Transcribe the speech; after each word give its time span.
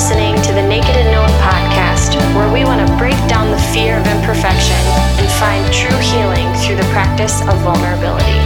listening 0.00 0.40
to 0.40 0.54
the 0.54 0.62
Naked 0.66 0.96
and 0.96 1.12
Known 1.12 1.28
podcast, 1.42 2.16
where 2.34 2.50
we 2.50 2.64
want 2.64 2.80
to 2.80 2.96
break 2.96 3.18
down 3.28 3.50
the 3.50 3.58
fear 3.58 3.98
of 3.98 4.06
imperfection 4.06 4.74
and 5.20 5.30
find 5.32 5.62
true 5.74 5.94
healing 5.98 6.50
through 6.54 6.76
the 6.76 6.90
practice 6.90 7.42
of 7.42 7.54
vulnerability. 7.58 8.38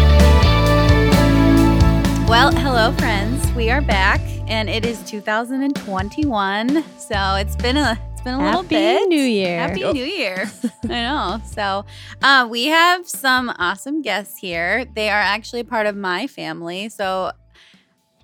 Well, 2.28 2.50
hello, 2.50 2.90
friends. 2.94 3.52
We 3.52 3.70
are 3.70 3.80
back, 3.80 4.20
and 4.48 4.68
it 4.68 4.84
is 4.84 5.00
2021. 5.04 6.82
So 6.98 7.36
it's 7.36 7.54
been 7.54 7.76
a 7.76 8.00
it's 8.12 8.22
been 8.22 8.34
a 8.34 8.44
little 8.44 8.64
bit. 8.64 8.98
Happy. 8.98 9.06
New 9.06 9.22
Year. 9.22 9.60
Happy 9.60 9.92
New 9.92 10.04
Year. 10.04 10.50
I 10.82 10.88
know. 10.88 11.40
So 11.52 11.84
uh, 12.20 12.48
we 12.50 12.64
have 12.64 13.08
some 13.08 13.54
awesome 13.60 14.02
guests 14.02 14.38
here. 14.38 14.86
They 14.86 15.08
are 15.08 15.20
actually 15.20 15.62
part 15.62 15.86
of 15.86 15.94
my 15.94 16.26
family. 16.26 16.88
So 16.88 17.30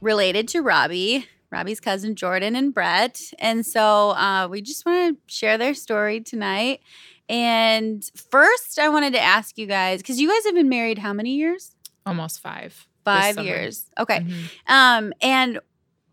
related 0.01 0.49
to 0.49 0.63
Robbie, 0.63 1.29
Robbie's 1.51 1.81
cousin 1.81 2.15
Jordan 2.15 2.55
and 2.57 2.73
Brett. 2.73 3.21
And 3.39 3.67
so 3.67 4.11
uh, 4.11 4.49
we 4.51 4.63
just 4.63 4.87
want 4.87 5.17
to 5.17 5.35
share 5.35 5.59
their 5.59 5.75
story 5.75 6.21
tonight. 6.21 6.81
And 7.29 8.09
first, 8.31 8.79
I 8.79 8.89
wanted 8.89 9.13
to 9.15 9.21
ask 9.21 9.57
you 9.59 9.67
guys 9.67 10.01
because 10.01 10.21
you 10.21 10.29
guys 10.29 10.45
have 10.47 10.55
been 10.55 10.69
married 10.69 10.99
how 10.99 11.13
many 11.13 11.35
years? 11.37 11.75
almost 12.07 12.41
five. 12.41 12.89
Five 13.05 13.39
years. 13.39 13.87
Okay. 13.99 14.21
Mhm. 14.21 14.45
Um, 14.67 15.13
and 15.21 15.61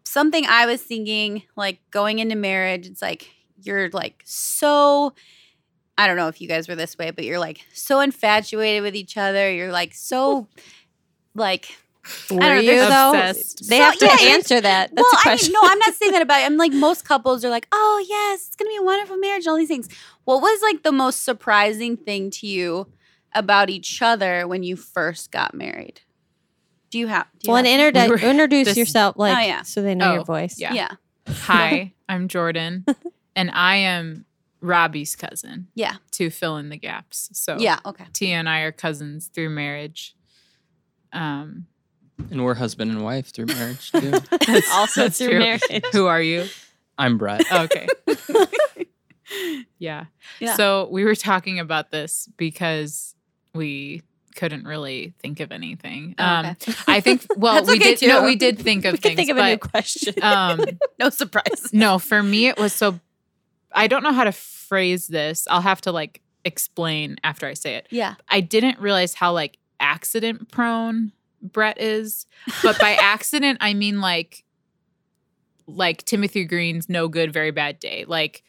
something 0.06 0.46
I 0.48 0.66
was 0.68 0.82
thinking, 0.82 1.44
like 1.56 1.80
going 1.92 2.20
into 2.20 2.36
marriage, 2.36 2.86
it's 2.88 3.02
like 3.02 3.32
you're 3.64 3.90
like 3.90 4.22
so. 4.26 5.14
I 5.98 6.06
don't 6.06 6.18
know 6.18 6.28
if 6.28 6.40
you 6.40 6.48
guys 6.48 6.68
were 6.68 6.76
this 6.76 6.96
way, 6.98 7.10
but 7.10 7.26
you're 7.26 7.40
like 7.40 7.62
so 7.74 8.00
infatuated 8.02 8.84
with 8.84 8.96
each 8.96 9.18
other. 9.18 9.52
You're 9.52 9.72
like 9.72 9.96
so, 9.96 10.48
like 11.34 11.76
Were 12.32 12.38
know, 12.38 12.54
you 12.56 12.72
they're 12.72 12.90
though? 12.90 13.10
obsessed. 13.14 13.70
They 13.70 13.78
So, 13.78 13.84
have 13.84 13.98
to 13.98 14.06
yeah, 14.06 14.30
answer 14.34 14.62
that. 14.62 14.94
That's 14.96 15.04
well, 15.04 15.12
a 15.14 15.18
I 15.18 15.22
question. 15.24 15.54
mean, 15.54 15.62
no, 15.64 15.70
I'm 15.72 15.80
not 15.80 15.94
saying 15.94 16.12
that 16.14 16.22
about. 16.22 16.42
I'm 16.44 16.58
like 16.58 16.74
most 16.74 17.06
couples 17.06 17.44
are 17.46 17.50
like, 17.50 17.68
oh 17.72 18.06
yes, 18.08 18.48
it's 18.48 18.56
gonna 18.56 18.70
be 18.70 18.78
a 18.78 18.84
wonderful 18.84 19.18
marriage, 19.18 19.46
and 19.46 19.52
all 19.52 19.58
these 19.58 19.68
things. 19.68 19.88
What 20.26 20.42
was 20.42 20.62
like 20.62 20.84
the 20.84 20.92
most 20.92 21.24
surprising 21.24 21.98
thing 21.98 22.30
to 22.32 22.48
you 22.48 22.88
about 23.34 23.70
each 23.70 24.02
other 24.02 24.48
when 24.48 24.64
you 24.64 24.76
first 24.76 25.32
got 25.32 25.54
married? 25.54 26.02
Do 26.90 27.00
you 27.00 27.08
have? 27.08 27.28
Do 27.40 27.48
you 27.48 27.54
well, 27.54 27.66
and 27.66 27.68
have- 27.68 27.94
introdu- 27.94 28.22
We 28.24 28.30
introduce 28.30 28.68
this- 28.70 28.78
yourself, 28.78 29.16
like, 29.18 29.46
yeah. 29.48 29.62
so 29.64 29.82
they 29.82 29.94
know 29.96 30.12
Oh, 30.12 30.14
your 30.16 30.24
voice. 30.26 30.56
yeah. 30.60 30.74
yeah, 30.74 30.90
Hi, 31.28 31.94
I'm 32.10 32.28
Jordan, 32.30 32.86
and 33.36 33.52
I 33.52 33.76
am 33.78 34.26
Robbie's 34.62 35.16
cousin. 35.16 35.68
Yeah. 35.76 35.98
To 36.12 36.30
fill 36.30 36.58
in 36.58 36.70
the 36.70 36.78
gaps. 36.78 37.30
So 37.34 37.58
yeah. 37.60 37.80
Okay. 37.86 38.06
Tia 38.14 38.36
and 38.38 38.48
I 38.50 38.62
are 38.62 38.72
cousins 38.72 39.28
through 39.28 39.50
marriage. 39.50 40.16
Um, 41.14 41.68
And 42.32 42.44
we're 42.44 42.56
husband 42.56 42.92
and 42.92 43.04
wife 43.04 43.32
through 43.32 43.46
marriage 43.48 43.92
too. 43.94 44.14
also 44.74 45.02
That's 45.04 45.18
through 45.18 45.30
true. 45.30 45.40
marriage. 45.40 45.62
who 45.92 46.08
are 46.08 46.22
you? 46.22 46.46
I'm 46.98 47.18
Brett. 47.18 47.46
Okay. 47.52 47.88
yeah. 49.78 50.06
Yeah. 50.40 50.56
So 50.56 50.88
we 50.92 51.04
were 51.04 51.16
talking 51.16 51.60
about 51.60 51.92
this 51.92 52.30
because 52.38 53.14
we 53.54 54.04
couldn't 54.36 54.66
really 54.66 55.14
think 55.20 55.40
of 55.40 55.52
anything. 55.52 56.16
Oh, 56.18 56.24
Um, 56.24 56.46
okay. 56.48 56.74
I 56.88 57.02
think. 57.02 57.26
Well, 57.38 57.56
That's 57.56 57.68
we 57.70 57.76
okay, 57.76 57.96
did. 57.96 58.08
No, 58.08 58.24
we 58.24 58.36
did 58.36 58.58
think 58.60 58.86
of 58.86 58.94
we 58.94 58.98
things. 58.98 59.12
can 59.12 59.16
think 59.18 59.30
of 59.32 59.38
but, 59.38 59.46
a 59.46 59.50
new 59.52 59.58
question. 59.58 60.14
um, 60.24 60.62
no 61.00 61.10
surprise. 61.10 61.70
no, 61.74 62.00
for 62.00 62.22
me 62.24 62.48
it 62.48 62.58
was 62.58 62.74
so. 62.74 63.00
I 63.72 63.88
don't 63.88 64.02
know 64.04 64.14
how 64.14 64.24
to 64.24 64.32
phrase 64.32 65.08
this. 65.08 65.48
I'll 65.50 65.62
have 65.62 65.82
to 65.82 65.92
like 65.92 66.22
explain 66.46 67.18
after 67.24 67.46
I 67.48 67.54
say 67.54 67.76
it. 67.76 67.88
Yeah. 67.92 68.16
I 68.30 68.40
didn't 68.42 68.80
realize 68.80 69.14
how 69.14 69.34
like 69.34 69.58
accident 69.80 70.50
prone 70.52 71.12
Brett 71.42 71.80
is, 71.80 72.26
but 72.64 72.80
by 72.80 72.94
accident 73.02 73.58
I 73.62 73.74
mean 73.74 74.02
like 74.02 74.44
like 75.68 76.04
Timothy 76.06 76.46
Green's 76.46 76.90
no 76.90 77.08
good 77.08 77.32
very 77.34 77.52
bad 77.52 77.80
day. 77.80 78.06
Like 78.08 78.44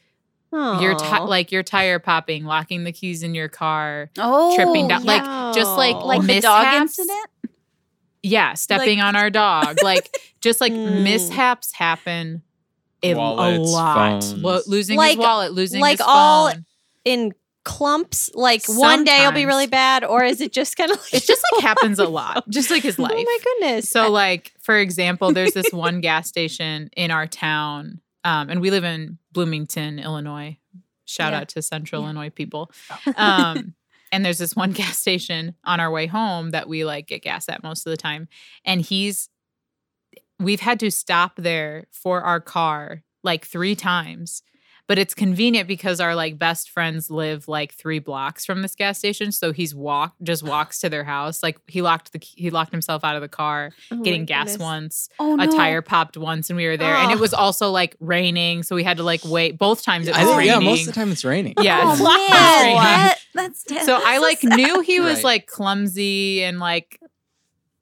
your 0.52 0.94
ti- 0.94 1.18
like 1.20 1.52
your 1.52 1.62
tire 1.62 1.98
popping, 1.98 2.44
locking 2.44 2.84
the 2.84 2.92
keys 2.92 3.22
in 3.22 3.34
your 3.34 3.48
car. 3.48 4.10
Oh, 4.18 4.54
Tripping 4.56 4.88
down- 4.88 5.04
like, 5.04 5.22
just 5.54 5.76
like- 5.76 5.94
Aw. 5.96 6.04
like 6.06 6.22
the 6.22 6.40
dog 6.40 6.74
incident. 6.74 7.28
Yeah, 8.22 8.54
stepping 8.54 9.00
on 9.00 9.14
our 9.14 9.28
dog. 9.30 9.82
Like 9.82 10.08
just 10.40 10.60
like 10.60 10.72
Mm. 10.72 11.02
mishaps 11.02 11.72
happen 11.72 12.42
a, 13.02 13.12
a 13.12 13.58
lot. 13.58 14.24
Lo- 14.38 14.60
losing 14.66 14.96
Like- 14.96 15.10
his 15.10 15.18
wallet, 15.18 15.52
losing 15.52 15.80
like 15.82 15.98
his 15.98 16.06
all- 16.06 16.50
phone. 16.52 16.64
in 17.04 17.32
clumps, 17.68 18.30
like 18.34 18.64
one 18.66 19.04
day 19.04 19.20
it'll 19.20 19.32
be 19.32 19.44
really 19.44 19.66
bad, 19.66 20.02
or 20.02 20.24
is 20.24 20.40
it 20.40 20.52
just 20.52 20.76
kind 20.76 20.90
of 20.90 20.96
like 20.98 21.14
It 21.14 21.24
just 21.24 21.44
like 21.52 21.62
happens 21.62 21.98
a 21.98 22.08
lot. 22.08 22.48
Just 22.48 22.70
like 22.70 22.82
his 22.82 22.98
life. 22.98 23.12
Oh 23.14 23.22
my 23.22 23.38
goodness. 23.44 23.90
So, 23.90 24.10
like, 24.10 24.52
for 24.58 24.76
example, 24.78 25.32
there's 25.32 25.52
this 25.52 25.70
one 25.72 26.00
gas 26.00 26.26
station 26.28 26.88
in 26.96 27.10
our 27.10 27.26
town, 27.26 28.00
um, 28.24 28.48
and 28.50 28.60
we 28.62 28.70
live 28.70 28.84
in 28.84 29.18
Bloomington, 29.32 29.98
Illinois. 29.98 30.56
Shout 31.04 31.32
Yeah. 31.32 31.40
out 31.40 31.48
to 31.50 31.62
Central 31.62 32.00
Yeah. 32.00 32.06
Illinois 32.06 32.30
people. 32.30 32.70
Um, 33.16 33.74
and 34.12 34.24
there's 34.24 34.38
this 34.38 34.56
one 34.56 34.72
gas 34.72 34.98
station 34.98 35.54
on 35.64 35.78
our 35.78 35.90
way 35.90 36.06
home 36.06 36.50
that 36.50 36.68
we 36.68 36.84
like 36.86 37.06
get 37.06 37.22
gas 37.22 37.48
at 37.50 37.62
most 37.62 37.86
of 37.86 37.90
the 37.90 37.96
time. 37.98 38.28
And 38.64 38.80
he's, 38.80 39.28
we've 40.40 40.60
had 40.60 40.80
to 40.80 40.90
stop 40.90 41.32
there 41.36 41.86
for 41.92 42.22
our 42.22 42.40
car 42.40 43.02
like 43.22 43.44
three 43.44 43.74
times. 43.76 44.42
But 44.88 44.98
it's 44.98 45.14
convenient 45.14 45.68
because 45.68 46.00
our 46.00 46.14
like 46.14 46.38
best 46.38 46.70
friends 46.70 47.10
live 47.10 47.46
like 47.46 47.74
three 47.74 47.98
blocks 47.98 48.46
from 48.46 48.62
this 48.62 48.74
gas 48.74 48.96
station. 48.98 49.30
So 49.32 49.52
he's 49.52 49.74
walk 49.74 50.14
just 50.22 50.42
walks 50.42 50.80
to 50.80 50.88
their 50.88 51.04
house. 51.04 51.42
Like 51.42 51.58
he 51.68 51.82
locked 51.82 52.12
the 52.12 52.18
he 52.22 52.48
locked 52.48 52.72
himself 52.72 53.04
out 53.04 53.14
of 53.14 53.20
the 53.20 53.28
car, 53.28 53.70
Oh 53.90 54.02
getting 54.02 54.24
gas 54.24 54.44
goodness. 54.52 54.58
once. 54.64 55.08
Oh 55.18 55.36
A 55.38 55.46
tire 55.46 55.82
popped 55.82 56.16
once 56.16 56.48
and 56.48 56.56
we 56.56 56.66
were 56.66 56.78
there. 56.78 56.94
And 56.96 57.12
it 57.12 57.18
Oh. 57.18 57.20
was 57.20 57.34
also 57.34 57.70
like 57.70 57.96
raining. 58.00 58.62
So 58.62 58.74
we 58.74 58.82
had 58.82 58.96
to 58.96 59.02
like 59.02 59.20
wait. 59.26 59.58
Both 59.58 59.82
times 59.84 60.08
it 60.08 60.12
was 60.12 60.20
I 60.20 60.24
think, 60.24 60.44
yeah, 60.46 60.52
raining. 60.54 60.64
most 60.70 60.80
of 60.80 60.86
the 60.86 60.92
time 60.92 61.12
it's 61.12 61.24
raining. 61.24 61.54
Yeah, 61.60 61.82
Oh 61.84 61.92
it's 61.92 62.02
man, 62.02 62.28
frustrating. 62.30 62.80
that, 62.80 63.18
that's 63.34 63.64
so 63.86 64.00
I 64.02 64.16
like 64.18 64.40
so 64.40 64.48
knew 64.48 64.80
he 64.80 65.00
was 65.00 65.16
Right. 65.16 65.24
like 65.24 65.46
clumsy 65.46 66.42
and 66.44 66.58
like 66.60 66.98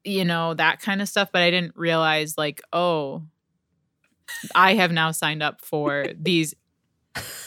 you 0.03 0.25
know 0.25 0.53
that 0.55 0.81
kind 0.81 1.01
of 1.01 1.07
stuff, 1.07 1.29
but 1.31 1.41
I 1.41 1.51
didn't 1.51 1.77
realize 1.77 2.37
like 2.37 2.61
oh, 2.73 3.23
I 4.53 4.73
have 4.75 4.91
now 4.91 5.11
signed 5.11 5.41
up 5.41 5.61
for 5.61 6.05
these 6.19 6.53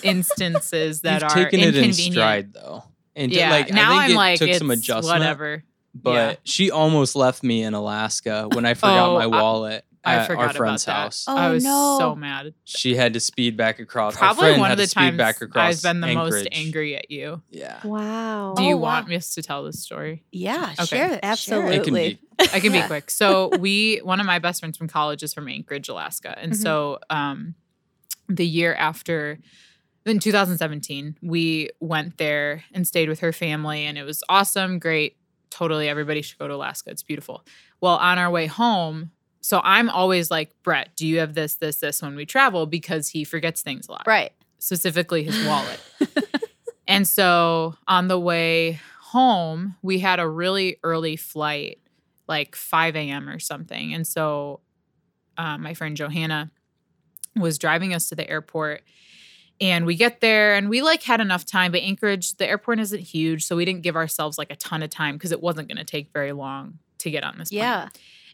instances 0.02 1.00
that 1.02 1.22
You've 1.22 1.30
are 1.30 1.34
taken 1.34 1.60
it 1.60 1.74
in 1.76 1.84
inconvenient. 1.84 2.12
stride 2.14 2.52
though. 2.54 2.84
And 3.16 3.32
Yeah, 3.32 3.50
like 3.50 3.70
now 3.72 3.92
I 3.92 4.00
think 4.00 4.04
am 4.04 4.10
it 4.12 4.16
like 4.16 4.38
took 4.38 4.48
it's 4.48 4.58
some 4.58 4.70
adjustment. 4.70 5.20
whatever. 5.20 5.64
But 5.94 6.12
Yeah. 6.14 6.34
she 6.44 6.70
almost 6.70 7.16
left 7.16 7.42
me 7.42 7.62
in 7.62 7.74
Alaska 7.74 8.48
when 8.52 8.64
I 8.64 8.74
forgot 8.74 9.08
Oh, 9.10 9.14
my 9.18 9.26
wallet 9.26 9.84
I 10.04 10.14
at 10.14 10.28
forgot 10.28 10.42
our 10.46 10.52
friend's 10.54 10.84
about 10.84 10.94
that. 10.94 11.02
house. 11.02 11.24
Oh, 11.28 11.36
I 11.36 11.50
was 11.50 11.64
no. 11.64 11.96
so 11.98 12.14
mad. 12.16 12.54
She 12.64 12.94
had 12.94 13.12
to 13.14 13.20
speed 13.20 13.56
back 13.56 13.80
across. 13.80 14.16
Probably 14.16 14.56
one 14.58 14.70
of 14.70 14.78
the 14.78 14.86
speed 14.86 15.00
times 15.00 15.16
back 15.18 15.42
across 15.42 15.76
I've 15.76 15.82
been 15.82 16.00
the 16.00 16.14
most 16.14 16.48
angry 16.52 16.96
at 16.96 17.10
you. 17.10 17.42
Yeah. 17.50 17.80
Wow. 17.84 18.54
Do 18.56 18.62
you 18.62 18.74
Oh, 18.74 18.78
wow. 18.78 18.82
want 18.94 19.08
me 19.08 19.18
to 19.18 19.42
tell 19.42 19.64
this 19.64 19.82
story? 19.82 20.24
Yeah, 20.32 20.70
Okay. 20.78 20.84
share 20.86 21.12
it. 21.14 21.20
Absolutely. 21.22 21.76
It 21.76 21.84
can 21.84 21.92
be. 21.94 22.18
I 22.38 22.60
can 22.60 22.72
Yeah. 22.72 22.82
be 22.82 22.86
quick. 22.86 23.10
So 23.10 23.50
we, 23.58 23.98
one 23.98 24.20
of 24.20 24.26
my 24.26 24.38
best 24.38 24.60
friends 24.60 24.78
from 24.78 24.88
college 24.88 25.22
is 25.22 25.34
from 25.34 25.48
Anchorage, 25.48 25.88
Alaska, 25.90 26.34
and 26.38 26.52
Mhm. 26.52 26.56
so 26.62 26.98
um, 27.10 27.54
the 28.30 28.46
year 28.46 28.74
after, 28.74 29.38
in 30.06 30.18
2017, 30.18 31.16
we 31.22 31.70
went 31.80 32.16
there 32.18 32.64
and 32.72 32.86
stayed 32.86 33.08
with 33.08 33.20
her 33.20 33.32
family, 33.32 33.84
and 33.84 33.98
it 33.98 34.04
was 34.04 34.22
awesome, 34.28 34.78
great. 34.78 35.16
Totally, 35.50 35.88
everybody 35.88 36.22
should 36.22 36.38
go 36.38 36.48
to 36.48 36.54
Alaska. 36.54 36.90
It's 36.90 37.02
beautiful. 37.02 37.44
Well, 37.80 37.96
on 37.96 38.18
our 38.18 38.30
way 38.30 38.46
home, 38.46 39.10
so 39.40 39.60
I'm 39.64 39.88
always 39.90 40.30
like, 40.30 40.52
Brett, 40.62 40.90
do 40.96 41.06
you 41.06 41.18
have 41.18 41.34
this, 41.34 41.56
this, 41.56 41.76
this 41.76 42.02
when 42.02 42.14
we 42.14 42.24
travel? 42.26 42.66
Because 42.66 43.08
he 43.08 43.24
forgets 43.24 43.62
things 43.62 43.88
a 43.88 43.92
lot 43.92 44.04
Right. 44.06 44.32
specifically 44.58 45.24
his 45.24 45.46
wallet. 45.46 45.80
and 46.86 47.08
so 47.08 47.74
on 47.88 48.08
the 48.08 48.18
way 48.18 48.80
home, 49.00 49.76
we 49.82 49.98
had 49.98 50.20
a 50.20 50.28
really 50.28 50.76
early 50.84 51.16
flight, 51.16 51.78
like 52.28 52.54
5 52.54 52.94
a.m. 52.96 53.28
or 53.28 53.38
something. 53.38 53.92
And 53.94 54.06
so 54.06 54.60
uh, 55.36 55.58
my 55.58 55.74
friend 55.74 55.96
Johanna 55.96 56.50
was 57.36 57.58
driving 57.58 57.94
us 57.94 58.08
to 58.08 58.14
the 58.14 58.28
airport. 58.28 58.82
And 59.60 59.84
we 59.84 59.94
get 59.94 60.20
there 60.20 60.54
and 60.54 60.70
we 60.70 60.80
like 60.80 61.02
had 61.02 61.20
enough 61.20 61.44
time, 61.44 61.70
but 61.70 61.82
Anchorage, 61.82 62.34
the 62.36 62.48
airport 62.48 62.80
isn't 62.80 63.00
huge. 63.00 63.44
So 63.44 63.56
we 63.56 63.66
didn't 63.66 63.82
give 63.82 63.94
ourselves 63.94 64.38
like 64.38 64.50
a 64.50 64.56
ton 64.56 64.82
of 64.82 64.88
time 64.88 65.16
because 65.16 65.32
it 65.32 65.40
wasn't 65.42 65.68
going 65.68 65.76
to 65.76 65.84
take 65.84 66.12
very 66.14 66.32
long 66.32 66.78
to 66.98 67.10
get 67.10 67.24
on 67.24 67.36
this 67.38 67.50
plane. 67.50 67.60
Yeah. 67.60 67.88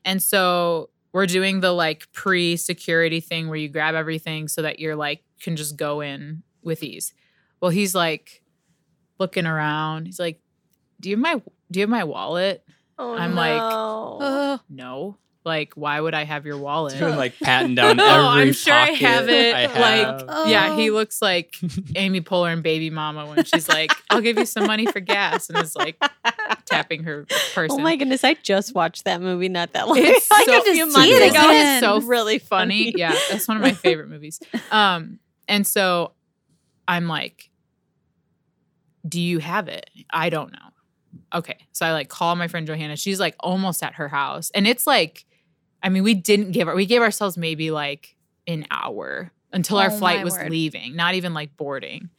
And 0.04 0.22
so 0.22 0.90
we're 1.12 1.26
doing 1.26 1.60
the 1.60 1.72
like 1.72 2.10
pre 2.12 2.56
security 2.56 3.20
thing 3.20 3.48
where 3.48 3.56
you 3.56 3.68
grab 3.68 3.94
everything 3.96 4.46
so 4.46 4.62
that 4.62 4.78
you're 4.78 4.94
like, 4.94 5.24
can 5.40 5.56
just 5.56 5.76
go 5.76 6.00
in 6.00 6.42
with 6.62 6.82
ease. 6.82 7.12
Well, 7.60 7.70
he's 7.70 7.94
like 7.94 8.42
looking 9.18 9.46
around. 9.46 10.06
He's 10.06 10.20
like, 10.20 10.40
do 11.00 11.10
you 11.10 11.16
have 11.16 11.22
my, 11.22 11.42
do 11.70 11.80
you 11.80 11.82
have 11.82 11.90
my 11.90 12.04
wallet? 12.04 12.64
Oh, 12.98 13.14
I'm 13.14 13.34
like, 13.34 13.58
no. 13.58 14.18
Uh, 14.20 14.58
No. 14.68 15.18
Like, 15.46 15.74
why 15.74 16.00
would 16.00 16.12
I 16.12 16.24
have 16.24 16.44
your 16.44 16.58
wallet? 16.58 16.98
Doing 16.98 17.14
like 17.16 17.38
patting 17.42 17.76
down 17.76 18.00
every 18.00 18.12
oh, 18.12 18.26
I'm 18.26 18.52
sure 18.52 18.74
I 18.74 18.90
have 18.90 19.28
it. 19.28 19.54
I 19.54 19.66
like, 19.66 20.28
have. 20.28 20.48
yeah, 20.48 20.76
he 20.76 20.90
Oh. 20.90 20.94
looks 20.94 21.22
like 21.22 21.54
Amy 21.94 22.20
Poehler 22.20 22.52
and 22.52 22.62
Baby 22.64 22.90
Mama 22.90 23.26
when 23.26 23.44
she's 23.44 23.68
like, 23.68 23.92
"I'll 24.10 24.20
give 24.20 24.36
you 24.38 24.44
some 24.44 24.66
money 24.66 24.86
for 24.86 24.98
gas," 25.00 25.48
and 25.48 25.56
is 25.58 25.76
like 25.76 26.02
tapping 26.66 27.04
her 27.04 27.26
person. 27.54 27.78
Oh 27.80 27.82
my 27.82 27.94
goodness, 27.96 28.24
I 28.24 28.34
just 28.34 28.74
watched 28.74 29.04
that 29.04 29.22
movie 29.22 29.48
not 29.48 29.72
that 29.74 29.86
long 29.86 29.98
It's 29.98 30.28
like 30.32 30.46
so- 30.46 30.58
a 30.58 30.62
few 30.64 30.74
see 30.74 30.92
months 30.98 30.98
it 31.12 31.30
ago. 31.30 31.48
again. 31.48 31.76
It's 31.76 31.86
so 31.86 32.00
really 32.00 32.38
funny. 32.40 32.90
funny. 32.90 32.94
Yeah, 32.98 33.14
that's 33.30 33.46
one 33.46 33.56
of 33.56 33.62
my 33.62 33.72
favorite 33.86 34.08
movies. 34.08 34.40
Um, 34.72 35.20
and 35.48 35.64
so 35.64 36.10
I'm 36.88 37.06
like, 37.06 37.50
"Do 39.08 39.20
you 39.20 39.38
have 39.38 39.68
it?" 39.68 39.88
I 40.10 40.28
don't 40.30 40.52
know. 40.52 40.58
Okay, 41.34 41.56
so 41.72 41.86
I 41.86 41.92
like 41.92 42.08
call 42.08 42.34
my 42.36 42.48
friend 42.48 42.66
Johanna. 42.66 42.96
She's 42.96 43.20
like 43.20 43.36
almost 43.40 43.82
at 43.82 43.94
her 43.94 44.08
house, 44.08 44.50
and 44.54 44.66
it's 44.66 44.86
like, 44.86 45.24
I 45.82 45.88
mean, 45.88 46.02
we 46.02 46.14
didn't 46.14 46.52
give 46.52 46.68
our, 46.68 46.74
we 46.74 46.86
gave 46.86 47.02
ourselves 47.02 47.36
maybe 47.36 47.70
like 47.70 48.16
an 48.46 48.66
hour 48.70 49.30
until 49.52 49.78
our 49.78 49.90
Oh, 49.90 49.96
flight 49.98 50.24
was 50.24 50.34
word. 50.34 50.50
leaving, 50.50 50.96
not 50.96 51.14
even 51.14 51.34
like 51.34 51.56
boarding. 51.56 52.10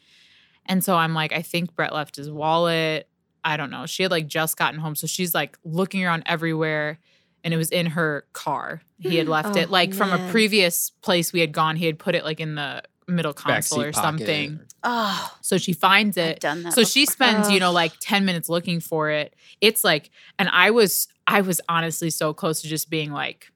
And 0.66 0.84
so 0.84 0.96
I'm 0.96 1.14
like, 1.14 1.32
I 1.34 1.42
think 1.42 1.76
Brett 1.76 1.94
left 1.94 2.16
his 2.16 2.30
wallet. 2.30 3.08
I 3.44 3.56
don't 3.58 3.70
know. 3.70 3.86
She 3.86 4.04
had 4.04 4.12
like 4.12 4.28
just 4.28 4.58
gotten 4.58 4.80
home, 4.80 4.96
so 4.96 5.08
she's 5.08 5.34
like 5.34 5.58
looking 5.64 6.04
around 6.04 6.24
everywhere 6.26 7.00
and 7.44 7.54
it 7.54 7.58
was 7.58 7.70
in 7.70 7.86
her 7.88 8.26
car. 8.34 8.82
He 9.00 9.16
had 9.18 9.28
left 9.30 9.50
Oh, 9.56 9.60
it 9.60 9.70
like 9.70 9.94
from 9.94 10.12
a 10.12 10.30
previous 10.32 10.90
place 11.02 11.32
we 11.32 11.40
had 11.40 11.52
gone. 11.54 11.76
He 11.78 11.86
had 11.86 12.00
put 12.00 12.16
it 12.16 12.26
like 12.26 12.40
in 12.40 12.56
the 12.56 12.84
middle 13.08 13.34
console 13.34 13.80
Backseat 13.80 13.88
or 13.88 13.92
pocket. 13.92 14.02
something. 14.20 14.60
Oh, 14.84 15.38
So 15.42 15.58
she 15.58 15.74
finds 15.74 16.18
it. 16.18 16.40
done 16.40 16.64
that. 16.64 16.74
So 16.74 16.84
she 16.84 17.02
before. 17.04 17.12
spends, 17.14 17.52
you 17.52 17.60
know, 17.60 17.72
like 17.72 17.94
10 18.00 18.26
minutes 18.26 18.50
looking 18.50 18.80
for 18.80 19.10
it. 19.10 19.36
It's 19.62 19.84
like, 19.84 20.12
and 20.38 20.50
I 20.50 20.72
was, 20.72 21.08
I 21.26 21.42
was 21.42 21.60
honestly 21.68 22.10
so 22.10 22.34
close 22.34 22.62
to 22.62 22.68
just 22.68 22.90
being 22.90 23.12
like, 23.12 23.48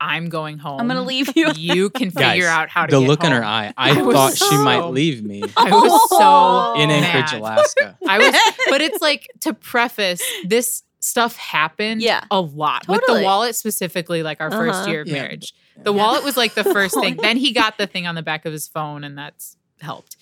I'm 0.00 0.28
going 0.28 0.58
home. 0.58 0.80
I'm 0.80 0.88
gonna 0.88 1.02
leave 1.02 1.34
you. 1.36 1.50
You 1.56 1.88
can 1.88 2.08
Guys, 2.14 2.32
figure 2.34 2.48
out 2.48 2.68
how 2.68 2.84
to 2.86 2.94
the 2.94 3.00
get 3.00 3.08
look 3.08 3.24
in 3.24 3.32
her 3.32 3.44
eye. 3.44 3.72
I, 3.76 3.98
I 3.98 4.02
was 4.02 4.14
thought 4.14 4.36
she 4.36 4.56
might 4.58 4.86
leave 4.88 5.24
me 5.24 5.42
I 5.56 5.70
was 5.70 6.08
so 6.10 6.82
in 6.82 6.88
mad. 6.88 7.04
Anchorage, 7.14 7.40
Alaska. 7.40 7.98
I 8.06 8.18
was, 8.18 8.34
but 8.68 8.80
it's 8.82 9.00
like 9.00 9.28
to 9.42 9.54
preface 9.54 10.22
this 10.44 10.82
stuff 11.04 11.36
happened 11.36 12.00
Yeah. 12.02 12.24
a 12.30 12.40
lot 12.40 12.88
with 12.88 13.02
the 13.06 13.20
wallet 13.22 13.54
specifically 13.56 14.22
like 14.22 14.40
our 14.40 14.50
first 14.50 14.80
Uh-huh. 14.80 14.90
year 14.90 15.00
of 15.02 15.06
Yeah. 15.08 15.14
marriage 15.14 15.54
the 15.76 15.92
Yeah. 15.92 16.00
wallet 16.02 16.24
was 16.24 16.36
like 16.36 16.54
the 16.54 16.64
first 16.76 16.96
Oh, 16.96 17.00
thing 17.02 17.16
then 17.20 17.36
he 17.36 17.52
got 17.52 17.78
the 17.78 17.86
thing 17.86 18.06
on 18.06 18.14
the 18.14 18.22
back 18.22 18.44
of 18.46 18.52
his 18.52 18.66
phone 18.68 19.04
and 19.04 19.16
that's 19.18 19.56
helped 19.80 20.16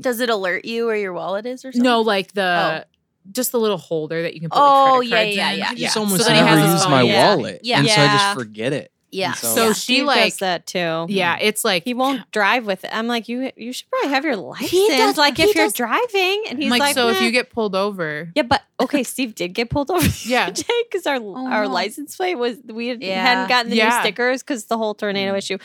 Does 0.00 0.20
it 0.20 0.30
alert 0.30 0.64
you 0.64 0.86
where 0.86 0.96
your 0.96 1.12
wallet 1.12 1.44
is 1.46 1.64
or 1.64 1.72
something? 1.72 1.82
no 1.82 2.00
like 2.00 2.32
the 2.32 2.86
just 3.30 3.52
the 3.52 3.60
little 3.60 3.78
holder 3.78 4.22
that 4.22 4.34
you 4.34 4.40
can 4.40 4.50
put 4.50 4.58
Oh, 4.58 4.98
like, 5.00 5.08
credit 5.10 5.10
yeah, 5.10 5.16
cards 5.16 5.36
yeah, 5.36 5.52
in. 5.52 5.58
yeah. 5.58 5.68
I 5.70 5.74
just 5.74 5.96
almost 5.96 6.22
So 6.24 6.28
then 6.28 6.44
never 6.44 6.72
use 6.72 6.82
phone. 6.82 6.90
my 6.90 7.02
Yeah. 7.02 7.34
wallet. 7.36 7.60
Yeah. 7.62 7.78
And 7.78 7.88
so 7.88 8.00
I 8.00 8.06
just 8.08 8.34
forget 8.34 8.72
it. 8.72 8.90
Yeah. 9.12 9.28
And 9.28 9.36
So 9.36 9.66
Yeah, 9.66 9.72
she, 9.74 9.80
Steve 9.80 10.04
like- 10.06 10.24
does 10.24 10.36
that 10.38 10.66
too. 10.66 11.06
yeah 11.08 11.36
it's 11.40 11.64
like 11.64 11.84
He 11.84 11.94
won't 11.94 12.28
drive 12.32 12.64
with 12.66 12.82
it. 12.84 12.90
I'm 12.92 13.06
like, 13.06 13.28
you 13.28 13.50
you 13.56 13.72
should 13.72 13.88
probably 13.90 14.10
have 14.10 14.24
your 14.24 14.36
license. 14.36 14.70
does- 14.88 15.18
like 15.18 15.36
he 15.36 15.44
if 15.44 15.54
you're 15.54 15.66
does- 15.66 15.74
driving, 15.74 16.44
and 16.48 16.58
he's 16.60 16.70
like, 16.70 16.80
like, 16.80 16.94
so 16.94 17.08
if 17.10 17.20
you 17.20 17.30
get 17.30 17.50
pulled 17.50 17.76
over 17.76 18.30
yeah, 18.34 18.42
but 18.42 18.62
okay, 18.80 19.02
Steve 19.14 19.34
did 19.34 19.48
get 19.54 19.70
pulled 19.70 19.90
over. 19.90 20.06
Yeah. 20.24 20.50
because 20.50 21.06
our 21.06 21.16
our 21.16 21.64
no. 21.64 21.70
license 21.70 22.16
plate 22.16 22.36
was 22.36 22.56
we 22.64 22.88
had- 22.88 23.02
Yeah. 23.02 23.22
hadn't 23.24 23.48
gotten 23.48 23.70
the 23.70 23.76
Yeah. 23.76 23.90
new 23.90 24.00
stickers 24.00 24.42
because 24.42 24.64
the 24.64 24.76
whole 24.78 24.94
tornado 24.94 25.34
Mm. 25.34 25.38
issue, 25.38 25.58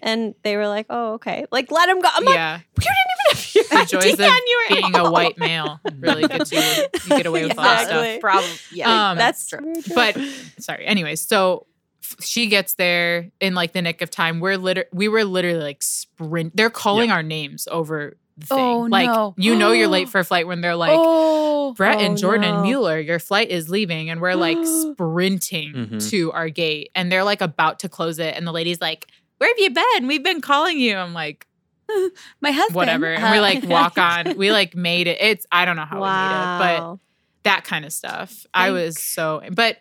and 0.00 0.34
they 0.42 0.56
were 0.56 0.68
like, 0.68 0.86
oh 0.90 1.14
okay, 1.14 1.44
like 1.52 1.70
let 1.70 1.88
him 1.88 2.00
go. 2.00 2.08
I'm 2.12 2.24
like, 2.24 2.34
yeah 2.34 2.60
you 2.78 2.82
didn't 2.82 2.96
even 3.12 3.68
have 3.78 3.90
your 3.92 4.00
the 4.00 4.06
joys 4.06 4.20
ID 4.20 4.24
of 4.24 4.30
on 4.30 4.40
your 4.46 4.80
being 4.80 4.96
a 5.06 5.10
white 5.16 5.38
male 5.38 5.80
really 5.98 6.26
gets 6.28 6.52
you 6.52 6.60
you 6.60 7.08
get 7.08 7.26
away 7.26 7.44
with 7.44 7.56
a 7.58 7.60
lot 7.60 7.82
of 7.82 7.86
stuff 7.88 8.04
Exactly. 8.04 8.20
Probably. 8.20 8.48
Yeah. 8.72 9.10
Um, 9.10 9.18
That's 9.18 9.46
true. 9.48 9.74
but 9.94 10.16
sorry 10.58 10.86
anyways 10.86 11.20
so 11.20 11.66
f- 11.70 11.75
she 12.20 12.46
gets 12.46 12.74
there 12.74 13.30
in 13.40 13.54
like 13.54 13.72
the 13.72 13.82
nick 13.82 14.02
of 14.02 14.10
time 14.10 14.40
we're 14.40 14.56
liter- 14.58 14.86
we 14.92 15.08
were 15.08 15.24
literally 15.24 15.60
like 15.62 15.82
sprint 15.82 16.56
they're 16.56 16.70
calling 16.70 17.10
our 17.10 17.22
names 17.22 17.66
over 17.70 18.16
the 18.38 18.46
thing 18.46 18.58
Oh, 18.58 18.80
like 18.90 19.06
no. 19.08 19.34
you 19.38 19.56
know 19.56 19.72
you're 19.72 19.88
late 19.88 20.08
for 20.12 20.18
a 20.18 20.24
flight 20.24 20.46
when 20.46 20.60
they're 20.60 20.76
like 20.76 20.92
oh. 20.94 21.72
Brett 21.74 21.98
Oh, 21.98 22.00
and 22.04 22.16
Jordan 22.16 22.54
no. 22.56 22.62
Mueller, 22.62 23.00
your 23.00 23.18
flight 23.18 23.50
is 23.50 23.68
leaving, 23.68 24.08
and 24.08 24.20
we're 24.20 24.34
like 24.36 24.56
sprinting 24.92 25.72
Mhm. 25.74 26.10
to 26.10 26.30
our 26.32 26.48
gate, 26.48 26.90
and 26.94 27.10
they're 27.10 27.24
like 27.24 27.40
about 27.40 27.80
to 27.80 27.88
close 27.88 28.18
it, 28.20 28.34
and 28.36 28.46
the 28.46 28.52
lady's 28.52 28.80
like, 28.80 29.06
"Where 29.38 29.50
have 29.50 29.58
you 29.58 29.70
been? 29.70 30.06
We've 30.06 30.22
been 30.22 30.40
calling 30.40 30.78
you." 30.78 30.96
I'm 30.96 31.12
like, 31.12 31.46
My 32.40 32.52
husband. 32.52 32.76
"Whatever," 32.76 33.06
and 33.14 33.32
we 33.32 33.40
like 33.40 33.64
walk 33.64 33.98
on. 33.98 34.36
We 34.36 34.52
like 34.52 34.76
made 34.76 35.08
it. 35.08 35.18
It's 35.20 35.44
I 35.50 35.64
don't 35.64 35.74
know 35.74 35.84
how 35.86 35.96
we 35.96 36.02
made 36.06 36.76
it, 36.76 36.78
but 36.80 36.98
that 37.42 37.64
kind 37.64 37.84
of 37.84 37.92
stuff. 37.92 38.46
I 38.54 38.70
was 38.70 39.02
so, 39.02 39.42
but 39.50 39.78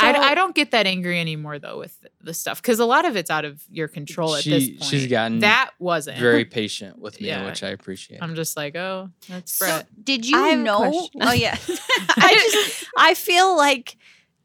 I, 0.00 0.12
I 0.16 0.34
don't 0.36 0.54
get 0.54 0.70
that 0.70 0.86
angry 0.86 1.18
anymore 1.20 1.58
though 1.58 1.78
with 1.78 2.06
the 2.20 2.32
stuff 2.34 2.62
because 2.62 2.78
a 2.78 2.84
lot 2.84 3.04
of 3.04 3.16
it's 3.16 3.30
out 3.30 3.44
of 3.44 3.62
your 3.68 3.88
control 3.88 4.36
at 4.36 4.44
this 4.44 4.68
point. 4.68 4.84
she's 4.84 5.06
gotten 5.08 5.40
that 5.40 5.70
wasn't 5.80 6.18
very 6.18 6.44
patient 6.44 6.98
with 7.00 7.20
me, 7.20 7.26
Yeah. 7.28 7.44
which 7.46 7.62
I 7.64 7.68
appreciate. 7.70 8.22
I'm 8.22 8.34
just 8.36 8.56
like, 8.56 8.76
oh, 8.76 9.10
that's 9.28 9.52
So, 9.52 9.66
Brett. 9.66 9.86
did 10.04 10.28
you 10.28 10.36
I 10.36 10.48
have 10.50 10.60
a 10.60 10.62
know? 10.62 11.08
Oh 11.20 11.32
yeah. 11.32 11.56
I 12.16 12.48
just 12.52 12.84
I 12.96 13.14
feel 13.14 13.56
like 13.56 13.96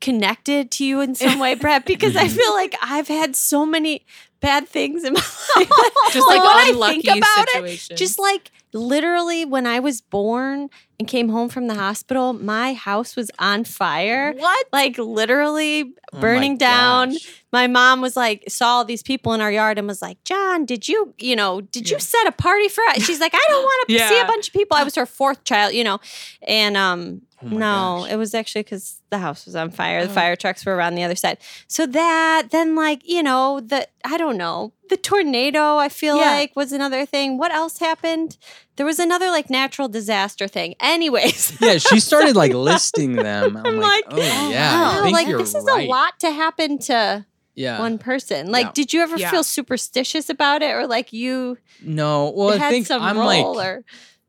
connected 0.01 0.69
to 0.72 0.86
you 0.86 1.01
in 1.01 1.16
some 1.16 1.40
way, 1.40 1.56
Brett, 1.56 1.86
because 1.86 2.16
I 2.16 2.24
Mhm. 2.28 2.31
feel 2.36 2.54
like 2.54 2.75
I've 2.81 3.07
had 3.07 3.36
so 3.36 3.66
many 3.66 4.06
bad 4.40 4.68
things 4.68 5.04
in 5.04 5.13
my 5.13 5.19
life. 5.19 5.69
just 6.13 6.28
like 6.28 6.40
when 6.42 6.81
I 6.81 6.92
think 6.92 7.06
about 7.06 7.48
it. 7.66 7.92
Just 7.95 8.19
like 8.19 8.51
literally 8.74 9.46
when 9.46 9.66
I 9.66 9.80
was 9.80 10.02
born 10.02 10.69
and 11.00 11.08
came 11.08 11.30
home 11.30 11.50
from 11.50 11.68
the 11.68 11.75
hospital, 11.75 12.34
my 12.34 12.74
house 12.74 13.16
was 13.16 13.30
on 13.40 13.64
fire. 13.64 14.34
what? 14.34 14.68
Like 14.74 14.98
literally 14.98 15.94
Oh 16.14 16.16
my 16.18 16.19
burning 16.19 16.58
down. 16.58 17.12
gosh. 17.14 17.44
My 17.54 17.68
mom 17.68 18.02
was 18.02 18.16
like, 18.16 18.44
saw 18.50 18.78
all 18.78 18.86
these 18.86 19.04
people 19.04 19.34
in 19.34 19.42
our 19.42 19.52
yard 19.52 19.78
and 19.78 19.88
was 19.88 20.02
like, 20.02 20.24
John, 20.24 20.66
did 20.66 20.88
you, 20.88 21.14
you 21.18 21.36
know, 21.36 21.62
did 21.62 21.90
Yeah. 21.90 21.96
you 21.96 22.00
set 22.00 22.28
a 22.28 22.31
party 22.31 22.68
for 22.68 22.84
us? 22.86 23.04
She's 23.04 23.19
like, 23.19 23.34
I 23.34 23.46
don't 23.48 23.64
want 23.64 23.90
to 23.90 24.00
see 24.08 24.19
a 24.19 24.25
bunch 24.25 24.48
of 24.48 24.54
people. 24.54 24.75
I 24.78 24.84
was 24.84 24.96
her 24.96 25.06
fourth 25.06 25.44
child, 25.44 25.74
you 25.74 25.84
know. 25.84 26.00
And 26.48 26.75
um, 26.78 27.22
Oh 27.44 27.48
no, 27.50 28.00
gosh. 28.02 28.12
it 28.12 28.16
was 28.16 28.34
actually 28.34 28.64
because 28.64 29.00
the 29.12 29.19
house 29.19 29.46
was 29.46 29.56
on 29.56 29.69
fire. 29.69 30.04
The 30.04 30.10
Oh. 30.10 30.14
fire 30.16 30.36
trucks 30.36 30.66
were 30.66 30.75
around 30.75 30.96
the 30.96 31.04
other 31.04 31.16
side. 31.16 31.38
So 31.68 31.86
that, 31.86 32.48
then 32.52 32.75
like, 32.75 33.08
you 33.08 33.22
know, 33.22 33.60
the, 33.60 33.88
I 34.04 34.18
don't 34.18 34.38
know, 34.38 34.74
the 34.89 34.98
tornado, 34.98 35.78
I 35.78 35.89
feel 35.89 36.18
Yeah. 36.18 36.31
like 36.31 36.56
was 36.56 36.72
another 36.72 37.06
thing. 37.06 37.38
What 37.38 37.51
else 37.54 37.80
happened? 37.80 38.38
There 38.75 38.86
was 38.86 39.00
another 39.00 39.28
like 39.30 39.50
natural 39.50 39.88
disaster 39.88 40.48
thing. 40.48 40.75
Anyways. 40.81 41.57
Yeah, 41.62 41.78
she 41.78 42.00
started 42.10 42.36
like 42.36 42.54
listing 42.54 43.13
them. 43.16 43.57
I'm, 43.57 43.66
I'm 43.66 43.78
like, 43.78 44.06
like, 44.06 44.13
oh 44.13 44.18
oh, 44.22 44.50
yeah, 44.50 44.80
wow. 44.80 45.00
I 45.00 45.04
think 45.04 45.13
like 45.13 45.28
you're 45.28 45.39
this 45.39 45.56
is 45.56 45.63
right. 45.66 45.88
a 45.88 45.89
lot 45.89 46.19
to 46.22 46.31
happen 46.31 46.78
to 46.80 47.25
Yeah. 47.56 47.80
one 47.80 47.98
person. 47.98 48.51
Like, 48.51 48.66
Yeah. 48.68 48.72
did 48.74 48.94
you 48.94 49.01
ever 49.01 49.18
Yeah. 49.18 49.31
feel 49.31 49.44
superstitious 49.44 50.30
about 50.30 50.62
it, 50.62 50.72
or 50.74 50.86
like 50.88 51.12
you 51.13 51.57
No, 51.81 52.31
well, 52.36 52.50
I 52.62 52.69
think 52.69 52.88
some 52.88 53.01
I'm 53.01 53.18
role? 53.18 53.25
like 53.56 53.66
or 53.66 53.83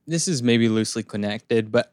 this 0.06 0.28
is 0.28 0.42
maybe 0.42 0.68
loosely 0.70 1.02
connected, 1.02 1.70
but 1.70 1.92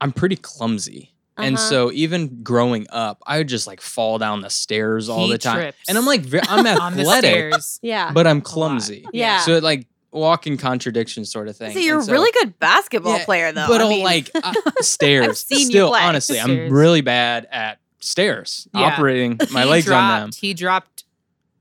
I'm 0.00 0.12
pretty 0.12 0.36
clumsy. 0.36 1.14
And 1.42 1.56
Uh-huh. 1.56 1.68
so 1.68 1.92
even 1.92 2.42
growing 2.42 2.86
up, 2.90 3.22
I 3.26 3.38
would 3.38 3.48
just 3.48 3.66
like 3.66 3.80
fall 3.80 4.18
down 4.18 4.40
the 4.42 4.50
stairs 4.50 5.08
all 5.08 5.26
He 5.26 5.32
the 5.32 5.38
time. 5.38 5.56
trips 5.60 5.78
And 5.88 5.96
I'm 5.98 6.06
like, 6.06 6.22
I'm 6.48 6.66
on 6.80 6.94
the 6.94 7.00
athletic, 7.00 7.54
yeah, 7.82 8.12
but 8.12 8.26
I'm 8.26 8.40
clumsy. 8.40 9.06
Yeah. 9.12 9.40
So 9.40 9.52
it 9.52 9.62
like 9.62 9.86
walking 10.12 10.56
contradiction 10.56 11.24
sort 11.24 11.46
of 11.48 11.56
thing. 11.56 11.72
So 11.72 11.78
you're 11.78 11.98
a 11.98 12.00
And 12.00 12.08
really 12.10 12.32
good 12.32 12.58
basketball 12.58 13.18
Yeah, 13.18 13.24
player, 13.24 13.52
though. 13.52 13.66
but 13.68 13.80
I 13.80 13.88
mean, 13.88 14.02
like 14.04 14.30
uh, 14.34 14.52
stairs. 14.80 15.40
seen 15.46 15.58
you 15.60 15.64
Still, 15.66 15.88
play. 15.90 16.00
honestly, 16.02 16.38
Stairs. 16.38 16.68
I'm 16.68 16.72
really 16.76 17.00
bad 17.00 17.46
at 17.52 17.78
stairs. 18.00 18.66
Yeah. 18.74 18.80
Operating 18.86 19.38
my 19.52 19.62
He 19.62 19.68
legs 19.68 19.90
on 19.90 20.20
them. 20.20 20.30
He 20.36 20.52
dropped 20.54 21.04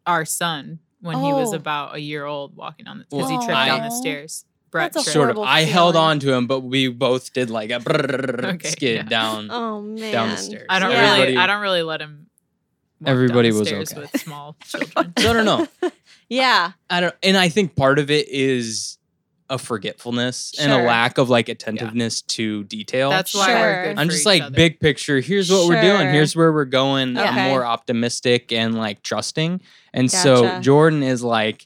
our 0.07 0.25
son 0.25 0.79
when 1.01 1.17
he 1.23 1.31
was 1.31 1.53
Oh. 1.53 1.57
about 1.57 1.95
a 1.95 1.99
year 1.99 2.25
old 2.25 2.55
walking 2.55 2.87
on 2.87 2.97
the 2.99 3.05
because 3.09 3.29
he 3.29 3.37
Well, 3.37 3.45
tripped 3.45 3.65
down 3.67 3.81
the 3.87 3.91
stairs. 3.91 4.45
Brett 4.71 4.93
That's 4.93 5.07
a. 5.07 5.11
Sort 5.11 5.29
of. 5.29 5.35
horrible 5.37 5.51
I 5.51 5.61
held 5.61 5.95
on 5.95 6.19
to 6.19 6.33
him, 6.33 6.47
but 6.47 6.61
we 6.61 6.87
both 6.87 7.33
did 7.33 7.49
like 7.49 7.69
a 7.71 7.81
Okay, 8.55 8.69
skid 8.69 8.95
yeah. 8.95 9.03
down. 9.03 9.49
oh 9.51 9.81
man, 9.81 10.11
down 10.11 10.29
the 10.29 10.37
stairs. 10.37 10.65
I 10.69 10.79
don't 10.79 10.91
Yeah. 10.91 11.19
really. 11.21 11.37
I 11.37 11.47
don't 11.47 11.61
really 11.61 11.83
let 11.83 12.01
him. 12.01 12.27
walk 13.01 13.05
down 13.07 13.13
Everybody 13.13 13.51
the 13.51 13.59
was 13.59 13.67
okay. 13.71 14.01
with 14.01 14.19
small 14.21 14.55
children. 14.63 14.91
So 15.17 15.23
I 15.29 15.33
don't 15.33 15.45
know. 15.45 15.67
Yeah, 16.29 16.71
I 16.89 16.99
don't, 17.01 17.15
and 17.23 17.35
I 17.37 17.49
think 17.49 17.75
part 17.75 17.97
of 17.99 18.11
it 18.11 18.27
is 18.29 18.97
a 19.51 19.57
forgetfulness 19.57 20.53
and 20.59 20.71
a 20.71 20.77
lack 20.83 21.17
of 21.17 21.27
like 21.27 21.49
attentiveness 21.49 22.21
to 22.21 22.63
detail. 22.65 23.09
That's 23.09 23.33
why 23.33 23.47
Sure. 23.47 23.55
we're 23.55 23.83
good 23.85 23.97
I'm 23.99 24.07
for 24.07 24.11
just 24.11 24.21
each 24.21 24.25
like 24.27 24.41
other. 24.43 24.55
big 24.55 24.79
picture. 24.79 25.19
Here's 25.21 25.49
what 25.51 25.67
we're 25.67 25.81
doing. 25.81 26.07
Here's 26.13 26.35
where 26.35 26.53
we're 26.53 26.65
going. 26.65 27.17
Okay. 27.17 27.27
I'm 27.27 27.49
more 27.49 27.65
optimistic 27.65 28.51
and 28.51 28.75
like 28.75 29.01
trusting. 29.01 29.61
And 29.91 30.11
so 30.11 30.59
Jordan 30.61 31.01
is 31.01 31.23
like 31.23 31.65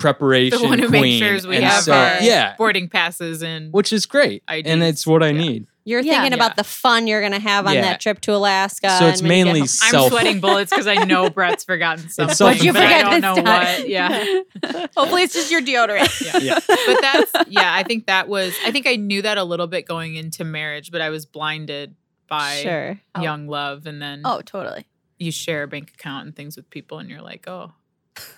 preparation 0.00 0.58
the 0.62 0.64
one 0.68 0.78
who 0.78 0.88
queen. 0.88 1.20
makes 1.20 1.42
sure 1.42 1.50
we 1.50 1.56
and 1.56 1.64
have 1.64 1.84
so, 1.84 1.92
our 1.92 2.20
yeah, 2.22 2.56
boarding 2.56 2.88
passes 2.88 3.42
and 3.42 3.72
which 3.72 3.92
is 3.92 4.06
great, 4.06 4.42
and 4.48 4.82
it's 4.82 5.06
what 5.06 5.22
I 5.22 5.28
Yeah. 5.28 5.40
need. 5.40 5.66
you're 5.86 6.00
Yeah. 6.00 6.12
thinking 6.20 6.32
Yeah. 6.32 6.44
about 6.44 6.56
the 6.56 6.62
fun 6.64 7.06
you're 7.06 7.22
gonna 7.22 7.38
have 7.40 7.66
on 7.66 7.74
Yeah. 7.74 7.80
that 7.82 8.00
trip 8.00 8.20
to 8.22 8.34
Alaska. 8.34 8.96
So 8.98 9.06
it's 9.08 9.20
and 9.20 9.28
when 9.28 9.38
you 9.38 9.44
get 9.44 9.52
mainly 9.52 9.60
home. 9.60 10.04
I'm 10.04 10.10
sweating 10.10 10.40
bullets 10.40 10.70
because 10.70 10.86
I 10.86 11.04
know 11.04 11.30
Brett's 11.30 11.64
forgotten 11.64 12.08
something. 12.10 12.46
What'd 12.46 12.62
you 12.62 12.72
but 12.72 12.82
I 12.82 12.86
forget 12.86 13.02
don't 13.02 13.12
this 13.12 13.22
know 13.22 13.34
time? 13.42 13.44
what. 13.80 13.88
Yeah. 13.88 14.86
hopefully 14.96 15.22
it's 15.22 15.32
just 15.34 15.50
your 15.50 15.62
deodorant. 15.62 16.20
yeah. 16.20 16.38
Yeah. 16.38 16.58
But 16.68 17.00
that's 17.00 17.32
yeah, 17.50 17.74
I 17.74 17.82
think 17.82 18.06
that 18.06 18.28
was 18.28 18.54
I 18.64 18.70
think 18.70 18.86
I 18.86 18.96
knew 18.96 19.22
that 19.22 19.38
a 19.38 19.42
little 19.44 19.66
bit 19.66 19.86
going 19.86 20.16
into 20.16 20.44
marriage, 20.44 20.90
but 20.92 21.00
I 21.00 21.08
was 21.10 21.24
blinded 21.26 21.94
by 22.28 22.60
sure. 22.62 23.00
Oh. 23.14 23.22
young 23.22 23.48
love 23.48 23.86
and 23.86 24.00
then 24.00 24.20
Oh, 24.24 24.42
totally. 24.42 24.86
you 25.18 25.32
share 25.32 25.62
a 25.64 25.66
bank 25.66 25.92
account 25.98 26.26
and 26.26 26.36
things 26.36 26.56
with 26.56 26.68
people 26.70 26.98
and 26.98 27.08
you're 27.10 27.22
like, 27.22 27.48
"Oh, 27.48 27.72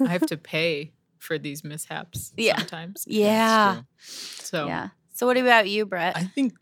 I 0.01 0.09
have 0.09 0.27
to 0.27 0.37
pay 0.39 0.93
for 1.23 1.39
these 1.39 1.63
mishaps 1.65 2.33
Yeah. 2.37 2.59
sometimes." 2.59 3.05
Yeah. 3.07 3.83
So 3.99 4.67
Yeah. 4.67 4.89
So 5.15 5.27
what 5.27 5.37
about 5.37 5.69
you, 5.69 5.87
Brett? 5.87 6.17
I 6.17 6.25
think 6.25 6.55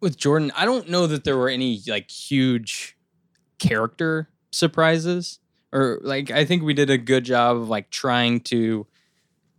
with 0.00 0.16
Jordan, 0.16 0.50
I 0.56 0.64
don't 0.64 0.88
know 0.88 1.06
that 1.06 1.24
there 1.24 1.36
were 1.36 1.48
any 1.48 1.80
like 1.86 2.10
huge 2.10 2.96
character 3.58 4.28
surprises 4.50 5.38
or 5.72 5.98
like 6.02 6.30
I 6.30 6.44
think 6.44 6.62
we 6.62 6.74
did 6.74 6.90
a 6.90 6.98
good 6.98 7.24
job 7.24 7.56
of 7.56 7.68
like 7.68 7.90
trying 7.90 8.40
to 8.40 8.86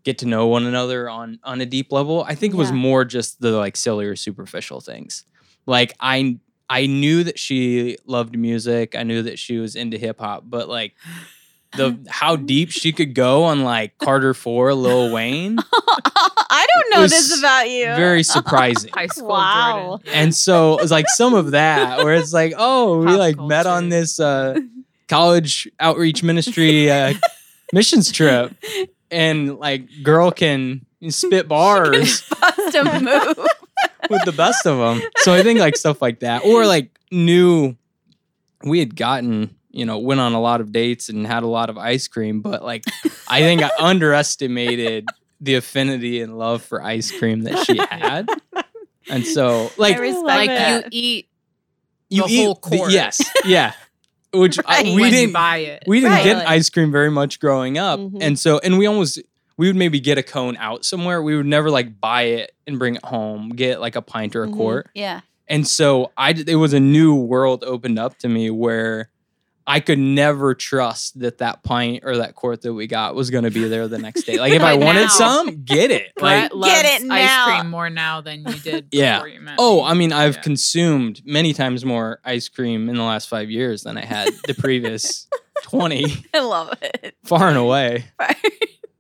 get 0.04 0.18
to 0.20 0.26
know 0.28 0.48
one 0.48 0.66
another 0.66 1.10
on 1.10 1.40
on 1.44 1.62
a 1.62 1.66
deep 1.66 1.92
level. 1.92 2.24
I 2.28 2.36
think 2.36 2.54
it 2.54 2.58
was 2.58 2.70
Yeah. 2.70 2.76
more 2.76 3.06
just 3.06 3.40
the 3.42 3.52
like 3.52 3.76
silly 3.78 4.06
or 4.06 4.16
superficial 4.16 4.82
things. 4.82 5.26
Like 5.66 5.94
I 6.00 6.40
I 6.70 6.86
knew 6.88 7.24
that 7.24 7.38
she 7.40 7.98
loved 8.06 8.38
music. 8.38 8.96
I 8.96 9.04
knew 9.04 9.22
that 9.24 9.38
she 9.40 9.58
was 9.58 9.76
into 9.76 9.98
hip 9.98 10.20
hop, 10.20 10.44
but 10.48 10.68
like 10.70 10.96
the 11.78 11.98
how 12.10 12.36
deep 12.36 12.72
she 12.72 12.92
could 12.92 13.14
go 13.16 13.44
on 13.44 13.64
like 13.64 13.98
Carter 13.98 14.34
4, 14.34 14.74
Lil 14.74 15.12
Wayne, 15.14 15.58
I 15.86 16.68
don't 16.74 16.94
know 16.96 17.08
this 17.08 17.38
about 17.40 17.70
you. 17.70 17.86
very 17.96 18.24
surprising. 18.24 18.92
High 18.94 19.08
school 19.08 19.30
Wow. 19.30 20.00
Jordan. 20.04 20.14
And 20.14 20.36
so 20.36 20.78
it 20.78 20.82
was 20.82 20.92
like 20.92 21.06
some 21.10 21.34
of 21.34 21.52
that 21.52 22.04
where 22.04 22.14
it's 22.16 22.34
like, 22.34 22.54
oh, 22.58 23.00
we 23.00 23.06
Pop 23.08 23.18
like 23.18 23.38
met 23.40 23.66
on 23.66 23.90
this 23.90 24.20
uh 24.20 24.60
college 25.10 25.68
outreach 25.80 26.24
ministry 26.24 26.90
uh 26.90 27.14
missions 27.74 28.12
trip 28.12 28.54
and 29.12 29.58
like 29.60 29.88
girl 30.04 30.32
can 30.32 30.86
spit 31.10 31.48
bars 31.48 32.22
Bust 32.40 32.76
a 32.76 33.00
move. 33.02 33.48
with 34.10 34.24
the 34.26 34.32
best 34.32 34.66
of 34.66 34.78
them. 34.78 35.08
So 35.18 35.34
I 35.34 35.44
think 35.44 35.60
like 35.60 35.76
stuff 35.76 36.02
like 36.02 36.20
that 36.22 36.46
or 36.46 36.66
like 36.66 36.98
new. 37.12 37.76
we 38.64 38.80
had 38.80 38.96
gotten, 38.96 39.54
you 39.74 39.86
know, 39.86 39.98
went 39.98 40.20
on 40.22 40.34
a 40.34 40.40
lot 40.42 40.62
of 40.62 40.72
dates 40.72 41.10
and 41.10 41.26
had 41.28 41.44
a 41.44 41.48
lot 41.48 41.70
of 41.70 41.78
ice 41.78 42.08
cream, 42.08 42.42
but 42.42 42.64
like 42.64 42.84
I 43.28 43.42
think 43.42 43.62
I 43.64 43.70
underestimated 43.80 45.08
the 45.42 45.56
affinity 45.56 46.22
and 46.22 46.38
love 46.38 46.62
for 46.64 46.82
ice 46.82 47.12
cream 47.12 47.42
that 47.42 47.66
she 47.66 47.78
had. 47.78 48.30
And 49.10 49.26
so 49.26 49.72
like 49.78 49.98
I 49.98 50.12
Like 50.22 50.48
that. 50.50 50.94
you 50.94 51.02
eat 51.02 51.28
you 52.10 52.24
the 52.24 52.32
eat 52.32 52.46
whole 52.46 52.54
the- 52.54 52.60
quart. 52.78 52.92
yes, 52.92 53.20
yeah. 53.46 53.74
Which 54.34 54.58
I- 54.66 54.84
we 54.84 55.02
when 55.02 55.12
didn't 55.12 55.34
buy 55.34 55.58
it. 55.58 55.84
we 55.88 56.00
didn't 56.00 56.14
Right. 56.14 56.24
get 56.24 56.48
ice 56.48 56.70
cream 56.70 56.92
very 56.92 57.12
much 57.12 57.40
growing 57.40 57.78
up, 57.78 58.00
Mhm. 58.00 58.18
and 58.22 58.40
so 58.40 58.60
and 58.60 58.78
we 58.78 58.86
almost 58.86 59.20
we 59.58 59.68
would 59.68 59.76
maybe 59.76 60.00
get 60.00 60.18
a 60.18 60.24
cone 60.24 60.56
out 60.58 60.86
somewhere. 60.86 61.22
We 61.22 61.36
would 61.38 61.46
never 61.46 61.70
like 61.70 62.00
buy 62.00 62.24
it 62.24 62.54
and 62.66 62.80
bring 62.80 62.96
it 62.96 63.06
home, 63.06 63.50
get 63.50 63.80
like 63.82 63.96
a 63.96 64.02
pint 64.02 64.36
or 64.36 64.44
a 64.44 64.48
Mhm. 64.48 64.56
quart. 64.56 64.90
yeah. 64.96 65.22
And 65.48 65.68
so 65.68 66.12
I 66.18 66.32
it 66.32 66.56
was 66.56 66.74
a 66.74 66.80
new 66.80 67.14
world 67.16 67.64
opened 67.66 68.00
up 68.00 68.18
to 68.20 68.30
me 68.30 68.50
where 68.50 69.10
I 69.66 69.80
could 69.80 70.00
never 70.00 70.54
trust 70.56 71.20
that 71.22 71.38
that 71.38 71.64
pint 71.64 72.04
or 72.06 72.18
that 72.18 72.36
quart 72.36 72.62
that 72.64 72.74
we 72.74 72.86
got 72.88 73.16
was 73.16 73.30
going 73.30 73.46
to 73.46 73.52
be 73.52 73.68
there 73.68 73.88
the 73.88 73.98
next 73.98 74.24
day. 74.24 74.38
Like 74.40 74.52
if 74.54 74.62
I 74.74 74.74
wanted 74.76 75.04
now. 75.04 75.08
some, 75.08 75.64
get 75.64 75.90
it. 75.92 76.12
Like 76.22 76.50
Brett 76.52 76.56
loves 76.58 76.82
it 76.86 77.04
now. 77.04 77.16
ice 77.16 77.60
cream 77.62 77.72
more 77.72 77.90
now 77.90 78.22
than 78.22 78.46
you 78.46 78.54
did 78.60 78.88
Yeah. 78.92 79.24
you 79.26 79.40
met 79.42 79.56
Oh, 79.58 79.78
me. 79.78 79.84
I 79.90 79.94
mean, 79.94 80.12
I've 80.14 80.36
Yeah. 80.36 80.42
consumed 80.42 81.22
many 81.26 81.54
times 81.54 81.86
more 81.86 82.20
ice 82.26 82.50
cream 82.50 82.90
in 82.90 82.96
the 82.96 83.04
last 83.04 83.30
five 83.30 83.50
years 83.50 83.84
than 83.84 83.98
I 83.98 84.06
had 84.06 84.30
the 84.48 84.54
previous 84.54 85.28
20, 85.64 86.26
I 86.34 86.40
love 86.42 86.78
it. 86.82 87.16
far 87.24 87.48
and 87.48 87.58
away. 87.58 88.06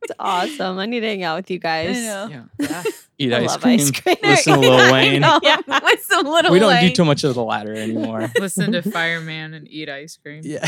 It's 0.04 0.12
awesome. 0.20 0.78
I 0.80 0.86
need 0.86 1.00
to 1.02 1.08
hang 1.08 1.24
out 1.24 1.38
with 1.38 1.50
you 1.52 1.60
guys. 1.60 1.98
I 1.98 2.02
know. 2.02 2.28
Yeah. 2.30 2.44
Yeah. 2.60 2.84
Eat 3.20 3.34
I 3.34 3.44
ice, 3.44 3.58
cream, 3.58 3.80
ice 3.80 3.92
cream. 3.92 4.16
Listen 4.24 4.54
to 4.56 4.60
Lil 4.60 4.92
Wayne. 4.94 5.22
Yeah. 5.44 5.58
With 5.84 6.04
some 6.04 6.26
little 6.26 6.52
We 6.52 6.60
don't 6.60 6.80
do 6.82 6.90
too 6.92 7.06
much 7.06 7.24
of 7.24 7.36
the 7.36 7.44
latter 7.44 7.74
anymore. 7.74 8.30
Listen 8.40 8.72
to 8.74 8.82
Fireman 8.82 9.54
and 9.54 9.68
eat 9.70 9.90
ice 9.90 10.18
cream. 10.18 10.42
yeah. 10.44 10.66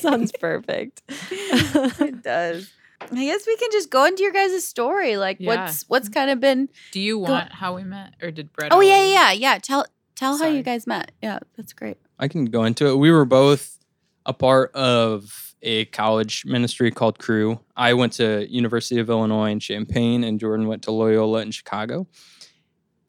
Sounds 0.00 0.32
perfect. 0.32 1.02
it 1.10 2.22
does. 2.22 2.70
I 3.00 3.14
guess 3.24 3.46
we 3.46 3.56
can 3.56 3.68
just 3.72 3.90
go 3.90 4.04
into 4.06 4.22
your 4.22 4.32
guys' 4.32 4.66
story. 4.66 5.16
Like, 5.16 5.36
Yeah. 5.40 5.64
what's 5.64 5.82
what's 5.88 6.08
kind 6.08 6.30
of 6.30 6.40
been? 6.40 6.68
Do 6.92 7.00
you 7.00 7.18
want 7.18 7.52
how 7.52 7.74
we 7.76 7.84
met, 7.84 8.14
or 8.22 8.30
did 8.30 8.52
Brett? 8.52 8.72
Oh 8.72 8.80
yeah, 8.80 8.94
already? 8.94 9.10
yeah, 9.10 9.32
yeah. 9.32 9.58
Tell 9.58 9.84
tell 10.14 10.38
how 10.38 10.46
you 10.46 10.62
guys 10.62 10.86
met. 10.86 11.12
Yeah, 11.22 11.38
that's 11.56 11.72
great. 11.74 11.98
I 12.18 12.28
can 12.28 12.46
go 12.46 12.64
into 12.64 12.86
it. 12.86 12.96
We 12.96 13.10
were 13.10 13.24
both 13.26 13.78
a 14.24 14.32
part 14.32 14.72
of 14.74 15.53
a 15.64 15.86
college 15.86 16.44
ministry 16.44 16.90
called 16.90 17.18
Cru. 17.18 17.58
I 17.74 17.94
went 17.94 18.12
to 18.14 18.46
University 18.48 19.00
of 19.00 19.10
Illinois 19.10 19.50
in 19.50 19.58
Champaign, 19.58 20.22
and 20.22 20.38
Jordan 20.38 20.68
went 20.68 20.82
to 20.84 20.92
Loyola 20.92 21.40
in 21.40 21.50
Chicago. 21.50 22.06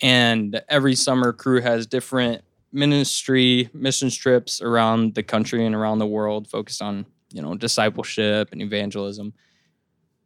And 0.02 0.62
every 0.70 0.96
summer, 0.96 1.34
Cru 1.34 1.62
has 1.62 1.86
different 1.86 2.42
ministry 2.72 3.70
missions 3.74 4.16
trips 4.16 4.62
around 4.62 5.16
the 5.16 5.24
country 5.24 5.66
and 5.66 5.76
around 5.76 6.00
the 6.00 6.08
world, 6.08 6.50
focused 6.50 6.82
on 6.82 7.06
you 7.32 7.42
know 7.42 7.56
discipleship 7.56 8.50
and 8.52 8.62
evangelism. 8.62 9.34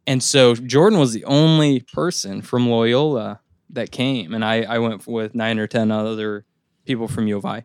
And 0.06 0.22
so 0.22 0.54
Jordan 0.54 0.98
was 0.98 1.12
the 1.12 1.24
only 1.24 1.80
person 1.80 2.42
from 2.42 2.68
Loyola 2.68 3.40
that 3.70 3.90
came, 3.90 4.34
and 4.34 4.44
I, 4.44 4.62
I 4.62 4.78
went 4.78 5.06
with 5.06 5.34
nine 5.34 5.58
or 5.58 5.66
ten 5.66 5.90
other 5.90 6.44
people 6.84 7.08
from 7.08 7.26
U 7.26 7.36
of 7.36 7.44
I 7.44 7.64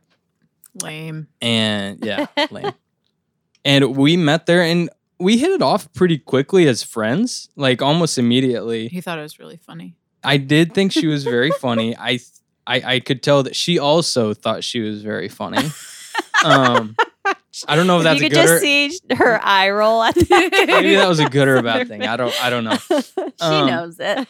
Lame. 0.82 1.28
and 1.42 2.04
yeah, 2.04 2.28
lame. 2.52 2.74
And 3.66 3.98
we 3.98 4.16
met 4.16 4.46
there, 4.46 4.62
and 4.62 4.90
we 5.20 5.38
hit 5.38 5.50
it 5.52 5.62
off 5.62 5.92
pretty 5.94 6.18
quickly 6.20 6.68
as 6.68 6.84
friends, 6.84 7.50
like 7.58 7.82
almost 7.82 8.18
immediately. 8.18 8.88
He 8.88 9.02
thought 9.02 9.20
it 9.20 9.24
was 9.24 9.40
really 9.40 9.58
funny. 9.58 9.96
I 10.24 10.38
did 10.38 10.74
think 10.74 10.92
she 10.94 11.08
was 11.08 11.24
very 11.24 11.52
funny. 11.60 11.98
I, 11.98 12.20
I, 12.68 12.82
I 12.96 13.00
could 13.00 13.22
tell 13.24 13.44
that 13.44 13.56
she 13.56 13.78
also 13.80 14.34
thought 14.34 14.64
she 14.64 14.80
was 14.80 15.02
very 15.04 15.28
funny. 15.30 15.58
Um, 16.46 16.96
I 17.68 17.76
don't 17.76 17.88
know 17.88 17.98
if 17.98 18.04
that's 18.04 18.20
you 18.22 18.28
a 18.28 18.30
could 18.30 18.36
good 18.36 18.42
just 18.42 18.54
or 18.54 18.60
see 18.60 19.00
her 19.16 19.40
eye 19.44 19.70
roll 19.70 20.02
at 20.04 20.14
the 20.16 20.26
maybe 20.68 20.96
that 20.96 21.08
was 21.08 21.20
a 21.20 21.28
good 21.30 21.48
or 21.48 21.56
a 21.58 21.64
bad 21.64 21.88
thing. 21.88 22.04
I 22.06 22.16
don't, 22.18 22.34
I 22.44 22.50
don't 22.50 22.64
know. 22.66 22.78
She 22.78 23.24
Um, 23.42 23.68
knows 23.68 23.98
it. 24.00 24.28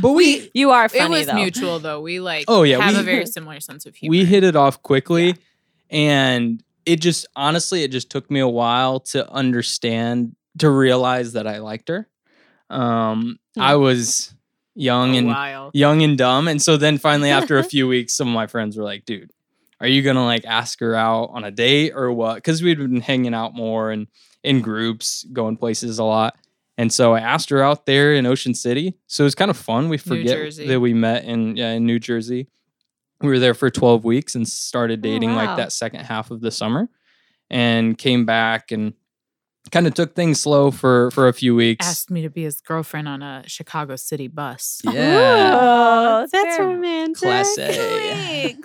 But 0.00 0.12
we, 0.12 0.50
You 0.54 0.70
are 0.70 0.88
funny 0.88 1.04
it 1.16 1.18
was 1.18 1.26
though. 1.26 1.34
mutual 1.34 1.78
though. 1.78 2.00
We 2.00 2.20
like 2.20 2.46
Oh, 2.48 2.62
yeah, 2.62 2.80
have 2.80 2.94
we- 2.94 3.00
a 3.00 3.04
very 3.04 3.26
similar 3.26 3.60
sense 3.60 3.86
of 3.86 3.94
humor. 3.96 4.10
we 4.10 4.24
hit 4.24 4.44
it 4.44 4.56
off 4.56 4.82
quickly 4.82 5.36
and 5.90 6.62
it 6.86 7.00
just 7.00 7.26
honestly 7.36 7.82
it 7.82 7.90
just 7.90 8.10
took 8.10 8.30
me 8.30 8.40
a 8.40 8.48
while 8.48 9.00
to 9.00 9.28
understand 9.30 10.34
to 10.58 10.70
realize 10.70 11.32
that 11.34 11.46
i 11.46 11.58
liked 11.58 11.88
her. 11.88 12.08
Um 12.70 13.38
Hmm. 13.54 13.62
i 13.62 13.74
was 13.76 14.34
young 14.74 15.14
a 15.14 15.18
and 15.18 15.26
while. 15.28 15.70
young 15.72 16.02
and 16.02 16.18
dumb 16.18 16.48
and 16.48 16.60
so 16.60 16.76
then 16.76 16.98
finally 16.98 17.30
after 17.30 17.58
a 17.58 17.64
few 17.74 17.88
weeks 17.88 18.14
some 18.14 18.28
of 18.28 18.34
my 18.34 18.46
friends 18.46 18.76
were 18.76 18.84
like 18.84 19.04
dude 19.06 19.30
are 19.80 19.86
you 19.88 20.02
gonna 20.02 20.24
like 20.24 20.44
ask 20.46 20.80
her 20.80 20.94
out 20.94 21.30
on 21.34 21.44
a 21.44 21.50
date 21.50 21.92
or 21.94 22.10
what? 22.10 22.36
Because 22.36 22.62
we'd 22.62 22.78
been 22.78 23.00
hanging 23.02 23.34
out 23.34 23.54
more 23.54 23.90
and 23.90 24.06
in 24.42 24.62
groups 24.62 25.26
going 25.34 25.58
places 25.58 25.98
a 25.98 26.04
lot. 26.04 26.34
And 26.78 26.90
so 26.90 27.12
i 27.14 27.20
asked 27.20 27.50
her 27.50 27.62
out 27.62 27.84
there 27.84 28.14
in 28.14 28.24
ocean 28.24 28.54
city. 28.54 28.94
So 29.06 29.24
it 29.24 29.26
was 29.26 29.34
kind 29.34 29.50
of 29.50 29.56
fun. 29.58 29.90
We 29.90 29.98
forget 29.98 30.54
that 30.66 30.80
we 30.80 30.94
met 30.94 31.24
in 31.24 31.56
yeah, 31.58 31.72
in 31.72 31.84
new 31.84 31.98
jersey 31.98 32.48
we 33.20 33.28
were 33.28 33.38
there 33.38 33.54
for 33.54 33.70
12 33.70 34.04
weeks 34.04 34.34
and 34.34 34.46
started 34.48 35.00
Oh, 35.00 35.02
dating 35.10 35.30
wow. 35.34 35.46
like 35.46 35.56
that 35.56 35.72
second 35.72 36.00
half 36.00 36.30
of 36.30 36.40
the 36.40 36.50
summer 36.50 36.88
and 37.50 37.96
came 37.96 38.24
back 38.26 38.72
and 38.72 38.92
kind 39.72 39.86
of 39.86 39.94
took 39.94 40.14
things 40.14 40.40
slow 40.40 40.70
for 40.70 41.10
for 41.10 41.26
a 41.28 41.32
few 41.32 41.54
weeks 41.54 41.86
Asked 41.86 42.10
me 42.10 42.22
to 42.22 42.30
be 42.30 42.42
his 42.44 42.60
girlfriend 42.60 43.08
on 43.08 43.22
a 43.22 43.42
Chicago 43.46 43.96
City 43.96 44.28
bus. 44.28 44.80
yeah 44.84 45.58
Oh, 45.60 46.20
that's 46.20 46.32
that's 46.32 46.58
romantic. 46.60 47.16
Class 47.20 47.58
A. 47.58 48.56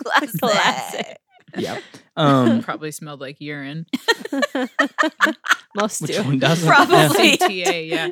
Classic. 1.54 1.84
Classic. 1.84 1.84
yep 1.94 2.04
um 2.18 2.62
Probably 2.64 2.92
smelled 2.92 3.22
like 3.22 3.40
urine. 3.40 3.86
Most 5.76 6.02
which 6.02 6.12
do. 6.18 6.24
one 6.24 6.40
doesn't 6.40 6.68
Probably. 6.68 7.38
Some 7.38 7.50
TA, 7.50 7.72
yeah. 7.72 8.10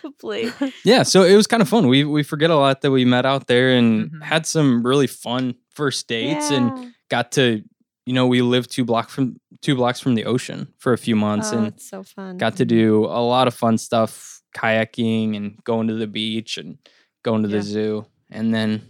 Probably. 0.00 0.50
yeah 0.84 1.02
so 1.02 1.22
it 1.22 1.36
was 1.36 1.46
kind 1.46 1.62
of 1.62 1.68
fun 1.68 1.86
we 1.86 2.04
we 2.04 2.22
forget 2.22 2.50
a 2.50 2.56
lot 2.56 2.80
that 2.80 2.90
we 2.90 3.04
met 3.04 3.24
out 3.26 3.46
there 3.46 3.70
and 3.76 4.10
Mhm. 4.10 4.22
had 4.22 4.46
some 4.46 4.82
really 4.84 5.06
fun 5.06 5.54
first 5.74 6.08
dates 6.08 6.50
and 6.50 6.92
got 7.08 7.32
to 7.32 7.62
you 8.06 8.12
know 8.14 8.26
we 8.26 8.42
lived 8.42 8.70
two 8.72 8.84
block 8.84 9.08
from 9.10 9.36
two 9.62 9.74
blocks 9.76 10.00
from 10.00 10.14
the 10.14 10.24
ocean 10.24 10.68
for 10.78 10.92
a 10.92 10.98
few 10.98 11.14
months 11.14 11.52
oh, 11.52 11.58
and 11.58 11.66
it's 11.68 11.88
so 11.88 12.02
fun. 12.02 12.36
got 12.36 12.56
to 12.56 12.64
do 12.64 13.04
a 13.04 13.22
lot 13.22 13.46
of 13.46 13.54
fun 13.54 13.78
stuff 13.78 14.40
kayaking 14.56 15.36
and 15.36 15.62
going 15.64 15.86
to 15.88 15.94
the 15.94 16.06
beach 16.06 16.58
and 16.58 16.78
going 17.22 17.42
to 17.42 17.48
Yeah. 17.48 17.56
the 17.58 17.62
zoo 17.62 18.06
and 18.30 18.52
then 18.54 18.82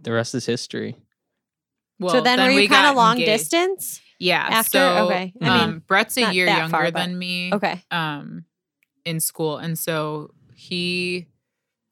the 0.00 0.12
rest 0.12 0.34
is 0.34 0.46
history 0.46 0.96
Well, 1.98 2.12
so 2.12 2.20
then, 2.20 2.40
were 2.40 2.50
you 2.50 2.56
we 2.56 2.68
kind 2.68 2.86
of 2.86 2.96
long 2.96 3.18
engaged. 3.18 3.50
distance? 3.50 4.00
Yeah. 4.18 4.46
after? 4.50 4.78
So, 4.78 5.04
Okay. 5.06 5.32
I 5.40 5.48
um, 5.48 5.70
mean, 5.70 5.82
Brett's 5.86 6.16
a 6.16 6.32
year 6.32 6.46
younger 6.46 6.70
far, 6.70 6.90
than 6.90 7.18
me. 7.18 7.52
Okay. 7.52 7.82
Um, 7.90 8.44
in 9.04 9.20
school, 9.20 9.58
and 9.58 9.78
so 9.78 10.30
he, 10.54 11.26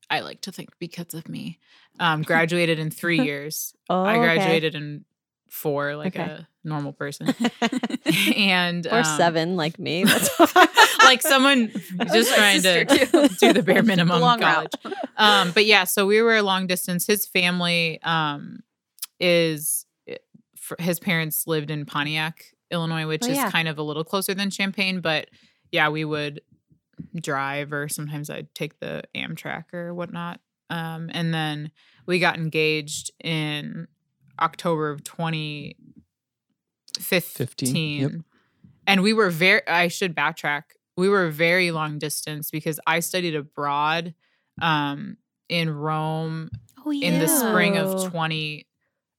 I 0.09 0.21
like 0.21 0.41
to 0.43 0.53
think 0.53 0.71
because 0.79 1.13
of 1.15 1.29
me, 1.29 1.59
um, 2.01 2.23
graduated 2.27 2.79
in 2.79 2.91
three 2.91 3.21
years. 3.21 3.75
Oh, 3.91 4.05
I 4.05 4.13
okay. 4.13 4.21
graduated 4.21 4.75
in 4.75 5.05
four, 5.51 5.95
like 5.97 6.17
Okay. 6.17 6.25
a 6.25 6.49
normal 6.65 6.95
person, 6.95 7.35
and 8.37 8.87
or 8.87 9.01
um, 9.01 9.05
seven, 9.05 9.57
like 9.57 9.79
me. 9.79 10.05
That's 10.05 10.41
like 11.05 11.21
someone 11.21 11.71
just 12.13 12.35
trying 12.35 12.63
to 12.63 12.87
too. 12.87 13.29
do 13.39 13.53
the 13.53 13.63
bare 13.63 13.83
minimum 13.83 14.21
long 14.21 14.41
college. 14.41 14.73
um, 15.19 15.51
but 15.53 15.67
yeah, 15.67 15.85
so 15.85 16.07
we 16.07 16.23
were 16.23 16.41
long 16.41 16.67
distance. 16.67 17.07
His 17.07 17.27
family 17.27 18.01
um, 18.03 18.61
is 19.21 19.85
fr- 20.77 20.83
his 20.83 20.99
parents 21.01 21.47
lived 21.47 21.71
in 21.71 21.85
Pontiac, 21.87 22.45
Illinois, 22.71 23.07
which 23.07 23.23
Oh, 23.25 23.29
is 23.29 23.37
yeah. 23.37 23.51
kind 23.51 23.69
of 23.69 23.79
a 23.79 23.83
little 23.83 24.05
closer 24.05 24.35
than 24.35 24.51
Champaign. 24.51 25.01
But 25.01 25.29
yeah, 25.71 25.89
we 25.89 26.05
would 26.05 26.41
drive, 27.21 27.73
or 27.73 27.89
sometimes 27.89 28.31
I'd 28.31 28.55
take 28.55 28.79
the 28.81 29.03
Amtrak 29.15 29.73
or 29.73 29.95
whatnot. 29.95 30.41
Um, 30.71 31.11
and 31.13 31.33
then 31.35 31.71
we 32.07 32.19
got 32.19 32.37
engaged 32.37 33.11
in 33.23 33.87
October 34.41 34.91
of 34.91 35.05
2015. 36.99 38.01
Yep. 38.01 38.11
And 38.87 39.03
we 39.03 39.13
were 39.13 39.31
very, 39.31 39.67
I 39.69 39.89
should 39.89 40.15
backtrack. 40.17 40.63
We 40.97 41.09
were 41.09 41.31
very 41.31 41.71
long 41.71 41.99
distance 41.99 42.51
because 42.51 42.79
I 42.87 43.01
studied 43.01 43.35
abroad 43.35 44.15
um, 44.61 45.17
in 45.49 45.71
Rome 45.71 46.51
Oh 46.85 46.91
yeah. 46.91 47.09
in 47.09 47.19
the 47.21 47.29
spring 47.29 47.77
of 47.79 48.11
20 48.11 48.67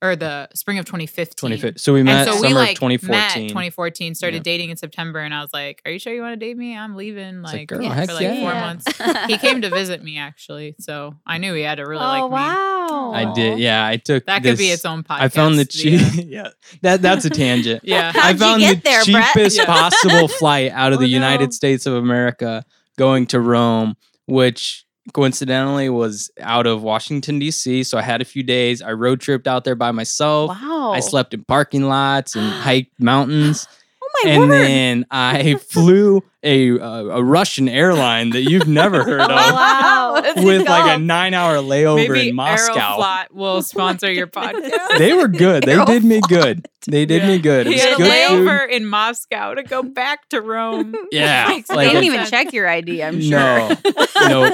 or 0.04 0.16
the 0.18 0.50
spring 0.54 0.78
of 0.80 0.86
2015. 0.86 1.34
2015. 1.38 1.78
So 1.80 1.94
we 1.94 2.04
met 2.04 2.28
and 2.28 2.36
so 2.36 2.42
summer 2.44 2.50
we 2.50 2.54
like 2.54 2.72
of 2.72 2.76
2014. 2.76 3.10
met 3.44 3.48
2014, 3.50 4.16
started 4.16 4.36
Yep. 4.38 4.44
dating 4.44 4.70
in 4.70 4.78
September, 4.78 5.20
and 5.20 5.34
I 5.34 5.42
was 5.42 5.52
like, 5.54 5.82
"Are 5.86 5.92
you 5.92 5.98
sure 5.98 6.14
you 6.14 6.22
want 6.22 6.34
to 6.40 6.46
date 6.46 6.58
me? 6.58 6.78
I'm 6.78 6.96
leaving 6.96 7.42
like, 7.42 7.54
like, 7.54 7.68
girl, 7.70 7.82
Yeah. 7.82 8.06
for 8.06 8.14
like 8.14 8.24
yeah. 8.24 8.40
four 8.42 8.52
Yeah. 8.52 8.60
months." 8.60 8.86
he 9.28 9.38
came 9.38 9.62
to 9.62 9.70
visit 9.70 10.04
me 10.04 10.18
actually, 10.18 10.76
so 10.80 11.16
I 11.26 11.38
knew 11.38 11.54
he 11.54 11.62
had 11.62 11.76
to 11.76 11.84
really 11.88 12.04
oh 12.04 12.08
like 12.08 12.24
me. 12.24 12.30
wow! 12.30 13.12
I 13.16 13.34
did. 13.34 13.60
Yeah, 13.60 13.86
I 13.88 13.96
took 13.98 14.26
That 14.26 14.44
could 14.44 14.58
be 14.58 14.66
its 14.72 14.84
own 14.86 15.04
podcast. 15.04 15.20
I 15.22 15.28
found 15.30 15.58
the 15.58 15.68
yeah. 15.72 16.12
cheap. 16.12 16.26
yeah, 16.30 16.48
that 16.82 17.02
that's 17.02 17.24
a 17.26 17.30
tangent. 17.30 17.82
Yeah. 17.86 18.12
I 18.14 18.20
How'd 18.20 18.34
you 18.34 18.40
found 18.40 18.60
get 18.62 18.76
the 18.78 18.82
there, 18.90 19.06
Brett? 19.06 19.34
cheapest 19.34 19.58
Yeah. 19.58 19.66
possible 19.66 20.28
flight 20.28 20.72
out 20.74 20.92
of 20.92 21.00
Oh, 21.00 21.02
the 21.02 21.08
no. 21.08 21.14
United 21.14 21.54
States 21.54 21.86
of 21.86 21.94
America 21.94 22.66
going 22.98 23.26
to 23.28 23.40
Rome, 23.40 23.96
which 24.26 24.86
coincidentally 25.12 25.90
was 25.90 26.32
out 26.40 26.66
of 26.66 26.82
Washington 26.82 27.40
D.C. 27.40 27.84
So 27.84 27.98
I 27.98 28.02
had 28.02 28.22
a 28.22 28.26
few 28.26 28.44
days. 28.44 28.82
I 28.82 28.94
road 28.94 29.20
tripped 29.20 29.48
out 29.48 29.64
there 29.66 29.76
by 29.76 29.92
myself. 29.92 30.50
Wow. 30.50 30.92
I 30.94 31.02
slept 31.02 31.34
in 31.34 31.44
parking 31.44 31.84
lots 31.84 32.36
and 32.36 32.46
hiked 32.50 32.98
mountains. 33.00 33.68
Oh 34.02 34.10
my 34.24 34.32
and 34.32 34.40
word. 34.42 34.52
then 34.52 35.06
I 35.12 35.56
flew 35.70 36.24
a 36.44 36.80
uh, 36.80 37.04
a 37.18 37.24
Russian 37.24 37.70
airline 37.70 38.32
that 38.32 38.42
you've 38.42 38.68
never 38.68 39.04
heard 39.04 39.22
Oh, 39.22 39.24
of 39.24 39.30
wow. 39.30 40.10
What 40.14 40.26
is 40.26 40.38
it 40.38 40.46
with 40.46 40.68
like 40.68 40.98
a 40.98 41.00
nine 41.00 41.34
hour 41.34 41.56
layover 41.58 42.08
Maybe 42.10 42.30
in 42.30 42.36
Moscow. 42.36 42.74
Aeroflot 42.98 43.32
will 43.32 43.62
sponsor 43.62 44.12
your 44.12 44.28
podcast. 44.28 44.98
They 44.98 45.14
were 45.14 45.28
good. 45.28 45.64
They 45.64 45.84
did 45.86 46.04
me 46.04 46.20
good. 46.28 46.66
They 46.86 47.06
did 47.06 47.24
me 47.26 47.40
good. 47.40 47.66
It 47.66 47.70
He 47.70 47.76
was 47.76 47.84
had 47.84 47.94
a 47.94 47.96
good 47.98 48.28
food. 48.28 48.46
layover 48.48 48.70
in 48.70 48.86
Moscow 48.86 49.54
to 49.54 49.64
go 49.64 49.84
back 49.84 50.28
to 50.30 50.42
Rome. 50.42 50.94
Yeah, 51.12 51.48
Makes 51.48 51.70
they 51.70 51.88
didn't 51.88 52.04
even 52.06 52.26
check 52.26 52.52
your 52.54 52.68
ID. 52.68 53.04
I'm 53.04 53.22
sure. 53.22 53.30
No, 53.30 53.70
no, 54.28 54.46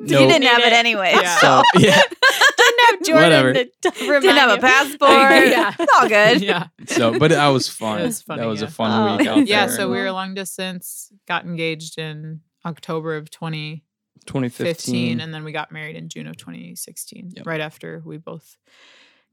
you 0.00 0.06
didn't 0.28 0.42
have 0.42 0.60
it 0.60 0.72
anyway. 0.72 1.12
Yeah. 1.14 1.38
So 1.38 1.62
yeah, 1.78 2.00
didn't 2.56 2.80
have 2.90 3.02
Jordan 3.02 3.14
Whatever. 3.14 3.52
to 3.54 3.64
Didn't 3.82 4.36
have 4.36 4.58
a 4.58 4.60
passport. 4.60 5.10
Yeah. 5.48 5.72
It's 5.78 5.92
all 6.00 6.08
good. 6.08 6.42
yeah. 6.42 6.66
so 6.86 7.18
but 7.18 7.30
that 7.30 7.48
was 7.48 7.68
fun. 7.68 8.00
It 8.00 8.04
was 8.04 8.22
funny, 8.22 8.40
that 8.42 8.46
was 8.46 8.60
yeah. 8.60 8.66
a 8.66 8.70
fun 8.70 8.90
Oh. 8.94 9.16
week 9.16 9.26
out 9.26 9.46
Yeah, 9.46 9.66
there. 9.66 9.76
so 9.76 9.90
we 9.90 9.96
were 9.98 10.10
long 10.12 10.34
distance, 10.34 10.83
got 11.28 11.44
engaged 11.44 11.98
in 11.98 12.40
October 12.64 13.16
of 13.16 13.30
2015, 13.30 13.82
2015. 14.26 15.20
and 15.20 15.32
then 15.34 15.44
we 15.44 15.52
got 15.52 15.70
married 15.72 15.96
in 15.96 16.08
June 16.08 16.26
of 16.26 16.36
2016, 16.36 17.32
Yep. 17.36 17.46
right 17.46 17.60
after 17.60 18.02
we 18.04 18.16
both 18.16 18.56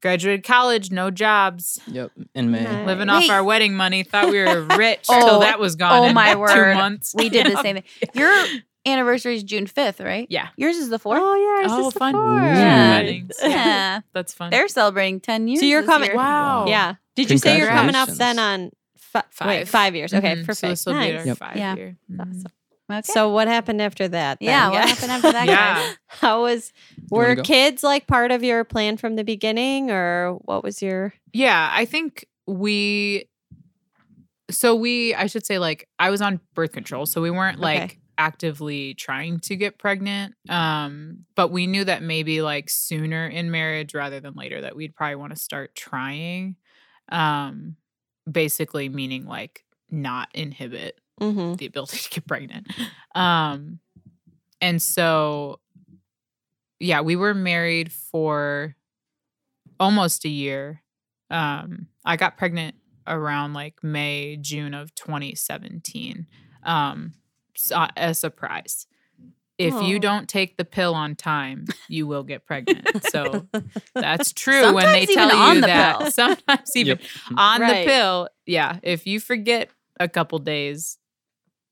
graduated 0.01 0.43
college, 0.43 0.91
no 0.91 1.11
jobs, 1.11 1.79
Yep, 1.87 2.11
in 2.33 2.51
May. 2.51 2.63
Nice. 2.63 2.87
living 2.87 3.07
Wait. 3.07 3.13
off 3.13 3.29
our 3.29 3.43
wedding 3.43 3.75
money. 3.75 4.03
Thought 4.03 4.29
we 4.31 4.39
were 4.39 4.61
rich 4.77 5.05
Oh, 5.09 5.19
till 5.27 5.39
that 5.41 5.59
was 5.59 5.75
gone. 5.75 5.91
oh 5.99 6.05
in 6.07 6.13
my 6.15 6.33
two 6.33 6.39
word. 6.39 6.75
months. 6.75 7.13
We 7.15 7.29
did 7.29 7.45
the 7.45 7.57
same 7.61 7.75
thing. 7.75 7.83
Your 8.15 8.33
anniversary 8.85 9.35
is 9.35 9.43
June 9.43 9.67
5th, 9.67 10.03
right? 10.03 10.25
Yeah. 10.29 10.47
Yours 10.57 10.75
is 10.77 10.89
the 10.89 10.97
4th. 10.97 11.19
Oh 11.21 11.35
yeah, 11.35 11.65
it's 11.65 11.73
Oh, 11.73 11.83
just 11.83 11.93
the 11.93 11.99
fun. 11.99 12.13
fourth. 12.13 12.41
Yeah. 12.43 13.11
Yeah. 13.43 14.01
That's 14.13 14.33
fun. 14.33 14.49
They're 14.49 14.67
celebrating 14.67 15.19
10 15.19 15.47
years. 15.47 15.59
So 15.59 15.65
you're 15.67 15.83
coming. 15.83 16.07
year. 16.09 16.17
Wow. 16.17 16.65
Yeah. 16.67 16.95
Did 17.15 17.29
you 17.29 17.37
say 17.37 17.57
you're 17.59 17.67
coming 17.67 17.93
up 17.95 18.09
then 18.09 18.39
on 18.39 18.71
fi- 19.11 19.23
Five. 19.31 19.47
Wait, 19.47 19.67
five 19.67 19.95
years? 19.95 20.13
Okay, 20.13 20.35
Mhm. 20.35 20.39
So 20.41 20.45
perfect. 20.45 20.61
this 20.71 20.85
will 20.85 20.93
be 20.93 20.99
nice. 20.99 21.19
our 21.19 21.25
Yep. 21.27 21.37
five 21.37 21.55
Yeah. 21.57 21.75
year. 21.75 21.97
That's 22.09 22.29
Mhm. 22.29 22.37
awesome. 22.39 22.51
Okay. 22.91 23.01
So 23.13 23.29
what 23.29 23.47
happened 23.47 23.81
after 23.81 24.07
that? 24.09 24.39
then, 24.41 24.49
yeah, 24.49 24.69
what 24.69 24.89
happened 24.89 25.11
after 25.11 25.31
that, 25.31 25.47
Yeah. 25.47 25.93
How 26.07 26.41
was 26.41 26.73
were 27.09 27.35
kids 27.37 27.83
like 27.83 28.05
part 28.05 28.31
of 28.31 28.43
your 28.43 28.63
plan 28.65 28.97
from 28.97 29.15
the 29.15 29.23
beginning, 29.23 29.89
or 29.91 30.33
what 30.43 30.61
was 30.63 30.81
your? 30.81 31.13
Yeah, 31.31 31.69
I 31.71 31.85
think 31.85 32.25
we 32.47 33.29
so 34.49 34.75
we 34.75 35.15
I 35.15 35.27
should 35.27 35.45
say 35.45 35.57
like 35.59 35.87
I 35.99 36.09
was 36.09 36.21
on 36.21 36.41
birth 36.53 36.73
control, 36.73 37.05
so 37.05 37.21
we 37.21 37.31
weren't 37.31 37.59
like 37.59 37.81
Okay. 37.83 37.97
actively 38.17 38.93
trying 38.95 39.39
to 39.41 39.55
get 39.55 39.77
pregnant. 39.77 40.35
Um, 40.49 41.25
but 41.35 41.49
we 41.51 41.67
knew 41.67 41.85
that 41.85 42.03
maybe 42.03 42.41
like 42.41 42.69
sooner 42.69 43.25
in 43.27 43.51
marriage 43.51 43.93
rather 43.93 44.19
than 44.19 44.33
later 44.33 44.59
that 44.61 44.75
we'd 44.75 44.95
probably 44.95 45.15
want 45.15 45.33
to 45.33 45.39
start 45.39 45.75
trying. 45.75 46.57
Um, 47.09 47.77
basically 48.29 48.89
meaning 48.89 49.25
like 49.25 49.63
not 49.89 50.29
inhibit 50.33 50.97
Mm-hmm. 51.19 51.53
the 51.53 51.67
ability 51.67 51.97
to 51.99 52.09
get 52.09 52.25
pregnant. 52.27 52.65
Um, 53.13 53.77
and 54.59 54.81
so, 54.81 55.59
yeah, 56.79 57.01
we 57.01 57.15
were 57.15 57.35
married 57.35 57.91
for 57.91 58.75
almost 59.79 60.25
a 60.25 60.29
year. 60.29 60.81
Um, 61.29 61.87
I 62.03 62.15
got 62.15 62.37
pregnant 62.37 62.75
around 63.05 63.53
like 63.53 63.83
May, 63.83 64.35
June 64.37 64.73
of 64.73 64.95
2017. 64.95 66.25
Um, 66.63 67.13
so, 67.55 67.85
a 67.95 68.15
surprise. 68.15 68.87
If 69.67 69.73
Aw. 69.75 69.81
you 69.81 69.99
don't 69.99 70.27
take 70.27 70.57
the 70.57 70.65
pill 70.65 70.93
on 70.95 71.15
time, 71.15 71.65
you 71.87 72.07
will 72.07 72.23
get 72.23 72.45
pregnant. 72.45 72.87
So 73.11 73.47
that's 73.95 74.33
true 74.33 74.73
when 74.73 74.85
they 74.91 75.05
tell 75.05 75.29
you 75.29 75.35
on 75.35 75.61
the 75.61 75.67
that. 75.67 75.99
pill. 75.99 76.11
Sometimes 76.11 76.75
even 76.75 76.97
Yep. 76.99 77.07
on 77.37 77.61
Right. 77.61 77.85
the 77.85 77.91
pill. 77.91 78.29
Yeah. 78.45 78.79
If 78.83 79.05
you 79.07 79.19
forget 79.19 79.69
a 79.99 80.07
couple 80.09 80.39
days, 80.39 80.97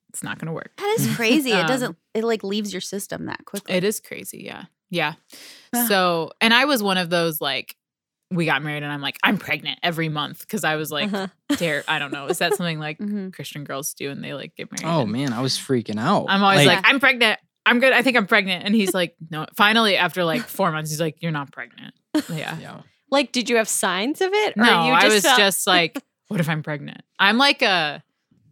it's 0.10 0.24
not 0.24 0.38
going 0.40 0.48
to 0.48 0.54
work. 0.54 0.72
That 0.78 0.96
is 1.00 1.16
crazy. 1.16 1.52
it 1.52 1.62
Um, 1.62 1.68
doesn't, 1.68 1.98
it 2.14 2.24
like 2.24 2.44
leaves 2.44 2.72
your 2.74 2.82
system 2.82 3.26
that 3.26 3.44
quickly. 3.46 3.76
It 3.76 3.84
is 3.84 4.00
crazy. 4.00 4.44
Yeah. 4.46 4.66
Yeah. 4.90 5.14
Ah. 5.76 5.86
So, 5.88 6.32
and 6.42 6.54
I 6.54 6.66
was 6.66 6.82
one 6.82 6.98
of 6.98 7.10
those 7.10 7.40
like, 7.42 7.76
we 8.32 8.46
got 8.46 8.62
married 8.62 8.84
and 8.84 8.92
I'm 8.92 9.02
like, 9.02 9.18
I'm 9.24 9.38
pregnant 9.40 9.80
every 9.82 10.08
month 10.10 10.42
because 10.42 10.64
I 10.64 10.76
was 10.76 10.92
like, 10.92 11.12
Uh-huh. 11.12 11.28
dare, 11.58 11.84
I 11.88 11.98
don't 11.98 12.12
know. 12.14 12.28
Is 12.28 12.38
that 12.38 12.54
something 12.54 12.78
like 12.80 13.00
Mhm. 13.00 13.34
Christian 13.34 13.64
girls 13.64 13.94
do 13.96 14.12
and 14.12 14.24
they 14.24 14.36
like 14.36 14.56
get 14.56 14.72
married? 14.72 14.86
Oh 14.92 15.02
and- 15.02 15.12
man, 15.12 15.34
I 15.34 15.42
was 15.42 15.58
freaking 15.58 16.00
out. 16.00 16.28
I'm 16.30 16.44
always 16.44 16.68
like, 16.68 16.82
I'm 16.84 17.00
pregnant. 17.00 17.40
I'm 17.70 17.80
good. 17.80 17.94
I 17.94 18.02
think 18.02 18.18
I'm 18.18 18.28
pregnant. 18.28 18.66
And 18.66 18.74
he's 18.76 18.94
like, 18.94 19.16
no. 19.30 19.46
Finally, 19.56 19.96
after 19.96 20.24
like 20.24 20.42
four 20.42 20.72
months, 20.72 20.90
he's 20.92 21.00
like, 21.00 21.18
you're 21.22 21.32
not 21.32 21.52
pregnant. 21.52 21.94
Yeah. 22.30 22.58
yeah. 22.60 22.82
Like, 23.12 23.32
did 23.32 23.50
you 23.50 23.58
have 23.58 23.68
signs 23.68 24.22
of 24.22 24.30
it? 24.34 24.58
Or 24.58 24.64
No, 24.64 24.86
you 24.88 24.92
I 24.94 25.08
was 25.08 25.24
felt- 25.24 25.38
just 25.40 25.66
like, 25.76 26.02
what 26.28 26.40
if 26.40 26.50
I'm 26.50 26.64
pregnant? 26.64 27.02
I'm 27.20 27.38
like 27.38 27.62
a 27.62 28.04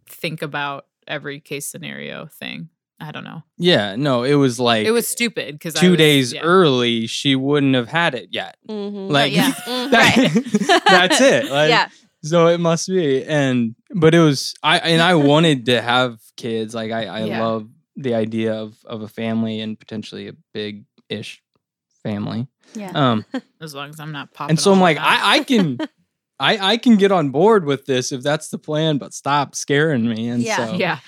think 0.08 0.42
about 0.42 0.86
every 1.06 1.40
case 1.40 1.66
scenario 1.68 2.26
thing. 2.26 2.68
I 3.00 3.12
don't 3.12 3.22
know. 3.22 3.44
Yeah, 3.56 3.94
no, 3.94 4.24
it 4.24 4.34
was 4.34 4.58
like 4.58 4.84
It 4.84 4.90
was 4.90 5.06
stupid 5.06 5.54
because 5.54 5.74
two 5.74 5.96
days 5.96 6.34
early. 6.36 7.06
She 7.06 7.36
wouldn't 7.36 7.76
have 7.76 7.86
had 7.88 8.14
it 8.16 8.30
yet. 8.32 8.56
Mhm. 8.68 9.08
Like, 9.10 9.32
yeah. 9.32 9.52
that- 9.66 10.82
that's 10.86 11.20
it. 11.20 11.50
Like, 11.50 11.70
yeah. 11.70 11.88
So 12.24 12.48
it 12.48 12.58
must 12.58 12.88
be. 12.88 13.24
And 13.24 13.76
but 13.94 14.14
it 14.14 14.18
was 14.18 14.54
I 14.64 14.78
and 14.78 15.00
I 15.00 15.14
wanted 15.14 15.66
to 15.66 15.80
have 15.80 16.18
kids. 16.36 16.74
Like 16.74 16.90
I, 16.90 17.06
I 17.06 17.24
Yeah. 17.26 17.44
love 17.46 17.68
the 17.98 18.14
idea 18.14 18.54
of 18.54 18.78
of 18.86 19.02
a 19.02 19.08
family 19.08 19.60
and 19.60 19.78
potentially 19.78 20.28
a 20.28 20.32
big 20.54 20.84
ish 21.10 21.42
family. 22.02 22.46
Yeah. 22.74 22.92
Um 22.94 23.24
As 23.60 23.74
long 23.74 23.90
as 23.90 24.00
I'm 24.00 24.12
not 24.12 24.32
popping. 24.32 24.52
and 24.52 24.60
so 24.60 24.72
I'm 24.72 24.80
like. 24.80 24.96
I, 24.98 25.36
I 25.36 25.44
can 25.44 25.78
I 26.40 26.72
I 26.74 26.76
can 26.78 26.96
get 26.96 27.10
on 27.12 27.30
board 27.30 27.64
with 27.64 27.84
this 27.86 28.12
if 28.12 28.22
that's 28.22 28.48
the 28.48 28.58
plan, 28.58 28.98
but 28.98 29.12
stop 29.12 29.54
scaring 29.54 30.08
me. 30.08 30.28
And 30.28 30.42
Yeah. 30.42 30.56
so 30.56 30.74
yeah. 30.74 30.98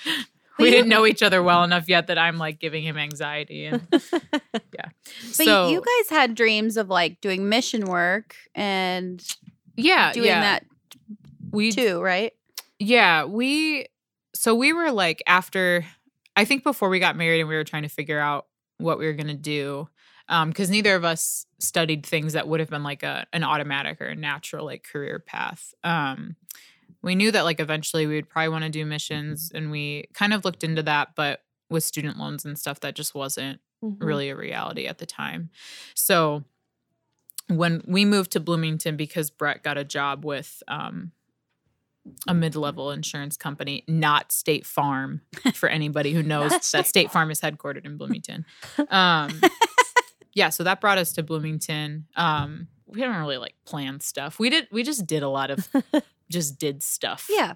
We 0.59 0.71
didn't 0.71 0.91
know 0.91 1.07
each 1.07 1.23
other 1.23 1.43
well 1.43 1.65
enough 1.65 1.89
yet 1.89 2.09
that 2.09 2.19
I'm 2.19 2.37
like 2.37 2.59
giving 2.59 2.83
him 2.83 2.99
anxiety. 2.99 3.65
And 3.65 3.81
yeah. 3.93 4.91
But 4.93 5.47
so, 5.47 5.69
you 5.71 5.81
guys 5.81 6.11
had 6.11 6.35
dreams 6.35 6.77
of 6.77 6.91
like 6.91 7.21
doing 7.23 7.49
mission 7.49 7.87
work 7.87 8.35
and 8.55 9.25
yeah, 9.77 10.13
doing 10.13 10.27
yeah. 10.27 10.41
that 10.41 10.67
we 11.51 11.73
too, 11.73 12.03
right? 12.03 12.33
Yeah, 12.79 13.25
we 13.25 13.87
so 14.35 14.55
we 14.55 14.73
were 14.75 14.91
like 14.91 15.23
after 15.27 15.85
I 16.41 16.45
think 16.47 16.65
before 16.65 16.89
we 16.89 16.99
got 16.99 17.17
married 17.17 17.41
and 17.41 17.49
we 17.49 17.55
were 17.55 17.65
trying 17.65 17.83
to 17.83 17.89
figure 17.89 18.19
out 18.19 18.47
what 18.79 18.99
we 18.99 19.07
were 19.07 19.13
going 19.13 19.27
to 19.29 19.35
do 19.35 19.89
um 20.29 20.53
cuz 20.53 20.71
neither 20.71 20.95
of 20.95 21.05
us 21.05 21.45
studied 21.59 22.07
things 22.07 22.33
that 22.33 22.47
would 22.49 22.61
have 22.61 22.71
been 22.71 22.83
like 22.83 23.03
a 23.03 23.27
an 23.33 23.45
automatic 23.45 24.01
or 24.01 24.07
a 24.07 24.15
natural 24.17 24.65
like 24.65 24.83
career 24.85 25.19
path. 25.19 25.75
Um 25.85 26.37
we 27.03 27.15
knew 27.15 27.31
that 27.31 27.43
like 27.45 27.61
eventually 27.61 28.07
we 28.07 28.15
would 28.15 28.29
probably 28.29 28.49
want 28.49 28.65
to 28.65 28.71
do 28.71 28.85
missions 28.87 29.51
and 29.55 29.71
we 29.71 30.05
kind 30.15 30.33
of 30.33 30.45
looked 30.45 30.65
into 30.65 30.83
that 30.85 31.15
but 31.15 31.43
with 31.69 31.85
student 31.85 32.17
loans 32.19 32.45
and 32.45 32.59
stuff 32.59 32.81
that 32.81 32.95
just 32.95 33.15
wasn't 33.15 33.61
Mhm. 33.85 33.97
really 34.01 34.29
a 34.31 34.37
reality 34.37 34.87
at 34.87 34.99
the 34.99 35.07
time. 35.07 35.51
So 35.95 36.45
when 37.49 37.83
we 37.87 38.05
moved 38.05 38.31
to 38.33 38.41
Bloomington 38.41 38.97
because 38.97 39.31
Brett 39.31 39.63
got 39.63 39.77
a 39.79 39.85
job 39.85 40.25
with 40.25 40.63
um, 40.69 41.13
a 42.29 42.35
mid-level 42.35 42.91
insurance 42.91 43.37
company, 43.37 43.85
not 43.89 44.33
State 44.33 44.67
Farm, 44.67 45.21
for 45.55 45.69
anybody 45.69 46.13
who 46.13 46.23
knows 46.23 46.51
Not 46.51 46.63
that 46.63 46.65
State 46.65 46.87
State 46.87 47.11
Farm 47.11 47.31
is 47.31 47.41
headquartered 47.41 47.85
in 47.87 47.97
Bloomington. 47.97 48.45
Um, 48.89 49.41
yeah, 50.35 50.49
so 50.51 50.65
that 50.65 50.81
brought 50.81 50.99
us 50.99 51.13
to 51.15 51.23
Bloomington. 51.23 52.07
Um, 52.17 52.69
we 52.87 53.01
didn't 53.01 53.17
really 53.17 53.39
like 53.39 53.55
plan 53.65 54.01
stuff. 54.01 54.39
We 54.39 54.51
did. 54.51 54.69
We 54.73 54.83
just 54.83 55.07
did 55.07 55.23
a 55.23 55.29
lot 55.29 55.51
of 55.51 55.69
just 56.31 56.59
did 56.59 56.83
stuff. 56.83 57.27
Yeah. 57.31 57.55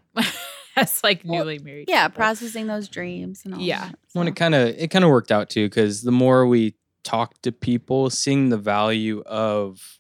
as 0.77 1.03
like 1.05 1.23
Well, 1.25 1.41
newly 1.41 1.59
married. 1.59 1.87
Yeah. 1.89 2.09
people. 2.09 2.17
Processing 2.17 2.67
those 2.67 2.89
dreams 2.89 3.43
and 3.45 3.55
all 3.55 3.61
Yeah. 3.61 3.87
that. 3.89 3.99
when 4.13 4.29
it 4.29 4.37
kind 4.37 4.55
of 4.55 4.69
it 4.69 4.91
kind 4.91 5.05
of 5.05 5.11
worked 5.11 5.31
out 5.33 5.51
too 5.51 5.67
because 5.69 6.03
the 6.03 6.13
more 6.13 6.47
we 6.47 6.75
talked 7.03 7.43
to 7.45 7.53
people 7.53 8.11
seeing 8.11 8.49
the 8.49 8.57
value 8.57 9.23
of 9.27 9.99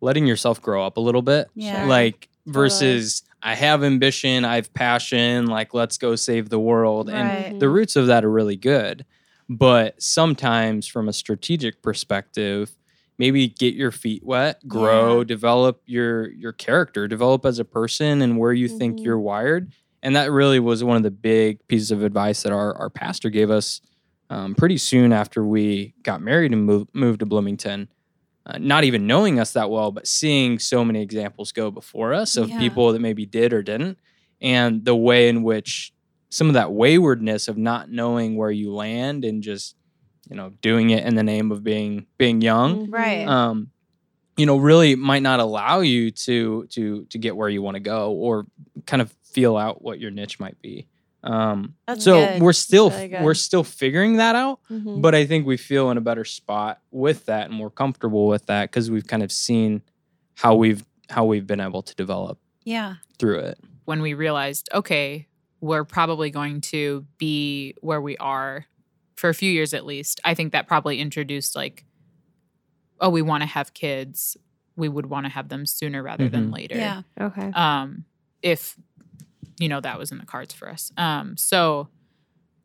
letting 0.00 0.26
yourself 0.26 0.60
grow 0.62 0.84
up 0.86 0.96
a 0.96 1.00
little 1.00 1.22
bit. 1.22 1.48
Yeah. 1.54 1.84
Like 1.86 2.28
versus 2.46 3.22
I 3.42 3.54
have 3.54 3.82
ambition, 3.82 4.44
I 4.44 4.56
have 4.56 4.72
passion, 4.74 5.46
like 5.46 5.74
let's 5.74 5.98
go 5.98 6.14
save 6.16 6.48
the 6.50 6.60
world. 6.60 7.08
And 7.08 7.32
the 7.58 7.68
roots 7.68 7.96
of 7.96 8.06
that 8.08 8.24
are 8.24 8.30
really 8.30 8.56
good. 8.56 9.04
But 9.48 10.00
sometimes 10.02 10.86
from 10.86 11.08
a 11.08 11.12
strategic 11.12 11.82
perspective, 11.82 12.70
maybe 13.18 13.48
get 13.48 13.74
your 13.74 13.90
feet 13.90 14.24
wet, 14.24 14.66
grow, 14.68 15.18
Yeah. 15.18 15.24
develop 15.24 15.82
your 15.86 16.30
your 16.32 16.52
character, 16.52 17.08
develop 17.08 17.44
as 17.44 17.58
a 17.58 17.64
person 17.64 18.22
and 18.22 18.38
where 18.38 18.52
you 18.52 18.68
think 18.68 18.98
Mhm. 18.98 19.04
you're 19.04 19.20
wired. 19.20 19.72
And 20.02 20.16
that 20.16 20.30
really 20.32 20.60
was 20.60 20.82
one 20.84 20.96
of 20.96 21.02
the 21.02 21.10
big 21.10 21.58
pieces 21.68 21.90
of 21.90 22.02
advice 22.02 22.42
that 22.42 22.52
our, 22.52 22.74
our 22.76 22.90
pastor 22.90 23.28
gave 23.30 23.50
us 23.50 23.80
um, 24.30 24.54
pretty 24.54 24.78
soon 24.78 25.12
after 25.12 25.44
we 25.44 25.92
got 26.04 26.22
married 26.22 26.52
and 26.52 26.64
moved, 26.64 26.88
moved 26.94 27.18
to 27.20 27.26
Bloomington. 27.26 27.88
Uh, 28.46 28.56
not 28.58 28.84
even 28.84 29.06
knowing 29.06 29.38
us 29.38 29.52
that 29.52 29.70
well, 29.70 29.92
but 29.92 30.06
seeing 30.06 30.58
so 30.58 30.82
many 30.84 31.02
examples 31.02 31.52
go 31.52 31.70
before 31.70 32.14
us 32.14 32.36
of 32.38 32.48
Yeah. 32.48 32.58
people 32.58 32.92
that 32.92 33.00
maybe 33.00 33.26
did 33.26 33.52
or 33.52 33.62
didn't, 33.62 33.98
and 34.40 34.84
the 34.84 34.96
way 34.96 35.28
in 35.28 35.42
which 35.42 35.92
some 36.30 36.48
of 36.48 36.54
that 36.54 36.72
waywardness 36.72 37.48
of 37.48 37.58
not 37.58 37.90
knowing 37.90 38.36
where 38.36 38.50
you 38.50 38.72
land 38.72 39.24
and 39.24 39.42
just 39.42 39.76
you 40.30 40.36
know 40.36 40.50
doing 40.62 40.90
it 40.90 41.04
in 41.04 41.16
the 41.16 41.22
name 41.22 41.50
of 41.52 41.62
being 41.64 42.06
being 42.18 42.40
young 42.40 42.86
Mhm. 42.86 42.92
Right. 42.92 43.26
um 43.26 43.70
you 44.36 44.46
know 44.46 44.56
really 44.56 44.94
might 44.94 45.22
not 45.22 45.40
allow 45.40 45.80
you 45.80 46.10
to 46.12 46.66
to 46.70 47.04
to 47.10 47.18
get 47.18 47.36
where 47.36 47.48
you 47.48 47.60
want 47.62 47.74
to 47.74 47.80
go 47.80 48.12
or 48.12 48.46
kind 48.86 49.02
of 49.02 49.12
feel 49.24 49.56
out 49.56 49.82
what 49.82 49.98
your 50.00 50.10
niche 50.12 50.38
might 50.40 50.60
be 50.62 50.86
um 51.22 51.74
That's 51.86 52.04
so 52.04 52.24
good. 52.24 52.40
we're 52.42 52.52
still 52.54 52.90
really 52.90 53.16
we're 53.20 53.34
still 53.34 53.62
figuring 53.64 54.16
that 54.16 54.34
out 54.36 54.60
Mhm. 54.70 55.02
but 55.02 55.14
i 55.14 55.26
think 55.26 55.46
we 55.46 55.56
feel 55.58 55.90
in 55.90 55.98
a 55.98 56.00
better 56.00 56.24
spot 56.24 56.80
with 56.90 57.26
that 57.26 57.46
and 57.48 57.54
more 57.54 57.70
comfortable 57.70 58.26
with 58.26 58.46
that 58.46 58.70
because 58.70 58.90
we've 58.90 59.06
kind 59.06 59.22
of 59.22 59.30
seen 59.30 59.82
how 60.36 60.54
we've 60.54 60.84
how 61.10 61.24
we've 61.26 61.46
been 61.46 61.60
able 61.60 61.82
to 61.82 61.94
develop 61.94 62.38
yeah. 62.64 62.94
through 63.18 63.40
it 63.40 63.58
when 63.84 64.00
we 64.02 64.14
realized, 64.14 64.68
okay, 64.72 65.26
we're 65.60 65.82
probably 65.84 66.30
going 66.30 66.60
to 66.60 67.04
be 67.18 67.74
where 67.80 68.00
we 68.00 68.16
are 68.18 68.66
for 69.16 69.28
a 69.28 69.34
few 69.34 69.50
years 69.50 69.74
at 69.74 69.84
least. 69.84 70.20
I 70.24 70.32
think 70.34 70.52
that 70.52 70.68
probably 70.68 71.00
introduced 71.00 71.56
like, 71.56 71.84
oh, 73.00 73.10
we 73.10 73.20
want 73.22 73.42
to 73.42 73.46
have 73.48 73.74
kids. 73.74 74.36
We 74.76 74.88
would 74.88 75.06
want 75.06 75.26
to 75.26 75.30
have 75.32 75.48
them 75.48 75.66
sooner 75.66 76.02
rather 76.02 76.28
than 76.28 76.50
Mhm. 76.50 76.54
later. 76.54 76.76
Yeah. 76.76 77.02
Okay. 77.20 77.50
Um, 77.52 78.04
if 78.42 78.76
you 79.60 79.68
know 79.68 79.80
that 79.80 79.96
was 79.98 80.10
in 80.10 80.18
the 80.18 80.26
cards 80.26 80.52
for 80.52 80.68
us. 80.68 80.90
Um, 80.96 81.36
so, 81.36 81.88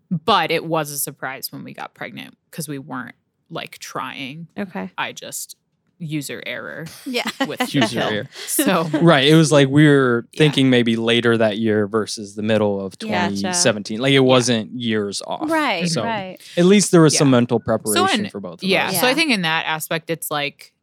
but 0.09 0.49
it 0.49 0.65
was 0.65 0.89
a 0.89 0.97
surprise 0.97 1.51
when 1.51 1.63
we 1.63 1.73
got 1.73 1.93
pregnant 1.93 2.35
because 2.49 2.67
we 2.67 2.79
weren't 2.79 3.15
like 3.49 3.77
trying. 3.77 4.47
Okay. 4.57 4.89
I 4.97 5.11
just 5.11 5.55
user 5.97 6.41
error 6.45 6.85
Yeah. 7.05 7.23
with 7.47 7.61
user 7.73 7.87
the 7.87 7.93
your 7.95 8.03
pill. 8.03 8.13
ear. 8.13 8.29
So 8.47 8.83
right 9.01 9.25
it 9.25 9.35
was 9.35 9.51
like 9.51 9.69
we 9.69 9.87
were 9.87 10.27
Yeah. 10.33 10.39
thinking 10.39 10.69
maybe 10.69 10.95
later 10.97 11.37
that 11.37 11.57
year 11.57 11.87
versus 11.87 12.35
the 12.35 12.41
middle 12.41 12.85
of 12.85 12.97
Gotcha. 12.99 13.29
2017 13.29 13.99
like 14.01 14.11
it 14.11 14.19
wasn't 14.19 14.71
years 14.73 15.21
off 15.25 15.49
right. 15.49 15.87
so 15.87 16.03
Right. 16.03 16.37
at 16.57 16.65
least 16.65 16.91
there 16.91 17.01
was 17.01 17.13
Yeah. 17.13 17.19
some 17.19 17.29
mental 17.29 17.61
preparation 17.61 18.25
in- 18.25 18.29
for 18.29 18.41
both 18.41 18.61
of 18.61 18.67
yeah, 18.67 18.87
us 18.89 18.99
So 18.99 19.07
I 19.07 19.13
think 19.13 19.31
in 19.31 19.43
that 19.43 19.65
aspect, 19.67 20.09
it's 20.09 20.29
like 20.29 20.73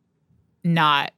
not. 0.65 1.13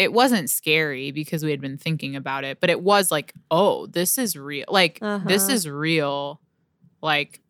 It 0.00 0.12
wasn't 0.12 0.48
scary 0.50 1.10
because 1.10 1.44
we 1.44 1.50
had 1.50 1.60
been 1.60 1.76
thinking 1.78 2.16
about 2.16 2.44
it, 2.44 2.58
but 2.60 2.70
it 2.70 2.80
was 2.82 3.10
like, 3.10 3.34
oh, 3.50 3.86
this 3.86 4.18
is 4.18 4.34
real. 4.36 4.64
Like 4.68 4.98
this 5.00 5.44
Uh-huh. 5.44 5.52
is 5.52 5.68
real. 5.68 6.40
Like 7.02 7.40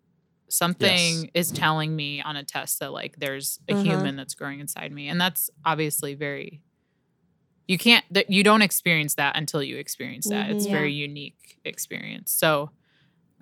something 0.50 1.30
is 1.34 1.52
telling 1.52 1.94
me 1.94 2.22
on 2.22 2.36
a 2.36 2.44
test 2.44 2.80
that 2.80 2.92
like 2.92 3.16
there's 3.18 3.60
a 3.68 3.72
Uh-huh. 3.74 3.82
human 3.82 4.16
that's 4.16 4.34
growing 4.34 4.60
inside 4.60 4.92
me, 4.92 5.08
and 5.08 5.20
that's 5.20 5.50
obviously 5.64 6.14
very. 6.14 6.62
You 7.68 7.78
can't. 7.78 8.04
That 8.10 8.30
you 8.30 8.42
don't 8.42 8.62
experience 8.62 9.14
that 9.14 9.36
until 9.36 9.62
you 9.62 9.76
experience 9.76 10.26
that. 10.26 10.50
It's 10.50 10.64
Mhm. 10.64 10.68
a 10.68 10.72
very 10.72 10.92
unique 10.92 11.58
experience. 11.64 12.32
So, 12.32 12.72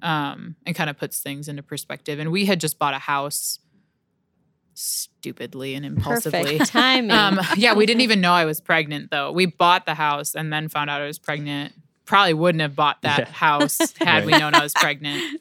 um, 0.02 0.56
and 0.66 0.76
kind 0.76 0.90
of 0.90 0.98
puts 0.98 1.20
things 1.20 1.48
into 1.48 1.62
perspective. 1.62 2.18
And 2.18 2.30
we 2.32 2.46
had 2.46 2.60
just 2.60 2.78
bought 2.78 2.94
a 2.94 2.98
house 3.00 3.60
stupidly 4.78 5.74
and 5.74 5.84
impulsively. 5.84 6.42
Perfect 6.58 6.66
timing. 6.70 7.10
Um, 7.10 7.40
yeah, 7.56 7.74
we 7.74 7.84
didn't 7.86 8.02
even 8.02 8.20
know 8.22 8.32
I 8.32 8.44
was 8.44 8.60
pregnant 8.60 9.10
though. 9.10 9.32
We 9.32 9.46
bought 9.46 9.86
the 9.86 9.94
house 9.94 10.34
and 10.34 10.52
then 10.52 10.68
found 10.68 10.88
out 10.90 11.00
I 11.02 11.06
was 11.06 11.18
pregnant. 11.18 11.72
Probably 12.06 12.34
wouldn't 12.34 12.62
have 12.62 12.74
bought 12.74 13.02
that 13.02 13.18
Yeah. 13.18 13.24
house 13.32 13.78
had 13.98 14.24
we 14.24 14.32
known 14.32 14.54
I 14.54 14.62
was 14.62 14.72
pregnant. 14.72 15.40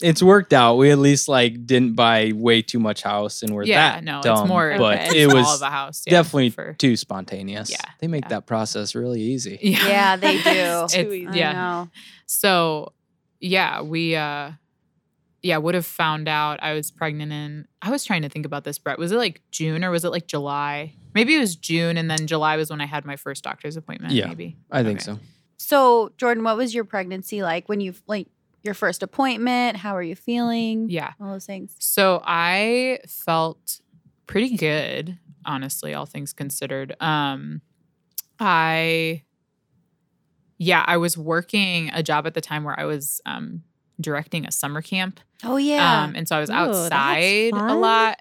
it's 0.00 0.22
worked 0.22 0.52
out 0.52 0.74
we 0.76 0.90
at 0.90 0.98
least 0.98 1.28
like 1.28 1.66
didn't 1.66 1.94
buy 1.94 2.32
way 2.34 2.60
too 2.62 2.78
much 2.80 3.02
house 3.02 3.42
and 3.42 3.54
we're 3.54 3.64
yeah, 3.64 3.94
that 3.94 4.04
no, 4.04 4.20
dumb, 4.22 4.40
it's 4.40 4.48
more. 4.48 4.74
but 4.76 4.98
Okay. 5.00 5.22
it 5.22 5.30
small 5.30 5.42
was 5.42 5.54
of 5.62 5.66
a 5.66 5.70
house. 5.70 6.02
yeah, 6.06 6.10
definitely 6.12 6.50
for- 6.50 6.74
too 6.74 6.96
spontaneous 6.96 7.70
Yeah, 7.70 7.78
they 8.00 8.08
make 8.08 8.24
yeah. 8.24 8.28
that 8.30 8.46
process 8.46 8.94
really 8.94 9.20
easy 9.22 9.58
yeah, 9.62 9.88
Yeah, 9.88 10.16
they 10.16 10.34
do. 10.34 10.40
It's 10.84 10.94
too 10.94 11.00
It's- 11.00 11.14
easy. 11.14 11.28
I 11.28 11.34
yeah. 11.36 11.52
know. 11.52 11.88
So, 12.26 12.92
yeah, 13.40 13.82
we 13.82 14.16
uh 14.16 14.52
yeah, 15.44 15.58
would 15.58 15.74
have 15.74 15.86
found 15.86 16.26
out 16.26 16.58
I 16.62 16.72
was 16.72 16.90
pregnant 16.90 17.30
in 17.32 17.66
I 17.82 17.90
was 17.90 18.04
trying 18.04 18.22
to 18.22 18.28
think 18.28 18.46
about 18.46 18.64
this, 18.64 18.78
Brett. 18.78 18.98
Was 18.98 19.12
it 19.12 19.16
like 19.18 19.42
June 19.52 19.84
or 19.84 19.90
was 19.90 20.04
it 20.04 20.08
like 20.10 20.26
July? 20.26 20.94
Maybe 21.14 21.36
it 21.36 21.38
was 21.38 21.54
June 21.54 21.96
and 21.96 22.10
then 22.10 22.26
July 22.26 22.56
was 22.56 22.70
when 22.70 22.80
I 22.80 22.86
had 22.86 23.04
my 23.04 23.16
first 23.16 23.44
doctor's 23.44 23.76
appointment, 23.76 24.14
Yeah, 24.14 24.26
maybe. 24.26 24.56
i 24.70 24.82
think 24.82 24.98
Okay. 25.00 25.04
so 25.04 25.18
So, 25.58 26.10
Jordan, 26.16 26.42
what 26.44 26.56
was 26.56 26.74
your 26.74 26.84
pregnancy 26.84 27.42
like 27.42 27.68
when 27.68 27.80
you 27.80 27.94
like 28.08 28.26
your 28.62 28.74
first 28.74 29.02
appointment? 29.02 29.76
How 29.76 29.94
are 29.94 30.02
you 30.02 30.16
feeling? 30.16 30.88
Yeah. 30.88 31.12
All 31.20 31.30
those 31.32 31.44
things. 31.46 31.76
So 31.78 32.22
I 32.24 33.00
felt 33.06 33.80
pretty 34.26 34.56
good, 34.56 35.18
honestly, 35.44 35.92
all 35.94 36.06
things 36.06 36.32
considered. 36.32 36.96
Um 37.00 37.60
I 38.40 39.22
yeah, 40.58 40.84
I 40.86 40.96
was 40.96 41.18
working 41.18 41.90
a 41.92 42.02
job 42.02 42.26
at 42.26 42.34
the 42.34 42.40
time 42.40 42.64
where 42.64 42.78
I 42.78 42.84
was 42.84 43.20
um 43.26 43.62
directing 44.00 44.46
a 44.46 44.52
summer 44.52 44.82
camp. 44.82 45.20
Oh 45.42 45.56
yeah. 45.56 46.02
Um, 46.04 46.14
and 46.16 46.26
so 46.28 46.36
I 46.36 46.40
was 46.40 46.50
Ooh, 46.50 46.54
outside 46.54 47.52
a 47.52 47.74
lot. 47.74 48.20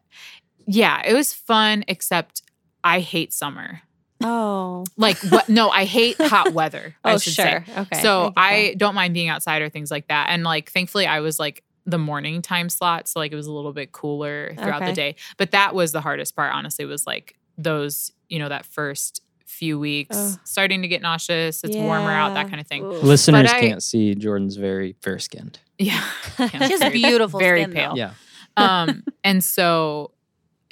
Yeah, 0.65 1.01
it 1.05 1.13
was 1.13 1.33
fun, 1.33 1.83
except 1.87 2.41
I 2.83 2.99
hate 2.99 3.33
summer. 3.33 3.81
oh. 4.23 4.85
Like 4.97 5.17
what 5.29 5.49
no, 5.49 5.69
I 5.69 5.85
hate 5.85 6.19
hot 6.21 6.53
weather. 6.53 6.95
I 7.03 7.13
Oh, 7.13 7.17
should 7.17 7.33
sure. 7.33 7.65
say. 7.67 7.73
Okay. 7.77 8.01
So 8.01 8.31
I 8.37 8.75
don't 8.77 8.95
mind 8.95 9.13
being 9.13 9.29
outside 9.29 9.61
or 9.61 9.69
things 9.69 9.89
like 9.91 10.07
that. 10.07 10.27
And 10.29 10.43
like 10.43 10.71
thankfully 10.71 11.05
I 11.07 11.19
was 11.21 11.39
like 11.39 11.63
the 11.85 11.97
morning 11.97 12.41
time 12.41 12.69
slot. 12.69 13.07
So 13.07 13.19
like 13.19 13.31
it 13.31 13.35
was 13.35 13.47
a 13.47 13.51
little 13.51 13.73
bit 13.73 13.91
cooler 13.91 14.53
throughout 14.55 14.81
Okay. 14.83 14.91
the 14.91 14.95
day. 14.95 15.15
But 15.37 15.51
that 15.51 15.75
was 15.75 15.91
the 15.91 16.01
hardest 16.01 16.35
part, 16.35 16.53
honestly, 16.53 16.85
was 16.85 17.05
like 17.07 17.35
those, 17.57 18.11
you 18.29 18.39
know, 18.39 18.49
that 18.49 18.65
first 18.65 19.21
few 19.53 19.79
weeks 19.79 20.15
Ugh. 20.17 20.39
starting 20.43 20.81
to 20.81 20.87
get 20.87 21.01
nauseous. 21.01 21.63
It's 21.63 21.75
warmer 21.75 22.11
out, 22.11 22.33
that 22.33 22.49
kind 22.49 22.59
of 22.59 22.67
thing. 22.67 22.83
Ooh. 22.83 22.91
listeners 23.01 23.51
I- 23.51 23.59
can't 23.59 23.83
see 23.83 24.15
jordan's 24.15 24.55
very 24.55 24.95
fair 25.01 25.19
skinned 25.19 25.59
Yeah. 25.77 26.03
she's 26.37 26.81
has 26.81 26.91
beautiful 26.93 27.39
very 27.39 27.61
skin, 27.63 27.73
pale. 27.73 27.89
though. 27.91 27.95
yeah 27.97 28.13
um 28.57 29.03
and 29.23 29.43
so 29.43 30.11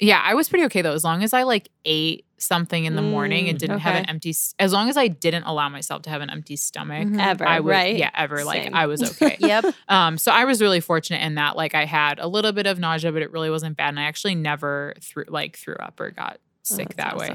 yeah 0.00 0.20
i 0.24 0.34
was 0.34 0.48
pretty 0.48 0.64
okay 0.66 0.82
though 0.82 0.92
as 0.94 1.04
long 1.04 1.22
as 1.22 1.32
i 1.32 1.42
like 1.42 1.68
ate 1.84 2.24
something 2.38 2.84
in 2.86 2.96
the 2.96 3.02
morning 3.02 3.48
and 3.48 3.56
Mm, 3.56 3.60
didn't 3.60 3.78
have 3.80 3.94
an 3.96 4.06
empty 4.08 4.34
as 4.58 4.72
long 4.72 4.88
as 4.88 4.96
i 4.96 5.06
didn't 5.08 5.44
allow 5.44 5.68
myself 5.68 6.02
to 6.02 6.10
have 6.10 6.22
an 6.22 6.30
empty 6.30 6.56
stomach 6.56 7.06
Mhm. 7.06 7.20
Ever, 7.20 7.46
i 7.46 7.60
would 7.60 7.70
right? 7.70 7.96
yeah 7.96 8.10
ever 8.14 8.44
like 8.44 8.72
i 8.72 8.86
was 8.86 9.00
okay 9.12 9.36
Yep. 9.40 9.64
um 9.88 10.18
so 10.18 10.32
i 10.32 10.44
was 10.44 10.60
really 10.60 10.80
fortunate 10.80 11.22
in 11.22 11.36
that 11.36 11.56
like 11.56 11.74
i 11.76 11.84
had 11.84 12.18
a 12.18 12.26
little 12.26 12.50
bit 12.52 12.66
of 12.66 12.78
nausea 12.80 13.12
but 13.12 13.22
it 13.22 13.30
really 13.32 13.50
wasn't 13.50 13.76
bad 13.76 13.90
and 13.90 14.00
i 14.00 14.04
actually 14.04 14.34
never 14.34 14.94
threw 15.00 15.24
like 15.28 15.56
threw 15.56 15.76
up 15.76 16.00
or 16.00 16.10
got 16.10 16.38
sick 16.62 16.94
that's 16.96 17.10
that 17.10 17.16
way 17.18 17.28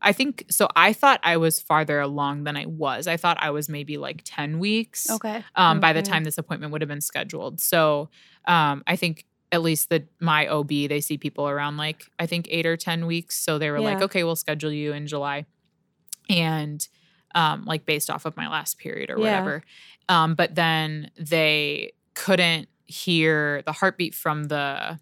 i 0.00 0.12
think 0.12 0.44
so 0.50 0.68
i 0.76 0.92
thought 0.92 1.18
i 1.22 1.36
was 1.36 1.60
farther 1.60 2.00
along 2.00 2.44
than 2.44 2.56
i 2.56 2.64
was 2.66 3.06
i 3.06 3.16
thought 3.16 3.36
i 3.40 3.50
was 3.50 3.68
maybe 3.68 3.96
like 3.98 4.22
10 4.24 4.58
weeks 4.58 5.10
Okay. 5.10 5.44
um, 5.56 5.80
by 5.80 5.92
the 5.92 6.00
time 6.02 6.24
this 6.24 6.38
appointment 6.38 6.72
would 6.72 6.80
have 6.80 6.88
been 6.88 7.00
scheduled. 7.00 7.60
So 7.60 8.08
um, 8.46 8.82
I 8.86 8.96
think 8.96 9.24
at 9.50 9.62
least 9.62 9.88
the 9.88 10.06
my 10.20 10.46
OB 10.46 10.68
they 10.68 11.00
see 11.00 11.16
people 11.18 11.48
around 11.48 11.76
like 11.78 12.04
I 12.18 12.26
think 12.26 12.46
eight 12.50 12.66
or 12.66 12.76
ten 12.76 13.06
weeks. 13.06 13.34
So 13.36 13.58
they 13.58 13.70
were 13.70 13.80
like, 13.80 14.02
okay, 14.02 14.22
we'll 14.22 14.36
schedule 14.36 14.70
you 14.70 14.92
in 14.92 15.06
July, 15.06 15.46
and 16.28 16.86
um, 17.34 17.64
like 17.64 17.84
based 17.86 18.10
off 18.10 18.24
of 18.26 18.36
my 18.36 18.48
last 18.48 18.78
period 18.78 19.10
or 19.10 19.16
Yeah. 19.18 19.22
whatever. 19.22 19.62
Um, 20.08 20.34
but 20.34 20.54
then 20.54 21.10
they 21.18 21.92
couldn't 22.14 22.68
hear 22.86 23.62
the 23.62 23.72
heartbeat 23.72 24.14
from 24.14 24.44
the 24.44 24.98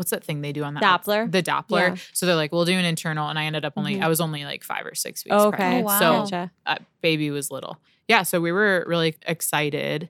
what's 0.00 0.10
that 0.12 0.24
thing 0.24 0.40
they 0.40 0.50
do 0.52 0.64
on 0.64 0.72
that 0.72 0.82
Doppler? 0.82 1.30
The 1.30 1.42
Doppler. 1.42 1.90
Yeah. 1.90 1.96
So 2.14 2.24
they're 2.24 2.34
like, 2.34 2.52
we'll 2.52 2.64
do 2.64 2.72
an 2.72 2.86
internal, 2.86 3.28
and 3.28 3.38
I 3.38 3.44
ended 3.44 3.66
up 3.66 3.74
only 3.76 3.96
Mhm. 3.96 4.02
I 4.02 4.08
was 4.08 4.18
only 4.18 4.44
like 4.46 4.64
five 4.64 4.86
or 4.86 4.94
six 4.94 5.26
weeks. 5.26 5.34
Okay. 5.36 5.56
pregnant. 5.58 5.82
Oh, 5.82 5.86
wow. 5.86 5.98
So 5.98 6.12
Gotcha. 6.22 6.50
uh, 6.64 6.76
baby 7.02 7.30
was 7.30 7.50
little. 7.50 7.78
Yeah, 8.08 8.22
so 8.22 8.40
we 8.40 8.50
were 8.50 8.82
really 8.88 9.14
excited, 9.26 10.08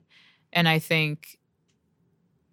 and 0.53 0.69
I 0.69 0.79
think 0.79 1.37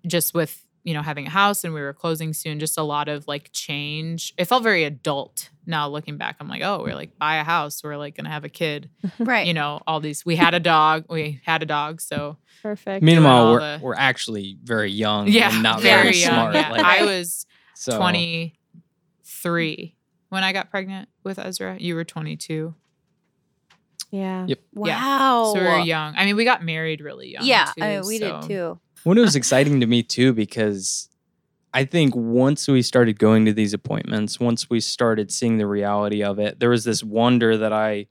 just 0.05 0.35
with 0.35 0.65
you 0.89 0.95
know 0.95 1.03
having 1.03 1.27
a 1.27 1.31
house 1.31 1.65
and 1.65 1.75
we 1.75 1.81
were 1.83 1.93
closing 1.93 2.33
soon, 2.33 2.59
just 2.59 2.79
a 2.79 2.83
lot 2.83 3.09
of 3.09 3.29
like 3.29 3.51
change. 3.53 4.33
It 4.39 4.47
felt 4.47 4.63
very 4.63 4.85
adult. 4.85 5.51
Now 5.67 5.87
looking 5.89 6.17
back, 6.17 6.37
I'm 6.41 6.49
like, 6.49 6.63
oh, 6.63 6.83
we're 6.83 6.95
like 6.95 7.19
buy 7.19 7.37
a 7.37 7.45
house, 7.45 7.85
we're 7.85 7.99
like 7.99 8.17
gonna 8.17 8.31
have 8.31 8.45
a 8.45 8.49
kid. 8.49 8.89
Right. 9.19 9.47
You 9.47 9.53
know, 9.53 9.81
all 9.87 10.01
these. 10.01 10.25
We 10.25 10.37
had 10.37 10.55
a 10.55 10.61
dog. 10.61 11.05
We 11.11 11.41
had 11.45 11.63
a 11.63 11.67
dog, 11.67 12.01
so 12.01 12.39
Perfect. 12.63 13.03
meanwhile 13.05 13.53
we're, 13.53 13.61
the- 13.61 13.79
we're 13.85 13.95
actually 13.95 14.57
very 14.63 14.91
young 14.91 15.29
yeah, 15.29 15.53
and 15.53 15.63
not 15.63 15.83
very 15.83 16.05
very, 16.05 16.17
young. 16.17 16.33
smart 16.33 16.55
Yeah. 16.55 16.71
like, 16.71 16.83
I 16.83 17.05
was 17.05 17.45
so 17.75 17.99
23 17.99 19.95
when 20.31 20.43
I 20.45 20.53
got 20.53 20.71
pregnant 20.71 21.09
with 21.23 21.39
Ezra. 21.39 21.77
You 21.79 21.95
were 21.97 22.05
22. 22.05 22.75
Yeah. 24.11 24.47
Yep. 24.47 24.61
Wow. 24.75 25.53
So 25.55 25.61
we 25.61 25.67
were 25.67 25.81
young. 25.81 26.15
I 26.17 26.25
mean, 26.25 26.37
we 26.37 26.45
got 26.45 26.65
married 26.65 27.01
really 27.03 27.29
young. 27.33 27.45
Yeah, 27.45 27.67
too, 27.77 27.83
I 27.85 27.89
mean, 27.97 28.07
we 28.07 28.19
so- 28.19 28.41
did 28.41 28.49
too. 28.49 28.81
When 29.09 29.17
it 29.17 29.23
was 29.23 29.37
exciting 29.37 29.81
to 29.81 29.87
me 29.87 30.03
too, 30.03 30.35
because 30.35 31.09
I 31.73 31.87
think 31.87 32.15
once 32.15 32.69
we 32.69 32.83
started 32.83 33.19
going 33.19 33.47
to 33.47 33.55
these 33.55 33.73
appointments, 33.73 34.39
once 34.39 34.69
we 34.69 34.81
started 34.81 35.33
seeing 35.33 35.57
the 35.57 35.67
reality 35.67 36.23
of 36.23 36.39
it, 36.39 36.61
there 36.61 36.69
was 36.69 36.85
this 36.85 37.03
wonder 37.03 37.57
that 37.57 37.73
I 37.73 38.09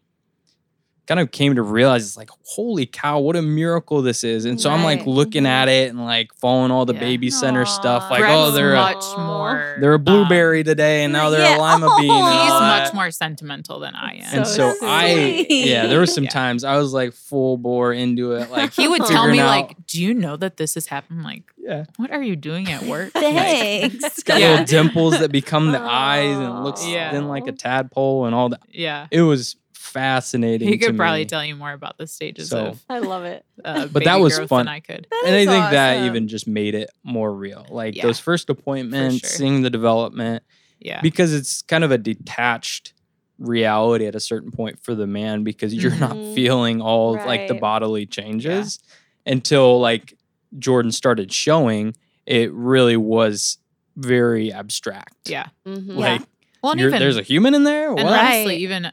kind 1.08 1.20
of 1.22 1.32
came 1.32 1.56
to 1.56 1.62
realize 1.62 2.06
it's 2.06 2.18
like, 2.18 2.30
holy 2.46 2.86
cow, 2.86 3.18
what 3.20 3.36
a 3.38 3.42
miracle 3.42 4.02
this 4.02 4.24
is. 4.26 4.44
And 4.46 4.60
so 4.60 4.70
I'm 4.70 4.84
like 4.84 5.00
Right. 5.00 5.08
looking 5.08 5.44
Mhm. 5.44 5.48
at 5.48 5.70
it 5.70 5.90
and 5.90 6.04
like 6.06 6.34
following 6.36 6.70
all 6.70 6.86
the 6.86 6.94
Yeah. 6.94 7.00
baby 7.00 7.30
center 7.32 7.66
stuff. 7.66 8.12
Like, 8.12 8.20
Brett's 8.20 8.34
oh, 8.36 8.52
they're 8.52 8.74
a, 8.74 8.82
much 8.82 9.06
more. 9.18 9.78
they're 9.80 9.94
a 9.94 9.96
um, 9.96 10.04
blueberry 10.04 10.64
today 10.64 11.04
and 11.06 11.14
now 11.14 11.30
they're 11.30 11.42
Yeah. 11.50 11.58
a 11.58 11.62
lima 11.62 11.88
bean. 11.98 12.12
and 12.12 12.22
Oh. 12.26 12.42
he's 12.44 12.52
much 12.84 12.94
more 12.94 13.10
sentimental 13.12 13.80
than 13.80 13.96
I 13.96 14.16
am. 14.24 14.40
And 14.40 14.48
So 14.48 14.74
so, 14.74 14.86
I, 14.86 15.46
yeah, 15.50 15.88
there 15.88 16.00
were 16.00 16.06
some 16.18 16.26
Yeah. 16.26 16.30
times 16.30 16.64
I 16.66 16.78
was 16.78 16.94
like 16.94 17.14
full 17.14 17.58
bore 17.58 17.94
into 17.94 18.34
it. 18.34 18.52
Like 18.58 18.74
he 18.74 18.88
would 18.88 19.06
tell 19.06 19.28
me 19.30 19.40
out- 19.40 19.48
like, 19.48 19.76
"Do 19.88 20.02
you 20.02 20.14
know 20.14 20.36
that 20.36 20.58
this 20.58 20.74
has 20.76 20.88
happened?" 20.88 21.20
I'm 21.20 21.24
like, 21.26 21.44
yeah, 21.58 21.86
what 21.98 22.12
are 22.12 22.22
you 22.24 22.36
doing 22.36 22.70
at 22.70 22.84
work? 22.84 23.12
Like, 23.16 23.24
Thanks. 23.24 24.04
it's 24.04 24.24
got 24.24 24.40
little 24.42 24.66
dimples 24.66 25.20
that 25.20 25.32
become 25.32 25.72
the 25.72 25.80
eyes 25.82 26.36
and 26.38 26.64
looks 26.64 26.86
Yeah. 26.88 27.12
then 27.12 27.28
like 27.28 27.48
a 27.48 27.52
tadpole 27.52 28.26
and 28.26 28.36
all 28.36 28.50
that. 28.50 28.60
yeah. 28.72 29.08
It 29.12 29.22
was 29.22 29.56
fascinating. 29.98 30.68
He 30.68 30.78
to 30.78 30.86
could 30.88 30.98
probably 30.98 31.20
me. 31.22 31.26
tell 31.26 31.44
you 31.44 31.56
more 31.56 31.72
about 31.74 31.98
the 31.98 32.08
stages 32.08 32.50
So- 32.50 32.68
of 32.68 32.84
I 32.90 33.00
love 33.00 33.24
it. 33.26 33.46
uh, 33.66 33.88
But 33.88 34.04
that 34.06 34.20
was 34.20 34.38
fun. 34.40 34.68
I 34.68 34.80
could. 34.80 35.08
That 35.10 35.24
and 35.26 35.36
I 35.36 35.40
is 35.40 35.48
think 35.48 35.72
that 35.72 36.06
even 36.06 36.28
just 36.28 36.48
made 36.48 36.76
it 36.76 36.90
more 37.04 37.34
real. 37.34 37.66
Like 37.70 37.96
Yeah. 37.96 38.04
those 38.04 38.20
first 38.20 38.50
appointments, 38.50 39.20
sure. 39.20 39.30
seeing 39.30 39.62
the 39.64 39.70
development, 39.70 40.44
Yeah. 40.80 41.02
because 41.02 41.34
it's 41.34 41.62
kind 41.64 41.84
of 41.84 41.92
a 41.92 41.98
detached 41.98 42.94
reality 43.40 44.06
at 44.08 44.16
a 44.16 44.20
certain 44.20 44.52
point 44.52 44.80
for 44.84 44.96
the 44.96 45.08
man 45.08 45.44
because 45.44 45.74
you're 45.74 45.96
not 45.96 46.16
Mhm. 46.16 46.36
feeling 46.36 46.82
all 46.82 47.14
like 47.14 47.48
the 47.48 47.54
bodily 47.56 48.06
changes 48.06 48.80
until 49.26 49.80
like 49.80 50.14
Jordan 50.58 50.92
started 50.92 51.32
showing. 51.34 51.96
It 52.26 52.52
really 52.54 52.98
was 52.98 53.58
very 53.96 54.52
abstract. 54.54 55.30
yeah. 55.30 55.48
Mhm. 55.66 55.88
Yeah. 55.90 55.94
Like 55.96 56.22
Well, 56.64 56.72
and 56.74 56.82
even 56.82 57.00
there's 57.00 57.18
a 57.18 57.22
human 57.24 57.54
in 57.54 57.64
there. 57.64 57.94
What? 57.94 58.04
Right. 58.06 58.36
honestly, 58.36 58.58
even 58.58 58.92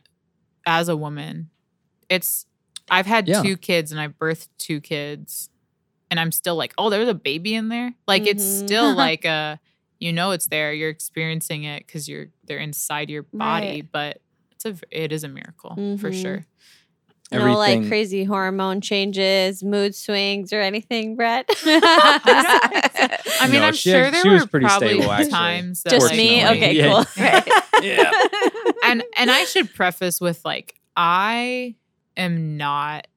as 0.66 0.88
a 0.88 0.96
woman, 0.96 1.50
it's 2.09 2.46
I've 2.90 3.07
had 3.07 3.27
Yeah. 3.29 3.42
two 3.42 3.57
kids 3.57 3.92
and 3.92 4.00
I 4.00 4.09
birthed 4.09 4.48
two 4.59 4.81
kids, 4.81 5.48
and 6.11 6.20
I'm 6.20 6.31
still 6.33 6.55
like, 6.57 6.74
oh, 6.77 6.90
there's 6.90 7.09
a 7.09 7.14
baby 7.14 7.55
in 7.55 7.68
there. 7.68 7.94
Like 8.07 8.27
it's 8.27 8.44
Mhm. 8.44 8.64
still 8.66 8.94
like 8.96 9.24
a, 9.24 9.59
you 10.00 10.12
know, 10.12 10.33
it's 10.33 10.46
there. 10.48 10.72
You're 10.74 10.90
experiencing 10.90 11.64
it 11.64 11.87
because 11.87 12.09
you're 12.09 12.27
they're 12.44 12.59
inside 12.59 13.09
your 13.11 13.22
body, 13.22 13.83
Right. 13.83 13.92
but 13.92 14.20
it's 14.53 14.64
a 14.66 14.77
it 14.90 15.12
is 15.12 15.24
a 15.24 15.29
miracle 15.29 15.74
for 15.98 16.11
Mhm. 16.11 16.22
Sure. 17.33 17.47
No 17.49 17.57
like 17.57 17.87
crazy 17.89 18.25
hormone 18.25 18.81
changes, 18.81 19.63
mood 19.65 19.95
swings, 19.95 20.53
or 20.53 20.61
anything, 20.61 21.17
Brett. 21.17 21.47
I 21.65 23.49
mean, 23.51 23.61
No, 23.61 23.67
I'm 23.69 23.75
she 23.75 23.91
sure 23.91 24.05
act- 24.05 24.13
there 24.13 24.23
she 24.23 24.29
were 24.31 24.47
pretty 24.47 24.67
probably 24.67 24.89
stable, 24.99 25.13
actually. 25.13 25.31
times 25.31 25.83
that 25.83 25.91
Just 25.91 26.07
like, 26.09 26.17
me. 26.17 26.47
Okay, 26.49 26.73
Yeah. 26.75 27.05
cool. 27.15 27.25
Yeah. 27.83 28.11
and 28.85 29.03
and 29.17 29.31
I 29.31 29.45
should 29.45 29.75
preface 29.75 30.21
with 30.21 30.43
like 30.45 30.75
I 30.97 31.75
am 32.17 32.57
not 32.57 33.09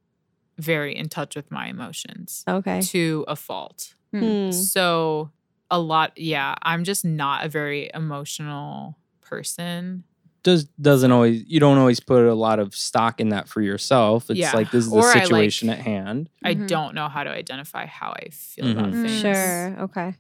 very 0.58 0.96
in 0.98 1.08
touch 1.10 1.36
with 1.36 1.52
my 1.52 1.68
emotions 1.68 2.44
okay. 2.48 2.82
to 2.82 3.24
a 3.28 3.36
fault. 3.36 3.94
Hmm. 4.12 4.52
So 4.52 5.30
a 5.70 5.80
lot 5.80 6.14
yeah, 6.18 6.56
I'm 6.64 6.84
just 6.84 7.06
not 7.06 7.46
a 7.46 7.50
very 7.50 7.92
emotional 7.94 8.98
person. 9.22 10.04
Does 10.48 10.64
doesn't 10.80 11.12
always 11.12 11.44
you 11.46 11.60
don't 11.60 11.78
always 11.78 12.00
put 12.00 12.24
a 12.26 12.34
lot 12.34 12.60
of 12.60 12.74
stock 12.74 13.20
in 13.20 13.30
that 13.30 13.50
for 13.50 13.62
yourself. 13.62 14.30
It's 14.30 14.40
Yeah. 14.40 14.54
like 14.54 14.72
this 14.72 14.86
is 14.86 14.92
the 14.92 14.96
Or 14.96 15.10
I, 15.10 15.14
like- 15.16 15.24
situation 15.24 15.70
at 15.70 15.80
hand. 15.80 16.30
I 16.42 16.56
Mhm. 16.56 16.68
don't 16.70 16.96
know 16.96 17.10
how 17.10 17.26
to 17.26 17.30
identify 17.30 17.86
how 17.86 18.12
I 18.16 18.30
feel 18.30 18.72
about 18.72 18.92
Mhm. 18.92 19.08
things. 19.08 19.20
Sure. 19.22 19.76
Okay. 19.82 20.14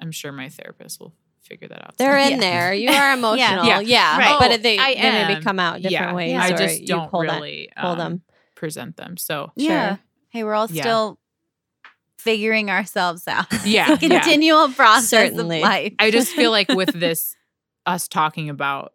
I'm 0.00 0.10
sure 0.10 0.32
my 0.32 0.48
therapist 0.48 1.00
will 1.00 1.12
figure 1.42 1.68
that 1.68 1.84
out. 1.84 1.98
They're 1.98 2.18
soon. 2.24 2.32
in 2.34 2.40
there. 2.40 2.72
You 2.72 2.90
are 2.92 3.12
emotional. 3.12 3.66
Yeah. 3.66 3.80
Yeah. 3.80 4.16
Right. 4.18 4.36
But 4.38 4.52
Oh, 4.52 4.56
they, 4.56 4.78
I 4.78 4.94
they 4.94 5.26
maybe 5.26 5.42
come 5.42 5.60
out 5.60 5.82
different 5.82 5.92
yeah, 5.92 6.14
ways. 6.14 6.36
I 6.38 6.52
just 6.56 6.86
don't 6.86 7.10
hold 7.10 7.26
on- 7.28 7.36
really 7.42 7.68
hold 7.76 7.98
um, 8.00 8.12
them. 8.12 8.22
present 8.54 8.96
them. 8.96 9.18
So 9.18 9.52
Yeah. 9.54 9.88
Sure. 9.88 9.98
Hey, 10.30 10.44
we're 10.44 10.54
all 10.54 10.68
Yeah. 10.70 10.82
still 10.82 11.18
figuring 12.16 12.70
ourselves 12.70 13.28
out. 13.28 13.46
Yeah, 13.66 13.92
It's 13.92 14.02
yeah. 14.02 14.08
continual 14.20 14.68
process 14.70 15.10
Certainly. 15.10 15.58
of 15.58 15.62
life. 15.62 15.92
I 15.98 16.10
just 16.10 16.32
feel 16.32 16.50
like 16.50 16.68
with 16.70 16.98
this, 16.98 17.36
us 17.84 18.08
talking 18.08 18.48
about 18.48 18.94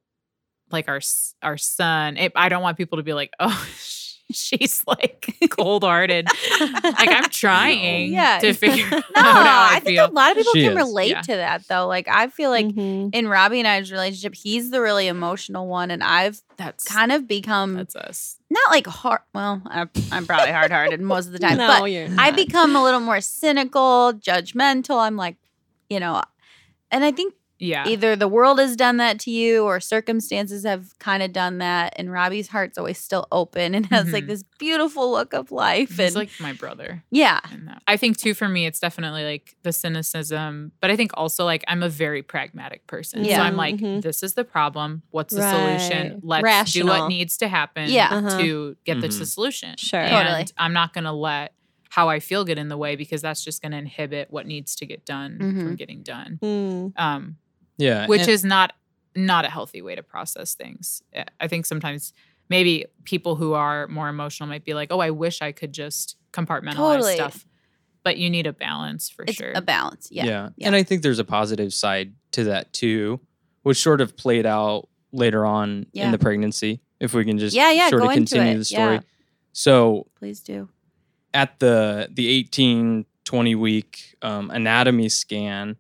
like 0.71 0.87
our 0.87 0.99
our 1.41 1.57
son, 1.57 2.17
it, 2.17 2.31
I 2.35 2.49
don't 2.49 2.61
want 2.63 2.77
people 2.77 2.97
to 2.97 3.03
be 3.03 3.13
like, 3.13 3.31
oh, 3.39 3.67
she's 4.31 4.83
like 4.85 5.35
cold 5.49 5.83
hearted. 5.83 6.27
like 6.59 7.09
I'm 7.09 7.29
trying 7.31 8.13
Yeah. 8.13 8.37
to 8.39 8.53
figure 8.53 8.87
No, 8.91 8.97
out 8.97 9.03
how 9.15 9.61
I, 9.63 9.69
I 9.77 9.79
think 9.79 9.97
feel. 9.97 10.05
a 10.05 10.11
lot 10.11 10.31
of 10.31 10.37
people 10.37 10.53
She 10.53 10.61
can 10.63 10.71
is. 10.73 10.77
relate 10.77 11.09
Yeah. 11.11 11.21
to 11.21 11.35
that 11.37 11.67
though. 11.67 11.87
Like 11.87 12.07
I 12.07 12.27
feel 12.27 12.49
like 12.51 12.67
Mhm. 12.67 13.09
in 13.15 13.27
Robbie 13.27 13.59
and 13.59 13.67
I's 13.67 13.91
relationship, 13.91 14.35
he's 14.35 14.69
the 14.69 14.81
really 14.81 15.07
emotional 15.07 15.67
one, 15.67 15.89
and 15.91 16.03
I've 16.03 16.41
that's 16.57 16.83
kind 16.83 17.11
of 17.11 17.27
become 17.27 17.73
that's 17.73 17.95
us. 17.95 18.37
not 18.51 18.69
like 18.69 18.85
hard. 18.85 19.21
Well, 19.33 19.61
I, 19.65 19.87
I'm 20.11 20.27
probably 20.27 20.51
hard 20.51 20.71
hearted 20.71 21.01
most 21.01 21.25
of 21.27 21.31
the 21.31 21.39
time, 21.39 21.57
no, 21.57 21.67
but 21.67 21.85
you're 21.91 22.07
I 22.17 22.31
become 22.31 22.75
a 22.75 22.83
little 22.83 22.99
more 22.99 23.21
cynical, 23.21 24.13
judgmental. 24.13 24.97
I'm 24.99 25.15
like, 25.15 25.37
you 25.89 25.99
know, 25.99 26.21
and 26.91 27.03
I 27.03 27.11
think 27.11 27.33
Yeah. 27.59 27.87
either 27.87 28.15
the 28.15 28.27
world 28.27 28.57
has 28.59 28.75
done 28.75 28.97
that 28.97 29.19
to 29.21 29.31
you 29.31 29.63
or 29.65 29.79
circumstances 29.79 30.63
have 30.65 30.97
kind 30.99 31.21
of 31.21 31.33
done 31.33 31.57
that. 31.57 31.93
And 31.97 32.11
Robbie's 32.11 32.47
heart's 32.47 32.77
always 32.77 32.97
still 32.97 33.27
open 33.31 33.75
and 33.75 33.85
has 33.87 34.11
like 34.13 34.23
Mhm. 34.23 34.27
this 34.27 34.43
beautiful 34.57 35.11
look 35.11 35.33
of 35.33 35.51
life. 35.51 35.89
He's 35.89 35.99
and 35.99 36.15
like 36.15 36.29
my 36.39 36.53
brother. 36.53 37.03
yeah. 37.11 37.39
I 37.87 37.97
think 37.97 38.17
too 38.17 38.33
for 38.33 38.47
me, 38.47 38.65
it's 38.65 38.79
definitely 38.79 39.23
like 39.25 39.55
the 39.63 39.73
cynicism, 39.73 40.71
but 40.81 40.89
I 40.89 40.95
think 40.95 41.11
also 41.15 41.45
like 41.45 41.63
I'm 41.67 41.83
a 41.83 41.89
very 41.89 42.21
pragmatic 42.23 42.87
person. 42.87 43.23
So 43.23 43.29
Yeah. 43.29 43.43
I'm 43.43 43.55
like, 43.57 43.75
Mhm. 43.75 44.01
this 44.01 44.23
is 44.23 44.33
the 44.35 44.43
problem. 44.45 45.03
What's 45.11 45.33
the 45.33 45.41
Right. 45.41 45.79
solution? 45.81 46.21
Let's 46.23 46.41
do 46.41 46.45
Rational. 46.45 46.87
what 47.01 47.09
needs 47.09 47.37
to 47.37 47.47
happen 47.47 47.89
Yeah. 47.89 48.09
Uh-huh. 48.09 48.39
to 48.39 48.77
get 48.85 49.01
this 49.01 49.15
Mhm. 49.15 49.19
the 49.19 49.25
solution. 49.25 49.75
Sure. 49.77 49.99
And 49.99 50.11
Totally. 50.27 50.45
I'm 50.57 50.73
not 50.73 50.93
gonna 50.93 51.13
let 51.13 51.53
how 51.89 52.07
I 52.07 52.19
feel 52.19 52.45
get 52.45 52.57
in 52.59 52.67
the 52.69 52.77
way 52.77 52.95
because 52.95 53.21
that's 53.21 53.43
just 53.43 53.61
gonna 53.61 53.77
inhibit 53.77 54.29
what 54.29 54.45
needs 54.45 54.75
to 54.75 54.85
get 54.85 55.05
done 55.05 55.37
from 55.39 55.73
Mhm. 55.73 55.77
getting 55.77 56.03
done. 56.03 56.37
Mm. 56.41 56.93
Um, 56.97 57.37
Yeah. 57.79 58.05
which 58.07 58.21
and- 58.21 58.29
is 58.29 58.43
not 58.45 58.73
not 59.15 59.43
a 59.43 59.49
healthy 59.49 59.81
way 59.81 59.95
to 59.95 60.03
process 60.03 60.53
things. 60.53 61.01
I- 61.15 61.25
I 61.41 61.47
think 61.47 61.65
sometimes 61.65 62.13
maybe 62.47 62.85
people 63.05 63.35
who 63.35 63.53
are 63.53 63.87
more 63.87 64.07
emotional 64.07 64.47
might 64.47 64.63
be 64.63 64.73
like, 64.75 64.91
"Oh, 64.91 64.99
I 64.99 65.09
wish 65.09 65.41
I 65.41 65.51
could 65.51 65.73
just 65.73 66.15
compartmentalize 66.31 66.75
Totally. 66.75 67.15
stuff." 67.15 67.45
But 68.03 68.17
you 68.17 68.29
need 68.29 68.45
a 68.47 68.53
balance 68.53 69.09
for 69.09 69.25
it's 69.27 69.35
sure. 69.37 69.51
a 69.55 69.61
balance. 69.61 70.09
Yeah. 70.11 70.25
yeah. 70.25 70.49
Yeah. 70.57 70.67
And 70.67 70.75
I 70.75 70.83
think 70.83 71.01
there's 71.01 71.19
a 71.19 71.25
positive 71.25 71.73
side 71.73 72.13
to 72.33 72.43
that 72.45 72.71
too, 72.71 73.19
which 73.63 73.77
sort 73.81 73.99
of 73.99 74.15
played 74.15 74.45
out 74.45 74.87
later 75.11 75.45
on 75.45 75.87
Yeah. 75.91 76.05
in 76.05 76.11
the 76.11 76.19
pregnancy. 76.19 76.81
If 76.99 77.13
we 77.13 77.25
can 77.25 77.37
just 77.39 77.55
Yeah, 77.55 77.71
yeah, 77.71 77.89
sort 77.89 78.03
go 78.03 78.09
of 78.09 78.15
into 78.15 78.35
continue 78.35 78.55
it. 78.55 78.57
the 78.59 78.65
story. 78.65 78.93
Yeah. 78.95 79.01
So 79.53 80.07
Please 80.15 80.39
do. 80.41 80.69
at 81.33 81.59
the 81.59 82.07
the 82.11 82.27
18 82.27 83.05
20 83.25 83.55
week 83.55 84.15
um, 84.21 84.49
anatomy 84.51 85.09
scan 85.09 85.77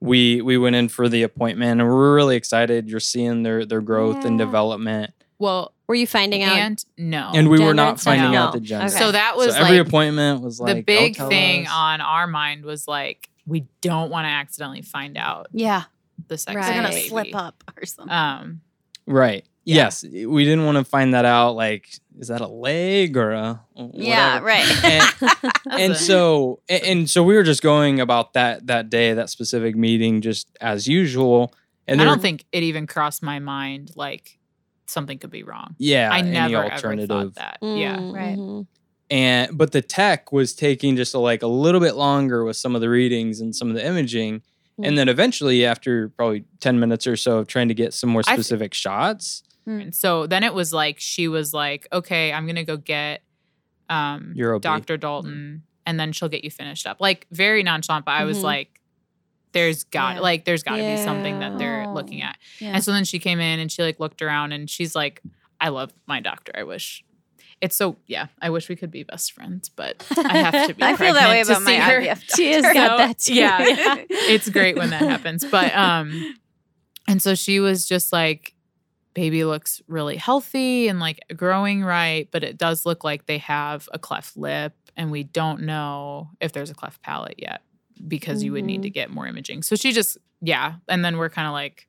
we 0.00 0.40
we 0.42 0.58
went 0.58 0.76
in 0.76 0.88
for 0.88 1.08
the 1.08 1.22
appointment 1.22 1.80
and 1.80 1.88
we're 1.88 2.14
really 2.14 2.36
excited 2.36 2.88
you're 2.88 3.00
seeing 3.00 3.42
their 3.42 3.64
their 3.64 3.80
growth 3.80 4.24
and 4.24 4.38
development 4.38 5.12
well, 5.36 5.72
Were 5.88 5.96
you 5.96 6.06
finding 6.06 6.42
out? 6.44 6.56
and 6.56 6.84
no. 6.96 7.32
and 7.34 7.50
we 7.50 7.58
were 7.60 7.74
not 7.74 8.00
finding 8.00 8.30
No. 8.32 8.38
out 8.44 8.52
the 8.52 8.60
gender 8.60 8.86
Okay. 8.86 8.96
so 8.96 9.12
that 9.12 9.36
was 9.36 9.54
So 9.54 9.60
every 9.62 9.78
like 9.78 9.86
appointment 9.88 10.42
was 10.42 10.60
like 10.60 10.76
the 10.76 10.82
big 10.82 11.16
tell 11.16 11.28
thing 11.28 11.66
us." 11.66 11.72
on 11.74 12.00
our 12.00 12.26
mind 12.26 12.64
was 12.64 12.86
like 12.86 13.28
we 13.46 13.66
don't 13.80 14.10
want 14.10 14.24
to 14.26 14.30
accidentally 14.30 14.82
find 14.82 15.16
out 15.18 15.48
Yeah. 15.52 15.82
the 16.28 16.38
sex 16.38 16.54
Right. 16.56 16.66
They're 16.72 16.82
gonna 16.82 17.00
slip 17.00 17.34
up 17.34 17.62
or 17.76 17.84
something. 17.84 18.12
Um, 18.14 18.60
right 19.06 19.44
Yeah. 19.66 19.76
yes 19.84 20.04
we 20.04 20.44
didn't 20.44 20.64
want 20.66 20.76
to 20.78 20.84
find 20.84 21.14
that 21.14 21.24
out 21.24 21.52
like 21.56 21.88
is 22.18 22.28
that 22.28 22.40
a 22.42 22.46
leg 22.46 23.16
or 23.16 23.32
a 23.32 23.60
yeah. 23.94 24.38
Right. 24.40 24.66
and, 24.84 25.52
and 25.80 25.96
so 25.96 26.60
and, 26.68 26.82
and 26.82 27.10
so 27.10 27.22
we 27.24 27.34
were 27.34 27.42
just 27.42 27.62
going 27.62 28.00
about 28.00 28.34
that 28.34 28.66
that 28.66 28.90
day 28.90 29.14
that 29.14 29.30
specific 29.30 29.74
meeting 29.76 30.20
just 30.20 30.48
as 30.60 30.86
usual 30.86 31.52
and 31.86 32.00
I 32.00 32.04
there- 32.04 32.12
don't 32.12 32.22
think 32.22 32.44
it 32.52 32.62
even 32.62 32.86
crossed 32.86 33.22
my 33.22 33.38
mind 33.38 33.90
like 33.96 34.38
something 34.86 35.18
could 35.18 35.30
be 35.30 35.42
wrong. 35.44 35.74
yeah 35.78 36.10
I 36.12 36.18
any 36.18 36.30
never 36.32 36.56
ever 36.64 36.72
alternative 36.72 37.08
thought 37.08 37.34
that. 37.36 37.58
Yeah. 37.62 37.96
Mm, 37.96 38.14
Right. 38.14 38.36
mhm. 38.38 38.66
and 39.10 39.56
but 39.56 39.72
the 39.72 39.80
tech 39.82 40.30
was 40.30 40.52
taking 40.54 40.94
just 40.96 41.14
a, 41.14 41.18
like 41.18 41.42
a 41.42 41.46
little 41.46 41.80
bit 41.80 41.94
longer 41.96 42.44
with 42.44 42.56
some 42.56 42.74
of 42.74 42.80
the 42.82 42.90
readings 42.90 43.40
and 43.40 43.56
some 43.56 43.68
of 43.70 43.74
the 43.74 43.84
imaging 43.86 44.42
Mm. 44.78 44.88
and 44.88 44.98
then 44.98 45.08
eventually 45.08 45.64
after 45.64 46.08
probably 46.08 46.44
10 46.58 46.80
minutes 46.80 47.06
or 47.06 47.16
so 47.16 47.38
of 47.38 47.46
trying 47.46 47.68
to 47.68 47.74
get 47.74 47.94
some 47.94 48.10
more 48.10 48.22
I 48.26 48.34
th- 48.34 48.44
specific 48.44 48.74
shots 49.66 49.82
And 49.84 49.94
so 49.94 50.26
then 50.26 50.42
it 50.44 50.54
was 50.54 50.72
like 50.72 51.00
she 51.00 51.28
was 51.28 51.52
like, 51.54 51.86
"Okay, 51.92 52.32
I'm 52.32 52.46
gonna 52.46 52.64
go 52.64 52.76
get 52.76 53.22
um. 53.88 54.34
Dr. 54.60 54.96
Dalton, 54.96 55.62
and 55.86 55.98
then 56.00 56.12
she'll 56.12 56.28
get 56.28 56.44
you 56.44 56.50
finished 56.50 56.86
up." 56.86 57.00
Like 57.00 57.26
very 57.30 57.62
nonchalant, 57.62 58.04
but 58.04 58.12
I 58.12 58.24
was 58.24 58.38
Mhm. 58.38 58.42
like, 58.44 58.80
there's 59.52 59.84
got 59.84 60.16
Yeah. 60.16 60.20
like 60.20 60.44
there's 60.44 60.62
got 60.62 60.76
to 60.76 60.82
be 60.82 60.96
something 60.96 61.38
that 61.40 61.58
they're 61.58 61.82
Yeah. 61.82 61.88
looking 61.90 62.22
at. 62.22 62.36
Yeah. 62.58 62.72
And 62.74 62.82
so 62.84 62.92
then 62.92 63.04
she 63.04 63.18
came 63.18 63.40
in 63.40 63.60
and 63.60 63.70
she 63.70 63.82
like 63.82 64.00
looked 64.00 64.20
around 64.22 64.52
and 64.52 64.68
she's 64.68 64.94
like, 64.94 65.22
I 65.60 65.68
love 65.68 65.92
my 66.06 66.20
doctor. 66.20 66.52
I 66.56 66.64
wish 66.64 67.04
it's 67.60 67.76
so 67.76 67.96
yeah. 68.06 68.26
I 68.42 68.50
wish 68.50 68.68
we 68.68 68.74
could 68.76 68.90
be 68.90 69.04
best 69.04 69.32
friends, 69.32 69.68
but 69.68 70.04
I 70.18 70.38
have 70.38 70.66
to 70.68 70.74
be. 70.74 70.82
I 70.82 70.96
feel 70.96 71.14
that 71.14 71.28
way 71.28 71.40
about 71.40 71.62
my. 71.62 71.76
IVF. 71.76 72.34
She 72.34 72.52
has 72.52 72.62
doctor. 72.64 72.74
got 72.74 72.96
that 72.98 73.18
too. 73.20 73.34
yeah. 73.36 73.64
it's 74.10 74.48
great 74.48 74.76
when 74.76 74.90
that 74.90 75.02
happens. 75.02 75.44
But 75.44 75.72
um 75.76 76.34
and 77.06 77.22
so 77.22 77.34
she 77.36 77.60
was 77.60 77.86
just 77.86 78.12
like 78.12 78.53
baby 79.14 79.44
looks 79.44 79.80
really 79.86 80.16
healthy 80.16 80.88
and 80.88 80.98
like 81.00 81.20
growing 81.36 81.82
right, 81.84 82.28
but 82.32 82.42
it 82.44 82.58
does 82.58 82.84
look 82.84 83.04
like 83.04 83.26
they 83.26 83.38
have 83.38 83.88
a 83.92 83.98
cleft 83.98 84.36
lip 84.36 84.74
and 84.96 85.10
we 85.10 85.22
don't 85.22 85.62
know 85.62 86.30
if 86.40 86.52
there's 86.52 86.70
a 86.70 86.74
cleft 86.74 87.00
palate 87.02 87.36
yet 87.38 87.62
because 88.08 88.42
you 88.42 88.52
would 88.52 88.64
need 88.64 88.82
to 88.82 88.90
get 88.90 89.10
more 89.10 89.26
imaging. 89.26 89.62
So 89.62 89.76
she 89.76 89.92
just 89.92 90.18
yeah, 90.40 90.74
and 90.88 91.04
then 91.04 91.16
we're 91.16 91.30
kind 91.30 91.46
of 91.46 91.52
like 91.52 91.86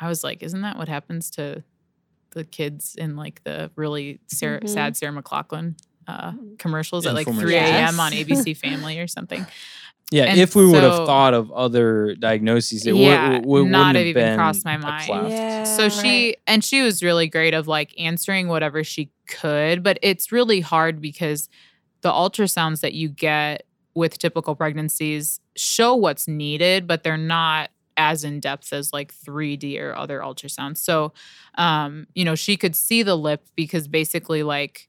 I 0.00 0.08
was 0.08 0.24
like, 0.24 0.42
isn't 0.42 0.62
that 0.62 0.76
what 0.76 0.88
happens 0.88 1.30
to 1.32 1.62
the 2.32 2.44
kids 2.44 2.94
in 2.98 3.16
like 3.16 3.42
the 3.44 3.70
really 3.76 4.20
Sarah, 4.26 4.60
Mhm. 4.60 4.68
sad 4.68 4.96
Sarah 4.96 5.12
McLachlan 5.22 5.76
uh, 6.08 6.32
commercials 6.58 7.06
at 7.06 7.14
like 7.14 7.26
3 7.26 7.34
Infomercials. 7.34 7.72
a.m. 7.72 8.00
on 8.00 8.12
ABC 8.12 8.56
Family 8.56 8.98
or 8.98 9.06
something? 9.06 9.46
Yeah, 10.12 10.24
And 10.24 10.38
if 10.38 10.54
we 10.54 10.64
would 10.64 10.82
have 10.84 10.94
thought 10.94 11.34
of 11.34 11.50
other 11.50 12.14
diagnoses, 12.14 12.86
it 12.86 12.94
Yeah, 12.94 13.40
would, 13.40 13.46
would, 13.46 13.68
not 13.70 13.86
have 13.86 13.96
have 13.96 14.06
even 14.06 14.22
been 14.22 14.38
crossed 14.38 14.64
my 14.64 14.76
mind. 14.76 15.08
Yeah. 15.08 15.64
So 15.64 15.88
she 15.88 16.36
and 16.46 16.62
she 16.64 16.82
was 16.82 17.02
really 17.02 17.26
great 17.28 17.54
of 17.54 17.66
like 17.66 17.92
answering 17.98 18.46
whatever 18.48 18.84
she 18.84 19.10
could, 19.28 19.82
but 19.82 19.98
it's 20.02 20.30
really 20.30 20.60
hard 20.60 21.00
because 21.00 21.48
the 22.02 22.10
ultrasounds 22.10 22.80
that 22.82 22.94
you 22.94 23.08
get 23.08 23.64
with 23.94 24.18
typical 24.18 24.54
pregnancies 24.54 25.40
show 25.56 25.94
what's 25.96 26.28
needed, 26.28 26.86
but 26.86 27.02
they're 27.02 27.16
not 27.16 27.70
as 27.96 28.22
in 28.24 28.38
depth 28.40 28.72
as 28.72 28.92
like 28.92 29.12
3D 29.12 29.80
or 29.80 29.96
other 29.96 30.20
ultrasounds. 30.20 30.78
So 30.78 31.12
um, 31.56 32.06
you 32.14 32.24
know, 32.24 32.36
she 32.36 32.56
could 32.56 32.76
see 32.76 33.02
the 33.02 33.16
lip 33.16 33.44
because 33.56 33.88
basically 33.88 34.44
like 34.44 34.88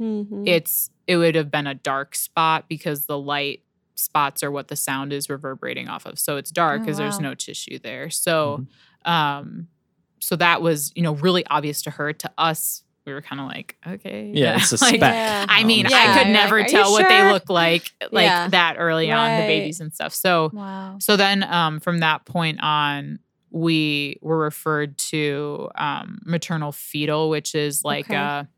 Mhm. 0.00 0.46
it's 0.46 0.90
it 1.06 1.16
would 1.16 1.34
have 1.34 1.50
been 1.50 1.66
a 1.66 1.74
dark 1.74 2.14
spot 2.14 2.66
because 2.68 3.06
the 3.06 3.18
light 3.18 3.62
spots 3.94 4.42
are 4.42 4.50
what 4.50 4.68
the 4.68 4.76
sound 4.76 5.12
is 5.12 5.28
reverberating 5.28 5.88
off 5.88 6.06
of. 6.06 6.18
So 6.18 6.36
it's 6.36 6.50
dark 6.50 6.80
Oh, 6.82 6.84
because 6.84 6.96
there's 6.98 7.20
no 7.20 7.34
tissue 7.34 7.78
there. 7.78 8.10
So 8.10 8.64
um 9.04 9.68
so 10.20 10.36
that 10.36 10.62
was, 10.62 10.92
you 10.94 11.02
know, 11.02 11.14
really 11.16 11.44
obvious 11.46 11.82
to 11.82 11.90
her. 11.90 12.12
To 12.12 12.30
us, 12.38 12.84
we 13.04 13.12
were 13.12 13.20
kind 13.20 13.40
of 13.40 13.48
like, 13.48 13.76
okay. 13.84 14.30
Yeah, 14.32 14.56
it's 14.58 14.70
a 14.80 14.84
like. 14.84 15.00
Yeah. 15.00 15.46
I 15.48 15.64
mean, 15.64 15.86
Yeah, 15.90 15.96
I 15.96 16.02
could 16.06 16.14
you're 16.14 16.24
like, 16.24 16.28
never 16.32 16.62
tell 16.64 16.92
what 16.92 17.08
they 17.08 17.24
look 17.24 17.50
like 17.50 17.90
like 18.12 18.26
Yeah. 18.26 18.48
that 18.48 18.76
early 18.78 19.10
on, 19.10 19.36
the 19.36 19.42
babies 19.42 19.80
and 19.80 19.92
stuff. 19.92 20.14
So 20.14 20.50
Wow. 20.52 20.98
so 21.00 21.16
then 21.16 21.42
um, 21.42 21.80
from 21.80 21.98
that 21.98 22.24
point 22.24 22.60
on, 22.62 23.18
we 23.50 24.16
were 24.22 24.38
referred 24.38 24.96
to 24.96 25.68
um, 25.74 26.20
maternal 26.24 26.70
fetal, 26.72 27.28
which 27.28 27.54
is 27.56 27.84
like 27.84 28.06
Okay. 28.06 28.16
a, 28.16 28.48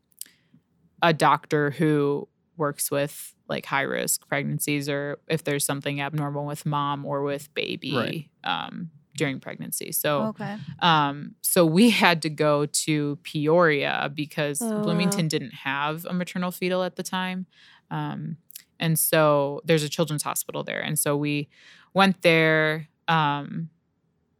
a 1.01 1.13
doctor 1.13 1.71
who 1.71 2.27
works 2.57 2.89
with 2.91 3.33
like 3.47 3.65
high 3.65 3.81
risk 3.81 4.27
pregnancies 4.27 4.89
or 4.89 5.19
if 5.27 5.43
there's 5.43 5.65
something 5.65 6.01
abnormal 6.01 6.45
with 6.45 6.65
mom 6.65 7.05
or 7.05 7.21
with 7.23 7.53
baby 7.53 7.95
Right. 7.95 8.29
um, 8.43 8.89
during 9.15 9.39
pregnancy. 9.39 9.91
So 9.91 10.23
Okay. 10.27 10.57
um, 10.79 11.35
so 11.41 11.65
we 11.65 11.89
had 12.03 12.21
to 12.23 12.29
go 12.29 12.65
to 12.65 13.17
Peoria 13.23 14.11
because 14.13 14.61
Oh. 14.61 14.81
Bloomington 14.81 15.27
didn't 15.27 15.53
have 15.53 16.05
a 16.05 16.13
maternal 16.13 16.51
fetal 16.51 16.83
at 16.83 16.95
the 16.95 17.03
time. 17.03 17.45
Um, 17.91 18.37
and 18.79 18.97
so 18.99 19.61
there's 19.63 19.83
a 19.83 19.89
children's 19.89 20.23
hospital 20.23 20.63
there. 20.63 20.81
And 20.81 20.97
so 20.99 21.15
we 21.15 21.47
went 21.93 22.23
there 22.23 22.89
um, 23.07 23.69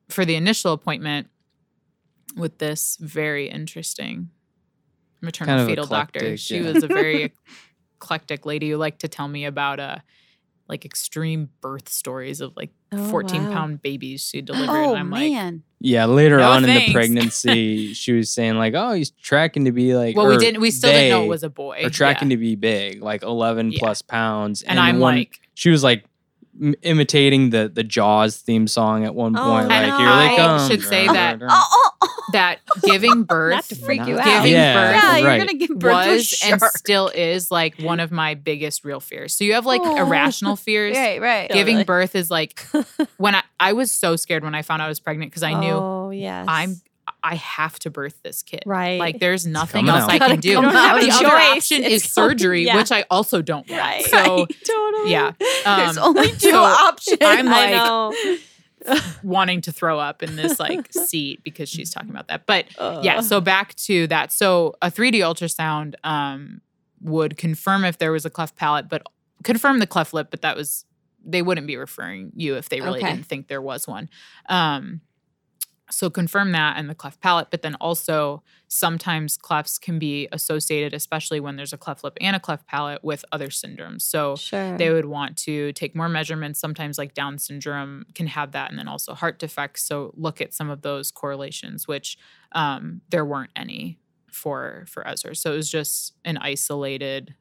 for 0.09 0.25
the 0.25 0.35
initial 0.35 0.73
appointment 0.73 1.27
with 2.35 2.57
this 2.57 2.97
very 2.99 3.47
interesting 3.49 4.29
maternal 5.21 5.53
Kind 5.55 5.61
of 5.61 5.67
fetal 5.67 5.85
doctor. 5.85 6.19
eclectic, 6.19 6.39
She 6.39 6.57
yeah. 6.57 6.71
was 6.73 6.83
a 6.83 6.87
very 6.87 7.33
eclectic 7.97 8.45
lady 8.45 8.69
who 8.69 8.77
liked 8.77 8.99
to 9.01 9.07
tell 9.07 9.27
me 9.27 9.45
about 9.45 9.79
uh, 9.79 9.97
like 10.67 10.85
extreme 10.85 11.49
birth 11.61 11.89
stories 11.89 12.41
of 12.41 12.55
like 12.55 12.71
Oh, 12.91 13.09
14 13.09 13.43
wow. 13.47 13.53
pound 13.53 13.81
babies 13.81 14.21
she 14.31 14.41
delivered. 14.41 14.69
Oh 14.71 14.91
and 14.91 14.99
I'm 14.99 15.09
like. 15.09 15.55
Yeah, 15.81 16.05
later 16.05 16.37
No 16.37 16.49
on 16.51 16.63
in 16.63 16.73
the 16.73 16.93
pregnancy, 16.93 17.93
she 18.01 18.13
was 18.13 18.33
saying 18.33 18.55
like, 18.55 18.73
"Oh, 18.75 18.93
he's 18.93 19.11
tracking 19.11 19.65
to 19.65 19.71
be 19.71 19.93
like." 19.95 20.15
well, 20.15 20.27
we 20.27 20.37
didn't. 20.37 20.61
We 20.61 20.71
still 20.71 20.91
didn't 20.91 21.09
know 21.09 21.23
it 21.25 21.27
was 21.27 21.43
a 21.43 21.49
boy. 21.49 21.81
Are 21.83 21.89
tracking 21.89 22.31
Yeah. 22.31 22.37
to 22.37 22.39
be 22.39 22.55
big, 22.55 23.03
like 23.03 23.21
eleven 23.21 23.71
Yeah. 23.71 23.79
plus 23.79 24.01
pounds. 24.01 24.61
and, 24.63 24.79
I'm 24.79 24.99
one- 24.99 25.15
like, 25.15 25.41
she 25.53 25.69
was 25.69 25.83
like 25.83 26.05
m- 26.59 26.73
imitating 26.81 27.49
the 27.51 27.69
the 27.71 27.83
Jaws 27.83 28.37
theme 28.37 28.65
song 28.67 29.03
at 29.03 29.13
one 29.13 29.35
Oh, 29.37 29.43
point. 29.43 29.63
no. 29.67 29.75
like, 29.75 29.83
And 29.83 29.97
here 29.97 30.07
I 30.07 30.27
they 30.29 30.35
come. 30.37 30.69
should 30.69 30.81
say 30.83 31.05
that- 31.07 31.39
Oh, 31.41 31.47
oh, 31.51 31.67
oh. 31.71 31.84
That 32.35 32.59
giving 32.83 33.23
birth 33.23 33.51
Not 33.53 33.63
to 33.65 33.75
freak 33.75 34.05
you 34.05 34.17
out. 34.19 34.25
Giving 34.25 34.51
yeah, 34.53 34.73
birth 34.73 35.03
Yeah, 35.03 35.17
you're 35.17 35.27
right. 35.27 35.37
gonna 35.39 35.53
give 35.57 35.77
birth 35.79 36.03
to 36.03 36.09
a 36.09 36.13
was 36.15 36.41
and 36.43 36.61
still 36.75 37.07
is 37.09 37.49
like 37.51 37.79
one 37.79 37.99
of 37.99 38.11
my 38.11 38.35
biggest 38.35 38.85
real 38.85 38.99
fears. 38.99 39.35
So 39.35 39.43
you 39.43 39.53
have 39.53 39.65
like 39.65 39.81
Oh. 39.83 39.97
irrational 39.97 40.55
fears. 40.65 40.95
Right, 40.95 41.21
right. 41.21 41.49
Giving 41.49 41.75
Totally. 41.77 41.83
birth 41.85 42.15
is 42.15 42.29
like 42.31 42.65
when 43.17 43.35
I 43.35 43.43
I 43.59 43.73
was 43.73 43.91
so 43.91 44.15
scared 44.15 44.43
when 44.43 44.53
I 44.55 44.61
found 44.61 44.81
out 44.81 44.85
I 44.85 44.89
was 44.89 44.99
pregnant 44.99 45.31
because 45.31 45.43
I 45.43 45.59
knew 45.59 45.73
Oh, 45.73 46.09
yes. 46.11 46.45
I'm 46.47 46.81
I 47.23 47.35
have 47.35 47.79
to 47.79 47.89
birth 47.89 48.21
this 48.23 48.43
kid. 48.43 48.61
right. 48.67 48.99
Like 48.99 49.19
there's 49.19 49.45
nothing 49.47 49.87
else 49.89 50.03
out. 50.03 50.09
I 50.11 50.17
Gotta 50.19 50.33
can 50.33 50.41
do. 50.41 50.53
come 50.55 50.65
The 50.65 50.77
out. 50.77 50.97
other 50.97 51.07
Choice. 51.07 51.57
option 51.57 51.83
is 51.83 52.03
It's 52.03 52.13
coming- 52.13 52.29
surgery, 52.29 52.65
yeah. 52.65 52.77
which 52.77 52.91
I 52.91 53.03
also 53.09 53.41
don't 53.41 53.67
want. 53.69 53.81
right. 53.81 54.05
So 54.05 54.45
totally. 54.67 55.11
yeah. 55.11 55.31
There's 55.39 55.97
Um, 55.97 56.15
only 56.15 56.29
two 56.31 56.51
so 56.51 56.61
options. 56.63 57.17
I'm 57.21 57.47
I 57.47 57.51
like 57.51 57.71
know. 57.71 58.13
wanting 59.23 59.61
to 59.61 59.71
throw 59.71 59.99
up 59.99 60.21
in 60.23 60.35
this 60.35 60.59
like 60.59 60.91
seat 60.93 61.43
because 61.43 61.69
she's 61.69 61.91
talking 61.91 62.09
about 62.09 62.27
that. 62.27 62.45
But 62.45 62.65
Ugh. 62.77 63.03
yeah, 63.03 63.21
so 63.21 63.41
back 63.41 63.75
to 63.75 64.07
that. 64.07 64.31
So 64.31 64.75
a 64.81 64.91
3D 64.91 65.15
ultrasound 65.15 65.95
um, 66.03 66.61
would 67.01 67.37
confirm 67.37 67.83
if 67.85 67.97
there 67.97 68.11
was 68.11 68.25
a 68.25 68.29
cleft 68.29 68.55
palate, 68.55 68.87
but 68.89 69.03
confirm 69.43 69.79
the 69.79 69.87
cleft 69.87 70.13
lip, 70.13 70.27
but 70.31 70.41
that 70.41 70.55
was 70.55 70.85
they 71.27 71.41
wouldn't 71.41 71.65
be 71.67 71.75
referring 71.75 72.31
you 72.35 72.55
if 72.55 72.69
they 72.69 72.81
really 72.81 72.99
Okay. 72.99 73.11
didn't 73.13 73.25
think 73.25 73.47
there 73.47 73.61
was 73.61 73.87
one. 73.87 74.09
Um, 74.47 75.01
so 75.89 76.09
confirm 76.09 76.51
that 76.53 76.77
and 76.77 76.89
the 76.89 76.95
cleft 76.95 77.21
palate, 77.21 77.47
but 77.51 77.61
then 77.61 77.75
also 77.75 78.43
sometimes 78.67 79.37
clefts 79.37 79.79
can 79.79 79.99
be 79.99 80.27
associated, 80.31 80.93
especially 80.93 81.39
when 81.39 81.55
there's 81.55 81.73
a 81.73 81.77
cleft 81.77 82.03
lip 82.03 82.17
and 82.19 82.35
a 82.35 82.39
cleft 82.39 82.65
palate, 82.67 83.03
with 83.03 83.23
other 83.31 83.49
syndromes. 83.49 84.01
So 84.01 84.35
sure. 84.35 84.77
they 84.77 84.89
would 84.89 85.05
want 85.05 85.37
to 85.37 85.73
take 85.73 85.95
more 85.95 86.09
measurements. 86.09 86.59
Sometimes, 86.59 86.97
like 86.97 87.13
Down 87.13 87.37
syndrome, 87.37 88.05
can 88.15 88.27
have 88.27 88.51
that, 88.53 88.69
and 88.69 88.79
then 88.79 88.87
also 88.87 89.13
heart 89.13 89.39
defects. 89.39 89.83
So 89.83 90.13
look 90.15 90.41
at 90.41 90.53
some 90.53 90.69
of 90.69 90.81
those 90.81 91.11
correlations, 91.11 91.87
which 91.87 92.17
um, 92.53 93.01
there 93.09 93.25
weren't 93.25 93.51
any 93.55 93.99
for 94.31 94.85
for 94.87 95.07
Ezra. 95.07 95.35
So 95.35 95.53
it 95.53 95.55
was 95.55 95.69
just 95.69 96.13
an 96.25 96.37
isolated 96.37 97.35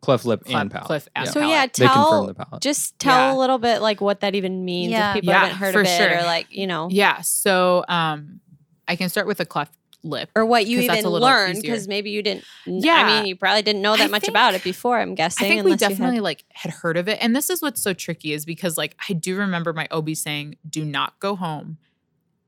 cleft 0.00 0.24
lip 0.24 0.44
clef, 0.44 0.60
and 0.60 0.70
palate. 0.70 0.86
cleft 0.86 1.08
and 1.14 1.28
so 1.28 1.40
palate. 1.40 1.48
yeah, 1.50 1.66
they 1.66 1.86
confirmed 1.86 1.94
tell 2.08 2.26
the 2.26 2.34
palate. 2.34 2.62
just 2.62 2.98
tell 2.98 3.16
Yeah. 3.18 3.34
a 3.34 3.36
little 3.38 3.58
bit 3.58 3.82
like 3.82 4.00
what 4.00 4.20
that 4.20 4.34
even 4.34 4.64
means 4.64 4.92
Yeah. 4.92 5.10
if 5.10 5.14
people 5.16 5.32
Yeah, 5.32 5.40
haven't 5.40 5.56
heard 5.58 5.72
for 5.74 5.80
of 5.80 5.86
it 5.86 5.98
sure. 5.98 6.18
or 6.18 6.22
like 6.22 6.46
you 6.50 6.66
know 6.66 6.88
yeah. 6.90 7.20
So 7.20 7.84
um, 7.88 8.40
I 8.88 8.96
can 8.96 9.08
start 9.08 9.26
with 9.26 9.40
a 9.40 9.44
cleft 9.44 9.74
lip. 10.02 10.30
or 10.34 10.46
what 10.46 10.64
you 10.66 10.78
'Cause 10.78 10.86
that's 10.86 10.98
even 11.00 11.06
a 11.08 11.10
little 11.10 11.28
learned 11.28 11.60
because 11.60 11.86
maybe 11.86 12.08
you 12.08 12.22
didn't. 12.22 12.44
Yeah, 12.64 12.80
Yeah. 12.96 13.04
I 13.04 13.06
mean 13.20 13.26
you 13.26 13.36
probably 13.36 13.60
didn't 13.60 13.82
know 13.82 13.94
that 13.96 14.04
I 14.04 14.06
much 14.06 14.22
think- 14.22 14.30
about 14.30 14.54
it 14.54 14.64
before. 14.64 14.98
I'm 14.98 15.14
guessing. 15.14 15.44
I 15.44 15.48
think 15.50 15.64
we 15.64 15.72
unless 15.72 15.80
you 15.82 15.84
had- 15.88 15.90
definitely 15.98 16.20
like 16.20 16.44
had 16.54 16.72
heard 16.72 16.96
of 16.96 17.06
it. 17.06 17.18
And 17.20 17.36
this 17.36 17.50
is 17.50 17.60
what's 17.60 17.82
so 17.82 17.92
tricky 17.92 18.32
is 18.32 18.46
because 18.46 18.78
like 18.78 18.96
I 19.08 19.12
do 19.12 19.36
remember 19.36 19.74
my 19.74 19.86
OB 19.90 20.14
saying, 20.14 20.56
"Do 20.66 20.82
not 20.86 21.20
go 21.20 21.36
home 21.36 21.76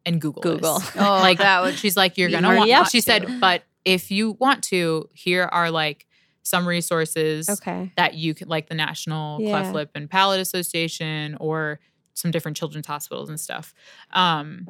and 0.06 0.18
Google 0.20 0.40
Google. 0.42 0.78
this." 0.78 0.90
Oh, 0.96 1.00
like 1.20 1.36
that 1.38 1.62
would. 1.62 1.78
she's 1.78 1.96
like 1.98 2.16
you're 2.16 2.30
gonna 2.30 2.46
already 2.48 2.70
want 2.70 2.84
have 2.84 2.88
she 2.88 3.00
to. 3.00 3.04
said 3.04 3.40
but 3.40 3.64
if 3.84 4.10
you 4.10 4.32
want 4.40 4.64
to 4.64 5.10
here 5.12 5.44
are 5.52 5.70
like 5.70 6.06
some 6.42 6.66
resources 6.66 7.48
okay. 7.48 7.92
that 7.96 8.14
you 8.14 8.34
can 8.34 8.48
like 8.48 8.68
the 8.68 8.74
national 8.74 9.40
Yeah. 9.40 9.50
cleft 9.50 9.74
lip 9.74 9.90
and 9.94 10.10
palate 10.10 10.40
association 10.40 11.36
or 11.40 11.80
some 12.14 12.30
different 12.30 12.56
children's 12.56 12.86
hospitals 12.86 13.28
and 13.28 13.38
stuff 13.40 13.74
um 14.12 14.66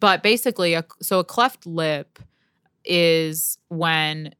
but 0.00 0.22
basically 0.22 0.74
a, 0.74 0.84
so 1.00 1.18
a 1.20 1.24
cleft 1.24 1.66
lip 1.66 2.18
is 2.84 3.58
when 3.68 4.34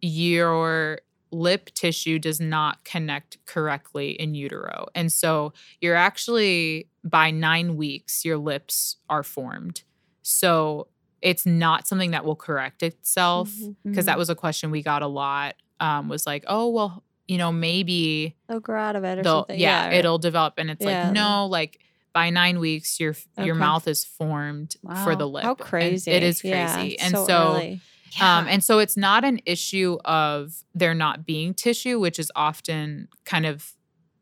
your 0.00 1.00
lip 1.30 1.70
tissue 1.74 2.18
does 2.18 2.40
not 2.40 2.84
connect 2.84 3.38
correctly 3.46 4.10
in 4.10 4.34
utero 4.34 4.86
and 4.94 5.10
so 5.10 5.52
you're 5.80 5.94
actually 5.96 6.88
by 7.04 7.30
nine 7.30 7.76
weeks 7.76 8.24
your 8.24 8.36
lips 8.36 8.96
are 9.08 9.22
formed 9.22 9.82
so 10.20 10.88
it's 11.22 11.46
not 11.46 11.86
something 11.86 12.10
that 12.10 12.24
will 12.24 12.36
correct 12.36 12.82
itself 12.82 13.50
because 13.84 14.06
that 14.06 14.18
was 14.18 14.28
a 14.28 14.34
question 14.34 14.70
we 14.70 14.82
got 14.82 15.02
a 15.02 15.06
lot 15.06 15.54
um, 15.80 16.08
was 16.08 16.26
like 16.26 16.44
oh 16.48 16.68
well 16.68 17.02
you 17.28 17.38
know 17.38 17.52
maybe 17.52 18.36
They'll 18.48 18.60
grow 18.60 18.80
out 18.80 18.96
of 18.96 19.04
it 19.04 19.18
or 19.18 19.24
something. 19.24 19.58
yeah, 19.58 19.88
or- 19.88 19.92
it'll 19.92 20.18
develop 20.18 20.54
and 20.58 20.70
it's 20.70 20.84
Yeah. 20.84 21.04
like 21.06 21.14
no 21.14 21.46
like 21.46 21.78
by 22.12 22.30
nine 22.30 22.58
weeks 22.58 23.00
your 23.00 23.14
your 23.38 23.54
mouth 23.54 23.88
is 23.88 24.04
formed 24.04 24.74
for 25.04 25.14
the 25.16 25.26
lip 25.28 25.44
How 25.44 25.50
And 25.50 25.58
crazy. 25.58 26.10
it 26.10 26.22
is 26.22 26.42
Yeah, 26.44 26.74
crazy 26.74 26.98
and 26.98 27.12
so, 27.16 27.24
so, 27.26 27.78
um 28.20 28.46
and 28.48 28.62
so 28.62 28.78
it's 28.80 28.96
not 28.96 29.24
an 29.24 29.40
issue 29.46 29.96
of 30.04 30.52
there 30.74 30.92
not 30.94 31.24
being 31.24 31.54
tissue 31.54 31.98
which 32.00 32.18
is 32.18 32.30
often 32.36 33.08
kind 33.24 33.46
of 33.46 33.72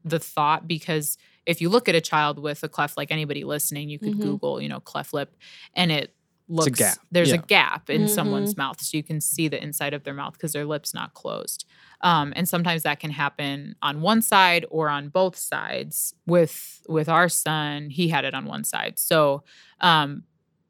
the 0.04 0.18
thought 0.18 0.68
because 0.68 1.18
if 1.46 1.60
you 1.60 1.68
look 1.68 1.88
at 1.88 1.94
a 1.94 2.00
child 2.00 2.38
with 2.38 2.62
a 2.62 2.68
cleft, 2.68 2.96
like 2.96 3.10
anybody 3.10 3.44
listening, 3.44 3.88
you 3.88 3.98
could 3.98 4.12
Mhm. 4.14 4.20
Google, 4.20 4.60
you 4.60 4.68
know, 4.68 4.78
cleft 4.78 5.12
lip, 5.12 5.34
and 5.74 5.90
it 5.90 6.14
looks 6.50 6.78
gap, 6.78 6.98
there's 7.10 7.30
a 7.32 7.38
gap 7.38 7.88
in 7.88 8.02
Mhm. 8.02 8.08
someone's 8.08 8.56
mouth, 8.56 8.80
so 8.80 8.96
you 8.96 9.02
can 9.02 9.20
see 9.20 9.48
the 9.48 9.62
inside 9.62 9.94
of 9.94 10.04
their 10.04 10.14
mouth 10.14 10.32
because 10.34 10.52
their 10.52 10.64
lip's 10.66 10.92
not 10.92 11.14
closed. 11.14 11.64
Um, 12.02 12.32
and 12.36 12.48
sometimes 12.48 12.82
that 12.82 12.98
can 13.00 13.10
happen 13.10 13.76
on 13.82 14.00
one 14.00 14.20
side 14.22 14.64
or 14.70 14.88
on 14.88 15.08
both 15.08 15.36
sides. 15.36 16.14
With 16.26 16.82
with 16.88 17.08
our 17.08 17.28
son, 17.28 17.90
he 17.90 18.08
had 18.08 18.24
it 18.24 18.34
on 18.34 18.44
one 18.46 18.64
side. 18.64 18.98
So, 18.98 19.44
um, 19.80 20.24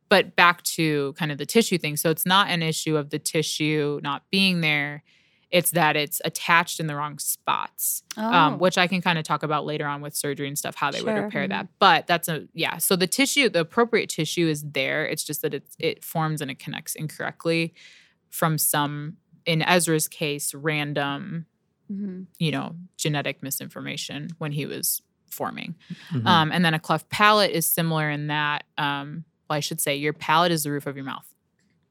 but 0.08 0.34
back 0.36 0.62
to 0.64 1.12
kind 1.14 1.30
of 1.32 1.38
the 1.38 1.46
tissue 1.46 1.78
thing. 1.78 1.96
So 1.96 2.10
it's 2.10 2.26
not 2.26 2.50
an 2.50 2.62
issue 2.62 2.96
of 2.96 3.10
the 3.10 3.18
tissue 3.18 4.00
not 4.02 4.24
being 4.30 4.60
there. 4.60 5.02
It's 5.50 5.72
that 5.72 5.96
it's 5.96 6.20
attached 6.24 6.78
in 6.78 6.86
the 6.86 6.94
wrong 6.94 7.18
spots, 7.18 8.02
Oh. 8.16 8.22
um, 8.32 8.58
which 8.58 8.78
I 8.78 8.86
can 8.86 9.00
kind 9.02 9.18
of 9.18 9.24
talk 9.24 9.42
about 9.42 9.66
later 9.66 9.86
on 9.86 10.00
with 10.00 10.14
surgery 10.14 10.46
and 10.46 10.56
stuff, 10.56 10.76
how 10.76 10.90
they 10.92 11.02
would 11.02 11.10
Sure. 11.14 11.24
repair 11.24 11.48
that. 11.48 11.66
But 11.80 12.06
that's 12.06 12.28
a 12.28 12.46
yeah. 12.54 12.78
So 12.78 12.94
the 12.94 13.08
tissue, 13.08 13.48
the 13.48 13.60
appropriate 13.60 14.08
tissue 14.10 14.46
is 14.48 14.62
there. 14.62 15.04
It's 15.06 15.24
just 15.24 15.42
that 15.42 15.52
it 15.54 15.64
it 15.78 16.04
forms 16.04 16.40
and 16.40 16.50
it 16.50 16.58
connects 16.60 16.94
incorrectly 16.94 17.74
from 18.30 18.58
some, 18.58 19.16
in 19.44 19.62
Ezra's 19.62 20.06
case, 20.06 20.54
random, 20.54 21.46
Mhm. 21.90 22.26
you 22.38 22.52
know, 22.52 22.76
genetic 22.96 23.42
misinformation 23.42 24.28
when 24.38 24.52
he 24.52 24.66
was 24.66 25.02
forming. 25.28 25.74
Mhm. 26.12 26.26
Um, 26.26 26.52
and 26.52 26.64
then 26.64 26.74
a 26.74 26.78
cleft 26.78 27.08
palate 27.08 27.50
is 27.50 27.66
similar 27.66 28.08
in 28.08 28.28
that, 28.28 28.64
um, 28.78 29.24
well, 29.48 29.56
I 29.56 29.60
should 29.60 29.80
say, 29.80 29.96
your 29.96 30.12
palate 30.12 30.52
is 30.52 30.62
the 30.62 30.70
roof 30.70 30.86
of 30.86 30.94
your 30.96 31.04
mouth. 31.04 31.26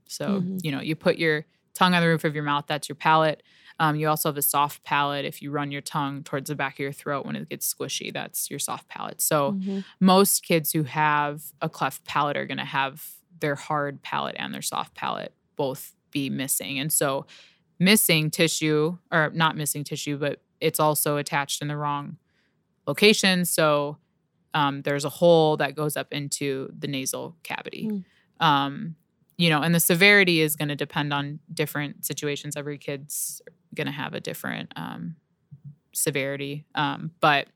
So, 0.08 0.42
Mhm. 0.42 0.60
you 0.64 0.72
know, 0.72 0.80
you 0.82 0.96
put 0.96 1.18
your 1.18 1.46
tongue 1.74 1.94
on 1.94 2.02
the 2.02 2.08
roof 2.08 2.24
of 2.24 2.36
your 2.36 2.44
mouth, 2.44 2.66
that's 2.68 2.90
your 2.90 2.96
palate. 2.96 3.44
Um, 3.80 3.96
you 3.96 4.10
also 4.10 4.28
have 4.30 4.38
a 4.38 4.42
soft 4.42 4.84
palate. 4.84 5.24
If 5.26 5.42
you 5.42 5.52
run 5.52 5.72
your 5.72 5.82
tongue 5.82 6.24
towards 6.24 6.50
the 6.50 6.56
back 6.56 6.74
of 6.76 6.80
your 6.80 6.92
throat 6.92 7.26
when 7.26 7.36
it 7.38 7.48
gets 7.50 7.74
squishy, 7.74 8.12
that's 8.12 8.50
your 8.50 8.60
soft 8.60 8.90
palate. 8.90 9.22
So, 9.22 9.54
Mhm. 9.54 9.86
most 10.02 10.44
kids 10.44 10.74
who 10.74 10.84
have 10.84 11.44
a 11.62 11.70
cleft 11.70 12.04
palate 12.06 12.36
are 12.36 12.46
going 12.46 12.58
to 12.58 12.66
have 12.66 13.16
their 13.40 13.56
hard 13.56 14.02
palate 14.02 14.36
and 14.38 14.54
their 14.54 14.62
soft 14.62 14.96
palate 14.96 15.34
both 15.56 15.96
be 16.12 16.30
missing. 16.30 16.78
And 16.80 16.92
so, 16.92 17.26
missing 17.80 18.30
tissue, 18.30 18.98
or 19.12 19.32
not 19.34 19.56
missing 19.56 19.86
tissue, 19.86 20.18
but 20.18 20.42
it's 20.60 20.80
also 20.82 21.16
attached 21.16 21.62
in 21.62 21.70
the 21.70 21.78
wrong 21.78 22.18
location. 22.86 23.46
So, 23.46 23.98
um, 24.54 24.82
there's 24.82 25.06
a 25.06 25.10
hole 25.10 25.56
that 25.58 25.76
goes 25.76 25.96
up 25.96 26.12
into 26.12 26.70
the 26.78 26.88
nasal 26.88 27.38
cavity. 27.44 27.88
Mm. 27.88 28.06
Um, 28.46 28.96
you 29.40 29.50
know, 29.50 29.62
and 29.62 29.74
the 29.74 29.80
severity 29.80 30.42
is 30.42 30.58
going 30.58 30.68
to 30.68 30.76
depend 30.76 31.14
on 31.14 31.40
different 31.54 32.06
situations. 32.06 32.58
Every 32.58 32.78
kid's 32.78 33.42
going 33.74 33.88
to 33.88 33.94
have 33.94 34.14
a 34.14 34.20
different 34.20 34.74
um, 34.76 35.16
severity. 35.94 36.66
Um, 36.76 37.12
but 37.22 37.48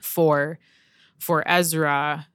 for 0.00 0.60
for 1.18 1.42
Ezra, 1.46 2.28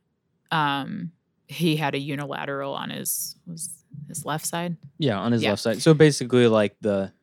um, 0.52 1.12
he 1.48 1.78
had 1.78 1.96
a 1.96 1.98
unilateral 2.00 2.74
on 2.74 2.90
his 2.90 3.38
was 3.48 3.70
his 4.10 4.26
left 4.26 4.46
side. 4.46 4.76
Yeah, 5.00 5.20
on 5.20 5.32
his 5.32 5.42
Yeah. 5.42 5.52
left 5.52 5.62
side. 5.62 5.82
So 5.82 5.94
basically, 5.94 6.48
like 6.50 6.76
the 6.82 7.14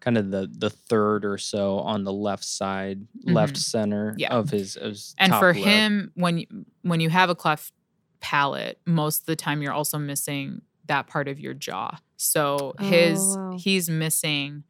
kind 0.00 0.16
of 0.16 0.30
the 0.30 0.50
the 0.50 0.70
third 0.70 1.26
or 1.26 1.36
so 1.36 1.80
on 1.80 2.04
the 2.04 2.12
left 2.14 2.44
side, 2.44 3.06
left 3.24 3.54
Mhm. 3.56 3.58
center 3.58 4.14
Yeah. 4.16 4.32
of 4.34 4.48
his, 4.48 4.76
of 4.76 4.92
his 4.92 5.14
And 5.18 5.34
for 5.34 5.52
lip. 5.52 5.62
him, 5.64 6.12
when 6.14 6.38
you, 6.38 6.46
when 6.80 7.00
you 7.00 7.10
have 7.10 7.28
a 7.28 7.34
cleft 7.34 7.72
palate, 8.22 8.78
most 8.86 9.20
of 9.20 9.26
the 9.26 9.36
time 9.36 9.60
you're 9.60 9.72
also 9.74 9.98
missing 9.98 10.62
that 10.86 11.06
part 11.06 11.28
of 11.28 11.38
your 11.38 11.52
jaw. 11.54 11.98
So 12.16 12.74
his 12.80 13.36
Oh, 13.38 13.50
wow. 13.50 13.58
he's 13.58 13.90
missing 13.90 14.64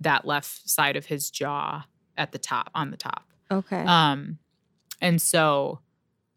that 0.00 0.24
left 0.24 0.68
side 0.68 0.96
of 0.96 1.06
his 1.06 1.30
jaw 1.30 1.84
at 2.16 2.32
the 2.32 2.38
top 2.38 2.70
on 2.74 2.90
the 2.90 2.96
top. 2.96 3.24
Okay. 3.50 3.82
Um, 3.84 4.38
and 5.00 5.22
so 5.22 5.80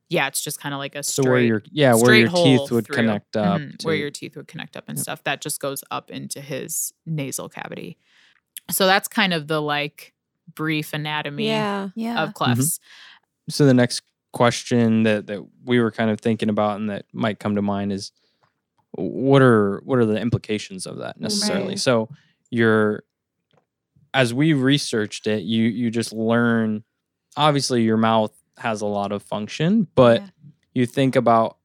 yeah, 0.10 0.28
it's 0.28 0.42
just 0.44 0.60
kind 0.60 0.74
of 0.76 0.80
like 0.80 0.96
a 0.96 1.04
so 1.04 1.24
straight 1.24 1.32
where 1.32 1.42
your 1.42 1.64
yeah 1.72 1.94
where 1.96 2.14
your 2.16 2.28
teeth 2.28 2.70
would 2.72 2.86
through. 2.86 2.96
connect 2.96 3.36
up 3.38 3.60
Mhm, 3.62 3.78
to, 3.80 3.88
where 3.88 3.96
your 3.96 4.12
teeth 4.12 4.36
would 4.36 4.48
connect 4.48 4.76
up 4.76 4.86
and 4.90 4.98
Yep. 4.98 5.04
stuff 5.04 5.24
that 5.24 5.40
just 5.42 5.60
goes 5.62 5.84
up 5.90 6.12
into 6.12 6.42
his 6.42 6.92
nasal 7.06 7.48
cavity 7.50 7.98
so 8.70 8.86
that's 8.88 9.08
kind 9.08 9.34
of 9.34 9.48
the 9.48 9.62
like 9.62 10.14
brief 10.54 10.92
anatomy 10.94 11.48
yeah. 11.48 11.90
Yeah. 11.96 12.24
of 12.24 12.34
clefts 12.34 12.80
so 13.50 13.66
the 13.66 13.74
next 13.74 14.02
question 14.34 15.04
that 15.04 15.28
that 15.28 15.42
we 15.66 15.80
were 15.80 15.92
kind 15.92 16.10
of 16.10 16.20
thinking 16.22 16.50
about 16.50 16.80
and 16.80 16.90
that 16.90 17.06
might 17.14 17.40
come 17.40 17.56
to 17.56 17.62
mind 17.62 17.92
is 17.92 18.12
what 18.94 19.42
are 19.42 19.82
what 19.86 20.00
are 20.00 20.06
the 20.06 20.20
implications 20.20 20.86
of 20.86 20.98
that 20.98 21.20
necessarily 21.20 21.70
Right. 21.70 21.80
so 21.80 22.10
you're 22.50 23.04
as 24.14 24.34
we 24.34 24.54
researched 24.54 25.28
it 25.28 25.44
you 25.44 25.64
you 25.64 25.90
just 25.90 26.14
learn 26.14 26.84
obviously 27.38 27.84
your 27.84 27.98
mouth 27.98 28.32
has 28.58 28.82
a 28.82 28.86
lot 28.86 29.12
of 29.12 29.24
function 29.24 29.88
but 29.96 30.22
Yeah. 30.22 30.28
you 30.74 30.86
think 30.86 31.16
about 31.16 31.58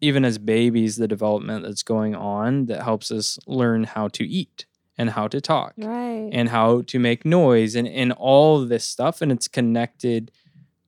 even 0.00 0.24
as 0.24 0.38
babies 0.38 0.96
the 0.96 1.06
development 1.08 1.64
that's 1.64 1.82
going 1.82 2.14
on 2.14 2.66
that 2.66 2.82
helps 2.82 3.10
us 3.10 3.38
learn 3.46 3.84
how 3.84 4.08
to 4.08 4.26
eat 4.26 4.64
and 4.96 5.10
how 5.10 5.28
to 5.28 5.40
talk 5.40 5.74
Right. 5.76 6.30
and 6.32 6.48
how 6.48 6.82
to 6.82 6.98
make 6.98 7.24
noise 7.24 7.74
and, 7.74 7.86
and 7.88 8.12
all 8.12 8.64
this 8.64 8.84
stuff 8.84 9.20
and 9.22 9.30
it's 9.30 9.48
connected 9.48 10.30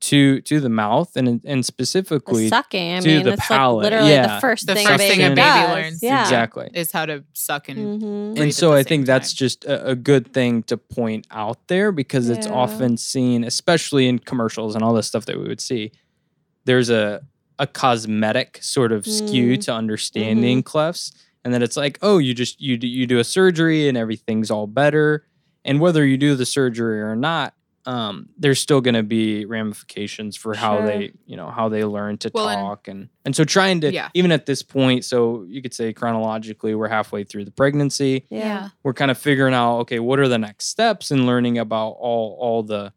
to 0.03 0.41
to 0.43 0.59
the 0.61 0.69
mouth 0.69 1.17
and 1.17 1.41
and 1.45 1.61
the 1.61 1.63
specifically 1.63 2.49
sucking. 2.49 2.95
I 2.97 3.01
to 3.01 3.07
mean, 3.09 3.23
the 3.25 3.33
it's 3.35 3.47
palate, 3.47 3.85
like 3.85 3.93
literally 3.93 4.11
yeah. 4.11 4.35
the 4.35 4.41
first 4.41 4.67
The 4.67 4.75
thing 4.75 4.87
first 4.87 4.97
a 4.97 4.99
baby 5.09 5.17
thing 5.17 5.25
a 5.27 5.29
baby 5.31 5.41
does. 5.43 5.69
learns. 5.77 6.03
Yeah. 6.03 6.23
exactly 6.23 6.71
is 6.75 6.91
how 6.93 7.07
to 7.07 7.23
suck 7.35 7.69
and 7.69 7.79
Mhm. 7.79 8.01
breathe 8.01 8.39
and 8.43 8.49
at 8.49 8.55
so 8.55 8.71
the 8.71 8.77
i 8.77 8.79
same 8.83 8.85
think 8.89 9.07
that's 9.07 9.33
just 9.33 9.65
a, 9.65 9.91
a 9.91 9.95
good 9.95 10.33
thing 10.33 10.63
to 10.65 10.77
point 10.77 11.27
out 11.31 11.69
there 11.69 11.93
because 11.93 12.29
it's 12.29 12.47
often 12.49 12.97
seen 12.97 13.45
especially 13.45 14.09
in 14.09 14.19
commercials 14.19 14.75
and 14.75 14.83
all 14.85 14.93
this 14.93 15.07
stuff 15.07 15.25
that 15.27 15.39
we 15.39 15.47
would 15.47 15.61
see 15.61 15.93
there's 16.65 16.91
a 16.91 17.21
a 17.59 17.67
cosmetic 17.67 18.59
sort 18.63 18.91
of 18.93 19.07
skew 19.07 19.57
Mm. 19.57 19.65
to 19.67 19.73
understanding 19.73 20.63
clefts 20.65 21.13
and 21.45 21.55
then 21.55 21.63
it's 21.63 21.77
like 21.77 21.99
oh 22.03 22.19
you 22.19 22.35
just 22.35 22.61
you 22.61 22.77
do, 22.77 22.89
you 22.89 23.07
do 23.07 23.19
a 23.21 23.25
surgery 23.25 23.89
and 23.89 23.97
everything's 23.97 24.51
all 24.51 24.67
better 24.67 25.27
and 25.65 25.79
whether 25.79 26.05
you 26.05 26.17
do 26.17 26.35
the 26.35 26.47
surgery 26.47 27.01
or 27.01 27.15
not 27.15 27.55
um, 27.85 28.29
there's 28.39 28.61
still 28.61 28.81
going 28.81 28.95
to 28.95 29.03
be 29.03 29.45
ramifications 29.45 30.37
for 30.37 30.55
how 30.55 30.77
Sure. 30.79 30.87
they 30.87 31.13
you 31.27 31.37
know 31.37 31.51
how 31.51 31.69
they 31.69 31.85
learn 31.85 32.17
to 32.19 32.31
Well, 32.33 32.49
and- 32.49 32.59
talk 32.61 32.87
and 32.89 33.09
and 33.25 33.35
so 33.35 33.45
trying 33.45 33.81
to 33.81 33.93
Yeah. 33.93 34.09
even 34.15 34.31
at 34.31 34.47
this 34.47 34.63
point 34.63 35.05
so 35.05 35.43
you 35.49 35.61
could 35.63 35.75
say 35.75 35.93
chronologically 35.93 36.75
we're 36.77 36.89
halfway 36.89 37.25
through 37.25 37.45
the 37.45 37.51
pregnancy 37.51 38.27
Yeah. 38.31 38.69
we're 38.85 38.93
kind 38.95 39.11
of 39.11 39.19
figuring 39.19 39.53
out 39.55 39.79
okay 39.81 39.99
what 39.99 40.21
are 40.21 40.29
the 40.29 40.39
next 40.39 40.67
steps 40.67 41.11
and 41.11 41.27
learning 41.27 41.59
about 41.59 41.97
all 41.99 42.37
all 42.41 42.63
the 42.63 42.93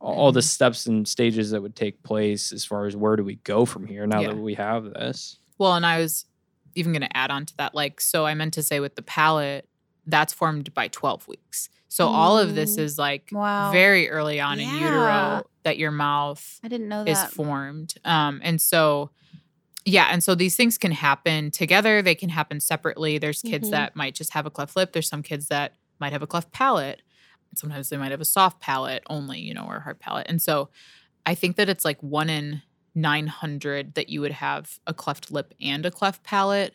all 0.00 0.32
the 0.32 0.42
steps 0.42 0.86
and 0.86 1.06
stages 1.06 1.50
that 1.50 1.60
would 1.62 1.76
take 1.76 2.02
place 2.02 2.52
as 2.52 2.64
far 2.64 2.86
as 2.86 2.96
where 2.96 3.16
do 3.16 3.24
we 3.24 3.36
go 3.36 3.64
from 3.64 3.86
here 3.86 4.06
now 4.06 4.20
Yeah. 4.20 4.28
that 4.28 4.38
we 4.38 4.54
have 4.54 4.84
this 4.84 5.38
well 5.58 5.74
and 5.74 5.86
i 5.86 5.98
was 5.98 6.26
even 6.74 6.92
going 6.92 7.02
to 7.02 7.16
add 7.16 7.30
on 7.30 7.46
to 7.46 7.56
that 7.56 7.74
like 7.74 8.00
so 8.00 8.26
i 8.26 8.34
meant 8.34 8.52
to 8.54 8.62
say 8.62 8.80
with 8.80 8.96
the 8.96 9.02
palate 9.02 9.66
that's 10.06 10.32
formed 10.32 10.72
by 10.74 10.88
12 10.88 11.26
weeks 11.28 11.68
so 11.90 12.06
all 12.06 12.38
of 12.38 12.54
this 12.54 12.76
Mm. 12.76 12.82
is 12.84 12.98
like 12.98 13.28
Wow. 13.32 13.70
very 13.70 14.08
early 14.08 14.40
on 14.40 14.58
in 14.60 14.68
utero 14.80 15.42
that 15.64 15.76
your 15.76 15.90
mouth 15.90 16.60
I 16.64 16.68
didn't 16.68 16.88
know 16.88 17.04
is 17.04 17.22
formed. 17.34 17.94
Um, 18.04 18.40
and 18.42 18.60
so, 18.62 19.10
yeah, 19.84 20.08
and 20.10 20.22
so 20.24 20.34
these 20.34 20.56
things 20.56 20.78
can 20.78 20.92
happen 20.92 21.50
together. 21.50 22.00
They 22.02 22.14
can 22.14 22.28
happen 22.30 22.60
separately. 22.60 23.18
There's 23.18 23.42
kids 23.42 23.68
Mhm. 23.68 23.72
that 23.72 23.96
might 23.96 24.14
just 24.14 24.32
have 24.34 24.46
a 24.46 24.50
cleft 24.50 24.76
lip. 24.76 24.92
There's 24.92 25.08
some 25.08 25.22
kids 25.22 25.48
that 25.48 25.74
might 25.98 26.12
have 26.12 26.22
a 26.22 26.26
cleft 26.26 26.52
palate. 26.52 27.02
Sometimes 27.56 27.88
they 27.90 27.96
might 27.98 28.12
have 28.12 28.20
a 28.20 28.24
soft 28.24 28.60
palate 28.60 29.02
only, 29.10 29.40
you 29.40 29.52
know, 29.54 29.64
or 29.66 29.76
a 29.76 29.80
hard 29.80 29.98
palate. 30.00 30.26
And 30.28 30.40
so, 30.40 30.70
I 31.26 31.34
think 31.34 31.56
that 31.56 31.68
it's 31.68 31.84
like 31.84 32.02
one 32.02 32.30
in 32.30 32.62
900 32.94 33.94
that 33.94 34.08
you 34.08 34.20
would 34.20 34.32
have 34.32 34.78
a 34.86 34.94
cleft 34.94 35.30
lip 35.30 35.52
and 35.60 35.84
a 35.84 35.90
cleft 35.90 36.22
palate. 36.24 36.74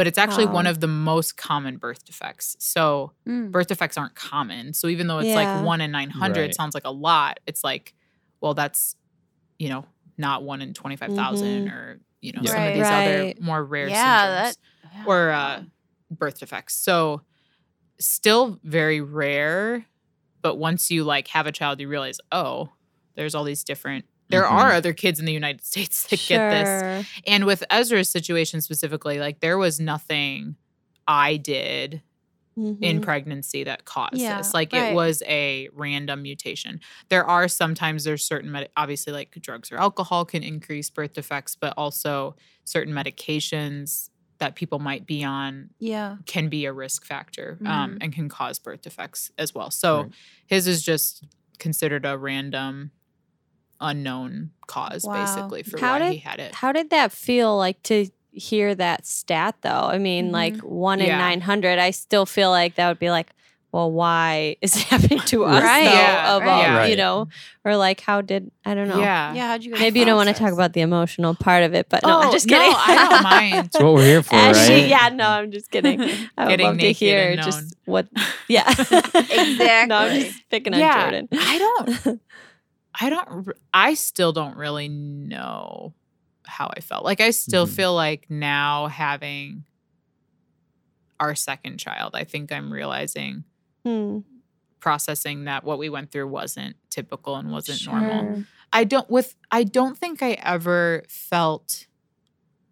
But 0.00 0.06
it's 0.06 0.16
actually 0.16 0.46
one 0.46 0.66
of 0.66 0.80
the 0.80 0.86
most 0.86 1.36
common 1.36 1.76
birth 1.76 2.06
defects. 2.06 2.56
So, 2.58 3.12
Mm. 3.28 3.50
birth 3.50 3.66
defects 3.66 3.98
aren't 3.98 4.14
common. 4.14 4.72
So 4.72 4.86
even 4.88 5.08
though 5.08 5.18
it's 5.18 5.28
Yeah. 5.28 5.34
like 5.34 5.62
one 5.62 5.82
in 5.82 5.90
900 5.90 6.40
Right. 6.40 6.54
sounds 6.54 6.72
like 6.72 6.86
a 6.86 6.90
lot, 6.90 7.38
it's 7.46 7.62
like, 7.62 7.92
well, 8.40 8.54
that's, 8.54 8.94
you 9.58 9.68
know, 9.68 9.84
not 10.16 10.42
one 10.42 10.62
in 10.62 10.72
25,000 10.72 11.68
or, 11.68 12.00
you 12.22 12.32
know, 12.32 12.40
Yeah. 12.42 12.48
some 12.54 12.66
of 12.66 12.72
Right. 12.72 12.74
these 12.78 12.90
other 12.90 13.34
more 13.44 13.62
rare 13.62 13.88
yeah, 13.88 14.26
syndromes 14.26 14.42
that 14.42 14.56
or 15.06 15.30
uh, 15.32 15.64
birth 16.10 16.40
defects. 16.40 16.76
So 16.76 17.20
still 18.00 18.58
very 18.64 19.02
rare. 19.02 19.86
But 20.42 20.56
once 20.56 20.90
you 20.90 21.04
like 21.04 21.28
have 21.28 21.46
a 21.46 21.52
child, 21.52 21.78
you 21.80 21.88
realize, 21.88 22.20
oh, 22.32 22.70
there's 23.16 23.34
all 23.34 23.44
these 23.44 23.64
different, 23.64 24.06
there 24.30 24.42
Mhm. 24.44 24.50
are 24.52 24.72
other 24.72 24.92
kids 24.92 25.18
in 25.20 25.26
the 25.26 25.32
United 25.32 25.64
States 25.64 26.04
that 26.08 26.24
get 26.28 26.50
this 26.50 27.06
and 27.26 27.44
with 27.44 27.64
Ezra's 27.70 28.08
situation 28.08 28.60
specifically, 28.60 29.18
like 29.18 29.40
there 29.40 29.58
was 29.58 29.78
nothing 29.80 30.56
I 31.06 31.36
did 31.36 32.02
in 32.56 32.76
Mhm. 32.98 33.02
pregnancy 33.02 33.64
that 33.64 33.84
caused 33.86 34.16
Yeah, 34.18 34.38
this. 34.38 34.52
Like 34.52 34.72
right. 34.72 34.92
it 34.92 34.94
was 34.94 35.22
a 35.26 35.68
random 35.72 36.20
mutation. 36.22 36.80
There 37.08 37.24
are 37.24 37.48
sometimes 37.48 38.04
there's 38.04 38.22
certain 38.24 38.50
med- 38.50 38.68
obviously 38.76 39.12
like 39.12 39.30
drugs 39.40 39.72
or 39.72 39.78
alcohol 39.78 40.24
can 40.26 40.42
increase 40.42 40.90
birth 40.90 41.14
defects, 41.14 41.56
but 41.56 41.72
also 41.76 42.36
certain 42.64 42.92
medications 42.92 44.10
that 44.38 44.56
people 44.56 44.78
might 44.78 45.06
be 45.06 45.22
on 45.24 45.70
yeah. 45.78 46.16
can 46.26 46.48
be 46.48 46.64
a 46.66 46.72
risk 46.72 47.04
factor 47.06 47.58
um, 47.64 47.92
Mhm. 47.94 47.98
and 48.02 48.12
can 48.12 48.28
cause 48.28 48.58
birth 48.58 48.82
defects 48.82 49.30
as 49.38 49.54
well. 49.54 49.70
So 49.70 50.02
Right. 50.02 50.12
his 50.46 50.66
is 50.66 50.82
just 50.82 51.24
considered 51.58 52.04
a 52.04 52.18
random 52.18 52.90
unknown 53.80 54.50
cause 54.66 55.04
Wow. 55.04 55.24
basically 55.24 55.62
for 55.62 55.78
How 55.80 55.92
why 55.94 55.98
did- 56.00 56.12
he 56.12 56.18
had 56.18 56.38
it. 56.40 56.54
How 56.54 56.72
did 56.72 56.90
that 56.90 57.12
feel 57.12 57.56
like 57.56 57.82
to 57.84 58.06
hear 58.32 58.74
that 58.74 59.06
stat 59.06 59.56
though? 59.62 59.88
I 59.90 59.98
mean, 59.98 60.26
mm-hmm. 60.26 60.34
like 60.34 60.56
one 60.58 61.00
in 61.00 61.06
Yeah. 61.08 61.18
900, 61.18 61.78
I 61.78 61.90
still 61.90 62.26
feel 62.26 62.50
like 62.50 62.76
that 62.76 62.88
would 62.88 62.98
be 62.98 63.10
like, 63.10 63.30
well, 63.72 63.90
why 63.92 64.56
is 64.62 64.74
it 64.76 64.82
happening 64.88 65.20
to 65.26 65.44
us 65.44 65.62
Right. 65.62 65.84
though? 65.84 65.92
Yeah, 65.92 66.34
of 66.36 66.42
right. 66.42 66.48
all, 66.70 66.76
Right. 66.78 66.90
you 66.90 66.96
know, 66.96 67.28
or 67.64 67.76
like, 67.76 68.00
how 68.00 68.20
did, 68.20 68.50
I 68.64 68.74
don't 68.74 68.88
know. 68.88 68.98
Yeah. 68.98 69.32
Yeah, 69.32 69.46
how'd 69.46 69.62
you 69.62 69.70
guys 69.70 69.80
Maybe 69.80 70.00
you 70.00 70.04
don't 70.06 70.16
want 70.16 70.28
to 70.28 70.34
talk 70.34 70.52
about 70.52 70.72
the 70.72 70.80
emotional 70.80 71.34
part 71.36 71.62
of 71.62 71.72
it, 71.72 71.86
but 71.88 72.02
no, 72.02 72.18
I'm 72.20 72.28
Oh, 72.28 72.32
just 72.32 72.48
no, 72.48 72.58
kidding. 72.58 72.74
I 72.76 73.08
don't 73.08 73.22
mind. 73.54 73.54
That's 73.72 73.78
what 73.80 73.94
we're 73.94 74.04
here 74.06 74.22
for, 74.24 74.34
Ashley, 74.34 74.74
right? 74.74 74.88
yeah, 74.88 75.08
no, 75.10 75.24
I'm 75.28 75.52
just 75.52 75.70
kidding. 75.72 76.00
I 76.00 76.06
would 76.44 76.48
Getting 76.48 76.66
love 76.66 76.78
to 76.78 76.92
hear 76.92 77.36
just 77.36 77.76
what, 77.84 78.08
yeah, 78.48 78.68
Exactly. 78.68 79.86
no, 79.86 79.96
I'm 79.96 80.20
just 80.20 80.50
picking 80.50 80.74
on 80.74 80.80
yeah, 80.80 81.02
Jordan. 81.02 81.28
I 81.32 81.58
don't. 81.58 82.20
I 82.98 83.10
don't. 83.10 83.48
I 83.72 83.94
still 83.94 84.32
don't 84.32 84.56
really 84.56 84.88
know 84.88 85.94
how 86.46 86.70
I 86.76 86.80
felt. 86.80 87.04
Like 87.04 87.20
I 87.20 87.30
still 87.30 87.66
Mhm. 87.66 87.70
feel 87.76 87.94
like 87.94 88.26
now 88.30 88.88
having 88.88 89.64
our 91.18 91.34
second 91.34 91.78
child, 91.78 92.12
I 92.14 92.24
think 92.24 92.50
I'm 92.52 92.72
realizing 92.72 93.44
Hmm, 93.84 94.18
processing 94.80 95.44
that 95.44 95.64
what 95.64 95.78
we 95.78 95.88
went 95.88 96.10
through 96.10 96.28
wasn't 96.28 96.76
typical 96.90 97.36
and 97.36 97.50
wasn't 97.52 97.86
normal. 97.86 98.44
I 98.72 98.84
don't 98.84 99.08
with 99.10 99.36
I 99.50 99.64
don't 99.64 99.96
think 99.96 100.22
I 100.22 100.32
ever 100.32 101.04
felt 101.08 101.86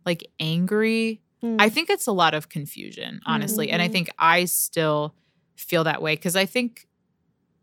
like 0.05 0.27
angry. 0.41 1.23
Hmm. 1.41 1.57
I 1.61 1.69
think 1.69 1.91
it's 1.91 2.07
a 2.07 2.13
lot 2.13 2.35
of 2.35 2.49
confusion, 2.49 3.21
honestly. 3.27 3.71
And 3.71 3.81
I 3.81 3.89
Mhm. 3.89 3.93
think 3.93 4.11
I 4.19 4.45
still 4.47 5.15
feel 5.57 5.85
that 5.85 6.03
way 6.03 6.17
cuz 6.17 6.35
I 6.37 6.47
think 6.47 6.88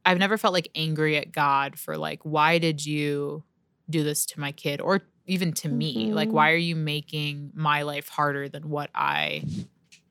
I've 0.06 0.20
never 0.20 0.38
felt 0.38 0.54
like 0.54 0.70
angry 0.76 1.18
at 1.18 1.32
God 1.32 1.80
for 1.80 1.98
like 1.98 2.22
why 2.24 2.58
did 2.60 2.86
you 2.86 3.44
do 3.90 4.04
this 4.04 4.26
to 4.28 4.40
my 4.40 4.52
kid 4.52 4.82
or 4.82 5.02
even 5.28 5.54
to 5.54 5.70
me? 5.70 6.14
Like 6.14 6.30
Mhm. 6.30 6.34
why 6.34 6.52
are 6.52 6.56
you 6.58 6.76
making 6.76 7.52
my 7.56 7.82
life 7.84 8.08
harder 8.10 8.48
than 8.50 8.70
what 8.70 8.90
I 8.96 9.44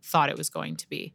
thought 0.03 0.31
it 0.31 0.37
was 0.39 0.51
going 0.51 0.77
to 0.77 0.89
be? 0.89 1.15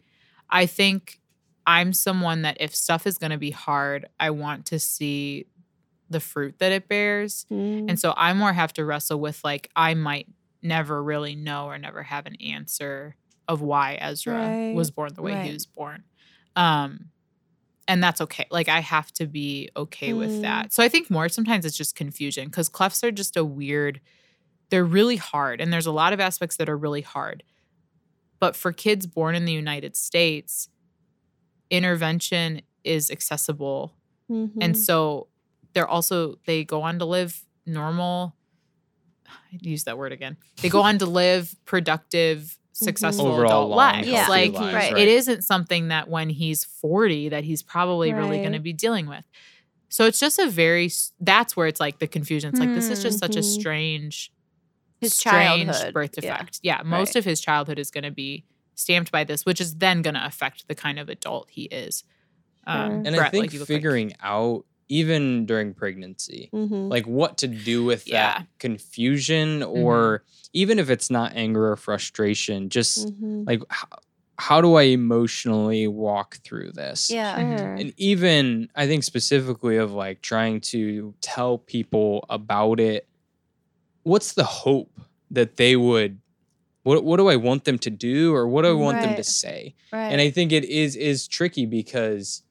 I 0.50 0.66
think 0.66 1.20
I'm 1.66 1.94
someone 1.94 2.42
that 2.44 2.58
if 2.60 2.74
stuff 2.74 3.06
is 3.06 3.18
going 3.18 3.32
to 3.32 3.38
be 3.38 3.52
hard, 3.52 4.08
I 4.20 4.32
want 4.32 4.66
to 4.68 4.80
see 4.80 5.46
the 6.10 6.20
fruit 6.20 6.58
that 6.60 6.72
it 6.72 6.88
bears. 6.88 7.46
Hmm. 7.50 7.86
And 7.88 8.00
so 8.00 8.14
I 8.18 8.34
more 8.34 8.54
have 8.54 8.74
to 8.74 8.86
wrestle 8.86 9.20
with 9.20 9.44
like 9.44 9.70
I 9.76 9.94
might 9.94 10.28
never 10.64 11.04
really 11.04 11.36
know 11.36 11.66
or 11.68 11.78
never 11.78 12.04
have 12.04 12.26
an 12.26 12.36
answer 12.42 13.16
of 13.48 13.62
why 13.62 13.96
Ezra 13.96 14.34
Right. 14.36 14.74
was 14.74 14.92
born 14.92 15.14
the 15.14 15.22
way 15.22 15.36
Right. 15.36 15.46
he 15.46 15.54
was 15.54 15.66
born. 15.66 16.04
Um 16.56 17.12
and 17.90 18.02
that's 18.04 18.22
okay. 18.22 18.46
Like 18.52 18.70
I 18.70 18.80
have 18.80 19.12
to 19.14 19.26
be 19.28 19.70
okay 19.76 20.14
with 20.14 20.30
Mm. 20.32 20.42
that. 20.44 20.72
So 20.74 20.82
I 20.84 20.88
think 20.90 21.10
more 21.10 21.28
sometimes 21.28 21.66
it's 21.66 21.76
just 21.76 21.96
confusion 21.96 22.50
cuz 22.52 22.70
clefts 22.70 23.04
are 23.04 23.12
just 23.12 23.36
a 23.36 23.44
weird 23.44 24.00
they're 24.70 24.86
really 24.86 25.16
hard 25.18 25.60
and 25.60 25.74
there's 25.74 25.88
a 25.88 25.92
lot 25.92 26.14
of 26.14 26.20
aspects 26.20 26.56
that 26.58 26.70
are 26.70 26.78
really 26.78 27.02
hard. 27.02 27.44
But 28.40 28.56
for 28.56 28.72
kids 28.72 29.08
born 29.08 29.34
in 29.36 29.46
the 29.46 29.52
United 29.52 29.96
States, 29.98 30.70
intervention 31.72 32.62
is 32.84 33.10
accessible 33.12 33.96
Mhm. 34.30 34.52
and 34.62 34.78
so 34.78 35.28
they're 35.74 35.88
also 35.88 36.36
they 36.46 36.64
go 36.64 36.84
on 36.84 37.00
to 37.00 37.06
live 37.06 37.46
normal 37.66 38.36
I'd 39.54 39.66
use 39.66 39.84
that 39.86 39.98
word 39.98 40.12
again 40.12 40.38
they 40.62 40.70
go 40.70 40.82
on 40.82 41.00
to 41.00 41.06
live 41.08 41.56
productive 41.66 42.59
successful 42.86 43.28
Overall 43.28 43.46
adult 43.46 43.70
life. 43.72 44.06
Yeah. 44.06 44.28
like 44.28 44.54
lives, 44.54 44.74
right. 44.74 44.98
it 44.98 45.08
isn't 45.08 45.44
something 45.44 45.90
that 45.90 46.10
when 46.10 46.30
he's 46.30 46.64
40 46.66 47.30
that 47.30 47.44
he's 47.44 47.62
probably 47.62 48.14
really 48.14 48.38
going 48.40 48.54
to 48.54 48.60
be 48.60 48.74
dealing 48.74 49.08
with 49.08 49.26
so 49.90 50.06
it's 50.06 50.20
just 50.20 50.40
a 50.40 50.48
very 50.48 50.90
that's 51.20 51.56
where 51.58 51.68
it's 51.68 51.80
like 51.80 52.00
the 52.00 52.08
confusion 52.08 52.50
it's 52.52 52.60
like 52.60 52.74
this 52.74 52.90
is 52.90 53.02
just 53.04 53.20
such 53.20 53.36
a 53.36 53.40
Mhm. 53.40 53.44
strange 53.60 54.32
His 55.02 55.14
strange 55.16 55.68
childhood, 55.70 55.94
birth 55.94 56.12
defect 56.14 56.60
yeah, 56.64 56.82
most 56.84 57.10
Right. 57.10 57.16
of 57.18 57.26
his 57.26 57.40
childhood 57.42 57.80
is 57.80 57.90
going 57.92 58.04
to 58.04 58.12
be 58.12 58.46
stamped 58.76 59.12
by 59.12 59.24
this 59.24 59.46
which 59.46 59.60
is 59.60 59.76
then 59.76 60.02
going 60.02 60.14
to 60.16 60.26
affect 60.26 60.68
the 60.68 60.76
kind 60.76 61.00
of 61.00 61.10
adult 61.10 61.50
he 61.52 61.64
is 61.64 62.04
um, 62.68 63.04
Sure. 63.04 63.08
And 63.08 63.16
I 63.20 63.30
think 63.30 63.44
like 63.46 63.54
you 63.54 63.60
look 63.60 63.70
like- 63.70 63.76
figuring 63.78 64.14
out, 64.22 64.66
even 64.90 65.46
during 65.46 65.74
pregnancy, 65.74 66.50
Mhm. 66.54 66.90
like 66.90 67.06
what 67.08 67.38
to 67.38 67.48
do 67.48 67.84
with 67.86 68.08
Yeah. 68.08 68.40
that 68.40 68.48
confusion, 68.58 69.64
or 69.64 70.24
even 70.52 70.80
if 70.80 70.90
it's 70.90 71.10
not 71.10 71.32
anger 71.36 71.72
or 71.72 71.76
frustration, 71.76 72.70
just 72.70 73.08
Mhm. 73.08 73.46
like 73.48 73.62
how, 73.70 73.88
how 74.40 74.62
do 74.62 74.74
I 74.76 74.84
emotionally 74.84 75.88
walk 75.88 76.38
through 76.44 76.72
this? 76.72 77.10
Yeah. 77.10 77.36
Sure. 77.58 77.74
And 77.76 77.94
even 77.98 78.70
I 78.76 78.88
think 78.88 79.04
specifically 79.04 79.78
of 79.78 79.92
like 79.94 80.22
trying 80.22 80.62
to 80.62 81.14
tell 81.22 81.58
people 81.60 82.26
about 82.30 82.80
it, 82.80 83.08
what's 84.04 84.34
the 84.34 84.44
hope 84.46 85.00
that 85.32 85.58
they 85.58 85.76
would 85.76 86.20
what 86.84 87.04
what 87.04 87.18
do 87.18 87.28
I 87.28 87.36
want 87.36 87.66
them 87.66 87.78
to 87.80 87.90
do 87.90 88.34
or 88.34 88.48
what 88.48 88.64
do 88.64 88.70
I 88.70 88.74
want 88.74 89.02
them 89.02 89.16
to 89.16 89.24
say? 89.24 89.76
Right. 89.92 90.08
And 90.12 90.22
I 90.22 90.30
think 90.32 90.52
it 90.52 90.64
is 90.66 90.96
is 90.96 91.28
tricky 91.28 91.66
because 91.68 92.42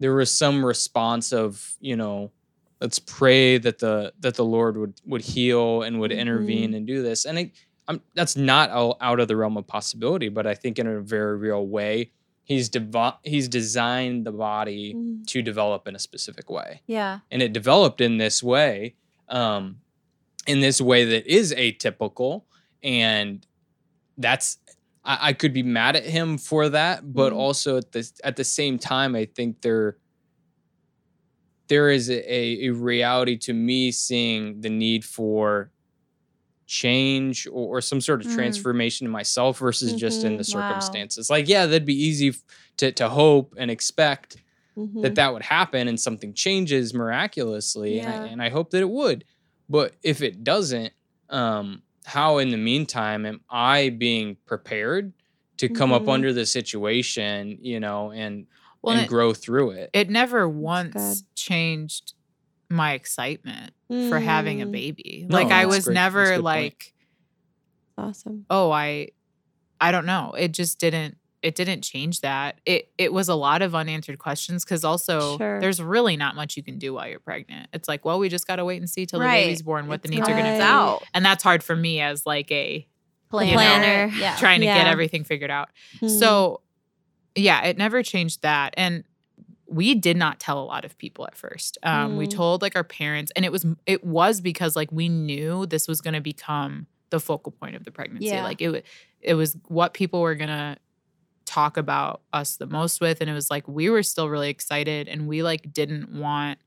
there 0.00 0.14
was 0.14 0.30
some 0.30 0.64
response 0.64 1.32
of, 1.32 1.76
you 1.80 1.94
know, 1.96 2.32
let's 2.80 2.98
pray 2.98 3.58
that 3.58 3.78
the 3.78 4.12
that 4.20 4.34
the 4.34 4.44
Lord 4.44 4.76
would 4.76 4.94
would 5.06 5.22
heal 5.22 5.82
and 5.82 6.00
would 6.00 6.10
intervene 6.12 6.74
and 6.74 6.86
do 6.86 7.02
this. 7.02 7.24
And 7.26 7.38
I, 7.38 7.52
I'm 7.86 8.00
that's 8.14 8.36
not 8.36 8.70
all 8.70 8.96
out 9.00 9.20
of 9.20 9.28
the 9.28 9.36
realm 9.36 9.56
of 9.56 9.66
possibility, 9.66 10.28
but 10.28 10.46
I 10.46 10.54
think 10.54 10.78
in 10.78 10.86
a 10.86 11.00
very 11.00 11.36
real 11.36 11.66
way, 11.66 12.10
he's 12.44 12.70
devo- 12.70 13.18
he's 13.22 13.48
designed 13.48 14.24
the 14.26 14.32
body 14.32 14.94
Mm. 14.94 15.26
to 15.26 15.42
develop 15.42 15.86
in 15.86 15.94
a 15.94 15.98
specific 15.98 16.48
way, 16.50 16.80
yeah. 16.86 17.20
and 17.30 17.42
it 17.42 17.52
developed 17.52 18.00
in 18.00 18.16
this 18.18 18.42
way, 18.42 18.94
um, 19.28 19.80
in 20.46 20.60
this 20.60 20.80
way 20.80 21.04
that 21.04 21.26
is 21.26 21.52
atypical, 21.54 22.44
and 22.82 23.46
that's 24.18 24.58
I, 25.04 25.28
I 25.28 25.32
could 25.32 25.52
be 25.52 25.62
mad 25.62 25.96
at 25.96 26.04
him 26.04 26.38
for 26.38 26.68
that, 26.70 27.14
but 27.14 27.32
Mhm. 27.32 27.34
also 27.34 27.76
at 27.78 27.92
the 27.92 28.10
at 28.24 28.36
the 28.36 28.44
same 28.44 28.78
time, 28.78 29.14
I 29.14 29.26
think 29.26 29.62
there 29.62 29.98
there 31.68 31.88
is 31.90 32.10
a, 32.10 32.66
a 32.66 32.70
reality 32.70 33.36
to 33.38 33.52
me 33.52 33.92
seeing 33.92 34.60
the 34.60 34.68
need 34.70 35.04
for 35.04 35.70
change 36.66 37.46
or, 37.48 37.78
or 37.78 37.80
some 37.80 38.00
sort 38.00 38.20
of 38.22 38.26
Mm. 38.26 38.28
transformation 38.28 39.06
in 39.06 39.12
myself 39.12 39.58
versus 39.58 39.94
just 39.94 40.24
in 40.24 40.36
Mhm. 40.36 40.38
the 40.38 40.44
Wow. 40.46 41.00
circumstances. 41.08 41.30
Like, 41.30 41.48
yeah, 41.48 41.66
that'd 41.66 41.86
be 41.86 41.94
easy 42.02 42.34
to 42.78 42.92
to 42.92 43.08
hope 43.08 43.54
and 43.58 43.70
expect 43.70 44.38
Mhm. 44.76 45.00
that 45.02 45.16
that 45.16 45.32
would 45.32 45.42
happen 45.42 45.88
and 45.88 46.00
something 46.00 46.34
changes 46.34 46.94
miraculously 46.94 48.00
and, 48.00 48.10
I, 48.10 48.14
and 48.16 48.42
I 48.42 48.50
hope 48.50 48.70
that 48.70 48.80
it 48.82 48.90
would 48.90 49.24
but 49.68 49.96
if 50.02 50.22
it 50.22 50.44
doesn't 50.44 50.92
um 51.30 51.82
how 52.04 52.38
in 52.38 52.50
the 52.50 52.56
meantime 52.56 53.26
am 53.26 53.40
i 53.50 53.88
being 53.90 54.36
prepared 54.46 55.12
to 55.58 55.68
come 55.68 55.92
up 55.92 56.02
Mhm. 56.04 56.12
under 56.14 56.32
the 56.32 56.46
situation 56.46 57.58
you 57.60 57.78
know 57.80 58.10
and 58.12 58.46
Well, 58.82 58.92
and 58.92 59.00
and 59.00 59.06
it- 59.06 59.10
grow 59.10 59.34
through 59.34 59.70
it 59.72 59.90
it 59.92 60.08
never 60.10 60.48
once 60.48 61.24
changed 61.34 62.14
my 62.70 62.92
excitement 62.92 63.72
for 64.08 64.20
having 64.20 64.62
a 64.62 64.66
Mm. 64.66 64.70
baby. 64.72 65.26
No, 65.28 65.36
like 65.36 65.50
I 65.50 65.66
was 65.66 65.86
great. 65.86 65.94
Never 65.94 66.24
good 66.26 66.32
point. 66.34 66.44
like, 66.44 66.94
Awesome. 67.98 68.46
oh, 68.48 68.70
I 68.70 69.08
I 69.80 69.90
don't 69.92 70.06
know. 70.06 70.32
It 70.38 70.52
just 70.52 70.78
didn't 70.78 71.18
it 71.42 71.54
didn't 71.54 71.82
change 71.82 72.20
that. 72.20 72.60
It 72.66 72.92
it 72.98 73.12
was 73.12 73.28
a 73.28 73.34
lot 73.34 73.62
of 73.62 73.74
unanswered 73.74 74.18
questions 74.18 74.64
cuz 74.64 74.84
also 74.84 75.38
Sure. 75.38 75.58
there's 75.60 75.80
really 75.80 76.16
not 76.16 76.36
much 76.36 76.56
you 76.56 76.62
can 76.62 76.78
do 76.78 76.92
while 76.94 77.08
you're 77.08 77.18
pregnant. 77.20 77.68
It's 77.72 77.88
like, 77.88 78.04
well, 78.04 78.18
we 78.18 78.28
just 78.28 78.46
got 78.46 78.56
to 78.56 78.64
wait 78.64 78.78
and 78.78 78.88
see 78.90 79.06
till 79.06 79.20
Right. 79.20 79.40
the 79.40 79.44
baby's 79.46 79.62
born 79.62 79.86
what 79.88 80.02
the 80.02 80.08
It's 80.08 80.16
needs 80.16 80.28
are 80.28 80.32
going 80.32 80.44
to 80.52 80.58
be. 80.58 80.62
out. 80.62 81.02
And 81.14 81.24
that's 81.24 81.42
hard 81.42 81.62
for 81.62 81.74
me 81.74 82.00
as 82.00 82.26
like 82.26 82.50
a 82.52 82.86
Planner. 83.30 83.52
planner. 83.52 84.12
Yeah. 84.18 84.36
trying 84.36 84.60
to 84.60 84.66
get 84.66 84.86
everything 84.86 85.24
figured 85.24 85.50
out. 85.50 85.70
Mhm. 86.00 86.18
So, 86.18 86.60
yeah, 87.34 87.62
it 87.64 87.78
never 87.78 88.02
changed 88.02 88.42
that. 88.42 88.74
And 88.76 89.04
we 89.66 89.94
did 89.94 90.16
not 90.16 90.40
tell 90.40 90.60
a 90.60 90.64
lot 90.64 90.84
of 90.84 90.98
people 90.98 91.24
at 91.26 91.36
first. 91.36 91.78
Um, 91.84 92.16
We 92.16 92.26
Mm. 92.26 92.30
told 92.32 92.60
like 92.60 92.74
our 92.76 92.82
parents, 92.84 93.30
and 93.36 93.44
it 93.44 93.52
was 93.52 93.64
it 93.86 94.02
was 94.04 94.40
because 94.40 94.74
like 94.76 94.90
we 94.90 95.08
knew 95.08 95.64
this 95.64 95.86
was 95.86 96.00
going 96.00 96.14
to 96.14 96.20
become 96.20 96.86
the 97.10 97.20
focal 97.20 97.52
point 97.52 97.76
of 97.76 97.84
the 97.84 97.90
pregnancy. 97.92 98.26
Yeah. 98.26 98.42
Like 98.44 98.60
it 98.60 98.70
wa- 98.70 98.80
it 99.20 99.34
was 99.34 99.56
what 99.68 99.94
people 99.94 100.20
were 100.20 100.34
going 100.34 100.48
to 100.48 100.76
talk 101.50 101.76
about 101.76 102.22
us 102.32 102.56
the 102.56 102.66
most 102.66 103.00
with, 103.00 103.20
and 103.20 103.30
it 103.30 103.34
was 103.34 103.50
like 103.50 103.66
we 103.68 103.90
were 103.90 104.02
still 104.04 104.28
really 104.30 104.50
excited, 104.50 105.08
and 105.08 105.26
we 105.28 105.42
like 105.42 105.72
didn't 105.72 106.12
want 106.12 106.58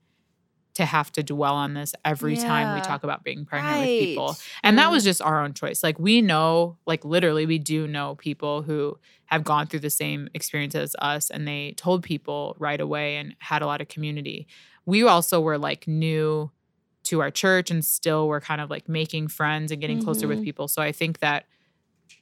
to 0.76 0.86
have 0.86 1.12
to 1.12 1.24
dwell 1.24 1.56
on 1.56 1.76
this 1.76 1.94
every 2.04 2.36
time 2.36 2.72
we 2.72 2.82
talk 2.82 3.04
about 3.04 3.24
being 3.24 3.46
pregnant 3.46 3.78
with 3.80 3.96
people. 3.96 4.30
Right. 4.40 4.60
And 4.64 4.78
that 4.80 4.90
Mm. 4.90 4.92
was 4.94 5.04
just 5.04 5.22
our 5.22 5.44
own 5.44 5.54
choice. 5.54 5.84
Like 5.84 6.00
we 6.00 6.22
know, 6.22 6.80
like 6.88 7.06
literally, 7.06 7.46
we 7.46 7.60
do 7.60 7.88
know 7.88 8.16
people 8.16 8.64
who 8.64 8.98
have 9.26 9.44
gone 9.44 9.68
through 9.68 9.82
the 9.82 9.92
same 9.92 10.30
experience 10.34 10.76
as 10.76 10.96
us 11.00 11.30
and 11.30 11.48
they 11.48 11.74
told 11.78 12.04
people 12.04 12.56
right 12.60 12.82
away 12.82 13.18
and 13.18 13.36
had 13.40 13.62
a 13.62 13.68
lot 13.68 13.82
of 13.82 13.88
community. 13.88 14.48
We 14.86 15.04
also 15.04 15.42
were 15.42 15.60
like 15.60 15.88
new 15.88 16.52
to 17.06 17.22
our 17.22 17.32
church 17.32 17.70
and 17.70 17.84
still 17.86 18.28
were 18.28 18.42
kind 18.42 18.62
of 18.62 18.70
like 18.70 18.90
making 18.90 19.28
friends 19.28 19.72
and 19.72 19.82
getting 19.82 20.00
closer 20.00 20.28
with 20.28 20.40
Mhm. 20.40 20.44
people. 20.44 20.68
So 20.68 20.82
I 20.82 20.92
think 20.92 21.20
that, 21.20 21.46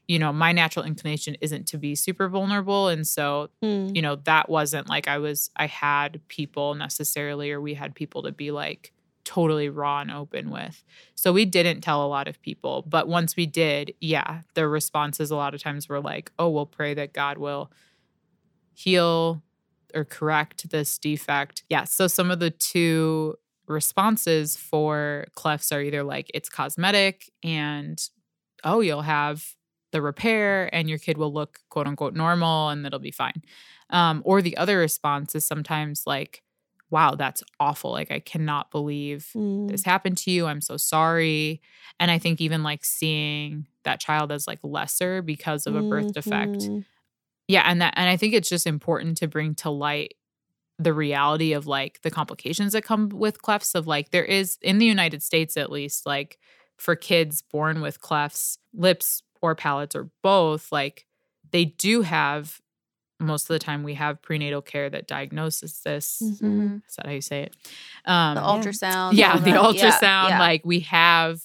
you 0.07 0.19
know, 0.19 0.34
my 0.34 0.51
natural 0.51 0.86
inclination 0.86 1.36
isn't 1.41 1.67
to 1.67 1.77
be 1.77 1.95
super 1.95 2.27
vulnerable. 2.29 2.88
And 2.89 3.05
so 3.07 3.49
Mm. 3.63 3.95
you 3.95 4.01
know 4.01 4.15
that 4.25 4.49
wasn't 4.49 4.89
like 4.89 5.07
i 5.07 5.17
was 5.17 5.49
i 5.55 5.65
had 5.67 6.19
people 6.27 6.73
necessarily 6.75 7.51
or 7.51 7.61
we 7.61 7.73
had 7.75 7.93
people 7.95 8.23
to 8.23 8.32
be 8.32 8.51
like 8.51 8.91
totally 9.23 9.69
raw 9.69 10.01
and 10.01 10.11
open 10.11 10.49
with. 10.49 10.84
So 11.15 11.32
we 11.32 11.45
didn't 11.45 11.82
tell 11.82 12.03
a 12.03 12.07
lot 12.09 12.27
of 12.27 12.41
people, 12.41 12.84
but 12.88 13.07
once 13.07 13.36
we 13.36 13.45
did, 13.45 13.93
yeah, 14.01 14.41
the 14.55 14.67
responses 14.67 15.29
a 15.29 15.36
lot 15.36 15.53
of 15.53 15.61
times 15.61 15.88
were 15.88 16.01
like, 16.01 16.32
"Oh, 16.39 16.49
we'll 16.49 16.65
pray 16.65 16.95
that 16.95 17.13
God 17.13 17.38
will 17.38 17.71
heal 18.73 19.43
or 19.93 20.03
correct 20.05 20.69
this 20.71 20.97
defect." 20.97 21.63
Yeah, 21.69 21.84
so 21.84 22.07
some 22.07 22.32
of 22.32 22.39
the 22.39 22.49
two 22.49 23.36
responses 23.67 24.57
for 24.57 25.25
clefts 25.36 25.71
are 25.71 25.82
either 25.82 26.03
like 26.03 26.29
it's 26.34 26.49
cosmetic 26.49 27.29
and 27.43 28.01
oh, 28.63 28.79
you'll 28.82 29.01
have 29.03 29.55
the 29.91 30.01
repair 30.01 30.73
and 30.73 30.89
your 30.89 30.97
kid 30.97 31.17
will 31.17 31.33
look 31.33 31.59
quote 31.69 31.87
unquote 31.87 32.13
normal 32.15 32.69
and 32.69 32.85
it'll 32.85 32.99
be 32.99 33.11
fine. 33.11 33.41
Um, 33.89 34.21
or 34.25 34.41
the 34.41 34.55
other 34.57 34.77
response 34.77 35.35
is 35.35 35.43
sometimes 35.45 36.03
like, 36.07 36.43
wow, 36.89 37.15
that's 37.15 37.41
awful. 37.59 37.91
Like, 37.91 38.11
I 38.11 38.19
cannot 38.19 38.69
believe 38.71 39.29
Mm. 39.35 39.69
this 39.69 39.83
happened 39.85 40.17
to 40.19 40.31
you. 40.31 40.45
I'm 40.45 40.61
so 40.61 40.75
sorry. 40.77 41.61
And 41.99 42.11
I 42.11 42.17
think 42.17 42.41
even 42.41 42.63
like 42.63 42.83
seeing 42.83 43.65
that 43.83 43.99
child 44.01 44.31
as 44.31 44.47
like 44.47 44.59
lesser 44.63 45.21
because 45.21 45.65
of 45.67 45.75
a 45.75 45.81
birth 45.81 46.13
defect. 46.13 46.59
Mhm. 46.63 46.85
Yeah. 47.47 47.63
And 47.65 47.81
that, 47.81 47.93
and 47.97 48.09
I 48.09 48.17
think 48.17 48.33
it's 48.33 48.49
just 48.49 48.67
important 48.67 49.17
to 49.17 49.27
bring 49.27 49.55
to 49.55 49.69
light 49.69 50.15
the 50.79 50.93
reality 50.93 51.53
of 51.53 51.67
like 51.67 52.01
the 52.01 52.11
complications 52.11 52.73
that 52.73 52.83
come 52.83 53.09
with 53.09 53.41
clefts 53.41 53.75
of 53.75 53.87
like 53.87 54.11
there 54.11 54.25
is 54.25 54.57
in 54.61 54.77
the 54.79 54.85
United 54.85 55.21
States 55.21 55.55
at 55.57 55.71
least 55.71 56.05
like 56.05 56.39
for 56.77 56.95
kids 56.95 57.41
born 57.41 57.81
with 57.81 58.01
clefts, 58.01 58.57
lips 58.73 59.21
or 59.41 59.55
palates 59.55 59.95
or 59.95 60.09
both, 60.23 60.71
like 60.71 61.05
they 61.51 61.65
do 61.65 62.01
have 62.01 62.59
most 63.19 63.43
of 63.43 63.53
the 63.53 63.59
time 63.59 63.83
we 63.83 63.93
have 63.95 64.21
prenatal 64.21 64.61
care 64.61 64.89
that 64.89 65.07
diagnoses 65.07 65.81
this. 65.83 66.21
Mhm. 66.23 66.81
Is 66.87 66.95
that 66.95 67.05
how 67.05 67.11
you 67.11 67.21
say 67.21 67.43
it? 67.43 67.55
Um, 68.05 68.35
The 68.35 68.41
ultrasound. 68.41 69.13
yeah, 69.13 69.33
all 69.33 69.39
the 69.39 69.51
that. 69.51 69.61
ultrasound. 69.61 70.01
Yeah, 70.01 70.27
yeah. 70.29 70.39
Like 70.39 70.65
we 70.65 70.79
have, 70.81 71.41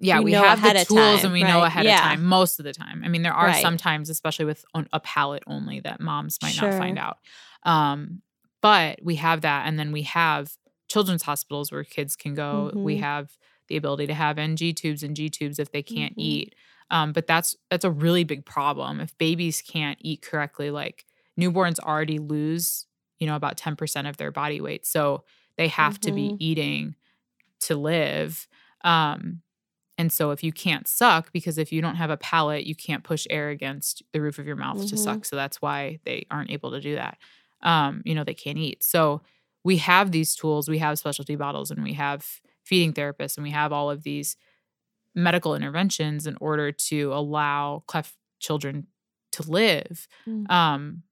yeah, 0.00 0.18
We 0.18 0.26
we, 0.26 0.32
have 0.32 0.58
ahead 0.58 0.76
the 0.76 0.84
tools 0.84 1.22
time, 1.22 1.24
and 1.26 1.32
we 1.32 1.42
know 1.42 1.64
ahead 1.64 1.84
Yeah. 1.86 1.96
of 1.96 2.00
time 2.02 2.24
most 2.24 2.58
of 2.58 2.64
the 2.64 2.74
time. 2.74 3.02
I 3.04 3.08
mean, 3.08 3.22
there 3.22 3.32
are 3.32 3.46
Right. 3.46 3.62
sometimes, 3.62 4.10
especially 4.10 4.44
with 4.44 4.64
a 4.92 5.00
palate 5.00 5.44
only, 5.46 5.80
that 5.80 5.98
moms 6.00 6.38
might 6.42 6.60
not 6.60 6.74
find 6.74 6.98
out. 6.98 7.18
Um, 7.62 8.20
but 8.60 9.00
we 9.02 9.14
have 9.16 9.40
that, 9.42 9.66
and 9.66 9.78
then 9.78 9.92
we 9.92 10.02
have 10.02 10.52
children's 10.88 11.22
hospitals 11.22 11.72
where 11.72 11.84
kids 11.84 12.16
can 12.16 12.34
go. 12.34 12.70
We 12.74 12.96
Mhm. 12.96 13.00
have 13.00 13.36
the 13.68 13.76
ability 13.76 14.06
to 14.08 14.14
have 14.14 14.38
NG 14.38 14.72
tubes 14.72 15.02
and 15.02 15.14
G 15.16 15.28
tubes 15.30 15.58
if 15.58 15.70
they 15.72 15.82
can't 15.82 16.14
Mhm. 16.16 16.22
eat. 16.22 16.54
Um, 16.90 17.12
but 17.12 17.26
that's 17.26 17.56
that's 17.70 17.84
a 17.84 17.90
really 17.90 18.24
big 18.24 18.44
problem 18.46 19.00
if 19.00 19.16
babies 19.18 19.62
can't 19.62 19.98
eat 20.00 20.22
correctly. 20.22 20.70
Like 20.70 21.04
newborns 21.40 21.78
already 21.80 22.18
lose, 22.18 22.86
you 23.18 23.26
know, 23.26 23.36
about 23.36 23.56
ten 23.58 23.76
percent 23.76 24.06
of 24.06 24.16
their 24.16 24.30
body 24.32 24.60
weight, 24.60 24.86
so 24.86 25.24
they 25.56 25.68
have 25.68 26.00
to 26.00 26.12
be 26.12 26.34
Mhm. 26.34 26.38
eating 26.38 26.94
to 27.60 27.76
live. 27.76 28.46
Um, 28.84 29.42
and 29.98 30.12
so 30.12 30.30
if 30.30 30.44
you 30.44 30.52
can't 30.52 30.88
suck, 30.88 31.32
because 31.32 31.58
if 31.58 31.72
you 31.72 31.80
don't 31.82 31.96
have 31.96 32.10
a 32.10 32.16
palate, 32.16 32.66
you 32.66 32.74
can't 32.74 33.04
push 33.04 33.26
air 33.30 33.50
against 33.50 34.02
the 34.12 34.20
roof 34.20 34.38
of 34.38 34.46
your 34.46 34.56
mouth 34.56 34.86
to 34.86 34.96
Mhm. 34.96 34.98
suck. 34.98 35.24
So 35.24 35.36
that's 35.36 35.62
why 35.62 36.00
they 36.04 36.26
aren't 36.30 36.50
able 36.50 36.70
to 36.72 36.80
do 36.80 36.94
that. 36.96 37.18
Um, 37.62 38.02
you 38.04 38.14
know, 38.14 38.24
they 38.24 38.34
can't 38.34 38.58
eat. 38.58 38.82
So 38.84 39.22
we 39.64 39.78
have 39.78 40.12
these 40.12 40.34
tools, 40.36 40.68
we 40.68 40.78
have 40.78 40.98
specialty 40.98 41.36
bottles, 41.36 41.70
and 41.70 41.82
we 41.84 41.94
have 41.94 42.26
feeding 42.64 42.92
therapists, 42.92 43.36
and 43.36 43.44
we 43.44 43.50
have 43.50 43.72
all 43.72 43.90
of 43.90 44.04
these 44.04 44.36
medical 45.14 45.54
interventions 45.54 46.26
in 46.26 46.36
order 46.40 46.70
to 46.72 47.12
allow 47.12 47.82
cleft 47.86 48.14
children 48.40 48.86
to 49.32 49.42
live. 49.50 50.06
Mm. 50.28 50.50
Um, 50.50 51.02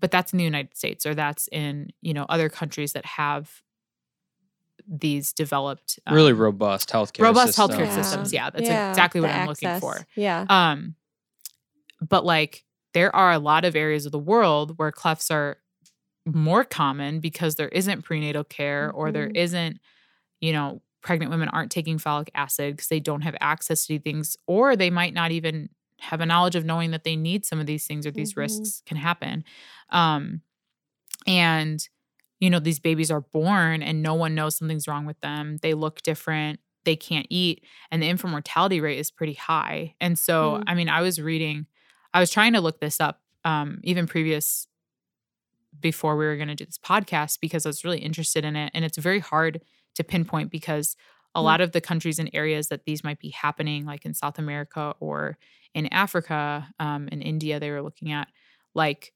but 0.00 0.10
that's 0.10 0.32
in 0.32 0.38
the 0.38 0.44
United 0.44 0.76
States, 0.76 1.04
or 1.06 1.14
that's 1.14 1.48
in 1.50 1.90
you 2.02 2.14
know 2.14 2.24
other 2.28 2.48
countries 2.48 2.92
that 2.92 3.04
have 3.04 3.62
these 4.86 5.32
developed 5.32 5.98
um, 6.06 6.14
really 6.14 6.32
robust 6.32 6.88
healthcare 6.90 7.22
robust 7.24 7.54
systems. 7.56 7.70
healthcare 7.76 7.84
Yeah. 7.86 7.94
systems. 7.94 8.32
Yeah, 8.32 8.50
that's 8.50 8.68
Yeah, 8.68 8.88
exactly 8.90 9.20
what 9.20 9.30
I'm 9.30 9.46
looking 9.48 9.68
for. 9.80 10.06
Yeah. 10.14 10.46
Um, 10.48 10.94
but 12.00 12.24
like 12.24 12.64
there 12.94 13.14
are 13.14 13.32
a 13.32 13.38
lot 13.38 13.64
of 13.64 13.76
areas 13.76 14.06
of 14.06 14.12
the 14.12 14.18
world 14.18 14.78
where 14.78 14.90
clefts 14.92 15.30
are 15.30 15.58
more 16.24 16.64
common 16.64 17.20
because 17.20 17.56
there 17.56 17.68
isn't 17.68 18.02
prenatal 18.02 18.44
care 18.44 18.90
or 18.92 19.10
there 19.12 19.28
Mhm. 19.28 19.36
isn't, 19.36 19.80
you 20.40 20.52
know, 20.52 20.80
pregnant 21.02 21.30
women 21.30 21.48
aren't 21.48 21.70
taking 21.70 21.98
folic 21.98 22.28
acid 22.34 22.76
because 22.76 22.88
they 22.88 23.00
don't 23.00 23.22
have 23.22 23.36
access 23.40 23.86
to 23.86 23.94
these 23.94 24.02
things, 24.02 24.36
or 24.46 24.76
they 24.76 24.90
might 24.90 25.14
not 25.14 25.30
even 25.32 25.68
have 26.00 26.20
a 26.20 26.26
knowledge 26.26 26.54
of 26.56 26.64
knowing 26.64 26.90
that 26.92 27.04
they 27.04 27.16
need 27.16 27.44
some 27.44 27.58
of 27.60 27.66
these 27.66 27.86
things 27.86 28.06
or 28.06 28.10
these 28.12 28.34
Mhm. 28.34 28.38
risks 28.38 28.82
can 28.86 28.96
happen. 28.96 29.44
Um, 29.90 30.42
and 31.26 31.86
you 32.40 32.50
know, 32.50 32.60
these 32.60 32.78
babies 32.78 33.10
are 33.10 33.20
born 33.22 33.82
and 33.82 34.00
no 34.00 34.14
one 34.14 34.32
knows 34.34 34.56
something's 34.56 34.86
wrong 34.86 35.04
with 35.04 35.20
them. 35.22 35.56
They 35.60 35.74
look 35.74 36.02
different. 36.02 36.60
They 36.84 36.94
can't 36.94 37.26
eat. 37.30 37.64
And 37.90 38.00
the 38.00 38.06
infant 38.08 38.30
mortality 38.30 38.80
rate 38.80 38.98
is 38.98 39.10
pretty 39.10 39.32
high. 39.34 39.96
And 40.00 40.16
so, 40.16 40.58
Mm. 40.58 40.64
I 40.68 40.74
mean, 40.74 40.88
I 40.88 41.00
was 41.00 41.20
reading, 41.20 41.66
I 42.14 42.20
was 42.20 42.30
trying 42.30 42.52
to 42.52 42.60
look 42.60 42.80
this 42.80 43.00
up, 43.00 43.22
um, 43.44 43.80
even 43.82 44.06
previous 44.06 44.68
before 45.80 46.16
we 46.16 46.24
were 46.26 46.36
going 46.36 46.48
to 46.48 46.54
do 46.54 46.64
this 46.64 46.78
podcast 46.78 47.40
because 47.40 47.66
I 47.66 47.68
was 47.68 47.84
really 47.84 47.98
interested 48.00 48.44
in 48.44 48.56
it. 48.56 48.70
And 48.74 48.84
it's 48.84 48.98
very 48.98 49.20
hard 49.20 49.60
to 49.98 50.04
pinpoint 50.04 50.50
because 50.52 50.96
a 51.36 51.42
Mm. 51.42 51.44
lot 51.44 51.60
of 51.62 51.72
the 51.72 51.82
countries 51.82 52.18
and 52.18 52.30
areas 52.34 52.68
that 52.70 52.86
these 52.86 53.04
might 53.04 53.20
be 53.20 53.30
happening, 53.30 53.86
like 53.86 54.06
in 54.06 54.14
South 54.14 54.38
America 54.38 54.94
or 55.00 55.38
in 55.74 55.86
Africa, 55.88 56.68
um, 56.80 57.08
in 57.08 57.22
India, 57.22 57.60
they 57.60 57.70
were 57.70 57.82
looking 57.82 58.12
at, 58.12 58.28
like, 58.74 59.12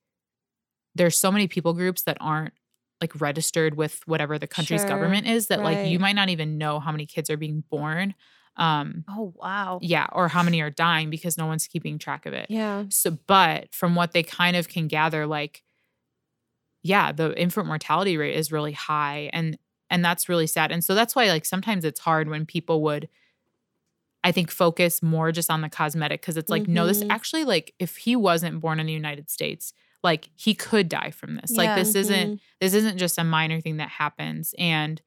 there's 0.94 1.16
so 1.18 1.30
many 1.32 1.48
people 1.48 1.72
groups 1.72 2.02
that 2.02 2.16
aren't 2.20 2.54
like 3.00 3.20
registered 3.20 3.76
with 3.76 4.00
whatever 4.06 4.38
the 4.38 4.46
country's 4.46 4.84
Sure, 4.84 4.84
government 4.84 5.26
is 5.26 5.48
that 5.48 5.62
like 5.62 5.82
you 5.82 5.98
might 5.98 6.14
not 6.14 6.28
even 6.28 6.58
know 6.58 6.78
how 6.78 6.92
many 6.92 7.06
kids 7.06 7.28
are 7.30 7.36
being 7.36 7.64
born 7.70 8.14
um 8.56 9.04
Oh 9.08 9.32
wow. 9.36 9.80
yeah 9.80 10.06
or 10.12 10.28
how 10.28 10.42
many 10.42 10.60
are 10.62 10.70
dying 10.70 11.10
because 11.10 11.38
no 11.38 11.46
one's 11.46 11.66
keeping 11.66 11.98
track 11.98 12.26
of 12.26 12.34
it 12.34 12.48
Yeah. 12.48 12.86
so 12.88 13.12
but 13.26 13.74
from 13.74 13.94
what 13.96 14.12
they 14.12 14.22
kind 14.22 14.56
of 14.56 14.68
can 14.68 14.88
gather 14.88 15.26
like 15.26 15.64
yeah 16.82 17.12
the 17.12 17.38
infant 17.40 17.66
mortality 17.66 18.16
rate 18.16 18.34
is 18.36 18.52
really 18.52 18.72
high 18.72 19.30
and 19.32 19.58
and 19.92 20.04
that's 20.04 20.28
really 20.28 20.46
sad 20.48 20.72
and 20.72 20.82
so 20.82 20.94
that's 20.94 21.14
why 21.14 21.26
like 21.28 21.44
sometimes 21.44 21.84
it's 21.84 22.00
hard 22.00 22.28
when 22.28 22.44
people 22.46 22.82
would 22.82 23.08
i 24.24 24.32
think 24.32 24.50
focus 24.50 25.02
more 25.02 25.30
just 25.32 25.50
on 25.50 25.60
the 25.60 25.68
cosmetic 25.68 26.20
because 26.20 26.36
it's 26.36 26.50
like 26.50 26.66
no 26.68 26.86
this 26.86 27.02
Mhm. 27.04 27.10
actually 27.10 27.44
like 27.44 27.74
if 27.78 27.96
he 27.98 28.16
wasn't 28.16 28.60
born 28.60 28.80
in 28.80 28.86
the 28.86 28.92
united 28.92 29.30
states 29.30 29.72
like 30.02 30.30
he 30.34 30.54
could 30.54 30.88
die 30.88 31.10
from 31.10 31.36
this 31.36 31.52
like 31.52 31.66
Yeah. 31.66 31.76
this 31.76 31.94
isn't 31.94 32.32
Mhm. 32.34 32.40
this 32.60 32.74
isn't 32.74 32.98
just 32.98 33.18
a 33.18 33.24
minor 33.24 33.60
thing 33.60 33.76
that 33.76 33.88
happens 33.88 34.54
and 34.58 35.00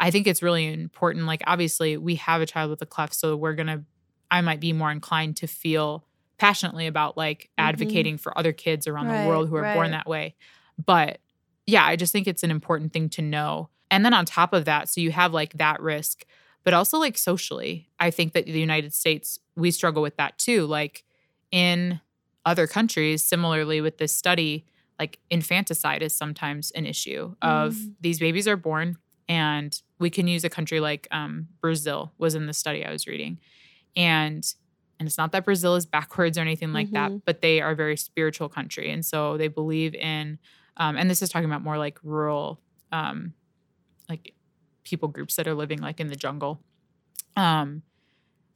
i 0.00 0.10
think 0.10 0.26
it's 0.26 0.42
really 0.42 0.66
important 0.72 1.26
like 1.26 1.42
obviously 1.46 1.96
we 1.96 2.16
have 2.16 2.40
a 2.40 2.46
child 2.46 2.70
with 2.70 2.82
a 2.82 2.86
cleft 2.86 3.14
so 3.14 3.36
we're 3.36 3.54
gonna 3.54 3.84
i 4.30 4.40
might 4.40 4.60
be 4.60 4.72
more 4.72 4.90
inclined 4.92 5.36
to 5.38 5.46
feel 5.46 6.04
passionately 6.38 6.86
about 6.86 7.16
like 7.16 7.50
advocating 7.58 8.16
for 8.16 8.36
other 8.38 8.52
kids 8.52 8.86
around 8.86 9.08
Right, 9.08 9.22
the 9.22 9.28
world 9.28 9.48
who 9.48 9.56
are 9.56 9.74
born 9.74 9.90
that 9.92 10.06
way 10.06 10.34
but 10.84 11.18
yeah 11.66 11.84
i 11.84 11.96
just 11.96 12.12
think 12.12 12.26
it's 12.28 12.44
an 12.44 12.50
important 12.52 12.92
thing 12.92 13.08
to 13.10 13.22
know 13.22 13.70
and 13.90 14.04
then 14.04 14.12
on 14.14 14.24
top 14.24 14.52
of 14.52 14.64
that 14.64 14.88
so 14.88 15.00
you 15.00 15.10
have 15.10 15.32
like 15.32 15.52
that 15.54 15.80
risk 15.80 16.24
but 16.64 16.74
also 16.74 16.98
like 16.98 17.16
socially 17.18 17.88
i 17.98 18.10
think 18.10 18.32
that 18.32 18.44
the 18.46 18.58
united 18.60 18.92
states 18.94 19.38
we 19.56 19.70
struggle 19.70 20.02
with 20.02 20.16
that 20.16 20.36
too 20.38 20.66
like 20.66 21.04
in 21.50 22.00
other 22.44 22.66
countries 22.66 23.22
similarly 23.22 23.80
with 23.80 23.98
this 23.98 24.14
study 24.14 24.64
like 24.98 25.18
infanticide 25.30 26.02
is 26.02 26.14
sometimes 26.14 26.70
an 26.72 26.84
issue 26.86 27.34
of 27.42 27.74
Mm. 27.74 27.94
these 28.00 28.18
babies 28.18 28.46
are 28.48 28.56
born 28.56 28.96
and 29.28 29.80
we 29.98 30.10
can 30.10 30.26
use 30.28 30.44
a 30.44 30.50
country 30.50 30.80
like 30.80 31.06
um, 31.10 31.48
brazil 31.60 32.12
was 32.18 32.34
in 32.34 32.46
the 32.46 32.54
study 32.54 32.84
i 32.84 32.90
was 32.90 33.06
reading 33.06 33.38
and 33.96 34.54
and 34.98 35.06
it's 35.06 35.18
not 35.18 35.32
that 35.32 35.44
brazil 35.44 35.76
is 35.76 35.86
backwards 35.86 36.36
or 36.36 36.40
anything 36.42 36.72
like 36.72 36.90
that 36.92 37.10
Mhm. 37.10 37.22
but 37.24 37.40
they 37.40 37.60
are 37.60 37.70
a 37.70 37.76
very 37.76 37.96
spiritual 37.96 38.48
country 38.48 38.90
and 38.90 39.04
so 39.04 39.36
they 39.36 39.48
believe 39.48 39.94
in 39.94 40.38
um, 40.76 40.96
and 40.96 41.10
this 41.10 41.22
is 41.22 41.28
talking 41.28 41.48
about 41.48 41.62
more 41.62 41.78
like 41.78 41.98
rural 42.02 42.60
um, 42.92 43.34
like 44.08 44.34
people 44.84 45.08
groups 45.08 45.36
that 45.36 45.46
are 45.46 45.54
living 45.54 45.78
like 45.80 46.00
in 46.00 46.06
the 46.08 46.16
jungle 46.16 46.60
um, 47.36 47.82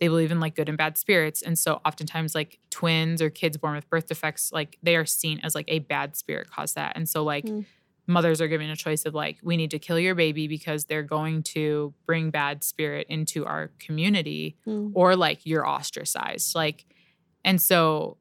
they 0.01 0.09
believe 0.09 0.33
in 0.33 0.41
like 0.41 0.57
good 0.57 0.69
and 0.69 0.79
bad 0.79 0.97
spirits 0.99 1.43
and 1.43 1.59
so 1.59 1.81
oftentimes 1.85 2.35
like 2.35 2.59
twins 2.71 3.23
or 3.23 3.31
kids 3.31 3.57
born 3.57 3.75
with 3.77 3.89
birth 3.89 4.07
defects 4.07 4.51
like 4.53 4.79
they 4.83 4.97
are 4.97 5.07
seen 5.07 5.39
as 5.43 5.55
like 5.55 5.67
a 5.69 5.79
bad 5.81 6.17
spirit 6.17 6.51
caused 6.51 6.75
that 6.75 6.97
and 6.97 7.09
so 7.09 7.23
like 7.23 7.45
Mm. 7.45 7.65
mothers 8.09 8.41
are 8.41 8.49
given 8.49 8.69
a 8.69 8.75
choice 8.77 9.05
of 9.05 9.15
like 9.15 9.39
we 9.45 9.57
need 9.57 9.71
to 9.71 9.79
kill 9.79 9.99
your 9.99 10.17
baby 10.17 10.49
because 10.49 10.87
they're 10.87 11.05
going 11.05 11.43
to 11.45 11.95
bring 12.05 12.31
bad 12.31 12.65
spirit 12.65 13.07
into 13.09 13.45
our 13.47 13.71
community 13.79 14.57
Mm. 14.67 14.91
or 14.95 15.15
like 15.15 15.47
you're 15.47 15.67
ostracized 15.67 16.55
like 16.57 16.85
and 17.45 17.61
so 17.63 18.17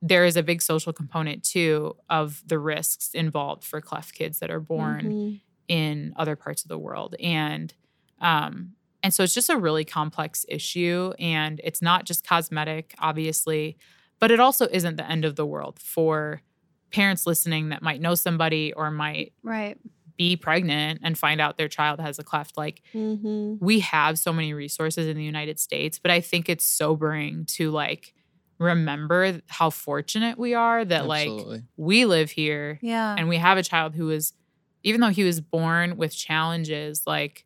there 0.00 0.24
is 0.24 0.36
a 0.36 0.42
big 0.42 0.62
social 0.62 0.92
component 0.92 1.42
too 1.44 1.94
of 2.08 2.42
the 2.46 2.58
risks 2.58 3.10
involved 3.12 3.64
for 3.64 3.80
cleft 3.80 4.14
kids 4.14 4.38
that 4.38 4.50
are 4.50 4.60
born 4.60 5.04
Mhm. 5.04 5.40
In 5.68 6.12
other 6.16 6.36
parts 6.36 6.62
of 6.62 6.68
the 6.68 6.78
world 6.78 7.14
and 7.20 7.74
um 8.20 8.72
and 9.02 9.12
so 9.12 9.22
it's 9.24 9.34
just 9.34 9.50
a 9.50 9.56
really 9.56 9.84
complex 9.84 10.44
issue 10.48 11.12
and 11.18 11.60
it's 11.64 11.82
not 11.82 12.04
just 12.04 12.26
cosmetic 12.26 12.94
obviously 12.98 13.76
but 14.18 14.30
it 14.30 14.38
also 14.40 14.68
isn't 14.70 14.96
the 14.96 15.10
end 15.10 15.24
of 15.24 15.36
the 15.36 15.46
world 15.46 15.78
for 15.80 16.40
parents 16.92 17.26
listening 17.26 17.70
that 17.70 17.82
might 17.82 18.00
know 18.00 18.14
somebody 18.14 18.72
or 18.74 18.90
might 18.90 19.32
Right. 19.42 19.78
be 20.18 20.36
pregnant 20.36 21.00
and 21.02 21.16
find 21.18 21.40
out 21.40 21.56
their 21.56 21.68
child 21.68 21.98
has 22.00 22.18
a 22.18 22.22
cleft. 22.22 22.56
Like 22.58 22.82
Mm-hmm. 22.94 23.54
we 23.64 23.80
have 23.80 24.18
so 24.18 24.32
many 24.32 24.52
resources 24.52 25.06
in 25.08 25.16
the 25.16 25.24
United 25.24 25.58
States, 25.58 25.98
but 25.98 26.10
I 26.10 26.20
think 26.20 26.48
it's 26.50 26.64
sobering 26.66 27.46
to 27.56 27.70
like 27.70 28.14
remember 28.58 29.40
how 29.48 29.70
fortunate 29.70 30.38
we 30.38 30.54
are 30.54 30.84
that 30.84 31.06
like 31.06 31.30
we 31.76 32.04
live 32.04 32.30
here 32.30 32.78
Yeah. 32.82 33.16
and 33.18 33.28
we 33.28 33.38
have 33.38 33.58
a 33.58 33.62
child 33.62 33.94
who 33.94 34.10
is 34.10 34.32
even 34.82 35.00
though 35.00 35.08
he 35.10 35.24
was 35.24 35.40
born 35.40 35.96
with 35.96 36.14
challenges 36.14 37.02
like 37.06 37.44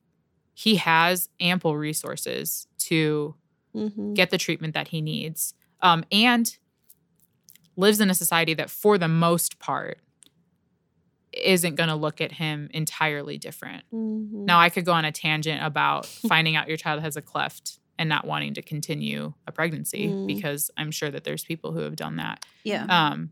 he 0.55 0.77
has 0.77 1.29
ample 1.41 1.77
resources 1.77 2.67
to 2.79 3.35
Mm-hmm. 3.75 4.15
get 4.15 4.31
the 4.31 4.39
treatment 4.39 4.73
that 4.73 4.89
he 4.89 5.03
needs 5.03 5.53
um, 5.83 6.03
and 6.11 6.57
lives 7.77 8.01
in 8.01 8.09
a 8.09 8.15
society 8.15 8.55
that 8.55 8.71
for 8.71 8.97
the 8.97 9.07
most 9.07 9.59
part 9.59 9.99
isn't 11.33 11.75
going 11.75 11.91
to 11.91 11.95
look 11.95 12.23
at 12.23 12.33
him 12.33 12.71
entirely 12.73 13.37
different 13.37 13.85
Mm-hmm. 13.93 14.47
now 14.47 14.59
i 14.59 14.71
could 14.71 14.87
go 14.87 14.93
on 14.93 15.05
a 15.05 15.13
tangent 15.13 15.63
about 15.63 16.07
finding 16.29 16.57
out 16.57 16.69
your 16.69 16.79
child 16.79 17.03
has 17.03 17.17
a 17.19 17.23
cleft 17.23 17.79
and 17.99 18.09
not 18.09 18.27
wanting 18.27 18.55
to 18.55 18.63
continue 18.63 19.35
a 19.47 19.53
pregnancy 19.53 20.09
Mm. 20.09 20.27
because 20.27 20.71
i'm 20.79 20.91
sure 20.91 21.11
that 21.11 21.25
there's 21.25 21.45
people 21.45 21.73
who 21.73 21.81
have 21.81 21.97
done 21.97 22.17
that 22.17 22.47
yeah. 22.65 22.87
um, 22.89 23.31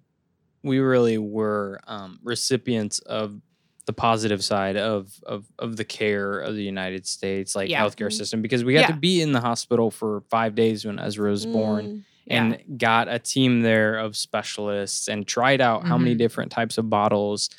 we 0.62 0.78
really 0.78 1.16
were 1.16 1.80
um, 1.86 2.18
recipients 2.22 2.98
of 3.00 3.40
the 3.86 3.92
positive 3.92 4.42
side 4.42 4.76
of, 4.76 5.12
of 5.26 5.44
of 5.58 5.76
the 5.76 5.84
care 5.84 6.40
of 6.40 6.54
the 6.54 6.62
United 6.62 7.06
States, 7.06 7.54
like 7.54 7.68
Yeah. 7.68 7.82
healthcare 7.84 8.06
Mhm. 8.08 8.12
system, 8.14 8.40
because 8.42 8.64
we 8.64 8.72
got 8.74 8.86
to 8.88 8.96
be 8.96 9.20
in 9.20 9.32
the 9.32 9.40
hospital 9.40 9.90
for 9.90 10.22
five 10.30 10.54
days 10.54 10.84
when 10.86 10.98
Ezra 10.98 11.30
was 11.30 11.44
born, 11.44 11.84
Mm. 11.86 12.02
and 12.28 12.78
got 12.78 13.08
a 13.08 13.18
team 13.18 13.60
there 13.62 13.98
of 13.98 14.16
specialists 14.16 15.08
and 15.08 15.26
tried 15.26 15.60
out 15.60 15.86
how 15.86 15.98
many 15.98 16.14
Mhm. 16.14 16.18
different 16.18 16.50
types 16.52 16.78
of 16.78 16.88
bottles, 16.88 17.50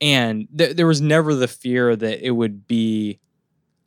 and 0.00 0.48
th- 0.56 0.76
there 0.76 0.86
was 0.86 1.00
never 1.00 1.34
the 1.34 1.48
fear 1.48 1.94
that 1.96 2.26
it 2.26 2.32
would 2.32 2.66
be 2.66 3.20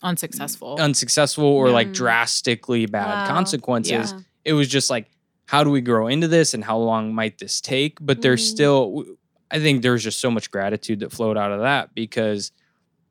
unsuccessful 0.01 0.77
unsuccessful 0.79 1.43
or 1.43 1.69
like 1.71 1.89
Mm. 1.89 1.93
drastically 1.93 2.85
bad 2.85 3.05
Wow. 3.05 3.27
consequences 3.27 4.13
Yeah. 4.13 4.19
it 4.45 4.53
was 4.53 4.69
just 4.69 4.89
like 4.89 5.11
how 5.47 5.61
do 5.63 5.69
we 5.71 5.81
grow 5.81 6.07
into 6.07 6.27
this 6.29 6.53
and 6.53 6.63
how 6.63 6.77
long 6.77 7.13
might 7.13 7.37
this 7.39 7.59
take 7.59 7.97
but 7.99 8.21
there's 8.21 8.41
Mhm. 8.47 8.49
still 8.51 9.05
i 9.51 9.59
think 9.59 9.81
there 9.81 9.91
was 9.93 10.03
just 10.03 10.19
so 10.21 10.29
much 10.31 10.51
gratitude 10.51 10.99
that 10.99 11.11
flowed 11.11 11.37
out 11.37 11.51
of 11.51 11.61
that 11.61 11.93
because 11.95 12.51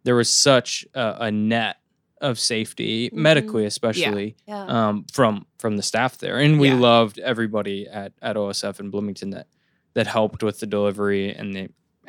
there 0.04 0.14
was 0.14 0.30
such 0.30 0.86
a, 0.94 1.16
a 1.20 1.30
net 1.30 1.76
of 2.20 2.38
safety 2.38 3.10
Mhm. 3.10 3.14
medically 3.14 3.64
especially 3.64 4.36
Yeah. 4.46 4.64
um, 4.88 5.04
from 5.12 5.46
from 5.58 5.76
the 5.76 5.82
staff 5.82 6.18
there 6.18 6.38
and 6.38 6.58
we 6.58 6.68
Yeah. 6.68 6.74
loved 6.78 7.18
everybody 7.18 7.86
at 7.86 8.12
at 8.22 8.36
osf 8.36 8.80
in 8.80 8.90
bloomington 8.90 9.30
that 9.30 9.46
that 9.94 10.06
helped 10.06 10.42
with 10.42 10.60
the 10.60 10.66
delivery 10.66 11.32
and 11.34 11.54
the 11.54 11.68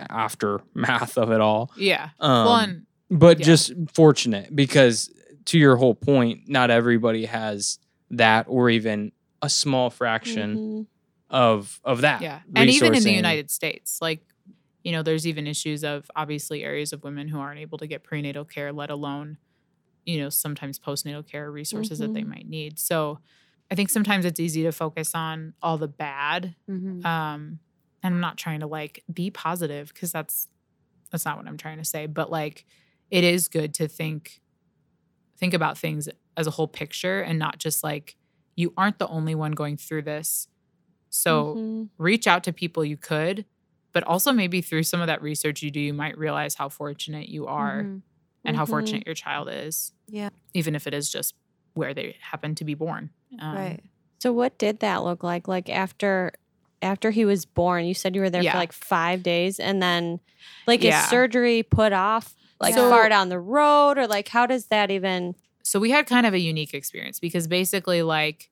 aftermath 0.09 1.17
of 1.17 1.31
it 1.31 1.41
all 1.41 1.71
yeah 1.77 2.09
um, 2.19 2.47
and 2.47 2.85
but 3.11 3.39
Yeah. 3.39 3.45
just 3.45 3.73
fortunate 3.93 4.55
because 4.55 5.11
to 5.45 5.57
your 5.59 5.75
whole 5.77 5.95
point 5.95 6.41
not 6.47 6.69
everybody 6.69 7.25
has 7.25 7.79
that 8.11 8.45
or 8.47 8.69
even 8.69 9.11
a 9.41 9.49
small 9.49 9.89
fraction 9.89 10.57
Mhm. 10.57 10.87
Of 11.29 11.79
of 11.83 12.01
that 12.01 12.21
Yeah. 12.21 12.41
And 12.55 12.69
even 12.69 12.95
in 12.95 13.03
the. 13.03 13.11
United 13.13 13.49
States, 13.51 13.99
like, 14.01 14.21
you 14.83 14.91
know, 14.91 15.03
there's 15.03 15.27
even 15.27 15.47
issues 15.47 15.83
of 15.83 16.09
obviously 16.15 16.63
areas 16.63 16.93
of 16.93 17.03
women 17.03 17.27
who 17.27 17.39
aren't 17.39 17.59
able 17.59 17.77
to 17.79 17.87
get 17.87 18.03
prenatal 18.03 18.45
care, 18.45 18.71
let 18.73 18.89
alone, 18.89 19.37
you 20.05 20.19
know, 20.19 20.29
sometimes 20.29 20.79
postnatal 20.79 21.25
care 21.27 21.51
resources 21.51 21.99
that 21.99 22.13
they 22.13 22.21
Mhm. 22.23 22.27
might 22.27 22.47
need. 22.49 22.79
So 22.79 23.19
I 23.71 23.75
think 23.75 23.89
sometimes 23.89 24.25
it's 24.25 24.39
easy 24.39 24.63
to 24.63 24.71
focus 24.71 25.13
on 25.13 25.53
all 25.61 25.77
the 25.77 25.87
bad. 25.87 26.55
Mhm. 26.69 27.05
Um, 27.05 27.59
and 28.01 28.15
I'm 28.15 28.21
not 28.21 28.37
trying 28.37 28.61
to 28.61 28.67
like 28.67 29.03
be 29.13 29.29
positive 29.29 29.89
because 29.93 30.11
that's 30.11 30.47
that's 31.11 31.25
not 31.25 31.37
what 31.37 31.47
I'm 31.47 31.57
trying 31.57 31.77
to 31.79 31.85
say. 31.85 32.05
But 32.07 32.31
like 32.31 32.65
it 33.11 33.23
is 33.23 33.47
good 33.47 33.73
to 33.75 33.87
think 33.87 34.41
think 35.37 35.53
about 35.53 35.77
things 35.77 36.09
as 36.37 36.47
a 36.47 36.51
whole 36.51 36.67
picture 36.67 37.21
and 37.21 37.39
not 37.39 37.57
just 37.59 37.83
like 37.83 38.15
you 38.55 38.73
aren't 38.77 38.99
the 38.99 39.07
only 39.07 39.35
one 39.35 39.51
going 39.53 39.77
through 39.77 40.01
this. 40.03 40.47
So 41.09 41.55
Mhm. 41.55 41.89
reach 41.97 42.27
out 42.27 42.43
to 42.45 42.53
people 42.53 42.85
you 42.85 42.97
could, 42.97 43.45
but 43.93 44.03
also 44.03 44.31
maybe 44.31 44.61
through 44.61 44.83
some 44.83 45.01
of 45.01 45.07
that 45.07 45.21
research 45.21 45.61
you 45.63 45.71
do, 45.71 45.79
you 45.79 45.93
might 45.93 46.17
realize 46.17 46.55
how 46.55 46.69
fortunate 46.69 47.29
you 47.29 47.47
are 47.47 47.83
Mhm. 47.83 48.01
and 48.45 48.55
how 48.55 48.65
Mhm. 48.65 48.69
fortunate 48.69 49.05
your 49.05 49.15
child 49.15 49.49
is. 49.51 49.93
Yeah. 50.07 50.29
Even 50.53 50.75
if 50.75 50.85
it 50.87 50.93
is 50.93 51.11
just 51.11 51.33
where 51.73 51.93
they 51.93 52.15
happen 52.21 52.55
to 52.55 52.63
be 52.65 52.73
born. 52.73 53.09
Um, 53.39 53.55
Right. 53.55 53.79
So 54.19 54.33
what 54.33 54.57
did 54.57 54.79
that 54.81 55.03
look 55.03 55.23
like? 55.23 55.47
Like 55.47 55.69
after 55.69 56.31
after 56.81 57.11
he 57.11 57.25
was 57.25 57.45
born, 57.45 57.83
you 57.83 57.93
said 57.93 58.15
you 58.15 58.21
were 58.21 58.29
there 58.29 58.41
Yeah. 58.41 58.53
for 58.53 58.57
like 58.57 58.71
five 58.71 59.21
days, 59.21 59.59
and 59.59 59.81
then 59.81 60.21
like 60.65 60.81
Yeah. 60.81 61.03
is 61.03 61.09
surgery 61.09 61.61
put 61.61 61.91
off 61.91 62.35
like 62.61 62.73
So- 62.73 62.89
far 62.89 63.09
down 63.09 63.27
the 63.27 63.39
road, 63.39 63.97
or 63.97 64.07
like 64.07 64.29
how 64.29 64.45
does 64.45 64.67
that 64.67 64.89
even? 64.89 65.35
So 65.61 65.77
we 65.79 65.91
had 65.91 66.07
kind 66.07 66.25
of 66.25 66.33
a 66.33 66.39
unique 66.39 66.73
experience 66.73 67.19
because 67.19 67.47
basically, 67.47 68.01
like, 68.01 68.49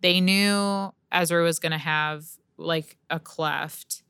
they 0.00 0.20
knew 0.20 0.92
Ezra 1.12 1.42
was 1.42 1.58
going 1.58 1.72
to 1.72 1.78
have 1.78 2.24
like 2.56 2.96
a 3.08 3.18
cleft 3.18 4.02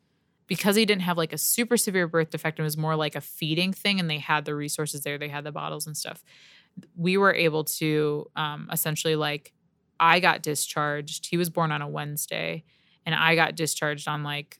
because 0.46 0.74
he 0.74 0.84
didn't 0.84 1.02
have 1.02 1.16
like 1.16 1.32
a 1.32 1.38
super 1.38 1.76
severe 1.76 2.08
birth 2.08 2.30
defect 2.30 2.58
and 2.58 2.64
it 2.64 2.66
was 2.66 2.76
more 2.76 2.96
like 2.96 3.14
a 3.14 3.20
feeding 3.20 3.72
thing 3.72 4.00
and 4.00 4.10
they 4.10 4.18
had 4.18 4.44
the 4.44 4.54
resources 4.54 5.02
there 5.02 5.16
they 5.18 5.28
had 5.28 5.44
the 5.44 5.52
bottles 5.52 5.86
and 5.86 5.96
stuff 5.96 6.24
we 6.96 7.16
were 7.16 7.32
able 7.32 7.62
to 7.62 8.26
um, 8.34 8.68
essentially 8.72 9.14
like 9.14 9.52
i 10.00 10.18
got 10.18 10.42
discharged 10.42 11.26
he 11.30 11.36
was 11.36 11.48
born 11.50 11.70
on 11.70 11.80
a 11.82 11.88
wednesday 11.88 12.64
and 13.06 13.14
i 13.14 13.36
got 13.36 13.54
discharged 13.54 14.08
on 14.08 14.24
like 14.24 14.58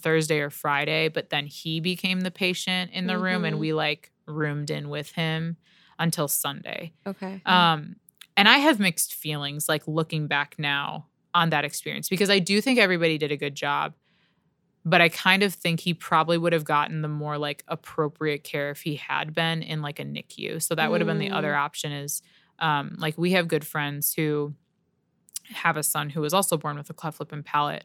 thursday 0.00 0.40
or 0.40 0.50
friday 0.50 1.08
but 1.08 1.30
then 1.30 1.46
he 1.46 1.80
became 1.80 2.20
the 2.20 2.30
patient 2.30 2.90
in 2.92 3.06
the 3.06 3.14
room 3.18 3.44
and 3.46 3.56
Mhm. 3.56 3.60
we 3.60 3.72
like 3.72 4.12
roomed 4.26 4.68
in 4.70 4.90
with 4.90 5.12
him 5.12 5.56
until 5.98 6.28
sunday 6.28 6.92
Okay. 7.06 7.40
um, 7.46 7.96
and 8.38 8.46
I 8.50 8.58
have 8.58 8.78
mixed 8.78 9.14
feelings, 9.14 9.66
like 9.66 9.88
looking 9.88 10.26
back 10.26 10.56
now 10.58 11.06
on 11.36 11.50
that 11.50 11.64
experience, 11.64 12.08
because 12.08 12.30
I 12.30 12.38
do 12.40 12.60
think 12.60 12.78
everybody 12.78 13.18
did 13.18 13.30
a 13.32 13.36
good 13.36 13.54
job. 13.54 13.94
But 14.84 15.00
I 15.00 15.08
kind 15.08 15.42
of 15.42 15.52
think 15.52 15.80
he 15.80 15.94
probably 15.94 16.38
would 16.38 16.52
have 16.52 16.64
gotten 16.64 17.02
the 17.02 17.08
more 17.08 17.38
like 17.38 17.64
appropriate 17.66 18.44
care 18.44 18.70
if 18.70 18.82
he 18.82 18.94
had 18.96 19.34
been 19.34 19.62
in 19.62 19.82
like 19.82 19.98
a 19.98 20.04
NICU. 20.04 20.62
So 20.62 20.74
that 20.76 20.90
would 20.90 21.00
have 21.00 21.08
been 21.08 21.18
the 21.18 21.30
other 21.38 21.54
option 21.56 21.90
is 21.92 22.22
um, 22.60 22.94
like 22.98 23.18
we 23.18 23.32
have 23.32 23.48
good 23.48 23.66
friends 23.66 24.14
who 24.14 24.54
have 25.50 25.76
a 25.76 25.82
son 25.82 26.10
who 26.10 26.20
was 26.20 26.32
also 26.32 26.56
born 26.56 26.76
with 26.76 26.88
a 26.90 26.94
cleft 26.94 27.18
lip 27.20 27.32
and 27.32 27.44
palate, 27.44 27.84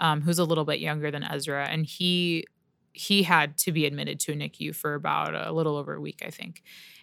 um, 0.00 0.20
who's 0.22 0.38
a 0.40 0.44
little 0.44 0.64
bit 0.64 0.80
younger 0.80 1.10
than 1.10 1.22
Ezra. 1.24 1.66
And 1.68 1.86
he 1.86 2.44
he 2.92 3.22
had 3.22 3.56
to 3.58 3.70
be 3.70 3.86
admitted 3.86 4.18
to 4.20 4.32
a 4.32 4.34
NICU 4.34 4.74
for 4.74 4.94
about 4.94 5.34
a 5.34 5.52
little 5.52 5.76
over 5.76 5.94
a 5.94 6.00
week, 6.00 6.22
I 6.26 6.30
think. 6.30 6.62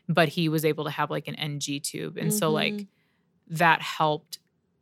But 0.10 0.28
he 0.30 0.50
was 0.50 0.66
able 0.66 0.84
to 0.84 0.92
have 0.92 1.10
like 1.10 1.30
an 1.30 1.36
NG 1.36 1.80
tube. 1.82 2.18
And 2.18 2.34
so 2.34 2.52
like 2.52 2.74
Mhm. 2.74 2.88
that 3.52 3.82
helped 3.82 4.40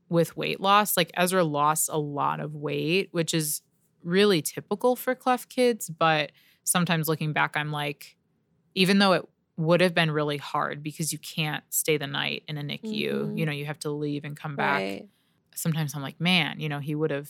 with 0.09 0.35
weight 0.37 0.59
loss. 0.59 0.95
Like 0.97 1.11
Ezra 1.15 1.43
lost 1.43 1.89
a 1.91 1.97
lot 1.97 2.39
of 2.39 2.53
weight, 2.55 3.09
which 3.11 3.33
is 3.33 3.61
really 4.03 4.41
typical 4.41 4.95
for 4.95 5.15
cleft 5.15 5.49
kids. 5.49 5.89
But 5.89 6.31
sometimes 6.63 7.07
looking 7.07 7.33
back, 7.33 7.55
I'm 7.57 7.71
like, 7.71 8.15
even 8.75 8.99
though 8.99 9.13
it 9.13 9.27
would 9.57 9.81
have 9.81 9.93
been 9.95 10.11
really 10.11 10.37
hard 10.37 10.83
because 10.83 11.13
you 11.13 11.17
can't 11.19 11.63
stay 11.69 11.97
the 11.97 12.07
night 12.07 12.43
in 12.47 12.57
a 12.57 12.61
NICU, 12.61 12.83
Mhm. 13.11 13.37
you 13.39 13.45
know, 13.45 13.51
you 13.53 13.65
have 13.65 13.79
to 13.79 13.89
leave 13.89 14.25
and 14.25 14.35
come 14.37 14.55
back. 14.55 14.79
Right. 14.81 15.09
Sometimes 15.55 15.95
I'm 15.95 16.01
like, 16.01 16.19
man, 16.19 16.59
you 16.59 16.67
know, 16.69 16.79
he 16.79 16.93
would 16.93 17.11
have 17.11 17.29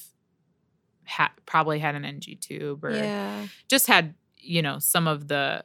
ha- 1.06 1.34
probably 1.46 1.78
had 1.80 1.94
an 1.96 2.04
NG 2.04 2.36
tube 2.42 2.84
or 2.84 2.92
Yeah. 2.92 3.48
just 3.68 3.88
had 3.88 4.16
you 4.48 4.62
know 4.62 4.78
some 4.78 5.08
of 5.08 5.28
the 5.28 5.64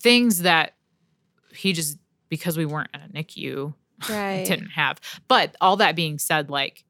things 0.00 0.40
that 0.42 0.74
he 1.54 1.72
just 1.72 1.98
because 2.28 2.56
we 2.56 2.64
weren't 2.66 2.90
at 2.94 3.00
a 3.08 3.12
NICU 3.12 3.74
Right. 4.08 4.44
didn't 4.44 4.70
have. 4.70 5.00
But 5.28 5.56
all 5.60 5.76
that 5.76 5.96
being 5.96 6.18
said, 6.18 6.50
like 6.50 6.84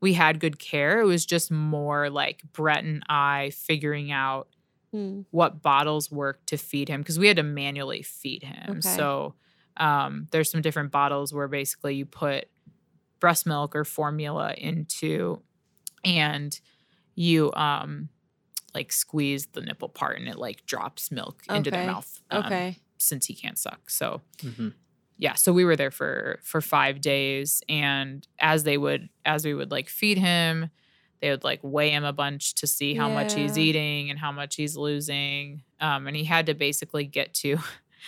we 0.00 0.14
had 0.14 0.40
good 0.40 0.58
care. 0.58 1.00
It 1.00 1.04
was 1.04 1.26
just 1.26 1.50
more 1.50 2.08
like 2.10 2.42
Brett 2.52 2.84
and 2.84 3.02
I 3.08 3.50
figuring 3.54 4.10
out 4.12 4.48
Hmm. 4.92 5.20
what 5.30 5.62
bottles 5.62 6.10
worked 6.10 6.48
to 6.48 6.56
feed 6.56 6.88
him 6.88 7.00
because 7.00 7.16
we 7.18 7.28
had 7.28 7.36
to 7.36 7.44
manually 7.44 8.02
feed 8.02 8.42
him. 8.42 8.70
Okay. 8.70 8.80
So 8.80 9.34
um, 9.76 10.26
there's 10.32 10.50
some 10.50 10.62
different 10.62 10.90
bottles 10.90 11.32
where 11.32 11.46
basically 11.46 11.94
you 11.94 12.06
put 12.06 12.46
breast 13.20 13.46
milk 13.46 13.76
or 13.76 13.84
formula 13.84 14.52
into 14.58 15.42
and 16.04 16.58
you 17.14 17.52
um 17.52 18.08
like 18.74 18.90
squeeze 18.92 19.46
the 19.48 19.60
nipple 19.60 19.88
part 19.88 20.18
and 20.18 20.28
it 20.28 20.38
like 20.38 20.64
drops 20.66 21.10
milk 21.12 21.42
into 21.48 21.70
their 21.70 21.86
mouth 21.86 22.20
um, 22.30 22.44
Okay. 22.46 22.76
since 22.98 23.26
he 23.26 23.34
can't 23.34 23.58
suck. 23.58 23.90
So 23.90 24.22
Mhm. 24.38 24.74
Yeah, 25.22 25.34
so 25.34 25.52
we 25.52 25.64
were 25.66 25.76
there 25.76 25.90
for 25.90 26.40
for 26.42 26.60
5 26.62 27.00
days 27.02 27.62
and 27.68 28.26
as 28.38 28.64
they 28.64 28.78
would 28.78 29.08
as 29.24 29.44
we 29.44 29.52
would 29.54 29.70
like 29.70 29.88
feed 29.90 30.16
him, 30.18 30.70
they 31.20 31.28
would 31.30 31.44
like 31.44 31.60
weigh 31.62 31.90
him 31.90 32.04
a 32.04 32.12
bunch 32.12 32.54
to 32.56 32.66
see 32.66 32.94
how 32.94 33.08
much 33.10 33.34
he's 33.34 33.58
eating 33.58 34.08
and 34.10 34.18
how 34.18 34.32
much 34.32 34.56
he's 34.56 34.76
losing. 34.78 35.62
Um 35.78 36.06
and 36.06 36.16
he 36.16 36.24
had 36.24 36.46
to 36.46 36.54
basically 36.54 37.04
get 37.04 37.34
to 37.42 37.58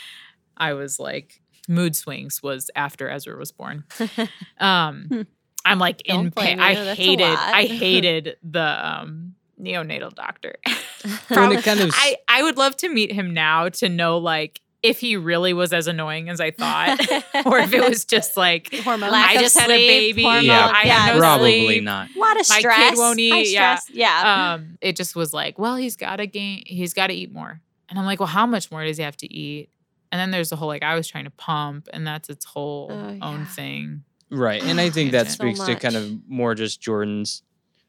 I 0.56 0.72
was 0.72 0.98
like 0.98 1.42
mood 1.68 1.94
swings 1.94 2.42
was 2.42 2.70
after 2.74 3.08
Ezra 3.10 3.36
was 3.36 3.52
born. 3.52 3.84
Um 4.58 5.06
Hmm. 5.10 5.22
I'm 5.64 5.78
like 5.78 6.00
in 6.06 6.16
Don't 6.16 6.34
blame 6.34 6.46
pain. 6.46 6.60
I 6.60 6.70
you, 6.70 6.84
that's 6.84 6.98
a 6.98 7.02
hated. 7.02 7.26
I 7.38 7.64
hated 7.84 8.36
the 8.42 8.88
um 8.88 9.34
neonatal 9.60 10.14
doctor. 10.14 10.56
When 11.04 11.18
Probably- 11.28 11.62
kind 11.62 11.80
of 11.80 11.90
I, 11.94 12.16
I 12.26 12.42
would 12.42 12.56
love 12.56 12.76
to 12.78 12.88
meet 12.88 13.12
him 13.12 13.32
now 13.34 13.68
to 13.68 13.88
know 13.88 14.18
like 14.18 14.60
if 14.82 14.98
he 15.00 15.16
really 15.16 15.52
was 15.52 15.72
as 15.72 15.86
annoying 15.86 16.28
as 16.28 16.40
I 16.40 16.50
thought, 16.50 16.98
or 17.46 17.58
if 17.58 17.72
it 17.72 17.88
was 17.88 18.04
just 18.04 18.36
like 18.36 18.72
Hormone. 18.82 19.10
I 19.12 19.36
just 19.38 19.56
had 19.58 19.70
a 19.70 19.76
baby. 19.76 20.22
Yeah, 20.22 20.70
I 20.74 20.86
had 20.86 21.14
no 21.14 21.18
probably 21.20 21.66
sleep. 21.66 21.84
not. 21.84 22.08
A 22.14 22.18
lot 22.18 22.40
of 22.40 22.48
My 22.48 22.58
stress. 22.58 22.90
kid 22.90 22.98
won't 22.98 23.18
High 23.20 23.40
eat, 23.42 23.52
yeah. 23.52 23.78
Yeah. 23.92 24.54
Um, 24.54 24.78
it 24.80 24.96
just 24.96 25.14
was 25.14 25.32
like, 25.32 25.58
well, 25.58 25.76
he's 25.76 25.96
got 25.96 26.16
to 26.16 26.26
gain, 26.26 26.64
he's 26.66 26.94
got 26.94 27.08
to 27.08 27.14
eat 27.14 27.32
more, 27.32 27.60
and 27.88 27.98
I'm 27.98 28.04
like, 28.04 28.18
well, 28.20 28.26
how 28.26 28.46
much 28.46 28.70
more 28.70 28.84
does 28.84 28.96
he 28.96 29.02
have 29.04 29.16
to 29.18 29.32
eat? 29.32 29.68
And 30.10 30.18
then 30.20 30.30
there's 30.30 30.50
the 30.50 30.56
whole 30.56 30.68
like 30.68 30.82
I 30.82 30.94
was 30.94 31.06
trying 31.08 31.24
to 31.24 31.30
pump, 31.30 31.88
and 31.92 32.06
that's 32.06 32.28
its 32.28 32.44
whole 32.44 32.88
Oh, 32.90 32.94
own 33.26 33.40
yeah. 33.40 33.44
thing. 33.46 34.04
Right. 34.30 34.62
And 34.62 34.80
I 34.80 34.90
think 34.90 35.12
that 35.12 35.26
So 35.28 35.32
speaks 35.34 35.60
to 35.60 35.74
kind 35.76 35.94
of 35.94 36.10
more 36.26 36.54
just 36.54 36.80
Jordan's 36.80 37.42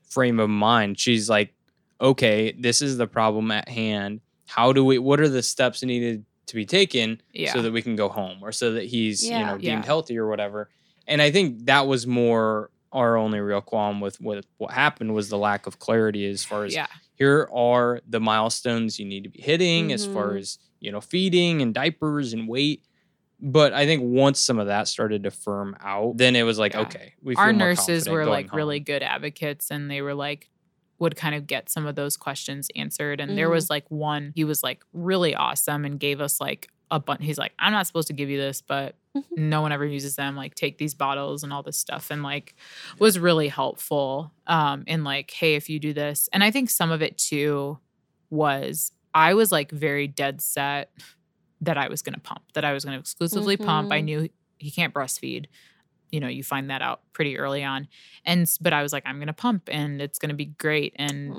frame 0.09 0.39
of 0.39 0.49
mind. 0.49 0.99
She's 0.99 1.29
like, 1.29 1.53
okay, 2.01 2.51
this 2.51 2.81
is 2.81 2.97
the 2.97 3.07
problem 3.07 3.49
at 3.51 3.67
hand. 3.69 4.19
How 4.45 4.73
do 4.73 4.83
we, 4.83 4.99
what 4.99 5.19
are 5.21 5.29
the 5.29 5.41
steps 5.41 5.83
needed 5.83 6.25
to 6.47 6.55
be 6.55 6.65
taken 6.65 7.21
Yeah. 7.33 7.53
so 7.53 7.61
that 7.61 7.71
we 7.71 7.81
can 7.81 7.95
go 7.95 8.09
home 8.09 8.39
or 8.41 8.51
so 8.51 8.71
that 8.73 8.85
he's, 8.85 9.23
you 9.23 9.31
know, 9.31 9.53
deemed 9.53 9.63
Yeah. 9.63 9.85
healthy 9.85 10.17
or 10.17 10.27
whatever? 10.27 10.69
And 11.07 11.21
I 11.21 11.31
think 11.31 11.65
that 11.65 11.87
was 11.87 12.05
more 12.07 12.69
our 12.91 13.17
only 13.17 13.39
real 13.39 13.61
qualm 13.61 13.99
with, 14.01 14.21
with 14.21 14.45
what 14.57 14.71
happened 14.71 15.13
was 15.13 15.29
the 15.29 15.37
lack 15.37 15.65
of 15.65 15.79
clarity 15.79 16.25
as 16.27 16.43
far 16.43 16.63
as 16.65 16.73
Yeah, 16.75 16.85
here 17.15 17.49
are 17.53 18.01
the 18.07 18.19
milestones 18.19 18.99
you 18.99 19.05
need 19.05 19.23
to 19.23 19.29
be 19.29 19.41
hitting 19.41 19.91
as 19.91 20.05
far 20.05 20.33
Mhm. 20.33 20.39
as 20.39 20.57
you 20.79 20.91
know 20.91 21.01
feeding 21.01 21.61
and 21.61 21.73
diapers 21.73 22.33
and 22.33 22.47
weight 22.47 22.83
but 23.39 23.73
i 23.73 23.85
think 23.85 24.03
once 24.03 24.39
some 24.39 24.59
of 24.59 24.67
that 24.67 24.87
started 24.87 25.23
to 25.23 25.31
firm 25.31 25.75
out 25.81 26.17
then 26.17 26.35
it 26.35 26.43
was 26.43 26.59
like 26.59 26.73
Yeah. 26.73 26.81
okay 26.81 27.13
we 27.23 27.35
our 27.35 27.51
nurses 27.53 28.07
were 28.07 28.25
like 28.25 28.53
really 28.53 28.79
good 28.79 29.01
advocates, 29.01 29.71
and 29.71 29.89
they 29.89 30.01
were 30.01 30.13
like 30.13 30.49
would 30.99 31.15
kind 31.15 31.35
of 31.35 31.47
get 31.47 31.69
some 31.69 31.85
of 31.85 31.95
those 31.95 32.15
questions 32.17 32.69
answered. 32.75 33.19
And 33.19 33.37
there 33.37 33.47
Mhm. 33.49 33.51
was 33.53 33.69
like 33.69 33.89
one, 33.89 34.31
he 34.35 34.43
was 34.43 34.63
like 34.63 34.83
really 34.93 35.35
awesome 35.35 35.85
and 35.85 35.99
gave 35.99 36.21
us 36.21 36.39
like 36.39 36.69
a 36.91 36.99
bunch. 36.99 37.23
He's 37.23 37.37
like, 37.39 37.53
I'm 37.59 37.73
not 37.73 37.87
supposed 37.87 38.07
to 38.07 38.13
give 38.13 38.29
you 38.29 38.37
this, 38.37 38.61
but 38.61 38.95
Mhm. 39.17 39.23
no 39.37 39.61
one 39.61 39.71
ever 39.71 39.85
uses 39.85 40.15
them. 40.15 40.35
Like, 40.35 40.53
take 40.55 40.77
these 40.77 40.93
bottles 40.93 41.43
and 41.43 41.51
all 41.51 41.63
this 41.63 41.77
stuff, 41.77 42.11
and 42.11 42.21
like 42.23 42.55
was 42.99 43.17
really 43.17 43.47
helpful. 43.47 44.31
Um, 44.47 44.83
in 44.85 45.03
like, 45.03 45.31
hey, 45.31 45.55
if 45.55 45.69
you 45.69 45.79
do 45.79 45.93
this, 45.93 46.29
and 46.33 46.43
I 46.43 46.51
think 46.51 46.69
some 46.69 46.91
of 46.91 47.01
it 47.01 47.17
too 47.17 47.79
was 48.29 48.91
I 49.15 49.33
was 49.33 49.51
like 49.51 49.71
very 49.71 50.07
dead 50.07 50.41
set 50.41 50.91
that 51.61 51.77
I 51.77 51.87
was 51.87 52.01
going 52.01 52.15
to 52.15 52.19
pump, 52.19 52.41
that 52.53 52.65
I 52.65 52.73
was 52.73 52.83
going 52.85 52.95
to 52.95 52.99
exclusively 52.99 53.57
pump. 53.57 53.91
I 53.91 54.01
Mhm. 54.01 54.03
knew 54.05 54.29
he 54.57 54.71
can't 54.71 54.93
breastfeed. 54.93 55.45
You 56.13 56.19
know, 56.19 56.27
you 56.27 56.43
find 56.43 56.69
that 56.69 56.81
out 56.83 57.01
pretty 57.11 57.37
early 57.39 57.63
on. 57.63 57.87
And 58.23 58.49
but 58.61 58.71
I 58.71 58.83
was 58.83 58.93
like, 58.93 59.03
I'm 59.05 59.17
going 59.17 59.27
to 59.27 59.33
pump 59.33 59.67
and 59.71 60.01
it's 60.01 60.19
going 60.19 60.29
to 60.29 60.35
be 60.35 60.45
great 60.45 60.93
and 60.97 61.35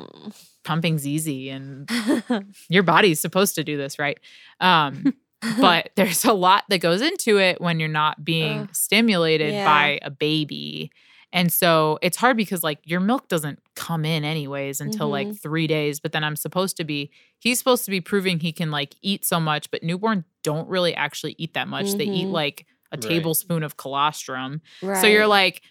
pumping's 0.64 1.06
easy 1.06 1.48
and 1.50 1.88
your 2.68 2.82
body's 2.82 3.20
supposed 3.20 3.54
to 3.54 3.64
do 3.64 3.76
this, 3.76 3.98
right? 3.98 4.18
Um 4.60 5.14
but 5.60 5.90
there's 5.96 6.24
a 6.24 6.32
lot 6.32 6.64
that 6.70 6.78
goes 6.78 7.02
into 7.02 7.38
it 7.38 7.60
when 7.60 7.78
you're 7.78 7.88
not 7.88 8.24
being 8.24 8.60
Ugh. 8.62 8.68
stimulated 8.74 9.54
Yeah. 9.54 9.64
by 9.64 9.98
a 10.02 10.10
baby. 10.10 10.90
And 11.32 11.52
so 11.52 11.98
it's 12.02 12.16
hard 12.16 12.36
because 12.36 12.62
like 12.62 12.78
your 12.84 13.00
milk 13.00 13.28
doesn't 13.28 13.58
come 13.76 14.04
in 14.04 14.24
anyways 14.24 14.80
until 14.80 15.08
like 15.08 15.28
Mhm. 15.28 15.40
3 15.40 15.66
days, 15.66 16.00
but 16.00 16.12
then 16.12 16.24
I'm 16.24 16.36
supposed 16.36 16.76
to 16.78 16.84
be 16.84 17.10
he's 17.38 17.58
supposed 17.58 17.84
to 17.84 17.90
be 17.90 18.00
proving 18.00 18.40
he 18.40 18.52
can 18.52 18.70
like 18.70 18.94
eat 19.02 19.24
so 19.24 19.38
much, 19.38 19.70
but 19.70 19.82
newborn 19.82 20.24
don't 20.42 20.68
really 20.68 20.94
actually 20.94 21.34
eat 21.38 21.54
that 21.54 21.68
much. 21.68 21.92
They 21.94 22.04
eat 22.04 22.28
Mhm. 22.28 22.32
like 22.32 22.66
a 22.94 22.96
Right. 22.96 23.02
tablespoon 23.02 23.62
of 23.62 23.76
colostrum. 23.76 24.60
right. 24.82 25.00
So 25.00 25.06
you're 25.06 25.26
like, 25.26 25.62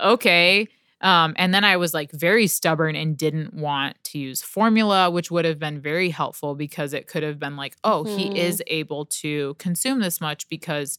okay. 0.00 0.68
Um, 1.00 1.34
and 1.36 1.52
then 1.52 1.64
I 1.64 1.76
was 1.76 1.92
like 1.94 2.12
very 2.12 2.46
stubborn 2.46 2.94
and 2.94 3.16
didn't 3.16 3.54
want 3.54 3.96
to 4.04 4.18
use 4.18 4.40
formula, 4.40 5.10
which 5.10 5.30
would 5.32 5.44
have 5.44 5.58
been 5.58 5.80
very 5.80 6.10
helpful 6.10 6.54
because 6.54 6.92
it 6.94 7.08
could 7.08 7.24
have 7.24 7.38
been 7.40 7.56
like, 7.56 7.76
oh, 7.82 8.04
Mhm. 8.04 8.08
he 8.16 8.26
is 8.38 8.62
able 8.68 9.06
to 9.06 9.54
consume 9.58 10.00
this 10.00 10.20
much 10.20 10.48
because 10.48 10.98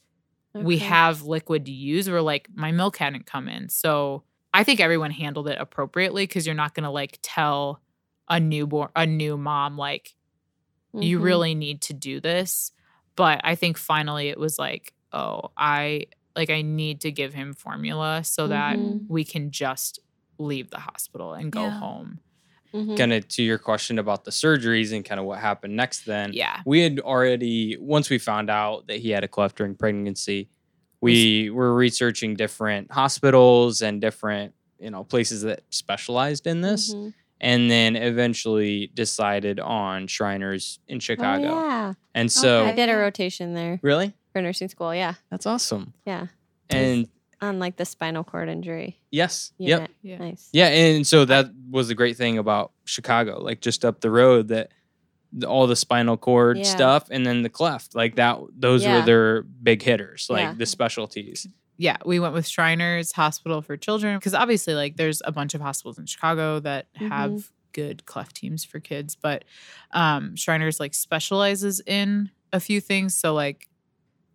we 0.56 0.78
have 0.80 1.24
liquid 1.24 1.66
to 1.66 1.72
use, 1.72 2.08
or 2.10 2.22
like 2.22 2.48
my 2.54 2.72
milk 2.72 2.98
hadn't 2.98 3.26
come 3.26 3.48
in. 3.48 3.70
So 3.70 4.24
I 4.54 4.64
think 4.64 4.80
everyone 4.80 5.12
handled 5.12 5.48
it 5.48 5.58
appropriately 5.60 6.24
because 6.28 6.46
you're 6.46 6.54
not 6.54 6.76
gonna 6.76 6.92
like 6.92 7.18
tell 7.24 7.82
a 8.30 8.40
newborn 8.40 8.90
a 8.96 9.06
new 9.06 9.36
mom 9.38 9.78
like 9.78 10.14
you 10.94 11.18
Mhm. 11.20 11.24
really 11.24 11.56
need 11.56 11.82
to 11.84 11.94
do 11.94 12.20
this. 12.20 12.72
But 13.16 13.42
I 13.44 13.56
think 13.56 13.78
finally 13.78 14.28
it 14.30 14.38
was 14.40 14.60
like, 14.60 14.94
oh, 15.14 15.52
I 15.58 16.08
like 16.36 16.50
I 16.50 16.62
need 16.64 17.02
to 17.02 17.12
give 17.12 17.34
him 17.36 17.54
formula 17.54 18.24
so 18.24 18.48
that 18.48 18.78
Mhm. 18.78 19.06
we 19.08 19.24
can 19.24 19.52
just 19.52 20.00
leave 20.40 20.72
the 20.72 20.80
hospital 20.80 21.34
and 21.34 21.52
go 21.52 21.62
Yeah. 21.66 21.80
home. 21.80 22.20
Mhm. 22.74 22.98
kind 22.98 23.14
of 23.14 23.28
to 23.28 23.44
your 23.44 23.60
question 23.60 24.00
about 24.00 24.26
the 24.26 24.32
surgeries 24.32 24.92
and 24.96 25.06
kind 25.06 25.20
of 25.20 25.28
what 25.28 25.38
happened 25.38 25.76
next 25.76 26.06
then 26.08 26.34
Yeah. 26.34 26.60
we 26.66 26.80
had 26.80 27.00
already 27.02 27.78
once 27.78 28.10
we 28.10 28.18
found 28.18 28.50
out 28.50 28.88
that 28.88 28.98
he 28.98 29.12
had 29.12 29.24
a 29.24 29.28
cleft 29.28 29.58
during 29.58 29.76
pregnancy 29.76 30.50
we 31.00 31.52
were 31.52 31.72
researching 31.76 32.34
different 32.36 32.92
hospitals 32.92 33.84
and 33.84 34.02
different 34.02 34.56
you 34.80 34.90
know 34.90 35.04
places 35.04 35.44
that 35.44 35.62
specialized 35.70 36.48
in 36.48 36.62
this 36.62 36.96
Mhm. 36.96 37.14
and 37.42 37.70
then 37.70 37.96
eventually 37.96 38.88
decided 38.96 39.60
on 39.60 40.08
Shriners 40.08 40.80
in 40.88 41.00
Chicago. 41.00 41.50
Oh, 41.54 41.68
yeah. 41.68 41.94
And 42.16 42.32
so, 42.32 42.66
I 42.66 42.72
did 42.72 42.90
a 42.90 42.96
rotation 42.96 43.54
there 43.54 43.80
really, 43.84 44.14
for 44.34 44.42
nursing 44.42 44.68
school. 44.70 44.94
Yeah. 44.94 45.14
that's 45.30 45.46
awesome. 45.46 45.94
Yeah. 46.06 46.28
And 46.70 47.08
On 47.42 47.60
like 47.60 47.78
the 47.78 47.86
spinal 47.86 48.24
cord 48.24 48.50
injury. 48.50 49.00
yes, 49.12 49.54
Unit. 49.58 49.82
yep, 49.82 49.92
Yeah. 50.02 50.18
Nice. 50.18 50.50
yeah. 50.52 50.68
And 50.68 51.06
so 51.08 51.24
that 51.26 51.48
was 51.70 51.88
the 51.88 51.96
great 51.96 52.18
thing 52.18 52.38
about 52.38 52.72
Chicago, 52.86 53.40
like 53.42 53.62
just 53.62 53.86
up 53.86 54.02
the 54.02 54.10
road, 54.12 54.48
that 54.50 54.72
the, 55.32 55.48
all 55.48 55.66
the 55.68 55.76
spinal 55.76 56.18
cord 56.18 56.58
Yeah. 56.58 56.64
stuff, 56.64 57.08
and 57.10 57.26
then 57.26 57.42
the 57.44 57.50
cleft, 57.50 57.96
like 57.96 58.16
that. 58.16 58.38
Those 58.58 58.84
Yeah. 58.84 59.00
were 59.00 59.06
their 59.06 59.42
big 59.44 59.82
hitters, 59.82 60.28
like 60.30 60.42
Yeah. 60.42 60.54
the 60.54 60.66
specialties. 60.66 61.48
yeah, 61.76 61.98
we 62.06 62.20
went 62.20 62.36
with 62.36 62.48
Shriners 62.48 63.12
Hospital 63.14 63.62
for 63.64 63.76
Children 63.76 64.18
because 64.20 64.36
obviously, 64.36 64.76
like, 64.76 64.96
there's 64.96 65.22
a 65.26 65.32
bunch 65.32 65.54
of 65.56 65.60
hospitals 65.62 65.98
in 65.98 66.06
Chicago 66.06 66.60
that 66.60 66.86
Mhm. 67.00 67.10
have 67.10 67.52
good 67.74 68.06
cleft 68.06 68.36
teams 68.36 68.64
for 68.64 68.80
kids, 68.80 69.16
but 69.16 69.44
um, 69.92 70.36
Shriners 70.36 70.80
like 70.80 70.94
specializes 70.94 71.82
in 71.88 72.30
a 72.54 72.60
few 72.60 72.80
things. 72.80 73.16
So, 73.16 73.34
like, 73.34 73.68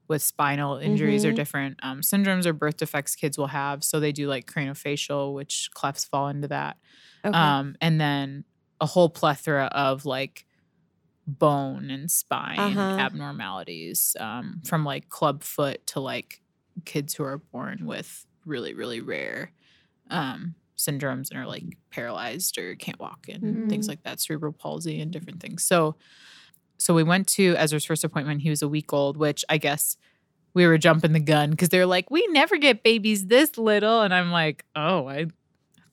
with 0.08 0.22
spinal 0.22 0.76
injuries 0.78 1.24
or 1.24 1.32
Mhm. 1.32 1.34
different 1.34 1.78
um, 1.82 2.00
syndromes 2.00 2.46
or 2.46 2.52
birth 2.52 2.78
defects 2.78 3.14
kids 3.16 3.38
will 3.38 3.46
have. 3.48 3.84
So 3.84 4.00
they 4.00 4.12
do 4.12 4.28
like 4.28 4.46
craniofacial, 4.50 5.34
which 5.34 5.70
clefts 5.74 6.04
fall 6.04 6.28
into 6.28 6.48
that. 6.48 6.78
Okay. 7.24 7.54
Um, 7.54 7.76
and 7.80 8.00
then 8.00 8.44
a 8.80 8.86
whole 8.86 9.10
plethora 9.10 9.66
of 9.66 10.06
like 10.06 10.46
bone 11.26 11.90
and 11.90 12.10
spine 12.10 12.88
Uh-huh. 12.88 12.98
abnormalities 12.98 14.16
um, 14.18 14.60
from 14.64 14.84
like 14.84 15.08
club 15.08 15.42
foot 15.44 15.86
to 15.88 16.00
like 16.00 16.40
kids 16.84 17.14
who 17.14 17.24
are 17.24 17.38
born 17.38 17.86
with 17.86 18.24
really, 18.46 18.72
really 18.74 19.00
rare 19.00 19.52
um, 20.10 20.56
syndromes 20.78 21.30
and 21.30 21.38
are 21.40 21.46
like 21.46 21.64
paralyzed 21.90 22.58
or 22.58 22.76
can't 22.76 23.00
walk 23.00 23.26
and 23.28 23.60
things 23.68 23.88
Mhm. 23.88 23.90
like 23.90 24.02
that, 24.04 24.20
cerebral 24.20 24.52
palsy 24.52 25.00
and 25.00 25.12
different 25.12 25.40
things. 25.40 25.64
So, 25.64 25.96
so 26.78 26.94
we 26.94 27.02
went 27.02 27.26
to 27.28 27.54
Ezra's 27.56 27.84
first 27.84 28.04
appointment. 28.04 28.42
He 28.42 28.50
was 28.50 28.62
a 28.62 28.68
week 28.68 28.92
old, 28.92 29.16
which 29.16 29.44
I 29.48 29.58
guess 29.58 29.96
we 30.54 30.66
were 30.66 30.78
jumping 30.78 31.12
the 31.12 31.20
gun 31.20 31.50
because 31.50 31.68
they're 31.68 31.86
like, 31.86 32.10
we 32.10 32.26
never 32.28 32.56
get 32.56 32.82
babies 32.82 33.26
this 33.26 33.58
little. 33.58 34.02
And 34.02 34.14
I'm 34.14 34.30
like, 34.30 34.64
oh, 34.74 35.06
I 35.08 35.26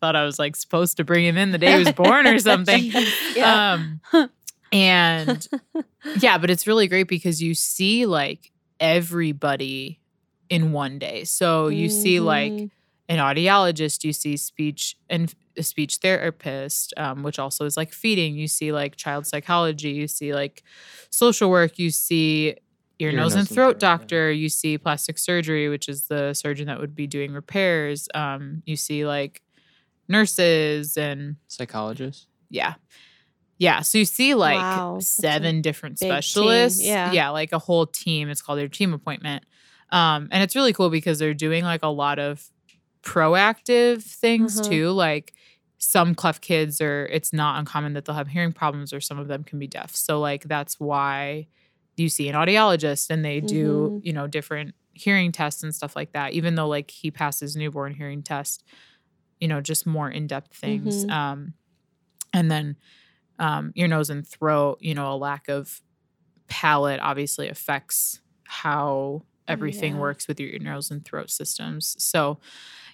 thought 0.01 0.15
I 0.15 0.23
was 0.23 0.39
like 0.39 0.55
supposed 0.55 0.97
to 0.97 1.03
bring 1.03 1.25
him 1.25 1.37
in 1.37 1.51
the 1.51 1.57
day 1.57 1.73
he 1.73 1.79
was 1.79 1.91
born 1.91 2.27
or 2.27 2.37
something. 2.51 2.91
yeah. 3.35 3.73
Um, 4.13 4.29
and 4.71 5.47
yeah, 6.19 6.37
but 6.37 6.49
it's 6.49 6.67
really 6.67 6.87
great 6.87 7.07
because 7.07 7.41
you 7.41 7.53
see 7.53 8.05
like 8.05 8.51
everybody 8.79 9.99
in 10.49 10.71
one 10.71 10.99
day. 10.99 11.23
So 11.23 11.67
you 11.69 11.89
see 11.89 12.19
like 12.19 12.51
Mhm. 12.51 12.71
An 13.07 13.19
audiologist, 13.19 14.03
you 14.03 14.13
see 14.13 14.35
speech 14.37 14.97
and 15.09 15.33
a 15.57 15.63
speech 15.63 15.97
therapist, 15.97 16.93
um, 16.97 17.23
which 17.23 17.39
also 17.39 17.65
is 17.65 17.77
like 17.77 17.93
feeding. 17.93 18.35
You 18.35 18.47
see 18.47 18.71
like 18.71 18.95
child 18.95 19.27
psychology. 19.27 19.91
You 19.91 20.07
see 20.07 20.33
like 20.33 20.63
social 21.11 21.49
work. 21.49 21.77
You 21.77 21.91
see 21.91 22.55
ear, 22.99 23.11
nose, 23.11 23.35
and 23.35 23.47
throat 23.47 23.75
yeah. 23.75 23.89
doctor. 23.97 24.31
You 24.31 24.49
see 24.49 24.77
plastic 24.77 25.17
surgery, 25.19 25.69
which 25.69 25.87
is 25.87 26.07
the 26.07 26.33
surgeon 26.33 26.67
that 26.67 26.79
would 26.79 26.95
be 26.95 27.07
doing 27.07 27.31
repairs. 27.33 28.07
Um, 28.15 28.63
you 28.65 28.75
see 28.75 29.05
like 29.05 29.41
nurses 30.07 30.97
and 30.97 31.35
psychologists. 31.47 32.27
yeah. 32.49 32.75
Yeah. 33.57 33.81
So 33.81 33.97
you 33.97 34.03
see 34.05 34.33
like 34.35 34.57
Wow, 34.57 34.97
seven 34.99 35.61
different 35.61 35.97
big 35.97 36.09
team, 36.09 36.11
specialists. 36.11 36.83
yeah. 36.83 37.13
Yeah. 37.13 37.29
Like 37.29 37.53
a 37.53 37.59
whole 37.59 37.85
team. 37.85 38.29
It's 38.29 38.41
called 38.41 38.59
their 38.59 38.67
team 38.67 38.93
appointment. 38.93 39.45
Um, 39.91 40.27
and 40.31 40.43
it's 40.43 40.57
really 40.57 40.73
cool 40.73 40.89
because 40.89 41.19
they're 41.19 41.33
doing 41.33 41.63
like 41.63 41.81
a 41.81 41.87
lot 41.87 42.19
of 42.19 42.43
proactive 43.05 44.03
things 44.03 44.59
Uh-huh. 44.59 44.61
too. 44.61 44.91
Like 44.91 45.33
some 45.79 46.15
cleft 46.15 46.41
kids 46.43 46.81
are, 46.81 47.07
it's 47.07 47.33
not 47.33 47.59
uncommon 47.59 47.93
that 47.93 48.05
they'll 48.05 48.15
have 48.15 48.29
hearing 48.29 48.53
problems 48.53 48.93
or 48.93 49.01
some 49.01 49.19
of 49.19 49.27
them 49.29 49.43
can 49.45 49.59
be 49.59 49.67
deaf. 49.67 49.95
So 49.95 50.19
like 50.19 50.43
that's 50.45 50.79
why 50.79 51.47
you 51.97 52.09
see 52.09 52.29
an 52.29 52.35
audiologist 52.35 53.09
and 53.11 53.23
they 53.25 53.41
do, 53.41 53.93
Mhm. 53.93 54.01
you 54.01 54.13
know, 54.13 54.27
different 54.27 54.75
hearing 54.93 55.31
tests 55.31 55.63
and 55.63 55.75
stuff 55.75 55.95
like 55.95 56.13
that. 56.13 56.33
Even 56.33 56.55
though 56.55 56.67
like 56.67 56.91
he 56.91 57.11
passes 57.11 57.55
newborn 57.55 57.93
hearing 57.93 58.23
test, 58.23 58.63
you 59.39 59.47
know, 59.47 59.61
just 59.61 59.85
more 59.85 60.09
in-depth 60.09 60.55
things. 60.55 61.05
Mhm. 61.05 61.11
Um, 61.11 61.53
and 62.33 62.51
then 62.51 62.77
um, 63.39 63.71
your 63.75 63.87
nose 63.87 64.09
and 64.09 64.27
throat. 64.27 64.79
You 64.81 64.95
know, 64.95 65.13
a 65.13 65.17
lack 65.17 65.49
of 65.49 65.81
palate 66.47 66.99
obviously 67.01 67.49
affects 67.49 68.21
how 68.45 69.23
everything 69.47 69.95
Yeah. 69.95 69.99
works 69.99 70.27
with 70.27 70.39
your 70.39 70.59
nose 70.59 70.91
and 70.91 71.05
throat 71.05 71.29
systems. 71.31 71.95
So, 72.03 72.39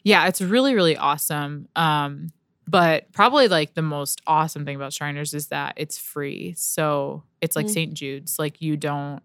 yeah, 0.04 0.28
it's 0.28 0.42
really 0.42 0.74
really 0.74 0.98
awesome. 0.98 1.68
Um, 1.76 2.30
but 2.68 3.12
probably 3.12 3.48
like 3.48 3.74
the 3.74 3.82
most 3.82 4.22
awesome 4.28 4.66
thing 4.66 4.76
about 4.76 4.94
Shriners 4.94 5.34
is 5.34 5.48
that 5.48 5.74
it's 5.78 5.98
free. 5.98 6.54
So 6.58 7.24
it's 7.42 7.56
like 7.56 7.66
Mm. 7.66 7.70
St. 7.74 7.94
Jude's, 7.94 8.40
like 8.40 8.62
you 8.62 8.78
don't 8.78 9.22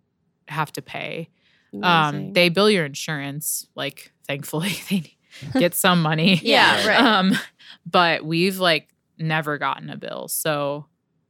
have 0.48 0.72
to 0.72 0.82
pay. 0.82 1.28
Um, 1.82 2.32
they 2.32 2.48
bill 2.48 2.70
your 2.70 2.84
insurance, 2.86 3.66
like 3.74 4.10
thankfully 4.26 4.70
they 4.90 5.12
get 5.58 5.74
some 5.74 6.00
money. 6.02 6.36
Yeah, 6.42 6.76
Right. 6.78 6.86
right. 6.86 7.00
Um, 7.00 7.32
but 7.84 8.24
we've 8.24 8.58
like 8.58 8.88
never 9.18 9.58
gotten 9.58 9.90
a 9.90 9.96
bill. 9.96 10.28
So 10.28 10.86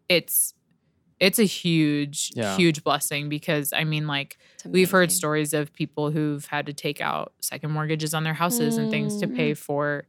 it's 0.09 0.55
it's 1.19 1.39
a 1.39 1.45
huge, 1.45 2.31
Yeah. 2.37 2.57
huge 2.57 2.85
blessing 2.85 3.29
because 3.29 3.73
I 3.73 3.85
mean 3.85 4.07
like 4.07 4.37
we've 4.67 4.91
heard 4.91 5.11
stories 5.11 5.55
of 5.55 5.73
people 5.73 6.11
who've 6.11 6.45
had 6.47 6.67
to 6.67 6.73
take 6.75 7.01
out 7.01 7.33
second 7.41 7.71
mortgages 7.71 8.13
on 8.15 8.23
their 8.25 8.35
houses 8.35 8.77
and 8.77 8.91
things 8.91 9.19
to 9.21 9.27
Mm. 9.27 9.37
pay 9.37 9.55
for 9.55 10.07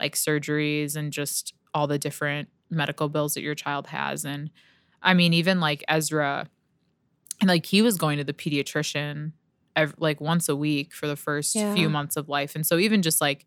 like 0.00 0.14
surgeries 0.16 0.96
and 0.96 1.12
just 1.12 1.54
all 1.74 1.86
the 1.86 1.98
different 1.98 2.48
medical 2.70 3.08
bills 3.08 3.34
that 3.34 3.42
your 3.42 3.54
child 3.54 3.86
has 3.88 4.24
and 4.24 4.50
i 5.02 5.14
mean 5.14 5.32
even 5.32 5.58
like 5.60 5.82
ezra 5.88 6.48
and 7.40 7.48
like 7.48 7.64
he 7.66 7.80
was 7.82 7.96
going 7.96 8.18
to 8.18 8.24
the 8.24 8.32
pediatrician 8.32 9.32
ev- 9.76 9.94
like 9.98 10.20
once 10.20 10.48
a 10.48 10.56
week 10.56 10.92
for 10.92 11.06
the 11.06 11.16
first 11.16 11.54
Yeah. 11.54 11.74
few 11.74 11.88
months 11.88 12.16
of 12.16 12.28
life 12.28 12.54
and 12.54 12.66
so 12.66 12.78
even 12.78 13.00
just 13.02 13.20
like 13.20 13.46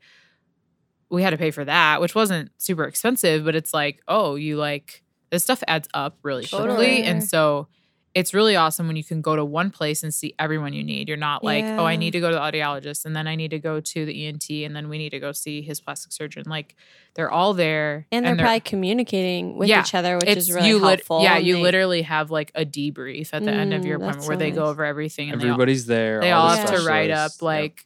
we 1.09 1.21
had 1.23 1.31
to 1.31 1.37
pay 1.37 1.51
for 1.51 1.65
that 1.65 1.99
which 2.01 2.15
wasn't 2.15 2.51
super 2.57 2.85
expensive 2.85 3.43
but 3.43 3.53
it's 3.55 3.73
like 3.73 4.01
oh 4.07 4.35
you 4.35 4.55
like 4.57 5.03
this 5.31 5.43
stuff 5.43 5.63
adds 5.67 5.87
up 5.93 6.17
really 6.23 6.45
quickly 6.45 6.67
Totally. 6.67 7.03
and 7.03 7.23
so 7.23 7.67
it's 8.13 8.33
really 8.33 8.57
awesome 8.57 8.87
when 8.87 8.97
you 8.97 9.05
can 9.05 9.21
go 9.21 9.37
to 9.37 9.45
one 9.45 9.71
place 9.71 10.03
and 10.03 10.13
see 10.13 10.33
everyone 10.37 10.73
you 10.73 10.83
need. 10.83 11.07
You're 11.07 11.15
not 11.15 11.45
like, 11.45 11.63
oh, 11.63 11.85
I 11.85 11.95
need 11.95 12.11
to 12.11 12.19
go 12.19 12.27
to 12.29 12.35
the 12.35 12.41
audiologist 12.41 13.05
and 13.05 13.15
then 13.15 13.25
I 13.25 13.35
need 13.37 13.51
to 13.51 13.59
go 13.59 13.79
to 13.79 14.05
the 14.05 14.25
ENT 14.27 14.49
and 14.49 14.75
then 14.75 14.89
we 14.89 14.97
need 14.97 15.11
to 15.11 15.19
go 15.21 15.31
see 15.31 15.61
his 15.61 15.79
plastic 15.79 16.11
surgeon. 16.11 16.43
Like 16.45 16.75
they're 17.13 17.31
all 17.31 17.53
there 17.53 18.07
and 18.11 18.25
they're 18.25 18.35
probably 18.35 18.59
communicating 18.59 19.55
with 19.55 19.69
Yeah, 19.69 19.79
each 19.79 19.95
other, 19.95 20.17
which 20.17 20.27
is 20.27 20.51
really 20.51 20.67
you 20.67 20.79
lit- 20.79 20.99
helpful. 20.99 21.23
yeah, 21.23 21.37
you 21.37 21.53
they- 21.55 21.61
literally 21.61 22.01
have 22.01 22.31
like 22.31 22.51
a 22.53 22.65
debrief 22.65 23.29
at 23.31 23.45
the 23.45 23.51
end 23.53 23.73
of 23.73 23.85
your 23.85 23.97
Mm, 23.97 24.01
appointment 24.01 24.27
where 24.27 24.35
so 24.35 24.39
they 24.39 24.51
go 24.51 24.65
over 24.65 24.83
everything 24.83 25.31
and 25.31 25.39
they 25.39 25.45
all, 25.45 25.53
Everybody's 25.53 25.85
there. 25.85 26.19
they 26.19 26.31
all 26.31 26.47
all 26.49 26.55
the 26.55 26.57
have 26.63 26.75
to 26.81 26.85
write 26.85 27.11
up 27.11 27.31
specialists. 27.31 27.41
Yep. 27.41 27.47
like 27.47 27.85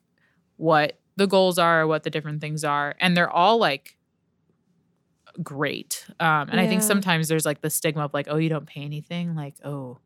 what 0.58 1.00
the 1.18 1.28
goals 1.28 1.60
are, 1.60 1.86
what 1.86 2.02
the 2.02 2.10
different 2.10 2.42
things 2.42 2.64
are, 2.64 2.96
and 3.00 3.16
they're 3.16 3.30
all 3.30 3.60
like 3.60 3.96
great. 5.44 6.06
Um, 6.20 6.50
and 6.50 6.60
I 6.60 6.68
think 6.68 6.82
sometimes 6.82 7.28
there's 7.28 7.46
like 7.46 7.62
the 7.62 7.70
stigma 7.70 8.06
of 8.06 8.14
like, 8.14 8.28
oh, 8.30 8.38
you 8.38 8.50
don't 8.50 8.66
pay 8.66 8.82
anything, 8.82 9.36
like 9.36 9.56
oh, 9.64 10.00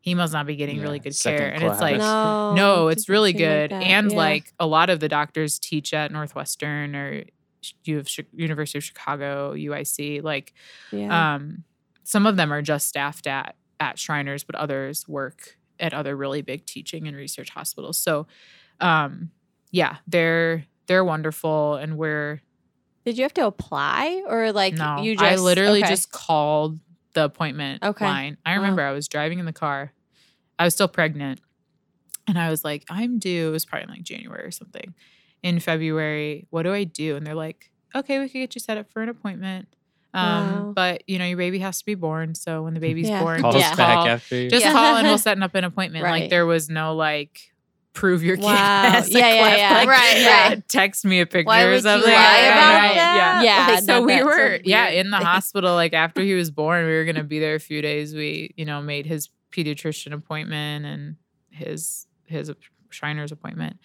he 0.00 0.14
must 0.14 0.32
not 0.32 0.46
be 0.46 0.56
getting 0.56 0.76
Yeah, 0.78 0.82
really 0.82 0.98
good 0.98 1.14
second 1.14 1.38
care, 1.38 1.48
and 1.54 1.62
it's 1.62 1.80
like. 1.80 1.98
no, 1.98 2.54
No, 2.54 2.88
it's 2.88 3.08
really 3.08 3.32
seem 3.32 3.40
like 3.42 3.70
good. 3.70 3.72
and 3.72 4.10
Yeah. 4.10 4.16
like 4.16 4.52
a 4.58 4.66
lot 4.66 4.90
of 4.90 4.98
the 5.00 5.08
doctors 5.08 5.58
teach 5.58 5.94
at 5.94 6.10
Northwestern 6.10 6.96
or 6.96 7.22
U 7.84 7.98
of 7.98 8.08
Chi- 8.14 8.24
University 8.34 8.78
of 8.78 8.84
Chicago, 8.84 9.54
UIC. 9.54 10.20
Like 10.22 10.54
yeah. 10.90 11.34
um, 11.36 11.62
some 12.02 12.26
of 12.26 12.36
them 12.36 12.52
are 12.52 12.62
just 12.62 12.88
staffed 12.88 13.26
at 13.28 13.54
at 13.78 13.98
Shriners, 13.98 14.42
but 14.44 14.54
others 14.56 15.06
work 15.08 15.56
at 15.78 15.94
other 15.94 16.16
really 16.16 16.42
big 16.42 16.66
teaching 16.66 17.06
and 17.08 17.16
research 17.16 17.50
hospitals. 17.50 17.96
So, 17.98 18.26
um, 18.80 19.30
yeah, 19.70 19.96
they're 20.08 20.64
they're 20.88 21.04
wonderful, 21.04 21.74
and 21.76 21.96
we're 21.96 22.40
Did 23.04 23.16
you 23.18 23.22
have 23.24 23.34
to 23.34 23.46
apply 23.46 24.22
or 24.28 24.52
like 24.52 24.74
no, 24.74 25.02
you 25.02 25.14
just 25.16 25.24
I 25.24 25.36
literally 25.36 25.80
okay. 25.82 25.88
just 25.88 26.12
called 26.12 26.78
the 27.14 27.24
appointment 27.24 27.82
Okay. 27.84 28.04
line. 28.04 28.36
I 28.46 28.52
Wow. 28.52 28.56
remember 28.62 28.82
I 28.82 28.92
was 28.92 29.08
driving 29.08 29.38
in 29.38 29.44
the 29.46 29.52
car, 29.52 29.92
I 30.58 30.64
was 30.64 30.74
still 30.74 30.88
pregnant, 30.88 31.40
and 32.28 32.38
I 32.38 32.48
was 32.50 32.64
like, 32.64 32.84
I'm 32.88 33.18
due. 33.18 33.48
It 33.48 33.50
was 33.52 33.64
probably 33.64 33.84
in, 33.84 33.90
like 33.90 34.02
January 34.02 34.44
or 34.44 34.50
something. 34.50 34.94
In 35.42 35.58
February, 35.60 36.46
what 36.50 36.62
do 36.62 36.72
I 36.72 36.84
do? 36.84 37.16
And 37.16 37.26
they're 37.26 37.34
like, 37.34 37.70
Okay, 37.94 38.18
we 38.20 38.26
could 38.28 38.38
get 38.38 38.54
you 38.54 38.60
set 38.60 38.78
up 38.78 38.90
for 38.90 39.02
an 39.02 39.08
appointment. 39.10 39.68
Um, 40.14 40.22
Wow. 40.66 40.72
but 40.74 41.02
you 41.08 41.18
know, 41.18 41.24
your 41.26 41.36
baby 41.36 41.58
has 41.58 41.78
to 41.80 41.84
be 41.84 41.94
born. 41.94 42.34
So 42.34 42.62
when 42.62 42.72
the 42.74 42.80
baby's 42.80 43.08
Yeah. 43.08 43.20
born, 43.22 43.40
Call 43.42 43.52
just 43.52 43.68
call, 43.76 43.76
back 43.76 44.06
after. 44.08 44.36
you- 44.36 44.48
just 44.50 44.64
Yeah. 44.64 44.72
call 44.72 44.96
and 44.96 45.06
we'll 45.08 45.18
set 45.18 45.42
up 45.42 45.54
an 45.54 45.64
appointment. 45.64 46.04
Right. 46.04 46.22
Like 46.22 46.30
there 46.30 46.46
was 46.46 46.70
no 46.70 46.94
like 46.94 47.51
prove 47.92 48.22
your 48.22 48.36
kid. 48.36 48.44
Wow. 48.44 48.90
has 48.90 49.08
a 49.08 49.12
Yeah, 49.18 49.34
yeah, 49.34 49.56
yeah. 49.56 49.74
like, 49.74 49.88
Right, 49.88 50.16
yeah. 50.18 50.48
right. 50.48 50.68
Text 50.68 51.04
me 51.04 51.20
a 51.20 51.26
picture 51.26 51.46
Why 51.46 51.62
or 51.64 51.70
would 51.70 51.84
you 51.84 51.90
lie 51.90 51.98
Yeah, 52.00 52.48
about 52.48 52.74
right, 52.74 52.94
that? 52.94 53.42
Yeah. 53.44 53.72
Yeah, 53.74 53.80
so 53.80 54.02
we 54.02 54.12
that's 54.12 54.22
a 54.22 54.26
were 54.26 54.60
yeah 54.64 54.88
in 54.88 55.10
the 55.10 55.16
hospital 55.30 55.74
like 55.74 55.92
after 55.92 56.22
he 56.22 56.34
was 56.34 56.50
born 56.50 56.86
we 56.86 56.92
were 56.92 57.04
gonna 57.04 57.22
be 57.24 57.38
there 57.38 57.54
a 57.54 57.60
few 57.60 57.82
days 57.82 58.14
we 58.14 58.54
you 58.56 58.64
know 58.64 58.80
made 58.80 59.04
his 59.06 59.28
pediatrician 59.52 60.12
appointment 60.12 60.86
and 60.86 61.16
his 61.50 62.06
his 62.26 62.50
shriner's 62.90 63.32
appointment 63.32 63.76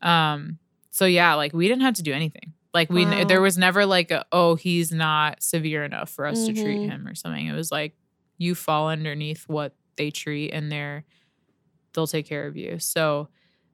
um 0.00 0.58
so 0.90 1.04
yeah 1.04 1.34
like 1.34 1.52
we 1.52 1.68
didn't 1.68 1.82
have 1.82 1.94
to 1.94 2.02
do 2.02 2.12
anything 2.12 2.52
like 2.74 2.90
we 2.90 3.04
Wow. 3.04 3.24
there 3.24 3.40
was 3.40 3.56
never 3.58 3.86
like 3.86 4.10
a, 4.10 4.24
oh 4.32 4.56
he's 4.56 4.90
not 4.90 5.42
severe 5.42 5.84
enough 5.84 6.10
for 6.10 6.26
us 6.26 6.46
to 6.46 6.52
treat 6.52 6.80
Mhm. 6.80 6.86
him 6.90 7.06
or 7.08 7.14
something 7.14 7.46
it 7.46 7.52
was 7.52 7.70
like 7.70 7.94
you 8.38 8.54
fall 8.56 8.88
underneath 8.88 9.44
what 9.48 9.74
they 9.96 10.10
treat 10.10 10.50
and 10.50 10.72
they're 10.72 11.04
they'll 11.92 12.06
take 12.08 12.26
care 12.26 12.46
of 12.46 12.56
you 12.56 12.78
so 12.80 13.28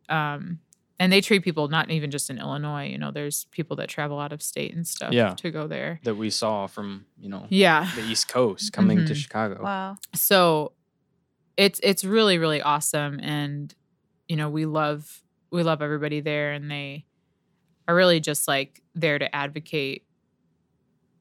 um 0.09 0.61
and 1.00 1.12
they 1.12 1.20
treat 1.20 1.44
people 1.44 1.68
not 1.68 1.90
even 1.92 2.11
just 2.11 2.28
in 2.28 2.38
Illinois. 2.38 2.88
You 2.88 2.98
know, 2.98 3.12
there's 3.12 3.44
people 3.52 3.76
that 3.76 3.88
travel 3.88 4.18
out 4.18 4.32
of 4.32 4.42
state 4.42 4.74
and 4.74 4.84
stuff 4.84 5.12
Yeah. 5.12 5.34
to 5.34 5.50
go 5.52 5.68
there. 5.68 6.00
that 6.02 6.16
we 6.16 6.28
saw 6.30 6.66
from 6.66 7.06
you 7.16 7.28
know 7.28 7.46
Yeah. 7.50 7.88
the 7.94 8.02
East 8.04 8.26
Coast 8.28 8.72
coming 8.72 9.04
to 9.06 9.12
Mhm. 9.12 9.16
Chicago. 9.16 9.62
Wow. 9.62 9.96
So 10.14 10.72
it's 11.56 11.78
it's 11.82 12.04
really 12.04 12.38
really 12.38 12.61
awesome, 12.62 13.20
and 13.20 13.72
you 14.28 14.36
know 14.36 14.48
we 14.50 14.66
love 14.66 15.22
we 15.52 15.62
love 15.62 15.80
everybody 15.82 16.20
there, 16.20 16.52
and 16.52 16.70
they 16.70 17.04
are 17.86 17.94
really 17.94 18.20
just 18.20 18.46
like 18.48 18.82
there 18.94 19.18
to 19.18 19.34
advocate 19.34 20.04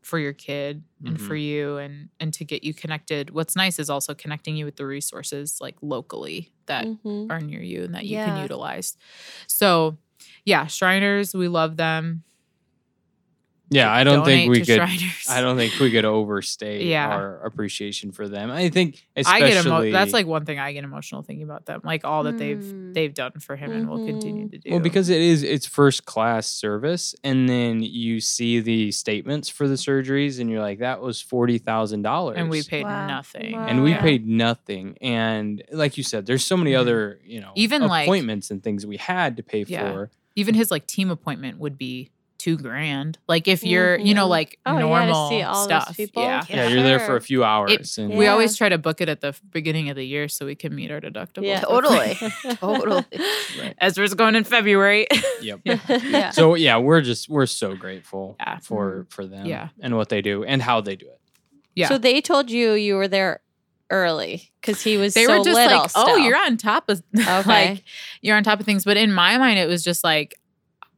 for 0.07 0.17
your 0.19 0.33
kid 0.33 0.83
and 1.05 1.19
for 1.19 1.35
you 1.35 1.77
and 1.77 2.09
and 2.21 2.33
to 2.33 2.45
get 2.45 2.63
you 2.63 2.73
connected 2.73 3.29
what's 3.31 3.55
nice 3.57 3.77
is 3.77 3.89
also 3.89 4.13
connecting 4.15 4.55
you 4.55 4.65
with 4.65 4.77
the 4.77 4.85
resources 4.85 5.57
like 5.59 5.75
locally 5.81 6.51
that 6.67 6.85
Mhm. 6.87 7.29
are 7.29 7.41
near 7.41 7.61
you 7.61 7.83
and 7.83 7.93
that 7.93 8.05
you 8.05 8.15
Yeah. 8.15 8.23
can 8.25 8.37
utilize 8.37 8.95
so 9.47 9.97
yeah 10.45 10.65
shriners 10.67 11.35
we 11.35 11.47
love 11.49 11.75
them 11.77 12.23
Yeah, 13.69 13.91
I 13.91 14.03
don't 14.05 14.23
think 14.23 14.49
we 14.49 14.59
could. 14.59 14.67
Shriners. 14.75 15.27
I 15.29 15.41
don't 15.41 15.57
think 15.57 15.77
we 15.79 15.91
could 15.91 16.05
overstate 16.17 16.85
Yeah. 16.85 17.07
our 17.09 17.43
appreciation 17.45 18.11
for 18.13 18.27
them. 18.29 18.49
I 18.49 18.69
think 18.69 19.05
I 19.15 19.19
especially 19.21 19.49
get 19.49 19.65
emo- 19.65 19.91
that's 19.91 20.13
like 20.13 20.25
one 20.25 20.45
thing 20.45 20.57
I 20.57 20.71
get 20.71 20.83
emotional 20.85 21.21
thinking 21.21 21.43
about 21.43 21.65
them, 21.65 21.81
like 21.83 22.05
all 22.05 22.23
that 22.23 22.35
Mm. 22.35 22.39
they've 22.39 22.93
they've 22.93 23.13
done 23.13 23.33
for 23.39 23.55
him 23.57 23.71
and 23.71 23.89
will 23.89 24.05
continue 24.05 24.47
to 24.49 24.57
do. 24.57 24.71
well 24.71 24.79
because 24.79 25.09
it 25.09 25.21
is 25.21 25.43
it's 25.43 25.65
first 25.65 26.05
class 26.05 26.47
service, 26.47 27.13
and 27.23 27.49
then 27.49 27.81
you 27.83 28.21
see 28.21 28.59
the 28.61 28.91
statements 28.91 29.49
for 29.49 29.67
the 29.67 29.75
surgeries, 29.75 30.39
and 30.39 30.49
you're 30.49 30.61
like, 30.61 30.79
that 30.79 31.01
was 31.01 31.21
forty 31.21 31.57
thousand 31.57 32.03
dollars, 32.03 32.37
and 32.37 32.49
we 32.49 32.63
paid 32.63 32.83
Wow. 32.83 33.07
nothing, 33.07 33.51
Wow. 33.53 33.65
and 33.67 33.83
we 33.83 33.91
Yeah. 33.91 34.01
paid 34.01 34.25
nothing. 34.27 34.97
And 35.01 35.61
like 35.71 35.97
you 35.97 36.03
said, 36.03 36.25
there's 36.25 36.45
so 36.45 36.55
many 36.55 36.71
Mhm. 36.71 36.79
other 36.79 37.19
you 37.25 37.41
know 37.41 37.51
Even, 37.55 37.81
like- 37.87 38.05
appointments 38.07 38.49
and 38.49 38.63
things 38.63 38.85
we 38.85 38.97
had 38.97 39.35
to 39.37 39.43
pay 39.43 39.65
Yeah. 39.67 39.91
for. 39.91 40.11
even 40.35 40.53
his 40.53 40.69
like 40.69 40.85
team 40.85 41.09
appointment 41.09 41.57
would 41.57 41.79
be 41.79 42.11
two 42.47 42.57
grand. 42.57 43.17
Like 43.27 43.47
if 43.49 43.63
you're, 43.63 43.97
you 43.97 44.13
know, 44.13 44.25
Mhm. 44.25 44.29
like 44.29 44.59
Oh, 44.65 44.73
you 44.77 44.79
gotta 44.83 44.87
normal 45.05 45.29
see 45.29 45.41
all 45.41 45.55
those 45.55 45.63
stuff. 45.65 45.97
people? 45.97 46.23
Yeah. 46.23 46.43
Yeah, 46.49 46.67
you're 46.69 46.81
there 46.83 46.99
for 46.99 47.15
a 47.17 47.21
few 47.21 47.43
hours, 47.43 47.97
and 47.97 48.13
We 48.13 48.27
always 48.27 48.55
try 48.55 48.69
to 48.69 48.77
book 48.77 49.01
it 49.01 49.09
at 49.09 49.19
the 49.21 49.35
beginning 49.51 49.89
of 49.89 49.95
the 49.97 50.05
year 50.05 50.27
so 50.29 50.45
we 50.45 50.55
can 50.55 50.73
meet 50.73 50.89
our 50.91 51.01
deductible. 51.01 51.43
Yeah. 51.45 51.59
Totally. 51.67 52.15
Totally. 52.55 53.03
Right. 53.59 53.75
Ezra's 53.79 54.13
going 54.13 54.35
in 54.35 54.43
February. 54.45 55.07
yep. 55.41 55.59
Yeah. 55.65 56.29
So 56.31 56.55
yeah, 56.55 56.77
we're 56.77 57.01
just 57.01 57.27
we're 57.27 57.45
so 57.47 57.75
grateful 57.75 58.37
Yeah. 58.39 58.59
for 58.59 59.05
for 59.09 59.25
them, 59.25 59.45
Yeah. 59.45 59.69
and 59.81 59.97
what 59.97 60.07
they 60.09 60.21
do 60.21 60.43
and 60.45 60.61
how 60.61 60.79
they 60.81 60.95
do 60.95 61.07
it. 61.07 61.19
yeah. 61.75 61.89
So 61.89 61.97
they 61.97 62.21
told 62.21 62.49
you 62.49 62.73
you 62.73 62.95
were 62.95 63.07
there 63.09 63.41
early 63.89 64.51
because 64.61 64.81
he 64.81 64.97
was 64.97 65.13
they 65.13 65.25
so 65.25 65.37
were 65.39 65.43
just 65.43 65.55
little 65.55 65.79
like, 65.81 65.91
oh, 65.95 66.17
you're 66.17 66.37
on 66.37 66.57
top 66.57 66.89
of 66.89 67.01
Okay. 67.17 67.43
like 67.49 67.83
you're 68.21 68.35
on 68.37 68.43
top 68.43 68.59
of 68.59 68.65
things. 68.65 68.83
But 68.85 68.97
in 68.97 69.11
my 69.13 69.37
mind, 69.37 69.59
it 69.59 69.67
was 69.67 69.83
just 69.83 70.03
like 70.03 70.35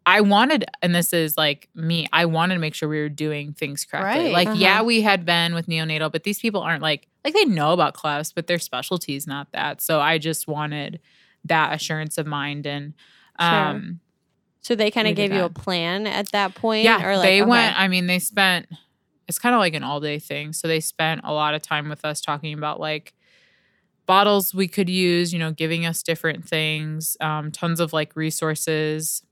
I 0.09 0.21
wanted, 0.21 0.65
and 0.81 0.93
this 0.95 1.13
is 1.13 1.37
like 1.37 1.69
me, 1.75 2.07
I 2.11 2.25
wanted 2.25 2.55
to 2.55 2.59
make 2.59 2.73
sure 2.73 2.89
we 2.89 2.99
were 2.99 3.09
doing 3.09 3.53
things 3.53 3.85
correctly. 3.85 4.25
Right. 4.25 4.33
Like, 4.33 4.47
Uh-huh. 4.47 4.57
yeah, 4.59 4.81
we 4.81 5.01
had 5.01 5.25
been 5.25 5.53
with 5.53 5.67
neonatal, 5.67 6.11
but 6.11 6.23
these 6.23 6.39
people 6.39 6.61
aren't 6.61 6.81
like 6.81 7.07
like 7.25 7.33
they 7.33 7.45
know 7.45 7.73
about 7.73 7.93
clefts, 7.93 8.33
but 8.33 8.47
their 8.47 8.59
specialty 8.59 9.15
is 9.15 9.27
not 9.27 9.51
that. 9.51 9.81
So 9.81 9.99
I 9.99 10.17
just 10.17 10.47
wanted 10.47 10.99
that 11.45 11.73
assurance 11.73 12.17
of 12.17 12.25
mind 12.27 12.65
and 12.65 12.93
Sure. 13.39 13.49
um 13.49 13.99
So 14.61 14.75
they 14.75 14.91
kind 14.91 15.07
of 15.07 15.15
gave 15.15 15.31
you 15.31 15.43
a 15.43 15.49
plan 15.49 16.07
at 16.07 16.31
that 16.31 16.55
point. 16.55 16.83
yeah, 16.83 17.05
or 17.05 17.15
like, 17.17 17.23
they 17.27 17.41
okay. 17.41 17.49
went. 17.49 17.79
I 17.79 17.87
mean, 17.87 18.07
they 18.07 18.19
spent. 18.19 18.67
It's 19.27 19.37
kind 19.39 19.53
of 19.55 19.59
like 19.59 19.75
an 19.75 19.83
all 19.83 19.99
day 19.99 20.17
thing. 20.19 20.53
So 20.53 20.67
they 20.67 20.79
spent 20.79 21.21
a 21.23 21.31
lot 21.33 21.53
of 21.53 21.61
time 21.61 21.87
with 21.87 22.03
us 22.03 22.19
talking 22.19 22.53
about 22.53 22.79
like 22.79 23.13
bottles 24.05 24.53
we 24.53 24.67
could 24.67 24.89
use. 24.89 25.31
You 25.33 25.39
know, 25.39 25.51
giving 25.51 25.85
us 25.85 26.03
different 26.03 26.47
things, 26.47 27.15
um, 27.21 27.51
tons 27.51 27.79
of 27.79 27.93
like 27.93 28.15
resources, 28.15 29.23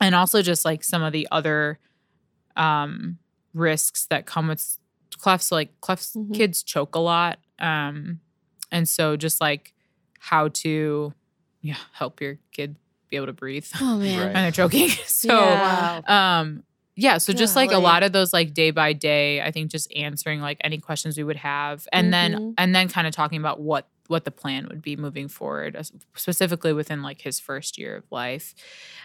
and 0.00 0.14
also 0.14 0.42
just 0.42 0.64
like 0.64 0.82
some 0.84 1.02
of 1.02 1.12
the 1.12 1.26
other 1.30 1.78
um, 2.56 3.18
risks 3.52 4.06
that 4.10 4.26
come 4.26 4.48
with 4.48 4.78
clefts 5.18 5.50
like 5.52 5.80
clefts 5.80 6.14
Mhm. 6.16 6.34
kids 6.34 6.62
choke 6.62 6.94
a 6.96 6.98
lot 6.98 7.38
um 7.60 8.20
and 8.72 8.88
so 8.88 9.16
just 9.16 9.40
like 9.40 9.72
how 10.18 10.48
to 10.48 11.14
yeah 11.62 11.76
help 11.92 12.20
your 12.20 12.36
kid 12.52 12.76
be 13.08 13.16
able 13.16 13.26
to 13.26 13.32
breathe 13.32 13.64
Oh 13.80 13.96
man. 13.98 14.18
Right. 14.18 14.24
when 14.34 14.42
they're 14.42 14.50
choking 14.50 14.88
so 15.06 15.28
Yeah. 15.38 16.00
um 16.40 16.64
yeah 16.96 17.18
so 17.18 17.32
just 17.32 17.54
like 17.56 17.70
a 17.70 17.78
lot 17.78 18.02
of 18.02 18.12
those 18.12 18.32
like 18.32 18.54
day 18.54 18.70
by 18.72 18.92
day 18.92 19.40
i 19.40 19.50
think 19.52 19.70
just 19.70 19.90
answering 19.94 20.40
like 20.40 20.58
any 20.62 20.78
questions 20.78 21.16
we 21.16 21.24
would 21.24 21.36
have 21.36 21.86
and 21.92 22.12
then 22.12 22.32
Mhm. 22.34 22.54
and 22.58 22.74
then 22.74 22.88
kind 22.88 23.06
of 23.06 23.14
talking 23.14 23.38
about 23.38 23.60
what 23.60 23.88
what 24.08 24.24
the 24.24 24.30
plan 24.30 24.66
would 24.68 24.82
be 24.82 24.96
moving 24.96 25.28
forward 25.28 25.76
specifically 26.14 26.72
within 26.72 27.02
like 27.02 27.20
his 27.22 27.40
first 27.40 27.78
year 27.78 27.96
of 27.96 28.04
life. 28.10 28.54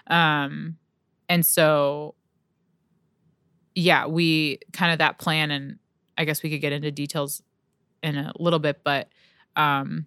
Um 0.08 0.78
and 1.28 1.46
so 1.46 2.16
yeah 3.76 4.08
we 4.08 4.60
kind 4.74 4.92
of 4.92 4.98
that 4.98 5.20
plan 5.20 5.52
and 5.52 5.78
i 6.18 6.26
guess 6.26 6.42
we 6.44 6.50
could 6.50 6.60
get 6.60 6.74
into 6.74 6.92
details 6.92 7.44
in 8.02 8.18
a 8.18 8.34
little 8.40 8.60
bit 8.60 8.82
but 8.84 9.08
um 9.56 10.06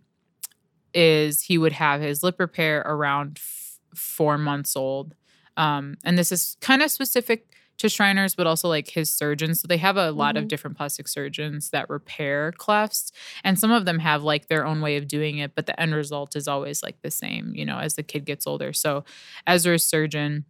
is 0.94 1.42
he 1.42 1.58
would 1.58 1.72
have 1.72 2.00
his 2.00 2.22
lip 2.22 2.38
repair 2.38 2.80
around 2.80 3.38
f- 3.38 3.78
four 3.94 4.38
months 4.38 4.76
old. 4.76 5.14
Um 5.56 5.96
and 6.04 6.18
this 6.18 6.32
is 6.32 6.56
kind 6.60 6.82
of 6.82 6.90
specific 6.90 7.51
to 7.82 7.88
Shriners, 7.90 8.34
but 8.34 8.46
also 8.48 8.68
like 8.68 8.88
his 8.90 9.10
surgeons. 9.14 9.60
So 9.60 9.68
they 9.68 9.76
have 9.78 9.96
a 9.98 10.10
lot 10.12 10.36
of 10.36 10.44
Mhm. 10.44 10.48
different 10.48 10.76
plastic 10.76 11.08
surgeons 11.08 11.70
that 11.70 11.90
repair 11.90 12.52
clefts, 12.52 13.12
and 13.44 13.58
some 13.58 13.70
of 13.70 13.84
them 13.84 14.00
have 14.00 14.24
like 14.24 14.48
their 14.48 14.66
own 14.66 14.80
way 14.80 14.96
of 14.96 15.06
doing 15.08 15.38
it, 15.38 15.54
but 15.54 15.66
the 15.66 15.78
end 15.80 15.94
result 15.94 16.36
is 16.36 16.48
always 16.48 16.82
like 16.82 17.02
the 17.02 17.10
same, 17.10 17.54
you 17.54 17.64
know, 17.66 17.78
as 17.78 17.94
the 17.96 18.02
kid 18.02 18.24
gets 18.24 18.46
older. 18.46 18.72
So 18.72 19.04
Ezra's 19.46 19.84
surgeon 19.84 20.44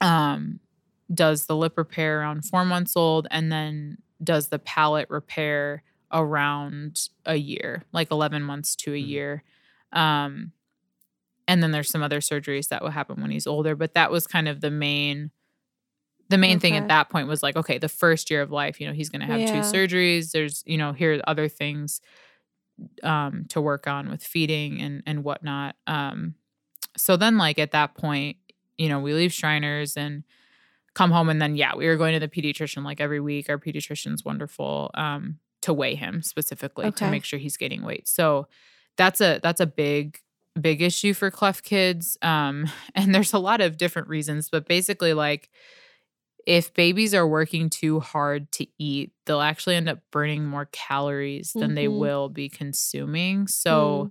um, 0.00 0.60
does 1.12 1.46
the 1.46 1.56
lip 1.56 1.74
repair 1.78 2.20
around 2.20 2.44
four 2.46 2.64
months 2.64 2.96
old, 2.96 3.28
and 3.30 3.52
then 3.52 3.98
does 4.22 4.48
the 4.48 4.58
palate 4.58 5.10
repair 5.10 5.82
around 6.12 7.08
a 7.26 7.36
year, 7.36 7.84
like 7.92 8.10
11 8.10 8.42
months 8.42 8.76
to 8.76 8.92
a 8.94 8.96
Mhm. 8.96 9.08
year. 9.08 9.42
Um, 9.92 10.52
and 11.46 11.62
then 11.62 11.72
there's 11.72 11.90
some 11.90 12.02
other 12.02 12.20
surgeries 12.20 12.68
that 12.68 12.82
will 12.82 12.90
happen 12.90 13.20
when 13.20 13.30
he's 13.30 13.46
older, 13.46 13.74
but 13.76 13.94
that 13.94 14.10
was 14.10 14.26
kind 14.26 14.48
of 14.48 14.60
the 14.60 14.70
main 14.70 15.30
the 16.34 16.38
main 16.38 16.58
thing 16.60 16.76
at 16.76 16.88
that 16.88 17.10
point 17.10 17.28
was 17.28 17.42
like, 17.42 17.56
okay, 17.56 17.78
the 17.78 17.88
first 17.88 18.30
year 18.30 18.42
of 18.42 18.50
life, 18.50 18.80
you 18.80 18.86
know, 18.86 18.92
he's 18.92 19.08
going 19.08 19.20
to 19.20 19.26
have 19.26 19.40
Yeah. 19.40 19.52
two 19.52 19.58
surgeries. 19.60 20.32
There's, 20.32 20.62
you 20.66 20.76
know, 20.76 20.92
here 20.92 21.14
are 21.16 21.22
other 21.28 21.48
things 21.48 22.00
um, 23.02 23.44
to 23.48 23.60
work 23.60 23.86
on 23.86 24.10
with 24.10 24.22
feeding 24.24 24.80
and 24.80 25.02
and 25.06 25.24
whatnot. 25.24 25.76
Um, 25.86 26.34
so 26.96 27.16
then, 27.16 27.38
like 27.38 27.58
at 27.58 27.72
that 27.72 27.94
point, 27.94 28.36
you 28.78 28.88
know, 28.88 29.00
we 29.00 29.14
leave 29.14 29.32
Shriners 29.32 29.96
and 29.96 30.24
come 30.94 31.10
home, 31.10 31.28
and 31.28 31.40
then 31.40 31.56
yeah, 31.56 31.74
we 31.76 31.86
were 31.86 31.96
going 31.96 32.14
to 32.14 32.20
the 32.20 32.28
pediatrician 32.28 32.84
like 32.84 33.00
every 33.00 33.20
week. 33.20 33.48
Our 33.50 33.58
pediatrician's 33.58 34.24
wonderful 34.24 34.90
um, 34.94 35.38
to 35.62 35.72
weigh 35.72 35.94
him 35.94 36.22
specifically 36.22 36.86
to 36.92 37.04
make 37.10 37.24
sure 37.24 37.38
he's 37.38 37.56
gaining 37.56 37.82
weight. 37.84 38.08
So 38.08 38.48
that's 38.96 39.20
a 39.20 39.40
that's 39.42 39.60
a 39.60 39.66
big 39.66 40.18
big 40.60 40.82
issue 40.82 41.14
for 41.14 41.30
cleft 41.30 41.64
kids. 41.64 42.16
Um, 42.22 42.66
and 42.94 43.14
there's 43.14 43.32
a 43.32 43.38
lot 43.38 43.60
of 43.60 43.76
different 43.76 44.08
reasons, 44.08 44.48
but 44.50 44.66
basically, 44.66 45.14
like 45.14 45.50
if 46.46 46.72
babies 46.74 47.14
are 47.14 47.26
working 47.26 47.70
too 47.70 48.00
hard 48.00 48.50
to 48.52 48.66
eat, 48.78 49.12
they'll 49.26 49.40
actually 49.40 49.76
end 49.76 49.88
up 49.88 50.00
burning 50.10 50.44
more 50.44 50.68
calories 50.72 51.52
than 51.54 51.74
they 51.74 51.86
Mhm. 51.86 51.98
will 51.98 52.28
be 52.28 52.48
consuming. 52.48 53.46
So 53.46 54.10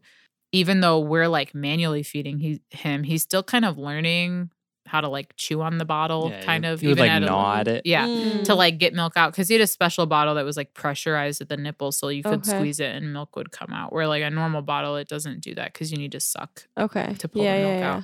even 0.52 0.82
though 0.82 1.00
we're 1.00 1.28
like 1.28 1.54
manually 1.56 2.04
feeding 2.04 2.40
he, 2.40 2.62
him, 2.70 3.04
he's 3.04 3.24
still 3.24 3.44
kind 3.44 3.66
of 3.66 3.78
learning 3.78 4.50
how 4.86 5.00
to 5.00 5.08
like 5.08 5.34
chew 5.38 5.62
on 5.62 5.78
the 5.78 5.86
bottle, 5.86 6.30
Yeah, 6.30 6.42
kind 6.44 6.66
of. 6.66 6.84
you 6.84 6.90
would, 6.90 7.00
like, 7.00 7.10
at 7.10 7.24
a- 7.24 7.26
gnaw 7.26 7.56
at 7.60 7.68
it. 7.68 7.86
Yeah. 7.86 8.06
Mm. 8.06 8.44
To 8.44 8.54
like 8.56 8.78
get 8.80 8.94
milk 8.94 9.14
out 9.16 9.32
because 9.32 9.48
he 9.48 9.54
had 9.56 9.62
a 9.62 9.68
special 9.68 10.06
bottle 10.06 10.36
that 10.36 10.44
was 10.46 10.58
like 10.58 10.74
pressurized 10.74 11.40
at 11.42 11.48
the 11.50 11.56
nipple 11.58 11.92
so 11.92 12.10
you 12.10 12.22
could 12.22 12.40
Okay. 12.46 12.50
squeeze 12.52 12.80
it 12.80 12.94
and 12.96 13.14
milk 13.14 13.36
would 13.36 13.52
come 13.52 13.72
out. 13.72 13.94
Where 13.94 14.08
like 14.08 14.24
a 14.24 14.30
normal 14.30 14.62
bottle, 14.62 14.98
it 14.98 15.08
doesn't 15.08 15.40
do 15.42 15.56
that 15.56 15.72
because 15.74 15.92
you 15.92 15.98
need 15.98 16.12
to 16.12 16.20
suck 16.20 16.68
okay. 16.78 17.16
to 17.20 17.28
pull 17.30 17.44
yeah, 17.44 17.58
the 17.58 17.64
milk 17.68 17.80
yeah. 17.80 17.96
out. 17.96 18.04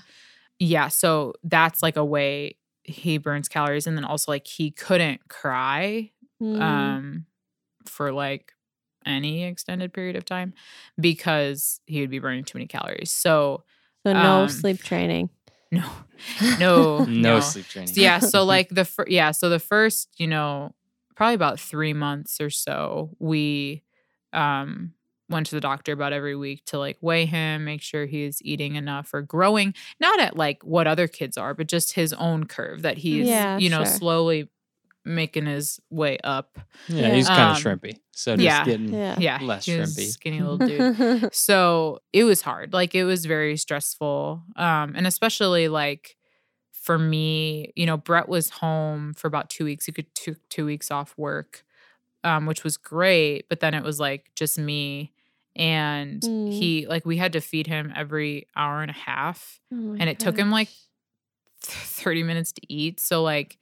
Yeah, 0.62 0.88
so 0.88 1.34
that's 1.44 1.84
like 1.84 1.96
a 1.98 2.04
way 2.06 2.56
he 2.90 3.18
burns 3.18 3.48
calories, 3.48 3.88
and 3.88 3.98
then 3.98 4.06
also 4.06 4.32
like 4.32 4.48
he 4.48 4.72
couldn't 4.72 5.28
cry 5.30 6.12
Mm. 6.42 6.62
um 6.62 7.26
for 7.86 8.12
like 8.12 8.54
any 9.06 9.44
extended 9.44 9.94
period 9.94 10.16
of 10.16 10.24
time 10.26 10.54
because 11.00 11.80
he 11.86 12.02
would 12.02 12.10
be 12.10 12.20
burning 12.20 12.44
too 12.44 12.58
many 12.58 12.68
calories. 12.68 13.12
So 13.12 13.64
so 14.06 14.14
no 14.14 14.42
um, 14.44 14.48
sleep 14.48 14.82
training. 14.84 15.30
no, 15.72 15.84
no, 16.60 17.06
no, 17.06 17.40
sleep 17.40 17.68
training. 17.68 17.94
So, 17.94 18.02
yeah, 18.02 18.20
so 18.20 18.44
like 18.56 18.70
the 18.70 18.86
fir- 18.86 19.08
yeah, 19.08 19.32
so 19.32 19.50
the 19.50 19.60
first 19.60 20.10
you 20.18 20.28
know 20.28 20.74
probably 21.16 21.36
about 21.36 21.60
three 21.60 21.94
months 21.94 22.40
or 22.40 22.50
so 22.50 23.16
we 23.20 23.84
um 24.34 24.94
went 25.30 25.46
to 25.48 25.56
the 25.56 25.62
doctor 25.62 25.92
about 25.94 26.12
every 26.14 26.36
week 26.36 26.66
to 26.66 26.80
like 26.80 26.98
weigh 27.02 27.26
him, 27.26 27.66
make 27.66 27.82
sure 27.82 28.06
he's 28.06 28.42
eating 28.44 28.76
enough 28.76 29.14
or 29.14 29.22
growing, 29.22 29.74
not 30.00 30.20
at 30.20 30.36
like 30.36 30.64
what 30.64 30.88
other 30.88 31.08
kids 31.08 31.38
are, 31.38 31.54
but 31.54 31.68
just 31.68 31.94
his 31.94 32.14
own 32.14 32.46
curve 32.46 32.82
that 32.82 32.98
he's, 32.98 33.28
Yeah, 33.28 33.58
you 33.58 33.70
know, 33.70 33.84
sure. 33.84 33.94
slowly 33.94 34.50
making 35.06 35.46
his 35.46 35.80
way 35.90 36.18
up. 36.24 36.60
yeah, 36.88 37.08
Yeah. 37.08 37.14
he's 37.16 37.28
kind 37.28 37.42
of 37.58 37.58
Um, 37.66 37.80
shrimpy. 37.80 37.98
So 38.12 38.36
just 38.36 38.44
yeah. 38.44 38.66
getting 38.66 38.94
Yeah. 38.94 39.16
Yeah. 39.20 39.40
Less 39.42 39.66
he 39.66 39.78
was 39.78 39.96
shrimpy. 39.96 40.08
Skinny 40.10 40.42
little 40.44 40.58
dude. 40.58 41.34
so 41.34 42.00
it 42.12 42.26
was 42.26 42.42
hard. 42.42 42.74
Like 42.74 42.94
it 42.96 43.06
was 43.06 43.26
very 43.26 43.56
stressful. 43.58 44.44
Um, 44.56 44.94
and 44.96 45.08
especially 45.08 45.68
like 45.70 46.18
for 46.74 46.98
me, 47.00 47.72
you 47.76 47.86
know, 47.86 47.98
Brett 47.98 48.28
was 48.28 48.50
home 48.50 49.14
for 49.14 49.28
about 49.28 49.50
two 49.50 49.64
weeks. 49.66 49.86
He 49.86 49.92
could 49.92 50.14
took 50.16 50.38
two 50.50 50.66
weeks 50.66 50.92
off 50.92 51.14
work, 51.18 51.64
um, 52.24 52.46
which 52.46 52.64
was 52.64 52.78
great. 52.78 53.48
But 53.48 53.60
then 53.62 53.74
it 53.74 53.84
was 53.84 54.00
like 54.00 54.30
just 54.36 54.58
me. 54.60 55.14
And 55.56 56.22
Mm. 56.22 56.54
he 56.54 56.88
like 56.88 57.06
we 57.06 57.18
had 57.18 57.34
to 57.34 57.42
feed 57.42 57.68
him 57.68 57.92
every 57.96 58.48
hour 58.56 58.82
and 58.82 58.90
a 58.92 58.94
half 58.94 59.60
Oh 59.74 59.96
and 60.00 60.10
it 60.10 60.20
took 60.20 60.38
him 60.38 60.52
like 60.52 60.70
30 61.62 62.24
minutes 62.24 62.52
to 62.54 62.62
eat 62.74 63.00
so 63.00 63.22
like 63.22 63.58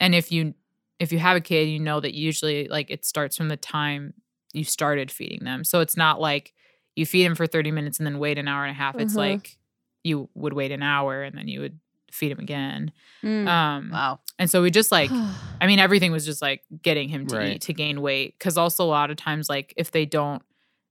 and 0.00 0.14
if 0.14 0.32
you 0.32 0.54
if 0.98 1.12
you 1.12 1.18
have 1.18 1.36
a 1.36 1.40
kid 1.40 1.68
you 1.68 1.78
know 1.78 2.00
that 2.00 2.12
usually 2.14 2.66
like 2.68 2.90
it 2.90 3.04
starts 3.04 3.36
from 3.36 3.48
the 3.48 3.56
time 3.56 4.14
you 4.52 4.64
started 4.64 5.10
feeding 5.10 5.44
them 5.44 5.62
so 5.64 5.80
it's 5.80 5.96
not 5.96 6.20
like 6.20 6.52
you 6.96 7.06
feed 7.06 7.24
him 7.24 7.34
for 7.34 7.46
30 7.46 7.70
minutes 7.70 7.98
and 7.98 8.06
then 8.06 8.18
wait 8.18 8.36
an 8.38 8.48
hour 8.48 8.64
and 8.64 8.72
a 8.72 8.74
half 8.74 8.98
it's 8.98 9.14
Uh-huh. 9.14 9.28
like 9.28 9.56
you 10.02 10.28
would 10.34 10.52
wait 10.52 10.72
an 10.72 10.82
hour 10.82 11.22
and 11.22 11.36
then 11.38 11.46
you 11.48 11.60
would 11.60 11.78
feed 12.10 12.32
him 12.32 12.38
again 12.40 12.90
Mm. 13.24 13.46
um 13.46 13.90
wow. 13.92 14.18
and 14.38 14.50
so 14.50 14.62
we 14.62 14.70
just 14.70 14.90
like 14.90 15.10
I 15.62 15.66
mean, 15.66 15.78
everything 15.78 16.10
was 16.10 16.24
just 16.24 16.40
like 16.40 16.62
getting 16.82 17.10
him 17.10 17.26
to 17.26 17.36
Right. 17.36 17.48
eat 17.56 17.60
to 17.62 17.74
gain 17.74 18.00
weight. 18.00 18.38
Cause 18.40 18.56
also 18.56 18.82
a 18.82 18.88
lot 18.88 19.10
of 19.10 19.18
times, 19.18 19.46
like 19.50 19.74
if 19.76 19.90
they 19.90 20.06
don't 20.06 20.40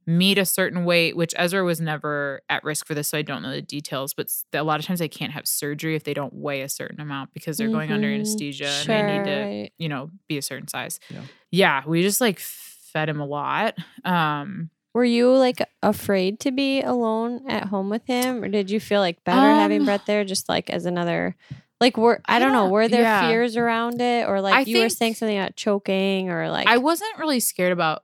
meet 0.10 0.38
a 0.40 0.46
certain 0.46 0.86
weight, 0.86 1.16
which 1.16 1.34
Ezra 1.38 1.64
was 1.64 1.80
never 1.80 2.42
at 2.50 2.64
risk 2.64 2.88
for 2.88 2.96
this, 2.96 3.08
so 3.10 3.18
I 3.18 3.22
don't 3.22 3.44
know 3.44 3.52
the 3.52 3.62
details, 3.62 4.14
but 4.16 4.28
a 4.54 4.64
lot 4.64 4.80
of 4.80 4.86
times 4.86 5.00
they 5.00 5.08
can't 5.08 5.32
have 5.34 5.48
surgery 5.48 5.96
if 5.96 6.04
they 6.04 6.14
don't 6.16 6.34
weigh 6.34 6.62
a 6.62 6.70
certain 6.70 7.00
amount 7.00 7.32
because 7.34 7.58
they're 7.58 7.70
going 7.70 7.92
under 7.92 8.08
Mhm. 8.08 8.16
anesthesia 8.16 8.70
Sure, 8.72 8.96
and 8.96 9.08
they 9.10 9.18
need 9.20 9.26
to, 9.26 9.42
right. 9.46 9.72
you 9.78 9.88
know, 9.88 10.10
be 10.28 10.38
a 10.38 10.42
certain 10.42 10.68
size. 10.68 11.00
Yeah. 11.10 11.22
Yeah. 11.52 11.84
We 11.86 12.02
just 12.02 12.20
like 12.22 12.40
fed 12.40 13.08
him 13.08 13.20
a 13.20 13.26
lot. 13.26 13.78
Um, 14.04 14.72
Were 14.96 15.06
you 15.06 15.32
like 15.36 15.62
afraid 15.84 16.40
to 16.42 16.52
be 16.52 16.82
alone 16.82 17.44
at 17.48 17.66
home 17.66 17.90
with 17.90 18.06
him, 18.08 18.44
or 18.44 18.48
did 18.50 18.72
you 18.72 18.80
feel 18.80 19.02
like 19.02 19.24
better 19.24 19.40
having 19.40 19.82
Um, 19.82 19.86
Brett 19.86 20.08
there, 20.08 20.24
just 20.26 20.50
like 20.50 20.70
as 20.72 20.86
another? 20.88 21.36
Like, 21.80 21.96
were 21.98 22.22
I 22.26 22.38
I 22.38 22.40
don't 22.40 22.52
know, 22.52 22.68
were 22.70 22.88
there 22.88 23.04
yeah. 23.04 23.30
fears 23.30 23.56
around 23.56 24.02
it, 24.02 24.28
or 24.28 24.42
like 24.42 24.56
I 24.56 24.62
you 24.62 24.80
were 24.82 24.90
saying 24.90 25.14
something 25.14 25.38
about 25.38 25.56
choking, 25.56 26.30
or 26.32 26.50
like 26.50 26.68
I 26.68 26.78
wasn't 26.78 27.18
really 27.20 27.40
scared 27.40 27.72
about 27.72 28.02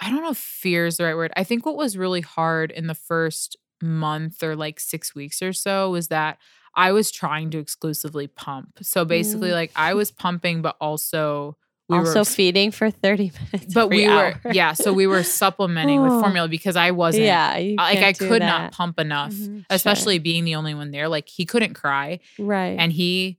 I 0.00 0.10
don't 0.10 0.22
know 0.22 0.30
if 0.30 0.38
fear 0.38 0.86
is 0.86 0.96
the 0.96 1.04
right 1.04 1.14
word. 1.16 1.32
I 1.36 1.44
think 1.44 1.66
what 1.66 1.76
was 1.76 1.96
really 1.96 2.20
hard 2.22 2.70
in 2.70 2.86
the 2.86 2.94
first 2.94 3.56
month 3.82 4.42
or 4.42 4.56
like 4.56 4.80
6 4.80 5.14
weeks 5.14 5.42
or 5.42 5.52
so 5.52 5.90
was 5.90 6.08
that 6.08 6.38
I 6.74 6.92
was 6.92 7.10
trying 7.10 7.50
to 7.50 7.58
exclusively 7.58 8.26
pump. 8.26 8.78
So 8.82 9.04
basically 9.04 9.50
Mm. 9.50 9.54
like 9.54 9.72
I 9.76 9.94
was 9.94 10.10
pumping 10.10 10.62
but 10.62 10.76
also 10.80 11.56
we 11.88 11.98
were 11.98 12.06
also 12.06 12.20
were 12.20 12.24
feeding 12.24 12.70
for 12.70 12.88
thirty 12.88 13.32
minutes. 13.52 13.74
but 13.74 13.88
we 13.88 14.06
hour. 14.06 14.40
were 14.44 14.52
yeah, 14.52 14.74
so 14.74 14.92
we 14.92 15.08
were 15.08 15.22
supplementing 15.42 16.00
with 16.02 16.12
Oh. 16.12 16.20
formula 16.20 16.46
because 16.46 16.76
I 16.76 16.92
wasn't 16.92 17.24
yeah, 17.24 17.54
like 17.76 17.98
I 17.98 18.12
could 18.12 18.42
that. 18.42 18.46
not 18.46 18.72
pump 18.72 19.00
enough, 19.00 19.32
Mhm, 19.32 19.56
sure. 19.56 19.64
especially 19.70 20.18
being 20.20 20.44
the 20.44 20.54
only 20.54 20.72
one 20.72 20.92
there. 20.92 21.08
Like 21.08 21.28
he 21.28 21.44
couldn't 21.44 21.74
cry 21.74 22.20
right. 22.38 22.76
and 22.78 22.92
he 22.92 23.38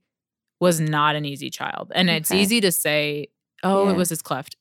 was 0.60 0.80
not 0.80 1.16
an 1.16 1.24
easy 1.24 1.48
child. 1.48 1.90
And 1.94 2.10
it's 2.10 2.30
easy 2.30 2.60
to 2.60 2.70
say, 2.70 3.28
oh, 3.62 3.86
Yeah. 3.86 3.92
it 3.92 3.96
was 3.96 4.10
his 4.10 4.20
cleft. 4.20 4.56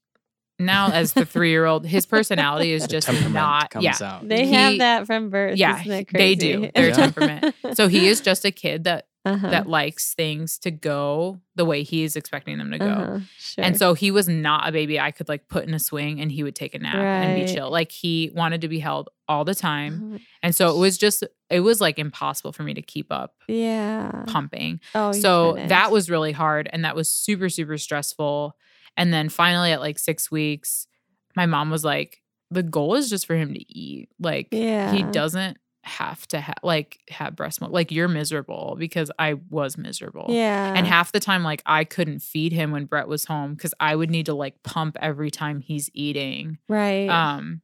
Now, 0.65 0.91
as 0.91 1.13
the 1.13 1.25
three 1.25 1.49
year 1.49 1.65
old, 1.65 1.85
his 1.85 2.05
personality 2.05 2.71
is 2.71 2.83
The 2.83 2.87
just 2.87 3.07
temperament 3.07 3.33
not. 3.33 3.69
comes 3.71 3.83
Yeah. 3.83 3.95
out. 4.01 4.27
they 4.27 4.45
he- 4.45 4.53
have 4.53 4.77
that 4.79 5.07
from 5.07 5.29
birth. 5.29 5.57
Yeah, 5.57 5.79
isn't 5.81 5.91
it 5.91 6.07
they 6.13 6.35
do. 6.35 6.69
Their 6.73 6.89
Yeah. 6.89 6.93
temperament. 6.95 7.55
So 7.73 7.87
he 7.87 8.07
is 8.07 8.21
just 8.21 8.43
a 8.45 8.51
kid 8.51 8.83
that 8.83 9.07
uh-huh. 9.23 9.49
that 9.49 9.67
likes 9.67 10.13
things 10.13 10.57
to 10.59 10.71
go 10.71 11.39
the 11.55 11.63
way 11.63 11.83
he 11.83 12.03
is 12.03 12.15
expecting 12.15 12.57
them 12.57 12.71
to 12.71 12.79
go. 12.79 12.85
uh-huh. 12.87 13.19
Sure. 13.37 13.63
And 13.63 13.77
so 13.77 13.93
he 13.93 14.09
was 14.11 14.27
not 14.27 14.67
a 14.67 14.71
baby 14.71 14.99
I 14.99 15.11
could 15.11 15.29
like 15.29 15.47
put 15.47 15.65
in 15.65 15.73
a 15.73 15.79
swing 15.79 16.19
and 16.19 16.31
he 16.31 16.43
would 16.43 16.55
take 16.55 16.73
a 16.73 16.79
nap 16.79 16.95
and 16.95 17.45
be 17.45 17.53
chill. 17.53 17.69
Like 17.69 17.91
he 17.91 18.31
wanted 18.33 18.61
to 18.61 18.67
be 18.67 18.79
held 18.79 19.09
all 19.27 19.45
the 19.45 19.55
time. 19.55 20.13
Uh-huh. 20.15 20.23
And 20.43 20.55
so 20.55 20.75
it 20.75 20.79
was 20.79 20.97
just 20.97 21.23
it 21.49 21.59
was 21.59 21.79
like 21.79 21.99
impossible 21.99 22.51
for 22.51 22.63
me 22.63 22.73
to 22.73 22.81
keep 22.81 23.11
up 23.11 23.35
yeah. 23.47 24.23
pumping. 24.27 24.79
Oh, 24.95 25.11
so 25.11 25.53
that 25.67 25.91
was 25.91 26.09
really 26.09 26.31
hard 26.31 26.69
and 26.71 26.83
that 26.85 26.95
was 26.95 27.09
super 27.09 27.49
super 27.49 27.77
stressful 27.77 28.55
And 28.97 29.13
then 29.13 29.29
finally, 29.29 29.71
at 29.71 29.79
like 29.79 29.97
six 29.99 30.29
weeks, 30.31 30.87
my 31.35 31.45
mom 31.45 31.69
was 31.69 31.83
like, 31.83 32.21
the 32.49 32.63
goal 32.63 32.95
is 32.95 33.09
just 33.09 33.25
for 33.25 33.35
him 33.35 33.53
to 33.53 33.71
eat. 33.73 34.09
Like, 34.19 34.47
he 34.51 35.03
doesn't 35.11 35.57
have 35.83 36.27
to 36.27 36.39
have 36.39 36.57
like 36.61 36.99
have 37.09 37.35
breast 37.35 37.59
milk. 37.61 37.71
Like, 37.73 37.91
you're 37.91 38.07
miserable 38.09 38.75
because 38.77 39.09
I 39.17 39.35
was 39.49 39.77
miserable. 39.77 40.25
Yeah. 40.29 40.73
And 40.75 40.85
half 40.85 41.11
the 41.11 41.19
time, 41.19 41.43
like 41.43 41.63
I 41.65 41.85
couldn't 41.85 42.19
feed 42.19 42.51
him 42.53 42.71
when 42.71 42.85
Brett 42.85 43.07
was 43.07 43.25
home 43.25 43.55
because 43.55 43.73
I 43.79 43.95
would 43.95 44.09
need 44.11 44.27
to 44.27 44.33
like 44.33 44.61
pump 44.63 44.97
every 45.01 45.31
time 45.31 45.59
he's 45.61 45.89
eating. 45.93 46.57
right. 46.67 47.07
Um, 47.09 47.61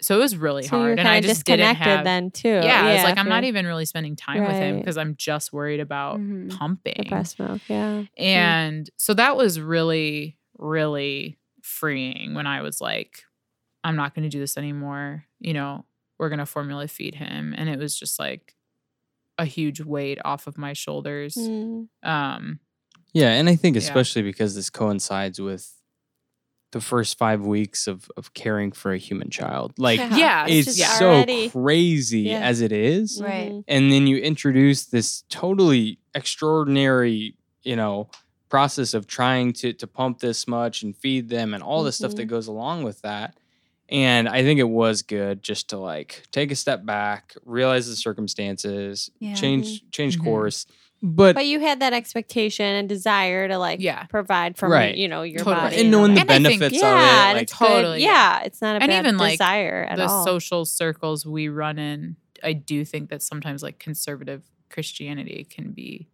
so 0.00 0.16
it 0.16 0.18
was 0.18 0.36
really 0.36 0.64
so 0.64 0.70
hard, 0.78 0.98
and 0.98 1.06
I 1.06 1.20
just 1.20 1.44
didn't 1.44 1.60
disconnected 1.68 1.86
have. 1.98 2.04
then 2.04 2.32
too. 2.32 2.48
Yeah, 2.48 2.82
I 2.86 2.94
was 2.94 3.04
like, 3.04 3.18
I'm 3.18 3.28
not 3.28 3.44
even 3.44 3.64
really 3.66 3.84
spending 3.84 4.16
time 4.16 4.40
with 4.42 4.50
him 4.56 4.62
Mm-hmm. 4.72 4.78
because 4.80 4.98
I'm 4.98 5.14
just 5.14 5.52
worried 5.52 5.78
about 5.78 6.18
Mhm. 6.18 6.50
pumping. 6.58 6.94
the 6.98 7.08
breast 7.08 7.38
milk. 7.38 7.60
Yeah. 7.68 8.02
And 8.18 8.90
so 8.96 9.14
that 9.14 9.36
was 9.36 9.60
really, 9.60 10.36
really 10.62 11.38
freeing 11.62 12.34
when 12.34 12.46
I 12.46 12.62
was 12.62 12.80
like, 12.80 13.22
I'm 13.84 13.96
not 13.96 14.14
going 14.14 14.22
to 14.24 14.28
do 14.28 14.40
this 14.40 14.56
anymore. 14.56 15.24
You 15.40 15.54
know, 15.54 15.84
we're 16.18 16.28
going 16.28 16.38
to 16.38 16.46
formula 16.46 16.86
feed 16.88 17.16
him. 17.16 17.54
And 17.56 17.68
it 17.68 17.78
was 17.78 17.98
just 17.98 18.18
like 18.18 18.54
a 19.38 19.44
huge 19.44 19.80
weight 19.80 20.18
off 20.24 20.46
of 20.46 20.56
my 20.58 20.72
shoulders. 20.72 21.34
Mm. 21.34 21.88
Um, 22.02 22.60
Yeah, 23.14 23.30
and 23.32 23.48
I 23.48 23.56
think 23.56 23.74
Yeah. 23.76 23.82
especially 23.82 24.22
because 24.22 24.54
this 24.54 24.70
coincides 24.70 25.40
with 25.40 25.72
the 26.70 26.80
first 26.80 27.18
five 27.18 27.44
weeks 27.44 27.86
of 27.86 28.10
of 28.16 28.32
caring 28.32 28.72
for 28.72 28.92
a 28.92 28.98
human 28.98 29.28
child. 29.30 29.72
Like 29.78 29.98
Yeah, 29.98 30.46
it's 30.48 30.66
just 30.66 30.78
yeah. 30.78 30.98
so 30.98 31.10
already- 31.10 31.50
crazy 31.50 32.20
Yeah. 32.20 32.40
as 32.40 32.60
it 32.62 32.72
is. 32.72 33.20
Right. 33.22 33.52
And 33.68 33.92
then 33.92 34.06
you 34.06 34.16
introduce 34.18 34.86
this 34.86 35.24
totally 35.28 35.98
extraordinary, 36.14 37.36
you 37.62 37.76
know, 37.76 38.08
process 38.52 38.92
of 38.92 39.06
trying 39.06 39.50
to 39.54 39.72
to 39.72 39.86
pump 39.86 40.18
this 40.18 40.46
much 40.46 40.82
and 40.82 40.94
feed 40.94 41.30
them 41.30 41.54
and 41.54 41.62
all 41.62 41.82
the 41.82 41.90
stuff 41.90 42.14
that 42.16 42.26
Mhm. 42.26 42.34
goes 42.34 42.46
along 42.48 42.82
with 42.84 43.00
that. 43.00 43.30
And 43.88 44.28
I 44.28 44.42
think 44.42 44.60
it 44.60 44.68
was 44.82 45.00
good 45.00 45.42
just 45.42 45.70
to 45.70 45.78
like 45.78 46.10
take 46.32 46.50
a 46.52 46.54
step 46.54 46.84
back, 46.84 47.34
realize 47.46 47.86
the 47.88 47.96
circumstances, 47.96 49.10
Yeah. 49.20 49.34
change 49.34 49.82
change 49.90 50.18
Mhm. 50.18 50.24
course. 50.24 50.66
But 51.02 51.34
But 51.34 51.46
you 51.46 51.60
had 51.60 51.80
that 51.80 51.94
expectation 51.94 52.66
and 52.66 52.86
desire 52.88 53.48
to 53.48 53.56
like 53.56 53.80
Yeah. 53.80 54.04
provide 54.04 54.58
from 54.58 54.70
Right. 54.70 54.94
you 55.02 55.08
know 55.08 55.22
your 55.22 55.38
Totally. 55.38 55.56
body 55.56 55.76
and 55.80 55.90
knowing 55.90 56.12
the 56.14 56.20
And 56.20 56.30
I 56.30 56.34
think- 56.34 56.60
benefits 56.60 56.82
yeah, 56.82 56.90
of 56.90 57.30
it, 57.30 57.34
like 57.34 57.42
it's 57.44 57.54
good. 57.54 57.66
Totally, 57.68 58.02
Yeah, 58.02 58.42
it's 58.44 58.60
not 58.60 58.76
a 58.76 58.82
And 58.82 58.90
bad 58.90 59.06
even, 59.06 59.16
like, 59.16 59.32
desire 59.38 59.86
at 59.90 59.96
the 59.96 60.06
all. 60.08 60.24
social 60.26 60.66
circles 60.66 61.24
we 61.24 61.48
run 61.48 61.78
in, 61.78 62.16
I 62.42 62.52
do 62.52 62.84
think 62.84 63.08
that 63.08 63.22
sometimes 63.22 63.62
like 63.62 63.78
conservative 63.78 64.42
Christianity 64.68 65.46
can 65.48 65.72
be, 65.72 66.06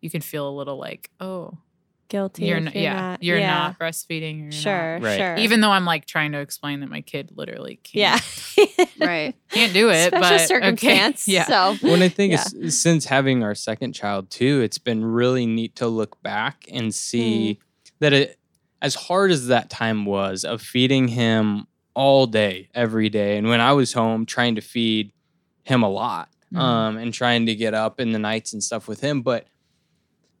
you 0.00 0.08
can 0.08 0.20
feel 0.20 0.48
a 0.48 0.54
little 0.60 0.78
like, 0.78 1.10
oh, 1.20 1.58
Guilty. 2.10 2.44
you're 2.44 2.58
if 2.58 2.64
not, 2.64 2.74
you're 2.74 2.82
yeah, 2.82 2.94
not. 3.00 3.22
you're 3.22 3.38
yeah. 3.38 3.54
not 3.54 3.78
breastfeeding. 3.78 4.36
You're 4.36 4.44
not- 4.46 4.54
Sure. 4.54 4.98
Right. 5.00 5.16
Sure. 5.16 5.36
Even 5.36 5.60
though 5.62 5.70
I'm 5.70 5.86
like 5.86 6.04
trying 6.04 6.32
to 6.32 6.40
explain 6.40 6.80
that 6.80 6.90
my 6.90 7.00
kid 7.00 7.30
literally 7.34 7.76
can't, 7.82 8.22
Yeah, 8.58 8.84
Right. 9.00 9.34
can't 9.50 9.72
do 9.72 9.88
it, 9.88 10.08
Special 10.08 10.20
but 10.20 10.32
okay. 10.34 10.46
circumstance. 10.46 11.26
Yeah. 11.26 11.46
So 11.46 11.76
When 11.88 12.02
I 12.02 12.08
think 12.08 12.32
Yeah. 12.32 12.44
it's, 12.56 12.78
since 12.78 13.06
having 13.06 13.42
our 13.42 13.54
second 13.54 13.94
child 13.94 14.28
too, 14.30 14.60
it's 14.60 14.78
been 14.78 15.04
really 15.04 15.46
neat 15.46 15.76
to 15.76 15.86
look 15.88 16.22
back 16.22 16.66
and 16.70 16.94
see 16.94 17.54
Mm. 17.60 17.90
that 18.00 18.12
it, 18.12 18.38
as 18.82 18.94
hard 18.94 19.30
as 19.30 19.46
that 19.46 19.70
time 19.70 20.04
was 20.04 20.44
of 20.44 20.60
feeding 20.60 21.08
him 21.08 21.66
all 21.94 22.26
day, 22.26 22.68
every 22.74 23.08
day, 23.08 23.36
and 23.36 23.48
when 23.48 23.60
I 23.60 23.72
was 23.72 23.92
home 23.92 24.26
trying 24.26 24.54
to 24.56 24.60
feed 24.60 25.12
him 25.64 25.82
a 25.82 25.88
lot, 25.88 26.28
Mhm. 26.52 26.58
um, 26.58 26.96
and 26.96 27.12
trying 27.14 27.46
to 27.46 27.54
get 27.54 27.74
up 27.74 28.00
in 28.00 28.12
the 28.12 28.18
nights 28.18 28.52
and 28.52 28.62
stuff 28.62 28.88
with 28.88 29.00
him, 29.00 29.22
but 29.22 29.46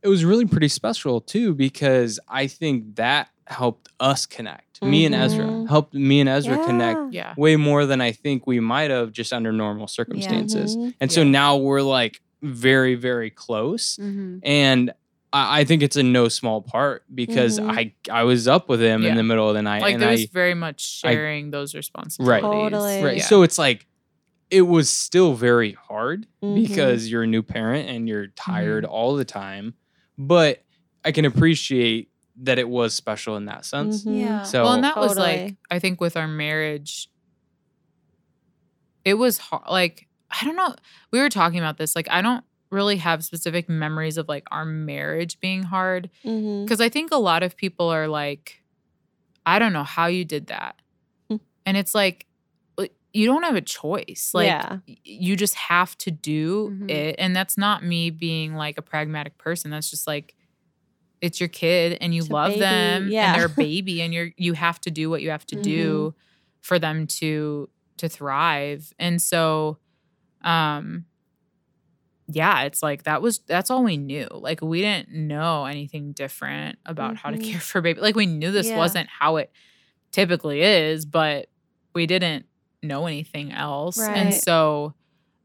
it 0.02 0.08
was 0.08 0.24
really 0.24 0.46
pretty 0.46 0.68
special 0.68 1.20
too 1.20 1.54
because 1.54 2.18
I 2.28 2.46
think 2.46 2.96
that 2.96 3.28
helped 3.46 3.88
us 3.98 4.26
connect. 4.26 4.82
Me 4.82 5.04
and 5.04 5.14
Ezra 5.14 5.44
Mhm. 5.44 5.68
helped 5.68 5.92
me 5.92 6.20
and 6.20 6.28
Ezra 6.28 6.56
connect 6.64 7.12
Yeah. 7.12 7.28
yeah. 7.28 7.34
way 7.36 7.56
more 7.56 7.84
than 7.84 8.00
I 8.00 8.12
think 8.12 8.46
we 8.46 8.60
might 8.60 8.90
have 8.90 9.12
just 9.12 9.32
under 9.32 9.52
normal 9.52 9.88
circumstances. 9.88 10.76
Mhm. 10.76 10.94
And 11.00 11.12
so 11.12 11.20
Yeah. 11.22 11.30
now 11.30 11.56
we're 11.56 11.82
like 11.82 12.20
very, 12.42 12.94
very 12.94 13.28
close. 13.30 13.96
Mm-hmm. 14.00 14.38
And 14.44 14.92
I, 15.32 15.60
I 15.60 15.64
think 15.64 15.82
it's 15.82 15.96
a 15.96 16.02
no 16.02 16.28
small 16.28 16.62
part 16.62 17.04
because 17.14 17.58
Mhm. 17.60 17.70
I 17.78 17.92
I 18.10 18.22
was 18.24 18.48
up 18.48 18.68
with 18.70 18.80
him 18.80 19.02
Yeah. 19.02 19.10
in 19.10 19.16
the 19.16 19.22
middle 19.22 19.48
of 19.48 19.54
the 19.54 19.62
night. 19.62 19.82
Like 19.82 19.94
and 19.94 20.02
there 20.02 20.08
I, 20.08 20.12
was 20.12 20.24
very 20.26 20.54
much 20.54 21.02
I- 21.04 21.12
sharing 21.12 21.50
those 21.50 21.74
responsibilities. 21.74 22.42
Totally. 22.42 23.02
right. 23.02 23.16
Yeah. 23.18 23.24
So 23.24 23.42
it's 23.42 23.58
like 23.58 23.86
it 24.50 24.62
was 24.62 24.88
still 24.88 25.34
very 25.34 25.72
hard 25.72 26.26
because 26.40 27.08
you're 27.10 27.22
a 27.24 27.26
new 27.26 27.42
parent 27.42 27.88
and 27.88 28.08
you're 28.08 28.28
tired 28.28 28.84
Mm-hmm. 28.84 28.92
all 28.92 29.14
the 29.16 29.24
time. 29.24 29.74
But 30.22 30.62
I 31.02 31.12
can 31.12 31.24
appreciate 31.24 32.10
that 32.42 32.58
it 32.58 32.68
was 32.68 32.92
special 32.94 33.36
in 33.38 33.46
that 33.46 33.64
sense. 33.64 34.04
Mhm. 34.04 34.20
Yeah. 34.20 34.42
So 34.42 34.64
well, 34.64 34.74
and 34.74 34.84
that 34.84 34.96
was 34.98 35.16
like 35.16 35.56
I 35.70 35.78
think 35.78 35.98
with 36.00 36.14
our 36.16 36.28
marriage, 36.28 37.08
it 39.04 39.14
was 39.14 39.38
hard. 39.38 39.64
Like 39.68 40.06
I 40.30 40.44
don't 40.44 40.56
know. 40.56 40.74
We 41.10 41.20
were 41.20 41.28
talking 41.30 41.58
about 41.58 41.78
this. 41.78 41.96
Like 41.96 42.08
I 42.10 42.20
don't 42.22 42.44
really 42.70 42.98
have 42.98 43.24
specific 43.24 43.68
memories 43.68 44.16
of 44.16 44.28
like 44.28 44.44
our 44.52 44.64
marriage 44.64 45.40
being 45.40 45.62
hard 45.64 46.08
because 46.22 46.80
I 46.80 46.88
think 46.88 47.10
a 47.12 47.16
lot 47.16 47.42
of 47.42 47.56
people 47.56 47.88
are 47.88 48.06
like, 48.06 48.62
I 49.44 49.58
don't 49.58 49.72
know 49.72 49.84
how 49.84 50.06
you 50.06 50.24
did 50.24 50.48
that, 50.48 50.76
Hmm. 51.30 51.36
and 51.66 51.76
it's 51.76 51.94
like 51.94 52.14
like, 52.14 52.26
you 53.12 53.26
don't 53.26 53.42
have 53.42 53.56
a 53.56 53.60
choice. 53.60 54.30
Like 54.34 54.46
Yeah. 54.46 54.78
you 54.86 55.36
just 55.36 55.54
have 55.54 55.96
to 55.98 56.10
do 56.10 56.70
Mhm. 56.70 56.90
it, 56.90 57.16
and 57.18 57.34
that's 57.34 57.56
not 57.58 57.84
me 57.84 58.10
being 58.10 58.54
like 58.54 58.78
a 58.78 58.82
pragmatic 58.82 59.38
person. 59.38 59.70
That's 59.70 59.90
just 59.90 60.06
like. 60.06 60.34
It's 61.22 61.38
your 61.38 61.50
kid 61.50 61.98
and 62.00 62.14
you 62.14 62.22
It's 62.22 62.30
love 62.30 62.58
them 62.58 63.08
yeah. 63.10 63.34
and 63.34 63.38
they're 63.38 63.44
a 63.44 63.48
baby 63.66 64.00
and 64.00 64.14
you're 64.14 64.30
you 64.38 64.54
have 64.54 64.80
to 64.80 64.90
do 64.90 65.10
what 65.10 65.20
you 65.20 65.28
have 65.28 65.44
to 65.48 65.56
do 65.60 66.14
for 66.62 66.78
them 66.78 67.06
to 67.18 67.68
to 67.98 68.08
thrive. 68.08 68.90
And 68.98 69.20
so 69.20 69.76
um 70.42 71.04
yeah, 72.32 72.62
it's 72.62 72.82
like 72.82 73.02
that 73.04 73.22
was 73.22 73.40
that's 73.40 73.70
all 73.70 73.82
we 73.82 73.96
knew. 73.96 74.28
Like 74.30 74.60
we 74.62 74.80
didn't 74.80 75.10
know 75.10 75.64
anything 75.66 76.12
different 76.12 76.78
about 76.86 77.16
how 77.16 77.30
to 77.30 77.36
Mhm. 77.38 77.50
care 77.52 77.60
for 77.60 77.78
a 77.78 77.82
baby. 77.82 78.00
Like 78.00 78.14
we 78.16 78.26
knew 78.26 78.52
this 78.52 78.68
Yeah. 78.68 78.78
wasn't 78.78 79.08
how 79.08 79.36
it 79.36 79.50
typically 80.12 80.62
is, 80.62 81.04
but 81.04 81.48
we 81.94 82.06
didn't 82.06 82.46
know 82.82 83.06
anything 83.06 83.52
else. 83.52 83.98
And 83.98 84.34
so 84.34 84.94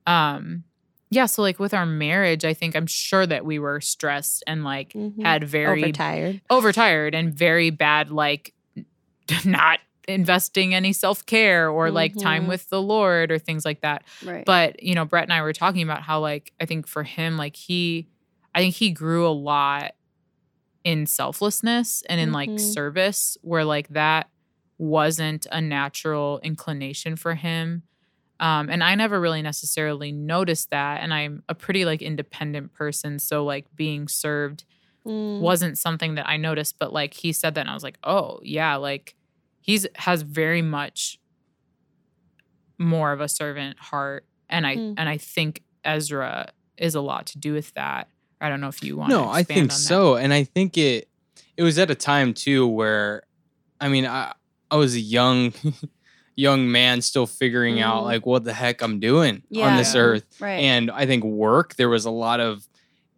um 0.08 0.64
yeah, 1.12 1.28
so 1.28 1.42
like 1.44 1.60
with 1.60 1.74
our 1.74 1.86
marriage, 1.86 2.44
I 2.44 2.54
think 2.54 2.76
I'm 2.76 2.88
sure 2.88 3.26
that 3.28 3.46
we 3.46 3.60
were 3.60 3.80
stressed 3.80 4.44
and 4.48 4.64
like 4.64 4.94
Mhm. 4.94 5.22
had 5.24 5.44
very 5.44 5.84
overtired. 5.84 6.42
overtired 6.50 7.16
and 7.16 7.34
very 7.34 7.70
bad 7.70 8.10
like 8.12 8.54
not 9.46 9.80
investing 10.08 10.76
any 10.76 10.94
self-care 10.94 11.70
or 11.70 11.90
like 11.90 12.16
time 12.16 12.46
Mhm. 12.46 12.50
with 12.50 12.70
the 12.70 12.80
lord 12.82 13.32
or 13.32 13.40
things 13.40 13.66
like 13.66 13.82
that 13.82 14.04
Right. 14.24 14.46
but 14.46 14.84
you 14.84 14.94
know 14.94 15.04
brett 15.04 15.24
and 15.24 15.34
i 15.34 15.42
were 15.42 15.52
talking 15.54 15.82
about 15.82 16.04
how 16.04 16.20
like 16.20 16.54
i 16.62 16.66
think 16.68 16.86
for 16.86 17.02
him 17.02 17.36
like 17.38 17.56
he 17.56 18.08
i 18.54 18.60
think 18.60 18.76
he 18.76 18.92
grew 18.92 19.28
a 19.28 19.34
lot 19.34 19.94
in 20.84 21.08
selflessness 21.08 22.04
and 22.08 22.22
in 22.22 22.32
like 22.32 22.50
Mhm. 22.52 22.60
service 22.60 23.36
where 23.42 23.66
like 23.66 23.88
that 23.90 24.30
wasn't 24.78 25.48
a 25.52 25.62
natural 25.62 26.40
inclination 26.44 27.16
for 27.16 27.36
him 27.36 27.84
um, 28.40 28.70
and 28.70 28.84
i 28.84 28.94
never 28.96 29.20
really 29.20 29.42
necessarily 29.42 30.12
noticed 30.12 30.70
that 30.72 31.02
and 31.02 31.14
i'm 31.14 31.44
a 31.50 31.56
pretty 31.56 31.86
like 31.86 32.02
independent 32.02 32.74
person 32.74 33.20
so 33.20 33.44
like 33.46 33.66
being 33.76 34.08
served 34.08 34.66
Mm. 35.08 35.40
wasn't 35.40 35.78
something 35.78 36.16
that 36.16 36.28
I 36.28 36.38
noticed, 36.38 36.80
but 36.80 36.92
like 36.92 37.14
he 37.14 37.32
said 37.32 37.54
that 37.54 37.62
and 37.62 37.70
I 37.70 37.76
was 37.76 37.84
like, 37.84 38.00
oh 38.04 38.40
yeah, 38.42 38.76
like 38.78 39.14
he's 39.62 39.86
has 39.98 40.24
very 40.24 40.64
much 40.64 41.20
more 42.78 43.12
of 43.12 43.22
a 43.22 43.28
servant 43.28 43.78
heart. 43.80 44.26
And 44.50 44.66
I 44.66 44.76
Hmm. 44.78 44.94
and 44.98 45.08
I 45.08 45.18
think 45.18 45.62
Ezra 45.84 46.52
is 46.78 46.96
a 46.96 47.02
lot 47.02 47.28
to 47.28 47.38
do 47.38 47.54
with 47.54 47.72
that. 47.76 48.10
I 48.42 48.50
don't 48.50 48.62
know 48.62 48.68
if 48.68 48.84
you 48.84 48.98
want 48.98 49.12
No, 49.12 49.30
I 49.30 49.44
think 49.44 49.72
so, 49.72 50.16
and 50.16 50.34
I 50.34 50.44
think 50.44 50.76
it 50.78 51.08
it 51.58 51.64
was 51.64 51.78
at 51.80 51.90
a 51.92 51.96
time 51.96 52.34
too 52.34 52.68
where, 52.68 53.24
I 53.80 53.88
mean, 53.90 54.06
I 54.08 54.34
I 54.72 54.76
was 54.78 54.96
a 54.96 55.00
young 55.00 55.54
young 56.36 56.70
man 56.72 57.02
still 57.02 57.26
figuring 57.28 57.80
out 57.80 58.02
Mhm. 58.02 58.06
like 58.06 58.26
what 58.26 58.44
the 58.44 58.54
heck 58.54 58.82
I'm 58.82 59.00
doing 59.00 59.44
on 59.58 59.78
this 59.78 59.96
earth, 59.96 60.26
right. 60.42 60.60
and 60.60 60.92
I 60.92 61.06
think 61.06 61.24
work 61.24 61.76
there 61.76 61.90
was 61.90 62.06
a 62.06 62.12
lot 62.12 62.40
of 62.42 62.68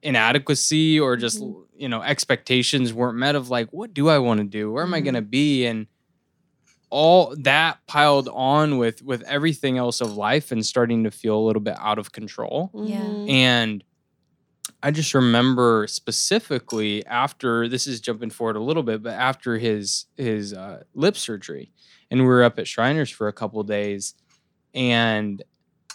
inadequacy 0.03 0.99
or 0.99 1.15
just 1.17 1.41
Mhm. 1.41 1.63
you 1.77 1.89
know 1.89 2.01
expectations 2.03 2.93
weren't 2.93 3.17
met 3.17 3.35
of 3.35 3.49
like 3.49 3.69
what 3.73 3.93
do 3.93 4.09
I 4.09 4.19
want 4.19 4.39
to 4.39 4.43
do, 4.45 4.71
where 4.71 4.83
am 4.83 4.93
I 4.93 5.01
Mhm. 5.01 5.03
going 5.05 5.13
to 5.15 5.21
be, 5.23 5.65
and 5.65 5.87
all 6.89 7.35
that 7.39 7.79
piled 7.87 8.29
on 8.31 8.77
with 8.77 9.01
with 9.01 9.21
everything 9.23 9.77
else 9.77 9.99
of 9.99 10.15
life 10.15 10.51
and 10.51 10.65
starting 10.65 11.03
to 11.03 11.11
feel 11.11 11.37
a 11.37 11.45
little 11.45 11.61
bit 11.61 11.75
out 11.79 11.97
of 11.99 12.11
control. 12.13 12.71
Yeah. 12.73 13.01
Mhm. 13.01 13.29
And 13.29 13.83
I 14.87 14.91
just 14.91 15.13
remember 15.13 15.85
specifically 15.89 17.05
after 17.05 17.67
this 17.67 17.87
is 17.87 17.99
jumping 17.99 18.29
forward 18.29 18.55
a 18.55 18.61
little 18.61 18.83
bit, 18.83 19.03
but 19.03 19.15
after 19.15 19.57
his 19.57 20.05
his 20.15 20.53
uh, 20.53 20.83
lip 20.93 21.17
surgery, 21.17 21.73
and 22.09 22.21
we 22.21 22.25
were 22.25 22.41
up 22.41 22.57
at 22.57 22.69
Shriners 22.69 23.09
for 23.09 23.27
a 23.27 23.33
couple 23.33 23.61
days, 23.63 24.13
and 24.73 25.43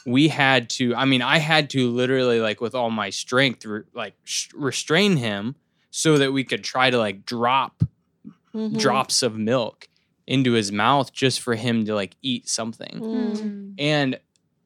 we 0.05 0.28
had 0.28 0.69
to. 0.70 0.94
I 0.94 1.06
mean, 1.06 1.23
I 1.23 1.39
had 1.39 1.70
to 1.70 1.89
literally 1.89 2.40
like 2.40 2.60
with 2.60 2.74
all 2.74 2.90
my 2.90 3.09
strength, 3.09 3.64
re- 3.64 3.85
like 3.94 4.14
sh- 4.24 4.48
restrain 4.55 5.16
him 5.16 5.55
so 5.90 6.19
that 6.19 6.32
we 6.35 6.44
could 6.44 6.62
try 6.62 6.90
to 6.90 6.98
like 6.98 7.24
drop 7.24 7.82
Mhm. 8.55 8.78
drops 8.78 9.23
of 9.23 9.39
milk 9.39 9.89
into 10.27 10.52
his 10.52 10.70
mouth 10.70 11.14
just 11.14 11.40
for 11.40 11.55
him 11.55 11.86
to 11.86 11.94
like 11.94 12.14
eat 12.20 12.47
something. 12.47 13.01
Mm. 13.01 13.74
And 13.78 14.20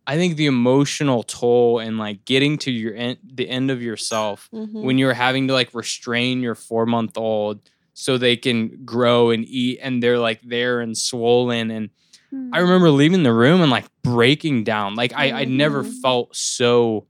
I 0.07 0.17
think 0.17 0.37
the 0.37 0.47
emotional 0.47 1.23
toll 1.25 1.79
and 1.81 1.99
like 1.99 2.25
getting 2.25 2.59
to 2.59 2.71
your 2.71 2.95
end, 2.95 3.19
the 3.25 3.49
end 3.49 3.71
of 3.71 3.83
yourself 3.83 4.49
Mhm. 4.55 4.83
when 4.83 4.99
you're 4.99 5.15
having 5.15 5.49
to 5.49 5.53
like 5.55 5.75
restrain 5.75 6.41
your 6.43 6.55
four 6.55 6.87
month 6.87 7.19
old 7.19 7.61
so 7.95 8.17
they 8.19 8.37
can 8.37 8.85
grow 8.85 9.31
and 9.31 9.45
eat 9.47 9.79
and 9.83 10.03
they're 10.03 10.19
like 10.19 10.41
there 10.43 10.81
and 10.81 10.97
swollen 10.97 11.71
and 11.71 11.91
Hmm. 12.31 12.51
I 12.53 12.59
remember 12.59 12.91
leaving 12.91 13.23
the 13.23 13.33
room 13.33 13.61
and 13.63 13.71
like 13.71 13.87
breaking 14.03 14.65
down. 14.65 14.97
Like 14.97 15.13
I, 15.15 15.31
I 15.43 15.45
never 15.45 15.85
Mhm. 15.85 16.01
felt 16.03 16.35
so 16.37 17.07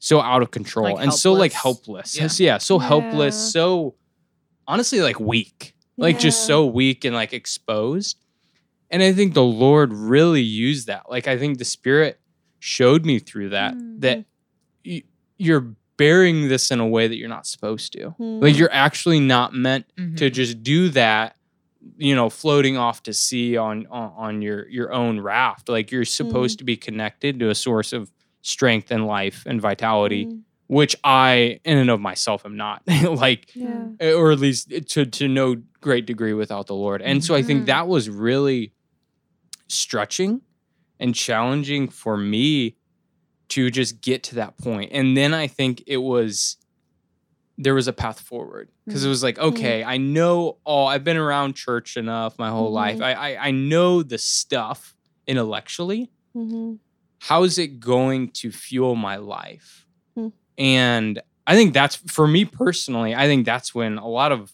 so 0.00 0.20
out 0.20 0.42
of 0.42 0.50
control 0.50 0.94
Like 0.94 1.02
and 1.04 1.12
so 1.14 1.32
like 1.32 1.52
helpless. 1.52 2.16
helpless. 2.16 2.40
Yeah. 2.40 2.46
Yeah, 2.54 2.58
so 2.58 2.78
helpless, 2.80 3.52
so 3.52 3.94
honestly 4.66 5.00
like 5.00 5.20
weak. 5.20 5.74
Like 5.96 6.18
just 6.18 6.46
so 6.46 6.66
weak 6.66 7.04
and 7.04 7.14
like 7.14 7.32
exposed. 7.32 8.16
And 8.92 9.02
I 9.02 9.12
think 9.12 9.34
the 9.34 9.42
Lord 9.42 9.92
really 9.92 10.42
used 10.42 10.86
that. 10.86 11.10
Like 11.10 11.26
I 11.26 11.36
think 11.38 11.58
the 11.58 11.64
Spirit 11.64 12.20
showed 12.60 13.04
me 13.04 13.18
through 13.18 13.48
that 13.48 13.74
Mm. 13.74 14.00
that 14.02 14.24
y- 14.86 15.02
you're 15.38 15.74
bearing 15.96 16.48
this 16.48 16.70
in 16.70 16.78
a 16.78 16.86
way 16.86 17.08
that 17.08 17.16
you're 17.16 17.28
not 17.28 17.46
supposed 17.46 17.92
to. 17.94 18.14
Mhm. 18.20 18.42
Like 18.42 18.56
you're 18.56 18.72
actually 18.72 19.18
not 19.20 19.52
meant 19.54 19.86
Mhm. 19.98 20.16
to 20.18 20.30
just 20.30 20.62
do 20.62 20.88
that 20.90 21.36
you 21.98 22.14
know 22.14 22.30
floating 22.30 22.76
off 22.76 23.02
to 23.02 23.12
sea 23.12 23.56
on 23.56 23.86
on, 23.90 24.12
on 24.16 24.42
your 24.42 24.68
your 24.68 24.92
own 24.92 25.18
raft 25.18 25.68
like 25.68 25.90
you're 25.90 26.04
supposed 26.04 26.58
to 26.58 26.64
be 26.64 26.76
connected 26.76 27.40
to 27.40 27.50
a 27.50 27.54
source 27.56 27.92
of 27.92 28.08
strength 28.42 28.92
and 28.92 29.04
life 29.04 29.42
and 29.46 29.60
vitality 29.60 30.26
Mhm. 30.26 30.42
which 30.68 30.94
i 31.02 31.58
in 31.64 31.78
and 31.78 31.90
of 31.90 32.00
myself 32.00 32.46
am 32.46 32.56
not 32.56 32.82
like 33.26 33.50
Yeah. 33.56 33.88
or 34.14 34.30
at 34.30 34.38
least 34.38 34.70
to 34.90 35.04
to 35.06 35.26
no 35.26 35.56
great 35.80 36.06
degree 36.06 36.34
without 36.34 36.68
the 36.68 36.74
lord 36.76 37.02
and 37.02 37.24
so 37.24 37.34
i 37.34 37.42
think 37.42 37.66
that 37.66 37.88
was 37.88 38.08
really 38.08 38.70
stretching 39.72 40.40
and 41.00 41.14
challenging 41.14 41.88
for 41.88 42.16
me 42.16 42.76
to 43.48 43.70
just 43.70 44.00
get 44.00 44.22
to 44.24 44.36
that 44.36 44.56
point. 44.58 44.90
And 44.92 45.16
then 45.16 45.34
i 45.34 45.46
think 45.46 45.82
it 45.86 45.98
was 45.98 46.56
there 47.58 47.74
was 47.74 47.86
a 47.86 47.92
path 47.92 48.18
forward. 48.20 48.70
Because 48.86 49.04
it 49.04 49.08
was 49.08 49.22
like 49.22 49.38
okay 49.38 49.84
i 49.84 49.96
know 49.96 50.58
all 50.64 50.88
i've 50.88 51.04
been 51.04 51.16
around 51.16 51.54
church 51.54 51.96
enough 51.96 52.38
my 52.38 52.50
whole 52.50 52.72
life. 52.72 52.98
Mhm. 52.98 53.02
I, 53.04 53.12
I 53.34 53.46
i 53.48 53.50
know 53.50 54.02
the 54.02 54.18
stuff 54.18 54.94
intellectually. 55.26 56.10
Mhm. 56.36 56.78
how 57.20 57.42
is 57.44 57.58
it 57.58 57.78
going 57.78 58.30
to 58.30 58.50
fuel 58.50 58.94
my 58.96 59.16
life? 59.16 59.86
Hmm. 60.16 60.28
and 60.58 61.20
i 61.46 61.54
think 61.54 61.72
that's 61.74 61.96
for 61.96 62.26
me 62.26 62.44
personally 62.44 63.14
i 63.14 63.26
think 63.26 63.44
that's 63.46 63.74
when 63.74 63.98
a 63.98 64.08
lot 64.08 64.32
of 64.32 64.50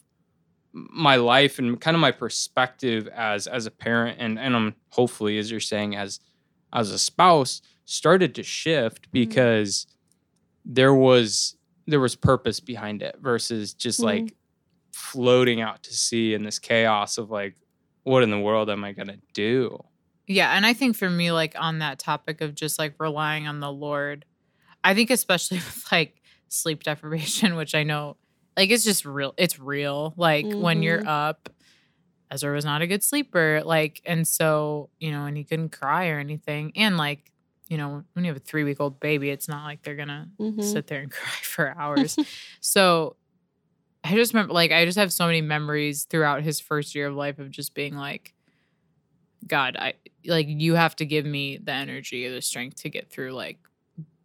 my 0.92 1.16
life 1.16 1.58
and 1.58 1.80
kind 1.80 1.94
of 1.94 2.00
my 2.00 2.10
perspective 2.12 3.08
as 3.08 3.46
as 3.46 3.66
a 3.66 3.70
parent 3.70 4.16
and 4.20 4.38
and 4.38 4.54
i'm 4.56 4.74
hopefully 4.90 5.38
as 5.38 5.50
you're 5.50 5.60
saying 5.60 5.96
as 5.96 6.20
as 6.72 6.90
a 6.90 6.98
spouse 6.98 7.60
started 7.84 8.34
to 8.34 8.42
shift 8.42 9.10
because 9.12 9.86
there 10.64 10.94
was 10.94 11.56
there 11.86 12.00
was 12.00 12.14
purpose 12.16 12.60
behind 12.60 13.02
it 13.02 13.16
versus 13.20 13.72
just 13.74 14.00
Mhm. 14.00 14.04
like 14.04 14.34
floating 14.92 15.60
out 15.60 15.82
to 15.84 15.92
sea 15.94 16.34
in 16.34 16.42
this 16.44 16.58
chaos 16.58 17.18
of 17.18 17.30
like 17.30 17.56
what 18.02 18.22
in 18.22 18.30
the 18.30 18.38
world 18.38 18.68
am 18.70 18.84
i 18.84 18.92
going 18.92 19.08
to 19.08 19.20
do 19.34 19.78
Yeah, 20.26 20.50
and 20.54 20.66
I 20.66 20.74
think 20.74 20.94
for 20.96 21.08
me, 21.08 21.32
like 21.32 21.54
on 21.58 21.78
that 21.78 21.98
topic 21.98 22.42
of 22.42 22.54
just 22.54 22.78
like 22.78 22.94
relying 23.00 23.46
on 23.48 23.60
the 23.60 23.72
Lord, 23.72 24.26
I 24.84 24.92
think 24.92 25.08
especially 25.10 25.56
with 25.68 25.86
like 25.90 26.20
sleep 26.48 26.82
deprivation, 26.82 27.56
which 27.60 27.74
I 27.74 27.82
know 27.82 28.18
like 28.58 28.70
it's 28.70 28.84
just 28.84 29.06
real. 29.06 29.34
It's 29.38 29.58
real. 29.58 30.14
Like 30.16 30.54
when 30.56 30.82
you're 30.82 31.02
Mhm. 31.02 31.08
up, 31.08 31.50
Ezra 32.30 32.52
was 32.54 32.64
not 32.66 32.82
a 32.82 32.86
good 32.86 33.02
sleeper. 33.04 33.62
Like, 33.64 34.02
and 34.04 34.28
so, 34.28 34.90
you 35.00 35.12
know, 35.12 35.24
and 35.26 35.36
he 35.36 35.44
couldn't 35.44 35.70
cry 35.70 36.08
or 36.08 36.18
anything. 36.18 36.72
And 36.76 36.98
like, 36.98 37.32
you 37.68 37.78
know, 37.78 38.04
when 38.14 38.24
you 38.24 38.30
have 38.30 38.36
a 38.36 38.44
three 38.44 38.64
week 38.64 38.80
old 38.80 39.00
baby, 39.00 39.30
it's 39.30 39.48
not 39.48 39.64
like 39.64 39.82
they're 39.82 39.96
gonna 39.96 40.28
Mhm. 40.40 40.62
sit 40.62 40.88
there 40.88 41.00
and 41.02 41.10
cry 41.18 41.38
for 41.42 41.74
hours. 41.78 42.16
so 42.60 43.16
I 44.04 44.14
just 44.14 44.34
remember 44.34 44.54
like 44.54 44.72
I 44.72 44.84
just 44.84 44.98
have 44.98 45.12
so 45.12 45.26
many 45.26 45.42
memories 45.42 46.04
throughout 46.04 46.42
his 46.42 46.60
first 46.60 46.94
year 46.94 47.08
of 47.08 47.14
life 47.16 47.38
of 47.38 47.50
just 47.50 47.74
being 47.74 47.96
like, 47.96 48.34
God, 49.46 49.76
I 49.78 49.94
like 50.26 50.46
you 50.48 50.74
have 50.74 50.96
to 50.96 51.06
give 51.06 51.24
me 51.24 51.58
the 51.58 51.72
energy 51.72 52.26
or 52.26 52.32
the 52.32 52.42
strength 52.42 52.82
to 52.82 52.90
get 52.90 53.10
through 53.10 53.32
like 53.32 53.58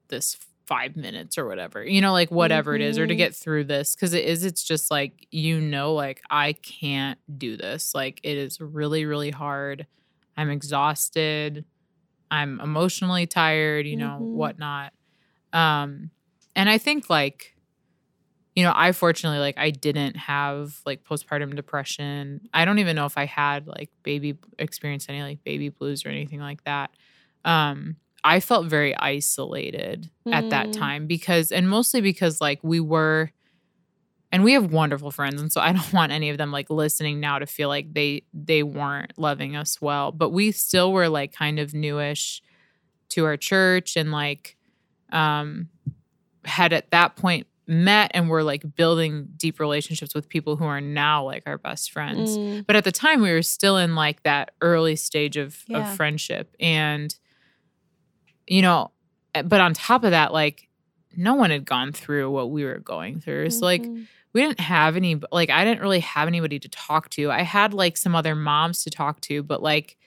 this 0.09 0.37
five 0.65 0.95
minutes 0.95 1.37
or 1.37 1.45
whatever, 1.45 1.83
you 1.83 1.99
know, 2.01 2.13
like 2.13 2.31
whatever 2.31 2.73
it 2.75 2.81
is, 2.81 2.97
or 2.97 3.05
to 3.05 3.13
Mhm. 3.13 3.17
get 3.17 3.35
through 3.35 3.65
this. 3.65 3.95
Cause 3.95 4.13
it 4.13 4.23
is, 4.25 4.45
it's 4.45 4.63
just 4.63 4.89
like, 4.89 5.27
you 5.31 5.59
know, 5.59 5.93
like 5.93 6.21
I 6.29 6.53
can't 6.53 7.19
do 7.37 7.57
this. 7.57 7.93
Like 7.93 8.19
it 8.23 8.37
is 8.37 8.61
really, 8.61 9.05
really 9.05 9.31
hard. 9.31 9.85
I'm 10.37 10.49
exhausted. 10.49 11.65
I'm 12.31 12.59
emotionally 12.61 13.27
tired, 13.27 13.85
you 13.85 13.97
know, 13.97 14.19
Mhm. 14.21 14.33
whatnot. 14.35 14.93
Um, 15.51 16.11
and 16.55 16.69
I 16.69 16.77
think 16.77 17.09
like, 17.09 17.55
you 18.55 18.63
know, 18.63 18.73
I 18.75 18.91
fortunately 18.91 19.39
like 19.39 19.57
I 19.57 19.71
didn't 19.71 20.15
have 20.15 20.79
like 20.85 21.03
postpartum 21.03 21.55
depression. 21.55 22.41
I 22.53 22.65
don't 22.65 22.79
even 22.79 22.95
know 22.95 23.05
if 23.05 23.17
I 23.17 23.25
had 23.25 23.67
like 23.67 23.89
baby 24.03 24.37
experienced 24.59 25.09
any 25.09 25.21
like 25.23 25.43
baby 25.43 25.69
blues 25.69 26.05
or 26.05 26.09
anything 26.09 26.39
like 26.39 26.63
that. 26.65 26.91
Um, 27.45 27.95
I 28.23 28.39
felt 28.39 28.67
very 28.67 28.95
isolated 28.97 30.09
at 30.31 30.49
that 30.51 30.67
Mm. 30.67 30.73
time 30.77 31.07
because 31.07 31.51
and 31.51 31.69
mostly 31.69 31.99
because 32.01 32.39
like 32.39 32.59
we 32.63 32.79
were 32.79 33.31
and 34.31 34.43
we 34.43 34.53
have 34.53 34.71
wonderful 34.71 35.11
friends 35.11 35.41
and 35.41 35.51
so 35.51 35.61
I 35.61 35.73
don't 35.77 35.93
want 35.93 36.11
any 36.11 36.29
of 36.29 36.37
them 36.37 36.51
like 36.51 36.69
listening 36.69 37.19
now 37.19 37.39
to 37.39 37.45
feel 37.45 37.69
like 37.69 37.93
they 37.93 38.23
they 38.33 38.63
weren't 38.63 39.13
loving 39.17 39.55
us 39.55 39.81
well, 39.81 40.11
but 40.11 40.29
we 40.29 40.51
still 40.51 40.91
were 40.93 41.09
like 41.09 41.33
kind 41.33 41.59
of 41.59 41.73
newish 41.73 42.41
to 43.09 43.25
our 43.25 43.37
church 43.37 43.95
and 43.97 44.11
like 44.11 44.55
um 45.11 45.67
had 46.45 46.73
at 46.73 46.91
that 46.91 47.15
point 47.15 47.47
met 47.67 48.11
and 48.13 48.29
were 48.29 48.43
like 48.43 48.75
building 48.75 49.27
deep 49.37 49.59
relationships 49.59 50.13
with 50.13 50.27
people 50.27 50.57
who 50.57 50.65
are 50.65 50.81
now 50.81 51.23
like 51.23 51.43
our 51.45 51.57
best 51.57 51.91
friends. 51.91 52.37
Mm. 52.37 52.65
But 52.65 52.75
at 52.75 52.83
the 52.83 52.91
time 52.91 53.21
we 53.21 53.31
were 53.31 53.41
still 53.41 53.77
in 53.77 53.95
like 53.95 54.23
that 54.23 54.51
early 54.61 54.97
stage 54.97 55.37
of, 55.37 55.63
Yeah. 55.67 55.89
of 55.91 55.95
friendship. 55.95 56.53
And 56.59 57.15
you 58.47 58.61
know, 58.61 58.91
eh, 59.35 59.41
but 59.41 59.61
on 59.61 59.73
top 59.73 60.03
of 60.03 60.11
that, 60.11 60.33
like 60.33 60.67
no 61.15 61.35
one 61.35 61.49
had 61.51 61.65
gone 61.65 61.91
through 61.91 62.29
what 62.31 62.49
we 62.51 62.63
were 62.65 62.79
going 62.79 63.19
through. 63.19 63.49
So 63.51 63.65
like 63.65 63.83
Mhm. 63.83 64.07
we 64.33 64.41
didn't 64.41 64.59
have 64.59 64.95
any 64.95 65.19
like 65.31 65.49
I 65.49 65.63
didn't 65.63 65.81
really 65.81 65.99
have 65.99 66.27
anybody 66.27 66.59
to 66.59 66.69
talk 66.69 67.09
to. 67.11 67.29
I 67.31 67.43
had 67.43 67.73
like 67.73 67.97
some 67.97 68.15
other 68.15 68.33
moms 68.35 68.83
to 68.83 68.89
talk 68.89 69.21
to, 69.21 69.43
but 69.43 69.61
like 69.61 69.97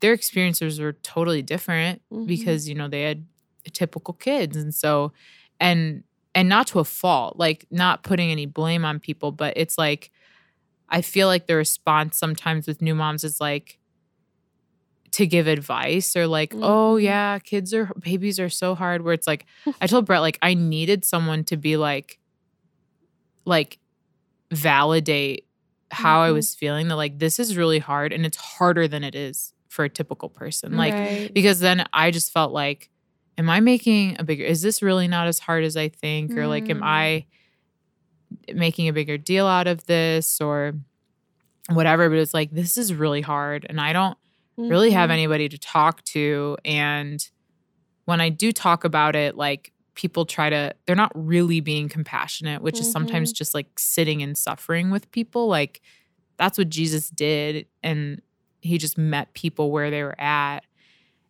their 0.00 0.12
experiences 0.12 0.78
were 0.78 0.92
totally 0.92 1.40
different 1.42 2.02
Mhm. 2.12 2.26
because 2.26 2.68
you 2.68 2.74
know 2.74 2.88
they 2.88 3.02
had 3.02 3.24
typical 3.72 4.14
kids 4.14 4.56
and 4.56 4.74
so 4.74 5.12
and 5.58 6.04
and 6.34 6.48
not 6.48 6.66
to 6.68 6.78
a 6.78 6.84
fault 6.84 7.36
like 7.38 7.66
not 7.70 8.02
putting 8.04 8.30
any 8.30 8.46
blame 8.46 8.84
on 8.84 9.00
people 9.00 9.32
but 9.32 9.52
it's 9.56 9.76
like 9.76 10.12
i 10.88 11.00
feel 11.02 11.26
like 11.26 11.48
the 11.48 11.56
response 11.56 12.16
sometimes 12.16 12.68
with 12.68 12.80
new 12.80 12.94
moms 12.94 13.24
is 13.24 13.40
like 13.40 13.80
to 15.12 15.26
give 15.26 15.46
advice 15.46 16.16
or 16.16 16.26
like 16.26 16.52
oh 16.56 16.96
Mhm. 16.96 17.02
yeah 17.02 17.38
kids 17.38 17.72
are 17.74 17.86
babies 18.00 18.38
are 18.40 18.48
so 18.48 18.74
hard 18.74 19.02
where 19.02 19.14
it's 19.14 19.26
like 19.26 19.46
i 19.80 19.86
told 19.86 20.06
brett 20.06 20.20
like 20.20 20.38
i 20.42 20.54
needed 20.54 21.04
someone 21.04 21.44
to 21.44 21.56
be 21.56 21.76
like 21.76 22.18
like 23.44 23.78
validate 24.52 25.46
how 25.90 26.20
i 26.22 26.30
Mhm. 26.30 26.34
was 26.34 26.54
feeling 26.54 26.88
that 26.88 26.96
like 26.96 27.18
this 27.18 27.38
is 27.38 27.56
really 27.56 27.78
hard 27.78 28.12
and 28.12 28.26
it's 28.26 28.36
harder 28.36 28.88
than 28.88 29.04
it 29.04 29.14
is 29.14 29.52
for 29.68 29.84
a 29.84 29.88
typical 29.88 30.28
person 30.28 30.76
like 30.76 30.94
Right. 30.94 31.30
because 31.34 31.60
then 31.60 31.84
I 31.92 32.10
just 32.10 32.32
felt 32.32 32.50
like, 32.52 32.88
am 33.36 33.50
I 33.50 33.60
making 33.60 34.16
a 34.18 34.24
bigger? 34.24 34.42
Is 34.44 34.62
this 34.62 34.80
really 34.82 35.06
not 35.06 35.26
as 35.26 35.38
hard 35.38 35.64
as 35.64 35.76
I 35.76 35.90
think, 35.90 36.32
or 36.32 36.46
like, 36.46 36.70
am 36.70 36.80
Mm. 36.80 36.84
I 36.84 37.26
making 38.54 38.88
a 38.88 38.92
bigger 38.94 39.18
deal 39.18 39.46
out 39.46 39.66
of 39.66 39.84
this, 39.84 40.40
or 40.40 40.72
whatever? 41.68 42.08
But 42.08 42.18
it's 42.18 42.32
like 42.32 42.50
this 42.52 42.78
is 42.78 42.94
really 42.94 43.20
hard, 43.20 43.66
and 43.68 43.78
I 43.80 43.92
don't 43.92 44.16
really 44.56 44.90
have 44.90 45.10
Mhm. 45.10 45.14
anybody 45.14 45.48
to 45.48 45.58
talk 45.58 46.02
to. 46.04 46.56
And 46.64 47.20
when 48.06 48.20
I 48.20 48.28
do 48.28 48.52
talk 48.52 48.84
about 48.84 49.16
it, 49.16 49.36
like 49.36 49.72
people 49.94 50.26
try 50.26 50.50
to, 50.50 50.74
they're 50.86 50.96
not 50.96 51.12
really 51.14 51.60
being 51.60 51.88
compassionate, 51.88 52.62
which 52.62 52.80
is 52.80 52.88
sometimes 52.88 53.32
just 53.32 53.54
like 53.54 53.68
sitting 53.78 54.22
and 54.22 54.36
suffering 54.36 54.90
with 54.90 55.10
people. 55.10 55.48
Like 55.48 55.80
that's 56.38 56.58
what 56.58 56.68
Jesus 56.70 57.10
did. 57.10 57.66
And 57.82 58.22
he 58.60 58.78
just 58.78 58.98
met 58.98 59.32
people 59.34 59.70
where 59.70 59.90
they 59.90 60.02
were 60.02 60.20
at 60.20 60.64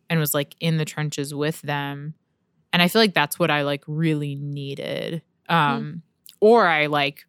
and 0.09 0.19
was 0.19 0.33
like 0.33 0.55
in 0.59 0.77
the 0.77 0.85
trenches 0.85 1.33
with 1.33 1.61
them. 1.61 2.15
And 2.73 2.81
I 2.81 2.87
feel 2.87 3.01
like 3.01 3.13
that's 3.13 3.39
what 3.39 3.51
I 3.51 3.63
like 3.63 3.83
really 3.87 4.35
needed. 4.35 5.21
Um, 5.49 6.03
or 6.41 6.67
I 6.67 6.87
like, 6.87 7.25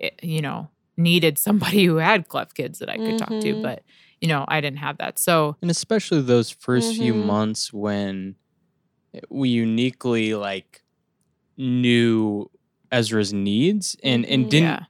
eh, 0.00 0.10
you 0.22 0.40
know, 0.42 0.70
needed 0.96 1.38
somebody 1.38 1.84
who 1.84 1.96
had 1.96 2.28
cleft 2.28 2.54
kids 2.54 2.78
that 2.80 2.90
I 2.90 2.98
could 2.98 3.18
talk 3.18 3.38
to, 3.40 3.56
Mhm. 3.56 3.62
but 3.62 3.82
you 4.20 4.28
know, 4.28 4.44
I 4.48 4.60
didn't 4.60 4.78
have 4.78 4.98
that. 4.98 5.18
So 5.18 5.56
and 5.62 5.70
especially 5.70 6.20
those 6.22 6.50
1st 6.50 6.96
few 6.96 7.14
Mhm. 7.14 7.24
months 7.26 7.72
when 7.72 8.34
we 9.30 9.48
uniquely 9.48 10.34
like 10.34 10.82
knew 11.56 12.50
Ezra's 12.92 13.32
needs 13.32 13.96
and 14.02 14.24
and 14.26 14.46
Mhm. 14.46 14.50
didn't 14.50 14.68
yeah. 14.68 14.84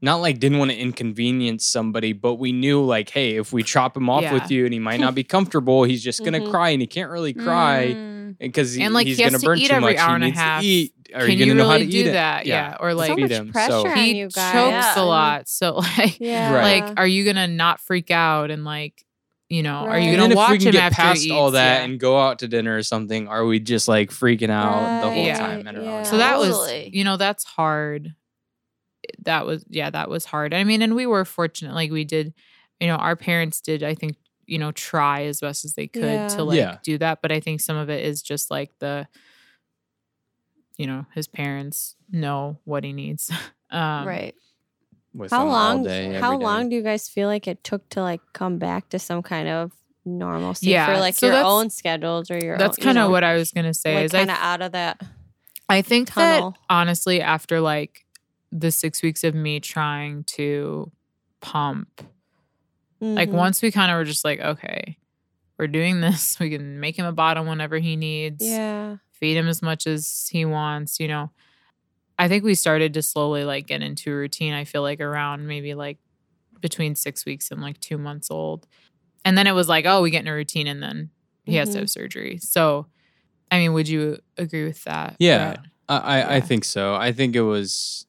not 0.00 0.16
like 0.16 0.38
didn't 0.40 0.58
want 0.58 0.70
to 0.70 0.76
inconvenience 0.76 1.64
somebody, 1.64 2.12
but 2.12 2.34
we 2.34 2.50
knew 2.52 2.82
like, 2.84 3.10
hey, 3.10 3.36
if 3.36 3.52
we 3.52 3.62
chop 3.62 3.96
him 3.96 4.10
off 4.10 4.22
Yeah. 4.22 4.32
with 4.34 4.50
you 4.50 4.64
and 4.64 4.72
he 4.74 4.80
might 4.80 4.98
not 5.00 5.14
be 5.14 5.22
comfortable, 5.36 5.84
he's 5.84 6.02
just 6.02 6.24
gonna 6.24 6.40
Mhm. 6.40 6.50
cry 6.50 6.70
and 6.70 6.80
he 6.82 6.86
can't 6.86 7.10
really 7.10 7.32
cry 7.32 7.94
Mm. 7.94 8.21
Because 8.40 8.74
he, 8.74 8.82
And, 8.82 8.92
like, 8.94 9.06
he's 9.06 9.16
he 9.18 9.22
has 9.24 9.32
gonna 9.32 9.40
to 9.40 9.46
burn 9.46 9.58
eat 9.58 9.68
too 9.68 9.74
every 9.74 9.94
much. 9.94 9.96
hour 10.02 10.08
he 10.10 10.14
and 10.14 10.24
a 10.24 10.26
needs 10.26 10.38
half. 10.38 10.60
to 10.62 10.66
eat. 10.66 10.92
Are 11.14 11.20
Can 11.26 11.30
you 11.30 11.36
you 11.36 11.46
gonna 11.46 11.54
know 11.62 11.66
how 11.68 11.72
really 11.74 11.86
to 11.86 11.92
do 11.92 11.98
eat 11.98 12.12
that? 12.12 12.46
Yeah. 12.46 12.76
Or, 12.80 12.94
like, 12.94 13.08
so 13.10 13.14
feed 13.16 13.22
much 13.22 13.30
him. 13.32 13.52
pressure 13.52 13.70
So 13.72 13.86
on 13.88 13.96
he 13.96 14.16
you 14.18 14.24
chokes 14.26 14.34
guys. 14.36 14.96
a 14.96 15.04
lot. 15.04 15.48
So 15.48 15.74
like, 15.98 16.18
Yeah. 16.20 16.54
Right. 16.54 16.82
like, 16.84 16.98
are 16.98 17.06
you 17.06 17.24
gonna 17.24 17.46
not 17.48 17.80
freak 17.80 18.10
out 18.10 18.50
and 18.50 18.64
like, 18.64 19.04
you 19.50 19.62
know, 19.62 19.74
are 19.74 19.98
you 19.98 20.06
gonna 20.12 20.22
then 20.22 20.30
if 20.32 20.36
watch 20.36 20.50
we 20.52 20.58
can 20.58 20.68
him 20.68 20.72
get 20.72 20.82
after 20.84 20.96
past 21.02 21.22
he 21.22 21.30
all 21.30 21.50
that 21.50 21.78
Yeah. 21.80 21.84
and 21.84 22.00
go 22.00 22.18
out 22.18 22.38
to 22.38 22.48
dinner 22.48 22.74
or 22.76 22.82
something, 22.82 23.28
are 23.28 23.44
we 23.44 23.60
just 23.60 23.86
like 23.88 24.10
freaking 24.10 24.48
out 24.48 25.02
the 25.02 25.10
whole 25.10 25.26
Right. 25.26 25.36
time? 25.36 25.68
I 25.68 25.72
don't 25.72 25.84
know. 25.84 26.04
So 26.04 26.16
that 26.16 26.38
was, 26.38 26.72
you 26.90 27.04
know, 27.04 27.18
that's 27.18 27.44
hard. 27.44 28.14
That 29.24 29.44
was, 29.46 29.64
yeah, 29.68 29.90
that 29.90 30.08
was 30.08 30.24
hard. 30.24 30.54
I 30.54 30.64
mean, 30.64 30.80
and 30.80 30.94
we 30.94 31.04
were 31.06 31.24
fortunate. 31.26 31.74
Like 31.74 31.90
we 31.90 32.04
did, 32.04 32.32
you 32.80 32.86
know, 32.86 32.94
our 32.96 33.16
parents 33.16 33.60
did, 33.60 33.82
I 33.82 33.94
think, 33.94 34.16
you 34.46 34.58
know, 34.58 34.72
try 34.72 35.24
as 35.24 35.40
best 35.40 35.64
as 35.64 35.74
they 35.74 35.86
could 35.86 36.02
Yeah. 36.02 36.26
to 36.28 36.44
like 36.44 36.56
Yeah. 36.58 36.78
do 36.82 36.98
that. 36.98 37.22
But 37.22 37.32
I 37.32 37.40
think 37.40 37.60
some 37.60 37.76
of 37.76 37.88
it 37.90 38.04
is 38.04 38.22
just 38.22 38.50
like 38.50 38.70
the, 38.80 39.06
you 40.76 40.86
know, 40.86 41.06
his 41.14 41.28
parents 41.28 41.96
know 42.10 42.58
what 42.64 42.84
he 42.84 42.92
needs. 42.92 43.30
Um, 43.72 44.06
right. 44.06 44.34
With 45.14 45.30
How 45.30 45.44
them 45.44 45.48
all 45.48 45.74
long? 45.76 45.82
day, 45.84 46.12
how 46.20 46.32
every 46.32 46.38
day. 46.40 46.44
long 46.44 46.68
do 46.68 46.76
you 46.76 46.82
guys 46.82 47.08
feel 47.08 47.26
like 47.26 47.48
it 47.48 47.64
took 47.64 47.88
to 47.90 48.02
like 48.02 48.20
come 48.34 48.58
back 48.58 48.90
to 48.90 48.98
some 48.98 49.22
kind 49.22 49.48
of 49.48 49.72
normalcy 50.04 50.66
Yeah, 50.68 50.92
for 50.92 51.00
like 51.00 51.14
so 51.14 51.28
your 51.28 51.42
own 51.42 51.70
schedules 51.70 52.30
or 52.30 52.36
your? 52.38 52.58
That's 52.58 52.76
own, 52.78 52.82
you 52.82 52.84
kind 52.84 52.98
of 52.98 53.04
know, 53.04 53.10
what 53.10 53.24
I 53.24 53.32
was 53.34 53.50
gonna 53.50 53.72
say. 53.72 53.94
like 53.94 54.04
is 54.04 54.14
I 54.14 54.18
kind 54.18 54.30
of 54.30 54.36
out 54.36 54.60
of 54.60 54.72
that. 54.72 55.00
I 55.70 55.80
think 55.80 56.08
tunnel. 56.12 56.50
that 56.50 56.58
honestly, 56.68 57.22
after 57.22 57.60
like 57.62 58.04
the 58.50 58.70
six 58.70 59.02
weeks 59.02 59.24
of 59.24 59.34
me 59.34 59.58
trying 59.58 60.24
to 60.24 60.92
pump, 61.40 62.02
like 63.02 63.28
Mhm. 63.30 63.32
once 63.32 63.60
we 63.62 63.70
kind 63.72 63.90
of 63.90 63.96
were 63.96 64.04
just 64.04 64.24
like, 64.24 64.40
okay, 64.40 64.96
we're 65.58 65.66
doing 65.66 66.00
this. 66.00 66.36
We 66.40 66.50
can 66.50 66.78
make 66.80 66.96
him 66.98 67.04
a 67.06 67.12
bottle 67.12 67.44
whenever 67.44 67.78
he 67.78 67.96
needs. 67.96 68.44
Yeah. 68.44 68.96
Feed 69.12 69.36
him 69.36 69.48
as 69.48 69.60
much 69.62 69.86
as 69.86 70.28
he 70.30 70.44
wants. 70.44 70.98
You 71.00 71.08
know, 71.08 71.30
I 72.18 72.28
think 72.28 72.44
we 72.44 72.54
started 72.54 72.94
to 72.94 73.02
slowly 73.02 73.44
like 73.44 73.66
get 73.66 73.82
into 73.82 74.10
a 74.12 74.14
routine. 74.16 74.52
I 74.54 74.64
feel 74.64 74.82
like 74.82 75.00
around 75.00 75.46
maybe 75.46 75.74
like 75.74 75.98
between 76.60 76.94
six 76.94 77.24
weeks 77.24 77.50
and 77.50 77.60
like 77.60 77.78
two 77.80 77.98
months 77.98 78.30
old, 78.30 78.66
and 79.24 79.36
then 79.36 79.46
it 79.46 79.52
was 79.52 79.68
like, 79.68 79.84
oh, 79.86 80.00
we 80.02 80.10
get 80.10 80.20
in 80.22 80.28
a 80.28 80.34
routine, 80.34 80.66
and 80.68 80.80
then 80.82 81.10
he 81.44 81.56
has 81.56 81.70
to 81.70 81.76
Mhm. 81.76 81.80
have 81.80 81.90
surgery. 81.90 82.38
So, 82.38 82.86
I 83.50 83.58
mean, 83.58 83.72
would 83.72 83.88
you 83.88 84.18
agree 84.38 84.64
with 84.64 84.82
that? 84.84 85.16
Yeah. 85.18 85.54
Brett? 85.54 85.66
I, 85.88 85.96
I, 85.98 86.34
I 86.36 86.40
think 86.40 86.64
so. 86.64 86.94
I 86.94 87.10
think 87.12 87.34
it 87.34 87.42
was 87.42 88.06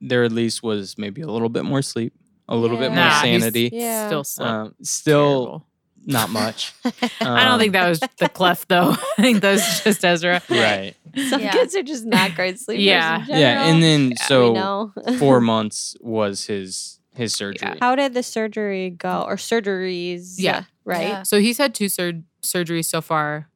there 0.00 0.22
at 0.24 0.32
least 0.32 0.62
was 0.62 0.96
maybe 0.98 1.20
a 1.20 1.26
little 1.26 1.48
bit 1.48 1.64
more 1.64 1.82
sleep, 1.82 2.12
a 2.48 2.56
little 2.56 2.76
bit 2.76 2.90
more 2.90 2.96
Nah, 3.04 3.20
sanity. 3.22 3.70
Yeah. 3.72 4.06
Still 4.08 4.24
slept 4.24 4.50
Um, 4.50 4.74
still 4.82 5.44
terrible. 5.44 5.66
not 6.06 6.30
much. 6.30 6.72
I 7.20 7.44
don't 7.44 7.58
think 7.58 7.72
that 7.72 7.88
was 7.88 8.00
the 8.18 8.28
cleft 8.28 8.68
though. 8.68 8.90
I 9.18 9.22
think 9.22 9.40
that 9.42 9.52
was 9.52 9.80
just 9.82 10.04
Ezra. 10.04 10.42
right. 10.50 10.94
Some 11.28 11.40
Yeah. 11.40 11.52
kids 11.52 11.74
are 11.76 11.82
just 11.82 12.04
not 12.04 12.34
great 12.34 12.58
sleepers. 12.58 12.84
Yeah. 12.84 13.22
in 13.22 13.38
Yeah. 13.38 13.64
And 13.66 13.82
then 13.82 14.08
we 14.10 14.16
so 14.16 14.92
four 15.18 15.40
months 15.40 15.96
was 16.00 16.46
his 16.46 16.98
his 17.14 17.32
surgery. 17.32 17.78
How 17.80 17.94
did 17.94 18.12
the 18.14 18.22
surgery 18.24 18.90
go 18.90 19.22
or 19.26 19.36
surgeries? 19.36 20.34
Yeah. 20.38 20.64
Right. 20.84 21.08
Yeah. 21.08 21.22
So 21.22 21.38
he's 21.40 21.58
had 21.58 21.72
two 21.74 21.88
sur- 21.88 22.22
surgeries 22.42 22.86
so 22.86 23.00
far, 23.00 23.48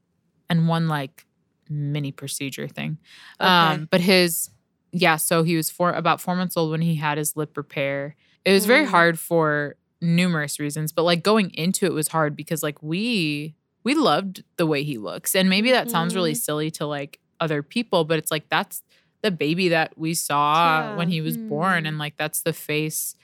and 0.49 0.69
one 0.69 0.87
like 0.89 1.27
mini 1.69 2.13
procedure 2.13 2.69
thing. 2.69 2.99
Okay. 3.41 3.49
Um, 3.51 3.89
but 3.91 4.01
his 4.01 4.49
yeah, 4.93 5.17
so 5.17 5.43
he 5.43 5.57
was 5.57 5.71
four 5.71 5.91
about 5.93 6.21
four 6.21 6.35
months 6.37 6.57
old 6.57 6.71
when 6.71 6.81
he 6.81 6.95
had 6.95 7.19
his 7.19 7.37
lip 7.37 7.57
repair. 7.57 8.15
It 8.45 8.53
was 8.53 8.67
very 8.67 8.85
Mm. 8.87 8.91
hard 8.91 9.19
for 9.19 9.77
numerous 10.01 10.59
reasons, 10.61 10.93
but 10.93 11.03
like 11.03 11.23
going 11.23 11.51
into 11.55 11.85
it 11.87 11.93
was 11.93 12.09
hard 12.09 12.37
because 12.37 12.63
like 12.63 12.83
we 12.83 13.55
we 13.85 13.95
loved 13.95 14.45
the 14.57 14.67
way 14.67 14.83
he 14.83 14.99
looks, 14.99 15.35
and 15.35 15.49
maybe 15.49 15.71
that 15.71 15.91
sounds 15.91 16.15
really 16.15 16.33
Mhm. 16.33 16.37
silly 16.43 16.71
to 16.73 16.85
like 16.87 17.21
other 17.41 17.63
people, 17.63 18.05
but 18.05 18.19
it's 18.19 18.31
like 18.31 18.49
that's 18.49 18.83
the 19.23 19.31
baby 19.31 19.69
that 19.69 19.97
we 19.97 20.15
saw 20.15 20.95
when 20.97 21.09
he 21.09 21.21
was 21.21 21.37
born, 21.37 21.85
Mm. 21.85 21.89
and 21.89 21.99
like 21.99 22.17
that's 22.17 22.43
the 22.43 22.53
face 22.53 23.15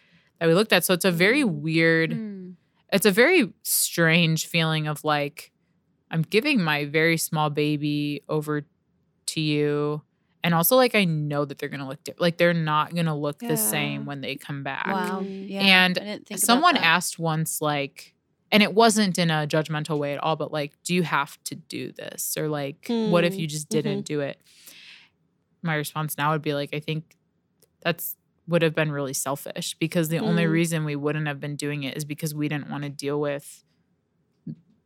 that 0.41 0.47
we 0.49 0.55
looked 0.55 0.73
at. 0.73 0.85
So 0.85 0.95
it's 0.95 1.05
a 1.05 1.11
very 1.13 1.45
weird 1.45 2.11
Mm. 2.13 2.55
it's 2.93 3.07
a 3.07 3.11
very 3.11 3.53
strange 3.63 4.47
feeling 4.47 4.87
of 4.87 5.03
like 5.05 5.51
I'm 6.11 6.23
giving 6.23 6.63
my 6.63 6.85
very 6.85 7.17
small 7.17 7.51
baby 7.51 8.23
over 8.29 8.65
to 9.27 9.41
you. 9.41 10.03
And 10.45 10.55
also 10.55 10.77
like 10.77 10.95
I 10.95 11.05
know 11.05 11.45
that 11.45 11.59
they're 11.59 11.69
gonna 11.71 11.89
look 11.89 12.05
di- 12.05 12.13
like 12.19 12.37
they're 12.37 12.55
not 12.55 12.95
gonna 12.95 13.17
look 13.17 13.41
the 13.41 13.57
same 13.57 14.05
when 14.07 14.21
they 14.21 14.37
come 14.37 14.63
back. 14.63 14.87
Wow. 14.87 15.23
Mm. 15.25 15.45
Yeah. 15.49 15.61
And 15.63 15.99
I 15.99 16.05
didn't 16.05 16.27
think 16.29 16.41
Someone 16.41 16.77
asked 16.77 17.19
once 17.19 17.61
like 17.61 18.15
and 18.53 18.63
it 18.63 18.73
wasn't 18.75 19.19
in 19.19 19.31
a 19.31 19.47
judgmental 19.49 19.99
way 19.99 20.13
at 20.13 20.21
all, 20.23 20.37
but 20.37 20.53
like, 20.53 20.73
do 20.85 20.95
you 20.95 21.03
have 21.03 21.43
to 21.45 21.57
do 21.57 21.91
this? 21.91 22.37
Or 22.39 22.47
like, 22.49 22.87
what 22.89 23.25
if 23.25 23.35
Mm, 23.35 23.39
you 23.39 23.47
just 23.49 23.69
didn't 23.69 24.03
mhm. 24.03 24.05
do 24.05 24.21
it? 24.21 24.41
My 25.63 25.75
response 25.75 26.17
now 26.19 26.33
would 26.33 26.43
be 26.43 26.55
like, 26.55 26.71
I 26.75 26.79
think 26.81 27.17
that's 27.83 28.17
would 28.47 28.61
have 28.61 28.75
been 28.75 28.93
really 28.93 29.15
selfish 29.15 29.75
because 29.81 30.11
the 30.11 30.19
only 30.19 30.45
Mm. 30.45 30.51
reason 30.53 30.85
we 30.85 30.95
wouldn't 30.97 31.27
have 31.27 31.41
been 31.41 31.57
doing 31.57 31.83
it 31.85 31.97
is 31.97 32.05
because 32.05 32.35
we 32.35 32.49
didn't 32.49 32.69
want 32.69 32.83
to 32.85 32.91
deal 32.91 33.19
with 33.19 33.65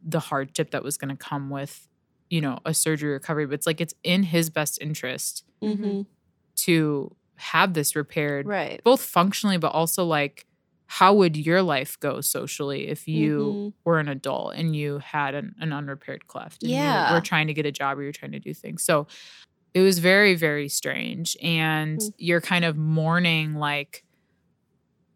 the 0.00 0.20
hardship 0.20 0.70
that 0.70 0.84
was 0.84 0.96
going 0.96 1.10
to 1.10 1.16
come 1.16 1.50
with, 1.50 1.88
you 2.30 2.40
know, 2.40 2.58
a 2.64 2.74
surgery 2.74 3.12
recovery. 3.12 3.46
But 3.46 3.54
it's 3.54 3.66
like 3.66 3.80
it's 3.80 3.94
in 4.04 4.22
his 4.24 4.50
best 4.50 4.78
interest 4.80 5.44
Mm-hmm. 5.62 6.02
to 6.56 7.14
have 7.36 7.74
this 7.74 7.94
repaired, 7.96 8.46
Right. 8.46 8.80
both 8.84 9.00
functionally, 9.02 9.58
but 9.58 9.72
also 9.72 10.04
like, 10.04 10.44
how 10.86 11.14
would 11.14 11.36
your 11.36 11.62
life 11.62 11.98
go 12.00 12.20
socially 12.20 12.88
if 12.88 13.06
you 13.06 13.52
Mhm. 13.52 13.74
were 13.84 14.00
an 14.00 14.08
adult 14.08 14.54
and 14.54 14.74
you 14.74 14.98
had 14.98 15.34
an, 15.34 15.54
an 15.60 15.72
unrepaired 15.72 16.26
cleft 16.26 16.62
and 16.62 16.72
you 16.72 16.76
Yeah. 16.76 17.12
were 17.12 17.20
trying 17.20 17.46
to 17.48 17.54
get 17.54 17.66
a 17.66 17.72
job 17.72 17.98
or 17.98 18.02
you're 18.02 18.12
trying 18.12 18.32
to 18.32 18.40
do 18.40 18.54
things. 18.54 18.82
So 18.84 19.06
it 19.74 19.80
was 19.82 19.98
very, 20.00 20.34
very 20.34 20.68
strange. 20.68 21.36
And 21.42 22.00
Mm. 22.00 22.14
you're 22.18 22.40
kind 22.40 22.64
of 22.64 22.76
mourning 22.76 23.54
like 23.56 24.04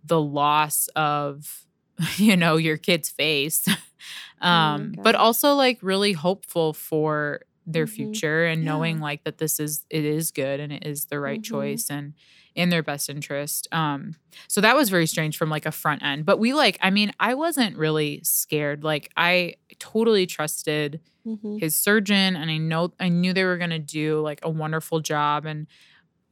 the 0.05 0.21
loss 0.21 0.89
of, 0.97 1.65
you 2.17 2.37
know, 2.37 2.57
your 2.57 2.77
kid's 2.77 3.09
face. 3.09 3.67
um, 4.41 4.95
but 5.03 5.15
also 5.15 5.55
like 5.55 5.79
really 5.83 6.13
hopeful 6.13 6.73
for 6.73 7.41
their 7.67 7.87
Mhm. 7.87 7.91
future 7.91 8.45
and 8.47 8.63
Yeah. 8.63 8.67
knowing 8.73 9.01
like 9.01 9.23
that 9.25 9.39
this 9.39 9.61
is 9.61 9.85
it 9.89 10.05
is 10.05 10.31
good 10.33 10.59
and 10.61 10.73
it 10.73 10.85
is 10.85 11.07
the 11.07 11.21
right 11.21 11.41
Mhm. 11.41 11.45
choice 11.45 11.91
and 11.91 12.15
in 12.55 12.71
their 12.71 12.83
best 12.83 13.09
interest. 13.09 13.69
Um 13.73 14.17
so 14.49 14.61
that 14.61 14.75
was 14.77 14.91
very 14.91 15.07
strange 15.07 15.37
from 15.37 15.49
like 15.49 15.65
a 15.65 15.71
front 15.73 16.03
end. 16.03 16.27
But 16.27 16.39
we 16.39 16.53
like, 16.55 16.77
I 16.83 16.91
mean, 16.91 17.13
I 17.21 17.35
wasn't 17.35 17.77
really 17.77 18.21
scared. 18.25 18.83
Like 18.85 19.11
I 19.17 19.55
totally 19.79 20.27
trusted 20.27 21.01
Mm-hmm. 21.27 21.59
his 21.59 21.77
surgeon 21.77 22.35
and 22.35 22.51
I 22.51 22.57
know 22.59 22.93
I 22.99 23.09
knew 23.09 23.33
they 23.33 23.45
were 23.45 23.57
gonna 23.59 23.79
do 23.79 24.21
like 24.21 24.41
a 24.43 24.51
wonderful 24.51 24.99
job 25.01 25.47
and 25.47 25.69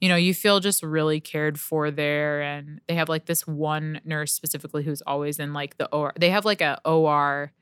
you 0.01 0.09
know, 0.09 0.17
you 0.17 0.33
feel 0.35 0.61
just 0.61 0.83
really 0.83 1.21
cared 1.21 1.61
for 1.61 1.91
there 1.91 2.41
and 2.41 2.81
they 2.89 2.95
have 2.95 3.09
like 3.09 3.27
this 3.27 3.47
one 3.47 4.01
nurse 4.05 4.33
specifically 4.33 4.83
who's 4.83 5.03
always 5.03 5.39
in 5.39 5.53
like 5.53 5.77
the 5.77 5.89
OR. 5.95 6.13
They 6.19 6.31
have 6.31 6.45
like 6.45 6.61
a 6.61 6.81
OR 6.85 7.53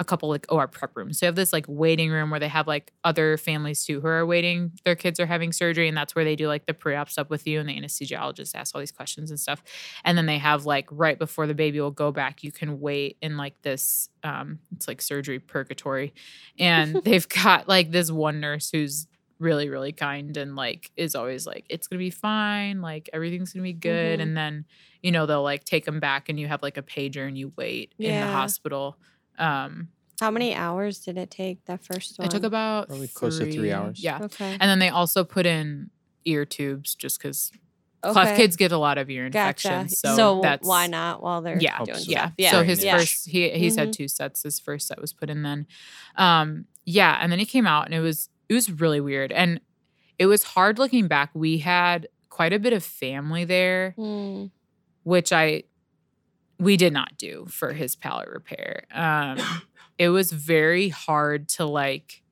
a 0.00 0.04
couple 0.04 0.28
like 0.28 0.46
OR 0.48 0.68
prep 0.68 0.96
rooms. 0.96 1.18
So 1.18 1.26
you 1.26 1.28
have 1.28 1.34
this 1.34 1.52
like 1.52 1.66
waiting 1.68 2.10
room 2.10 2.30
where 2.30 2.38
they 2.38 2.48
have 2.48 2.66
like 2.66 2.92
other 3.02 3.36
families 3.36 3.84
too 3.84 4.00
who 4.00 4.06
are 4.06 4.24
waiting. 4.24 4.72
Their 4.84 4.94
kids 4.94 5.18
are 5.18 5.26
having 5.26 5.52
surgery, 5.52 5.88
and 5.88 5.96
that's 5.96 6.14
where 6.14 6.24
they 6.24 6.36
do 6.36 6.46
like 6.46 6.66
the 6.66 6.74
pre-op 6.74 7.10
stuff 7.10 7.28
with 7.30 7.46
you, 7.46 7.58
and 7.58 7.68
the 7.68 7.80
anesthesiologist 7.80 8.54
asks 8.54 8.74
all 8.74 8.80
these 8.80 8.92
questions 8.92 9.30
and 9.30 9.40
stuff. 9.40 9.62
And 10.04 10.16
then 10.16 10.26
they 10.26 10.38
have 10.38 10.66
like 10.66 10.86
right 10.90 11.18
before 11.18 11.46
the 11.46 11.54
baby 11.54 11.80
will 11.80 11.90
go 11.90 12.12
back, 12.12 12.44
you 12.44 12.52
can 12.52 12.80
wait 12.80 13.16
in 13.20 13.36
like 13.36 13.60
this. 13.62 14.08
Um, 14.22 14.60
it's 14.76 14.86
like 14.86 15.02
surgery 15.02 15.40
purgatory, 15.40 16.14
and 16.58 16.94
they've 17.04 17.28
got 17.28 17.68
like 17.68 17.90
this 17.90 18.10
one 18.10 18.40
nurse 18.40 18.70
who's 18.70 19.08
really 19.38 19.68
really 19.68 19.92
kind 19.92 20.36
and 20.36 20.56
like 20.56 20.90
is 20.96 21.14
always 21.14 21.46
like 21.46 21.64
it's 21.70 21.86
gonna 21.86 21.98
be 21.98 22.10
fine 22.10 22.80
like 22.80 23.08
everything's 23.12 23.52
gonna 23.52 23.62
be 23.62 23.72
good 23.72 24.18
Mhm. 24.18 24.22
and 24.22 24.36
then 24.36 24.64
you 25.02 25.12
know 25.12 25.26
they'll 25.26 25.42
like 25.44 25.64
take 25.64 25.84
them 25.84 26.00
back 26.00 26.28
and 26.28 26.40
you 26.40 26.48
have 26.48 26.62
like 26.62 26.76
a 26.76 26.82
pager 26.82 27.26
and 27.28 27.38
you 27.38 27.52
wait 27.56 27.94
in 28.00 28.18
the 28.18 28.26
hospital 28.26 28.98
um 29.38 29.88
How 30.20 30.30
many 30.32 30.54
hours 30.54 30.98
did 31.00 31.16
it 31.16 31.30
take 31.30 31.64
that 31.66 31.84
first 31.84 32.18
one? 32.18 32.26
it 32.26 32.30
took 32.32 32.42
about 32.42 32.88
Probably 32.88 33.06
close 33.08 33.38
to 33.38 33.46
three 33.46 33.70
hours. 33.72 34.00
Yeah, 34.02 34.18
Okay. 34.22 34.50
and 34.50 34.62
then 34.62 34.80
they 34.80 34.88
also 34.88 35.22
put 35.24 35.46
in 35.46 35.90
ear 36.24 36.44
tubes 36.44 36.94
just 36.96 37.18
because 37.22 37.52
okay. 38.04 38.12
cleft 38.12 38.36
kids 38.36 38.56
get 38.56 38.72
a 38.72 38.78
lot 38.78 38.98
of 38.98 39.08
ear 39.08 39.24
Gotcha. 39.26 39.68
infections. 39.68 40.00
So, 40.00 40.16
So, 40.16 40.40
that's 40.42 40.66
why 40.66 40.86
not 40.88 41.22
while 41.22 41.40
they're 41.42 41.56
Yeah, 41.60 41.76
doing 41.76 41.76
Helps 41.86 42.08
yeah. 42.08 42.18
stuff? 42.22 42.32
Yeah. 42.38 42.50
So 42.50 42.62
his 42.64 42.82
Yeah. 42.84 42.98
first 42.98 43.28
he 43.28 43.50
he's 43.50 43.76
had 43.76 43.88
Mhm. 43.90 43.96
two 43.96 44.08
sets. 44.08 44.42
His 44.42 44.58
first 44.58 44.88
set 44.88 45.00
was 45.00 45.12
put 45.12 45.30
in 45.30 45.42
then. 45.42 45.66
Um 46.16 46.64
yeah, 46.84 47.18
and 47.20 47.30
then 47.30 47.38
he 47.38 47.46
came 47.46 47.66
out 47.66 47.84
and 47.86 47.94
it 47.94 48.00
was 48.00 48.28
it 48.48 48.54
was 48.54 48.70
really 48.70 49.00
weird. 49.00 49.32
And 49.32 49.60
it 50.18 50.26
was 50.26 50.42
hard 50.42 50.78
looking 50.78 51.06
back. 51.08 51.30
We 51.34 51.58
had 51.58 52.08
quite 52.28 52.52
a 52.52 52.58
bit 52.58 52.72
of 52.72 52.82
family 52.84 53.44
there, 53.44 53.94
Mm. 53.98 54.50
which 55.04 55.32
I 55.32 55.64
we 56.60 56.76
did 56.76 56.92
not 56.92 57.16
do 57.16 57.46
for 57.48 57.72
his 57.72 57.94
palate 57.94 58.28
repair. 58.28 58.84
Um 58.92 59.38
it 59.98 60.08
was 60.10 60.32
very 60.32 60.88
hard 60.88 61.48
to 61.50 61.64
like 61.64 62.22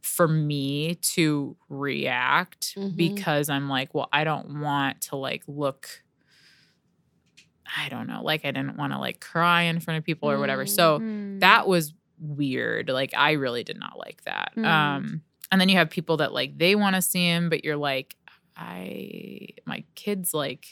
for 0.00 0.26
me 0.28 0.96
to 0.96 1.56
react 1.68 2.74
Mhm. 2.76 2.96
because 2.96 3.48
I'm 3.48 3.68
like, 3.68 3.94
well, 3.94 4.08
I 4.12 4.24
don't 4.24 4.60
want 4.60 5.00
to 5.02 5.16
like 5.16 5.42
look 5.46 6.02
I 7.74 7.88
don't 7.88 8.06
know, 8.06 8.22
like 8.22 8.44
I 8.44 8.50
didn't 8.50 8.76
want 8.76 8.92
to 8.92 8.98
like 8.98 9.20
cry 9.20 9.62
in 9.62 9.80
front 9.80 9.98
of 9.98 10.04
people 10.04 10.30
or 10.30 10.38
whatever. 10.38 10.66
So 10.66 10.98
Mm. 10.98 11.40
that 11.40 11.66
was 11.66 11.94
weird. 12.22 12.88
Like 12.88 13.12
I 13.16 13.32
really 13.32 13.64
did 13.64 13.78
not 13.78 13.98
like 13.98 14.22
that. 14.24 14.52
Mm. 14.56 14.64
Um 14.64 15.22
and 15.50 15.60
then 15.60 15.68
you 15.68 15.76
have 15.76 15.90
people 15.90 16.18
that 16.18 16.32
like 16.32 16.56
they 16.56 16.74
want 16.76 16.96
to 16.96 17.02
see 17.02 17.26
him 17.26 17.48
but 17.50 17.64
you're 17.64 17.76
like 17.76 18.16
I 18.56 19.48
my 19.66 19.84
kids 19.94 20.32
like 20.32 20.66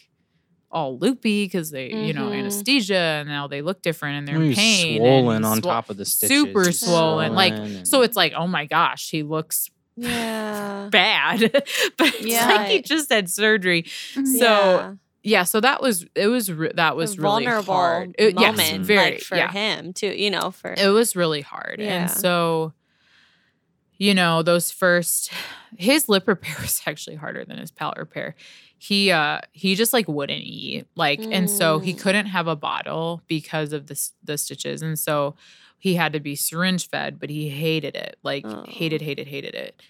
all 0.72 0.96
loopy 0.98 1.46
because 1.46 1.70
they, 1.72 1.90
you 1.92 2.12
know, 2.12 2.28
Mhm. 2.28 2.38
anesthesia 2.38 2.94
and 2.96 3.28
now 3.28 3.48
they 3.48 3.60
look 3.60 3.82
different 3.82 4.18
and 4.18 4.28
they're 4.28 4.40
He 4.40 4.50
in 4.50 4.54
pain. 4.54 4.98
swollen 5.00 5.36
and 5.36 5.44
on 5.46 5.58
swol- 5.58 5.62
top 5.62 5.90
of 5.90 5.96
the 5.96 6.04
stitches. 6.04 6.36
super 6.36 6.66
He's 6.66 6.78
swollen. 6.80 7.34
Like, 7.34 7.54
and- 7.54 7.88
So 7.88 8.02
it's 8.02 8.16
like, 8.16 8.32
oh 8.36 8.46
my 8.46 8.66
gosh, 8.66 9.10
he 9.10 9.24
looks 9.24 9.68
Yeah. 9.96 10.88
bad. 10.92 11.40
but 11.98 12.14
it's 12.14 12.24
Yeah. 12.26 12.46
like 12.46 12.68
he 12.68 12.82
just 12.82 13.10
had 13.12 13.28
surgery. 13.28 13.82
Mhm. 14.14 14.26
So 14.38 14.44
Yeah. 14.46 14.94
Yeah, 15.22 15.44
so 15.44 15.60
that 15.60 15.82
was 15.82 16.06
it 16.14 16.28
was 16.28 16.50
re- 16.52 16.72
that 16.74 16.96
was 16.96 17.18
a 17.18 17.20
really 17.22 17.44
vulnerable 17.44 17.74
hard. 17.74 18.14
It- 18.18 18.38
yes, 18.38 18.70
very 18.86 19.12
like 19.12 19.20
for 19.20 19.36
yeah. 19.36 19.50
him 19.52 19.92
too. 19.92 20.08
You 20.08 20.30
know, 20.30 20.50
for 20.50 20.74
It 20.76 20.88
was 20.88 21.14
really 21.16 21.40
hard. 21.42 21.76
Yeah. 21.78 22.02
And 22.02 22.10
so, 22.10 22.72
you 23.98 24.14
know, 24.14 24.42
those 24.42 24.70
first 24.70 25.30
his 25.76 26.08
lip 26.08 26.26
repair 26.26 26.56
was 26.60 26.80
actually 26.86 27.16
harder 27.16 27.44
than 27.44 27.58
his 27.58 27.70
palate 27.70 27.98
repair. 27.98 28.34
He 28.78 29.10
uh 29.10 29.40
he 29.52 29.74
just 29.74 29.92
like 29.92 30.08
wouldn't 30.08 30.40
eat. 30.42 30.86
Like 30.96 31.20
and 31.20 31.50
so 31.50 31.78
he 31.80 31.92
Mm. 31.94 31.98
couldn't 32.00 32.26
have 32.26 32.46
a 32.48 32.56
bottle 32.56 33.22
because 33.26 33.72
of 33.74 33.86
the 33.88 34.08
the 34.24 34.38
stitches. 34.38 34.80
And 34.82 34.98
so 34.98 35.36
he 35.78 35.94
had 35.94 36.12
to 36.14 36.20
be 36.20 36.34
syringe 36.34 36.88
fed, 36.88 37.18
but 37.20 37.28
he 37.30 37.48
hated 37.50 37.94
it. 37.94 38.16
Like 38.22 38.44
Oh. 38.46 38.64
hated 38.66 39.02
hated 39.02 39.26
hated 39.28 39.54
it. 39.54 39.82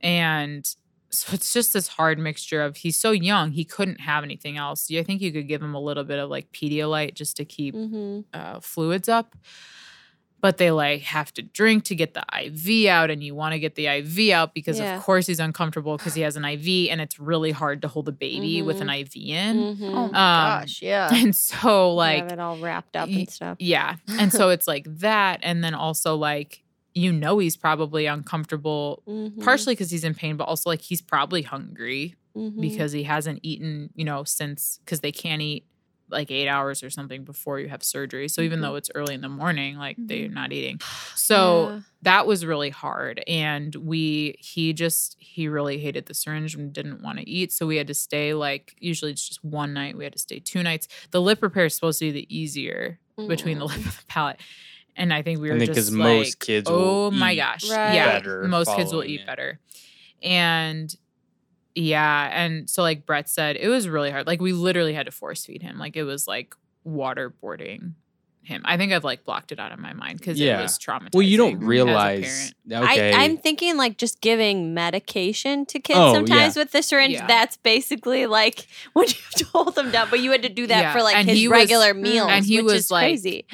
And 0.00 0.68
so 1.18 1.34
it's 1.34 1.52
just 1.52 1.72
this 1.72 1.88
hard 1.88 2.18
mixture 2.18 2.62
of 2.62 2.76
he's 2.76 2.98
so 2.98 3.10
young, 3.12 3.52
he 3.52 3.64
couldn't 3.64 4.00
have 4.00 4.24
anything 4.24 4.56
else. 4.56 4.90
I 4.90 5.02
think 5.02 5.20
you 5.22 5.32
could 5.32 5.48
give 5.48 5.62
him 5.62 5.74
a 5.74 5.80
little 5.80 6.04
bit 6.04 6.18
of 6.18 6.30
like 6.30 6.50
Pedialyte 6.52 7.14
just 7.14 7.36
to 7.38 7.44
keep 7.44 7.74
hmm 7.74 8.20
uh, 8.32 8.60
fluids 8.60 9.08
up 9.08 9.34
but 10.40 10.58
they 10.58 10.70
like 10.70 11.00
have 11.02 11.32
to 11.32 11.40
drink 11.42 11.84
to 11.84 11.94
get 11.94 12.12
the 12.12 12.22
IV 12.38 12.86
out 12.88 13.10
and 13.10 13.22
you 13.22 13.34
want 13.34 13.54
to 13.54 13.58
get 13.58 13.76
the 13.76 13.86
IV 13.86 14.30
out 14.30 14.52
because 14.52 14.78
Yeah. 14.78 14.96
of 14.98 15.02
course 15.02 15.26
he's 15.26 15.40
uncomfortable 15.40 15.96
because 15.96 16.12
he 16.14 16.20
has 16.20 16.36
an 16.36 16.44
IV 16.44 16.90
and 16.90 17.00
it's 17.00 17.18
really 17.18 17.50
hard 17.50 17.80
to 17.82 17.88
hold 17.88 18.08
a 18.08 18.12
baby 18.12 18.60
with 18.60 18.80
an 18.82 18.90
IV 18.90 19.12
in. 19.16 19.56
Oh 19.56 19.74
hmm 19.74 19.82
my 19.90 19.98
Um, 20.02 20.60
gosh, 20.60 20.82
yeah. 20.82 21.08
And 21.14 21.34
so 21.34 21.94
like 21.94 22.24
like 22.24 22.24
have 22.24 22.32
it 22.38 22.42
all 22.42 22.58
wrapped 22.58 22.94
up 22.96 23.08
and 23.08 23.30
stuff. 23.30 23.56
yeah. 23.58 23.96
And 24.18 24.30
so 24.32 24.50
it's 24.50 24.68
like 24.68 24.84
that 24.98 25.40
and 25.42 25.64
then 25.64 25.74
also 25.74 26.16
like 26.16 26.62
you 26.94 27.12
know 27.12 27.38
he's 27.38 27.56
probably 27.56 28.06
uncomfortable 28.06 29.02
Mhm. 29.06 29.40
partially 29.42 29.72
because 29.74 29.90
he's 29.90 30.04
in 30.04 30.14
pain 30.14 30.36
but 30.36 30.44
also 30.44 30.70
like 30.70 30.80
he's 30.80 31.02
probably 31.02 31.42
hungry 31.42 32.14
Mhm. 32.36 32.60
because 32.60 32.92
he 32.92 33.04
hasn't 33.04 33.38
eaten, 33.42 33.90
you 33.94 34.04
know, 34.04 34.24
since 34.24 34.78
because 34.84 35.00
they 35.00 35.12
can't 35.12 35.40
eat 35.42 35.66
like 36.10 36.30
eight 36.30 36.48
hours 36.48 36.82
or 36.82 36.90
something 36.90 37.24
before 37.24 37.58
you 37.60 37.68
have 37.68 37.82
surgery. 37.82 38.28
So 38.28 38.42
even 38.42 38.58
Mhm. 38.58 38.62
though 38.62 38.74
it's 38.76 38.90
early 38.94 39.14
in 39.14 39.20
the 39.22 39.28
morning, 39.28 39.76
like 39.76 39.96
they're 39.98 40.28
Mhm. 40.28 40.32
not 40.34 40.52
eating. 40.52 40.78
So 41.16 41.70
Yeah. 41.70 41.80
that 42.02 42.26
was 42.26 42.44
really 42.44 42.70
hard. 42.70 43.22
And 43.26 43.74
we, 43.76 44.34
he 44.38 44.72
just, 44.74 45.16
he 45.18 45.48
really 45.48 45.78
hated 45.78 46.06
the 46.06 46.12
syringe 46.14 46.54
and 46.54 46.72
didn't 46.72 47.02
want 47.02 47.18
to 47.20 47.28
eat. 47.28 47.52
So 47.52 47.66
we 47.66 47.76
had 47.76 47.86
to 47.86 47.94
stay 47.94 48.34
like, 48.34 48.74
usually 48.78 49.12
it's 49.12 49.26
just 49.26 49.42
one 49.44 49.72
night. 49.72 49.96
We 49.96 50.04
had 50.04 50.12
to 50.12 50.18
stay 50.18 50.40
two 50.40 50.62
nights. 50.62 50.86
The 51.12 51.22
lip 51.22 51.40
repair 51.42 51.64
is 51.66 51.74
supposed 51.74 51.98
to 52.00 52.06
be 52.06 52.10
the 52.12 52.36
easier 52.36 52.98
between 53.28 53.58
the 53.58 53.64
lip 53.64 53.76
and 53.76 53.84
the 53.86 54.04
palate. 54.08 54.40
And 54.96 55.12
I 55.12 55.22
think 55.22 55.40
we 55.40 55.50
I 55.50 55.54
were 55.54 55.58
think 55.58 55.72
just 55.74 55.88
'cause 55.88 55.90
most 55.90 56.40
kids 56.40 56.70
oh 56.70 56.78
will 56.78 57.10
my 57.10 57.32
eat 57.32 57.36
gosh. 57.36 57.68
Right. 57.70 57.94
Yeah. 57.94 58.20
Most 58.46 58.74
kids 58.76 58.92
will 58.92 59.04
eat 59.04 59.20
it. 59.22 59.26
better. 59.26 59.58
And 60.22 60.94
yeah. 61.74 62.30
And 62.32 62.70
so, 62.70 62.82
like 62.82 63.04
Brett 63.04 63.28
said, 63.28 63.56
it 63.56 63.68
was 63.68 63.88
really 63.88 64.10
hard. 64.10 64.26
Like, 64.26 64.40
we 64.40 64.52
literally 64.52 64.94
had 64.94 65.06
to 65.06 65.12
force 65.12 65.44
feed 65.44 65.62
him. 65.62 65.78
Like, 65.78 65.96
it 65.96 66.04
was 66.04 66.28
like 66.28 66.54
waterboarding 66.86 67.92
him. 68.42 68.60
I 68.66 68.76
think 68.76 68.92
I've 68.92 69.04
like 69.04 69.24
blocked 69.24 69.52
it 69.52 69.58
out 69.58 69.72
of 69.72 69.78
my 69.78 69.94
mind 69.94 70.18
because 70.18 70.38
Yeah. 70.38 70.58
it 70.58 70.62
was 70.62 70.78
traumatizing. 70.78 71.14
well, 71.14 71.22
you 71.22 71.38
don't 71.38 71.58
realize. 71.60 72.52
parent. 72.68 72.84
Okay. 72.90 73.12
I, 73.12 73.24
I'm 73.24 73.38
thinking 73.38 73.78
like 73.78 73.96
just 73.96 74.20
giving 74.20 74.74
medication 74.74 75.64
to 75.66 75.80
kids 75.80 75.98
Oh, 75.98 76.12
sometimes 76.12 76.54
yeah. 76.54 76.62
with 76.62 76.72
the 76.72 76.82
syringe. 76.82 77.14
Yeah. 77.14 77.26
That's 77.26 77.56
basically 77.56 78.26
like 78.26 78.66
when 78.92 79.08
you 79.08 79.14
have 79.14 79.34
to 79.36 79.44
hold 79.46 79.74
them 79.74 79.90
down, 79.90 80.08
but 80.10 80.20
you 80.20 80.30
had 80.30 80.42
to 80.42 80.50
do 80.50 80.66
that 80.66 80.80
Yeah, 80.80 80.92
for 80.92 81.02
like 81.02 81.16
and 81.16 81.26
his 81.28 81.38
he 81.38 81.48
was- 81.48 81.56
regular 81.56 81.92
mm-hmm. 81.94 82.02
meals, 82.02 82.28
and 82.30 82.44
he 82.44 82.56
which 82.58 82.64
was, 82.64 82.74
is 82.84 82.90
like, 82.90 83.04
crazy. 83.04 83.46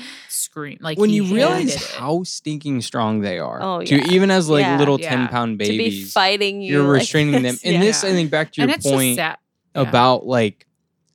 Scream. 0.50 0.78
Like, 0.80 0.98
when 0.98 1.10
you 1.10 1.24
realize 1.32 1.76
it. 1.76 1.82
how 1.96 2.24
stinking 2.24 2.80
strong 2.80 3.20
they 3.20 3.38
are, 3.38 3.62
Oh, 3.62 3.82
to 3.84 3.94
even 4.12 4.30
as 4.32 4.48
like 4.48 4.62
Yeah. 4.62 4.78
little 4.78 5.00
Yeah. 5.00 5.10
ten 5.10 5.28
pound 5.28 5.58
to 5.60 5.64
be 5.64 5.78
babies, 5.78 6.12
fighting 6.12 6.60
you, 6.60 6.72
you're 6.72 6.82
like 6.92 7.00
restraining 7.02 7.42
them. 7.42 7.56
And 7.64 7.74
yeah. 7.74 7.80
this, 7.80 8.02
I 8.02 8.10
think, 8.10 8.30
back 8.32 8.52
to 8.54 8.62
your 8.66 8.78
point. 8.78 9.16
Yeah. 9.16 9.36
about 9.76 10.26
like 10.26 10.66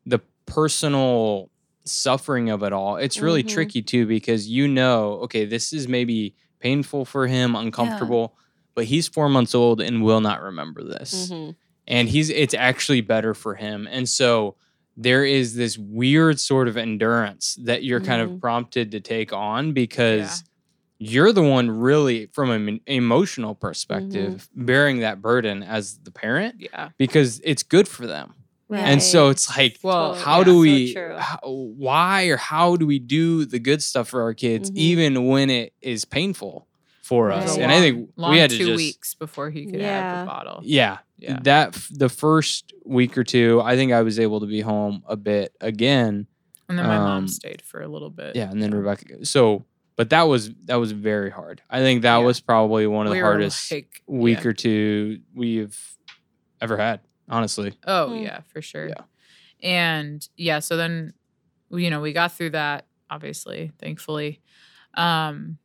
the 0.06 0.20
personal 0.46 1.50
suffering 1.84 2.50
of 2.50 2.64
it 2.64 2.72
all. 2.72 2.96
It's 2.96 3.20
really 3.20 3.44
Mhm. 3.44 3.50
tricky 3.50 3.82
too 3.82 4.06
because 4.06 4.48
you 4.48 4.70
know, 4.70 5.16
okay, 5.24 5.44
this 5.44 5.74
is 5.74 5.90
maybe 5.90 6.34
painful 6.62 7.04
for 7.04 7.28
him, 7.28 7.54
uncomfortable, 7.58 8.34
but 8.74 8.86
he's 8.86 9.10
four 9.10 9.28
months 9.28 9.54
old 9.54 9.82
and 9.82 10.02
will 10.02 10.22
not 10.22 10.42
remember 10.42 10.82
this. 10.86 11.30
Mhm. 11.30 11.56
And 11.86 12.08
he's 12.08 12.30
it's 12.30 12.54
actually 12.54 13.02
better 13.02 13.34
for 13.34 13.56
him. 13.56 13.86
And 13.92 14.08
so 14.08 14.56
there 14.98 15.26
is 15.26 15.56
this 15.56 15.78
weird 15.78 16.40
sort 16.40 16.68
of 16.68 16.78
endurance 16.78 17.58
that 17.64 17.84
you're 17.84 18.00
kind 18.02 18.22
of 18.22 18.30
Mhm. 18.32 18.42
prompted 18.42 18.92
to 18.92 19.00
take 19.02 19.34
on 19.34 19.74
because 19.74 20.44
you're 21.00 21.34
the 21.34 21.44
one 21.44 21.70
really 21.70 22.28
from 22.32 22.50
an 22.52 22.80
emotional 22.88 23.54
perspective 23.56 24.48
bearing 24.56 25.00
that 25.00 25.22
burden 25.22 25.62
as 25.64 25.98
the 26.04 26.12
parent 26.12 26.56
Yeah. 26.60 26.90
because 26.98 27.42
it's 27.44 27.64
good 27.64 27.88
for 27.88 28.08
them. 28.08 28.34
right. 28.70 28.80
And 28.80 29.04
so 29.04 29.30
it's 29.30 29.56
like 29.56 29.78
Well, 29.84 30.16
how 30.16 30.40
Yeah, 30.40 30.44
do 30.46 30.58
we 30.60 30.94
true. 30.94 31.16
how, 31.18 31.40
why 31.44 32.24
or 32.28 32.38
how 32.38 32.76
do 32.78 32.88
we 32.88 32.98
do 32.98 33.46
the 33.46 33.60
good 33.60 33.84
stuff 33.84 34.08
for 34.10 34.22
our 34.24 34.34
kids 34.34 34.72
Mhm. 34.72 34.76
even 34.78 35.26
when 35.28 35.50
it 35.52 35.74
is 35.82 36.04
painful 36.06 36.68
for 37.04 37.28
Right. 37.28 37.44
us 37.44 37.44
It 37.44 37.48
was 37.50 37.58
a 37.58 37.62
and 37.62 37.72
i 37.72 37.80
think 37.80 38.10
we 38.18 38.40
had 38.40 38.50
to 38.50 38.58
two 38.58 38.66
just 38.66 38.78
weeks 38.78 39.14
before 39.14 39.52
he 39.52 39.66
could 39.68 39.82
have 39.82 40.20
the 40.22 40.26
bottle. 40.26 40.62
yeah, 40.64 40.98
Yeah. 41.18 41.40
that 41.44 41.76
f- 41.76 41.90
the 41.92 42.10
first 42.10 42.74
week 42.86 43.18
or 43.18 43.24
two 43.24 43.62
i 43.64 43.76
think 43.76 43.92
i 43.94 44.02
was 44.02 44.20
able 44.20 44.40
to 44.42 44.46
be 44.48 44.60
home 44.62 45.04
a 45.08 45.16
bit 45.16 45.56
again 45.62 46.28
And 46.68 46.78
then 46.78 46.86
my 46.88 46.98
Um, 46.98 47.04
mom 47.04 47.28
stayed 47.28 47.62
for 47.62 47.82
a 47.82 47.88
little 47.88 48.10
bit. 48.10 48.36
yeah 48.36 48.50
and 48.52 48.62
then 48.62 48.72
rebecca 48.72 49.26
so 49.26 49.66
but 49.96 50.10
that 50.10 50.24
was 50.24 50.52
that 50.66 50.76
was 50.76 50.92
very 50.92 51.30
hard 51.32 51.62
i 51.70 51.80
think 51.80 52.02
that 52.02 52.18
Yeah. 52.18 52.26
was 52.26 52.42
probably 52.42 52.86
one 52.88 53.08
of 53.08 53.12
We 53.12 53.20
the 53.20 53.24
hardest 53.24 53.72
like- 53.72 54.02
week 54.08 54.44
yeah. 54.44 54.50
or 54.50 54.54
two 54.54 55.20
we've 55.34 55.80
ever 56.62 56.76
had 56.78 57.00
honestly 57.30 57.74
Oh 57.88 58.10
Mm. 58.12 58.24
yeah, 58.24 58.42
for 58.52 58.62
sure. 58.62 58.88
Yeah. 58.90 59.04
And 59.64 60.28
yeah, 60.38 60.60
so 60.60 60.76
then 60.78 61.14
you 61.72 61.90
know, 61.90 62.00
we 62.02 62.14
got 62.14 62.32
through 62.34 62.52
that, 62.52 62.86
obviously, 63.10 63.72
thankfully. 63.80 64.42
Um 64.94 65.58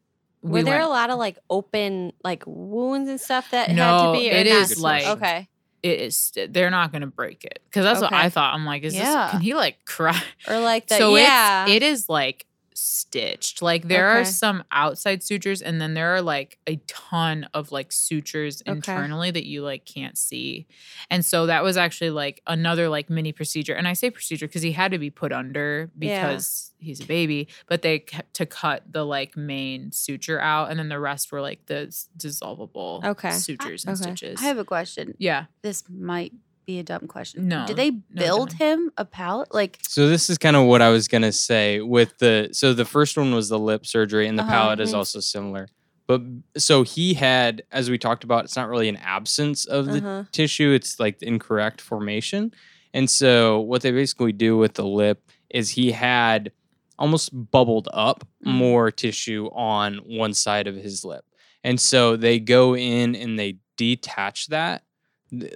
Were 0.43 0.51
we 0.53 0.63
there 0.63 0.75
went, 0.79 0.85
a 0.85 0.89
lot 0.89 1.11
of 1.11 1.19
like 1.19 1.39
open 1.51 2.13
like 2.25 2.45
wounds 2.47 3.09
and 3.11 3.21
stuff 3.21 3.51
that 3.51 3.71
had 3.71 4.07
to 4.07 4.13
be? 4.19 4.31
or 4.31 4.35
it 4.35 4.47
not? 4.47 4.79
like- 4.79 5.07
okay, 5.07 5.49
it 5.83 6.01
is 6.01 6.33
they're 6.49 6.71
not 6.71 6.93
gonna 6.93 7.07
break 7.07 7.45
it. 7.45 7.61
Because 7.65 7.85
that's 7.85 8.01
what 8.01 8.13
I 8.13 8.29
thought. 8.31 8.55
I'm 8.55 8.65
like, 8.67 8.83
is 8.83 8.95
Yeah. 8.95 9.25
this 9.25 9.31
can 9.33 9.41
he 9.41 9.55
like 9.55 9.85
cry? 9.85 10.21
or 10.49 10.59
like 10.61 10.87
the 10.89 10.97
so 10.97 11.17
yeah, 11.17 11.65
it's 11.67 11.73
it 11.73 11.83
is 11.83 12.09
like 12.09 12.47
stitched. 12.81 13.61
Like 13.63 13.89
there 13.89 14.09
are 14.09 14.25
some 14.25 14.65
outside 14.73 15.23
sutures 15.23 15.61
and 15.61 15.81
then 15.81 15.95
there 15.95 16.15
are 16.15 16.23
like 16.23 16.59
a 16.67 16.77
ton 16.87 17.47
of 17.55 17.73
like 17.73 17.93
sutures 17.93 18.63
Okay. 18.63 18.73
internally 18.73 19.31
that 19.31 19.47
you 19.47 19.63
like 19.63 19.85
can't 19.85 20.17
see. 20.17 20.67
And 21.11 21.25
so 21.25 21.47
that 21.47 21.63
was 21.63 21.77
actually 21.77 22.11
like 22.11 22.41
another 22.47 22.89
like 22.89 23.11
mini 23.11 23.33
procedure. 23.33 23.75
And 23.75 23.87
I 23.87 23.93
say 23.93 24.11
procedure 24.11 24.47
because 24.47 24.63
he 24.63 24.73
had 24.73 24.93
to 24.93 24.99
be 24.99 25.11
put 25.11 25.33
under 25.33 25.91
Yeah. 25.99 26.29
because 26.29 26.73
he's 26.79 27.01
a 27.01 27.07
baby, 27.07 27.49
but 27.67 27.83
they 27.83 27.99
kept 27.99 28.35
to 28.35 28.47
cut 28.47 28.85
the 28.91 29.05
like 29.05 29.37
main 29.37 29.93
suture 29.93 30.41
out 30.41 30.71
and 30.71 30.79
then 30.79 30.89
the 30.89 30.99
rest 31.01 31.31
were 31.33 31.41
like 31.43 31.67
the 31.67 31.95
dissolvable 32.17 33.05
Okay. 33.05 33.31
sutures 33.33 33.85
and 33.85 33.95
Okay. 33.95 34.03
stitches. 34.15 34.41
I 34.41 34.45
have 34.45 34.59
a 34.59 34.65
question. 34.65 35.15
yeah. 35.19 35.47
This 35.63 35.85
might 35.89 36.33
be 36.71 36.79
a 36.79 36.83
dumb 36.83 37.07
question. 37.09 37.49
No, 37.49 37.67
Did 37.67 37.77
they 37.77 37.91
no, 37.91 38.01
build 38.15 38.53
him 38.55 38.91
a 38.97 39.05
palate? 39.05 39.53
Like, 39.53 39.79
So 39.83 40.09
this 40.09 40.31
is 40.31 40.39
kind 40.39 40.57
of 40.57 40.67
what 40.67 40.81
I 40.83 40.91
was 40.91 41.09
gonna 41.09 41.33
say 41.33 41.81
with 41.81 42.17
the 42.19 42.49
so 42.53 42.73
the 42.75 42.85
first 42.85 43.17
one 43.17 43.35
was 43.35 43.49
the 43.49 43.59
lip 43.59 43.87
surgery 43.87 44.27
and 44.29 44.39
the 44.39 44.43
Uh-huh. 44.43 44.53
palate 44.53 44.81
is 44.81 44.95
also 44.95 45.21
similar. 45.21 45.67
But 46.07 46.23
so 46.57 46.83
he 46.83 47.15
had, 47.15 47.63
as 47.71 47.89
we 47.91 47.97
talked 47.99 48.25
about, 48.25 48.45
it's 48.45 48.57
not 48.57 48.69
really 48.69 48.89
an 48.89 48.97
absence 48.97 49.65
of 49.65 49.87
the 49.87 49.99
Uh-huh. 49.99 50.25
tissue, 50.33 50.73
it's 50.73 50.99
like 50.99 51.19
the 51.21 51.27
incorrect 51.29 51.81
formation. 51.81 52.53
And 52.93 53.09
so 53.09 53.61
what 53.61 53.83
they 53.83 53.93
basically 53.93 54.33
do 54.33 54.57
with 54.57 54.75
the 54.75 54.85
lip 54.85 55.19
is 55.51 55.71
he 55.71 55.93
had 55.93 56.51
almost 56.99 57.31
bubbled 57.51 57.89
up 57.93 58.25
Mhm. 58.45 58.53
more 58.53 58.91
tissue 58.91 59.49
on 59.55 59.99
one 59.99 60.35
side 60.35 60.67
of 60.67 60.75
his 60.77 61.05
lip. 61.05 61.25
And 61.63 61.81
so 61.81 62.17
they 62.17 62.39
go 62.41 62.75
in 62.77 63.15
and 63.15 63.39
they 63.39 63.59
detach 63.77 64.49
that 64.49 64.83
th- 64.83 64.90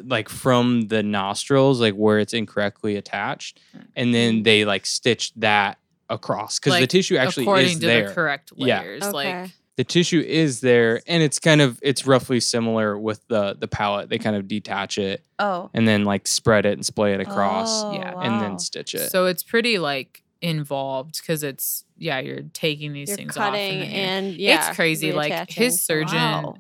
like 0.05 0.29
from 0.29 0.83
the 0.89 1.03
nostrils 1.03 1.81
like 1.81 1.95
where 1.95 2.19
it's 2.19 2.33
incorrectly 2.35 2.97
attached 2.97 3.61
mm. 3.77 3.85
and 3.97 4.15
then 4.15 4.43
they 4.43 4.65
like 4.65 4.87
stitch 4.87 5.33
that 5.35 5.79
across 6.09 6.59
because 6.59 6.79
the 6.79 6.87
tissue 6.87 7.17
actually 7.17 7.45
according 7.45 7.67
is 7.67 7.79
to 7.79 7.87
there 7.87 8.09
the 8.09 8.15
correct 8.15 8.53
Yeah. 8.57 8.81
layers. 8.83 9.03
Okay. 9.03 9.13
Like 9.13 9.51
the 9.77 9.85
tissue 9.85 10.21
is 10.21 10.61
there 10.61 11.01
and 11.09 11.23
it's 11.23 11.39
kind 11.41 11.61
of 11.61 11.79
it's 11.83 12.07
roughly 12.07 12.39
similar 12.41 12.97
with 12.99 13.27
the 13.29 13.57
the 13.59 13.67
palate 13.67 14.09
they 14.09 14.19
kind 14.19 14.37
of 14.37 14.47
detach 14.47 14.99
it 14.99 15.25
oh, 15.41 15.71
and 15.75 15.89
then 15.89 16.05
like 16.05 16.29
spread 16.29 16.65
it 16.67 16.75
and 16.75 16.87
splay 16.87 17.13
it 17.15 17.21
across 17.21 17.83
Oh, 17.85 17.93
Yeah. 17.93 18.11
and 18.21 18.35
wow. 18.35 18.41
then 18.41 18.59
stitch 18.59 18.95
it 18.95 19.11
So 19.11 19.27
it's 19.27 19.43
pretty 19.43 19.79
like 19.79 20.23
involved 20.41 21.21
because 21.21 21.43
it's 21.43 21.85
yeah 21.97 22.21
you're 22.21 22.43
taking 22.53 22.93
these 22.93 23.09
You're 23.09 23.17
things 23.17 23.35
cutting 23.35 23.81
off 23.81 23.87
and, 23.89 23.95
and 24.27 24.35
yeah, 24.37 24.69
it's 24.69 24.77
crazy 24.77 25.13
like 25.13 25.51
his 25.51 25.81
surgeon 25.83 26.19
Wow. 26.19 26.55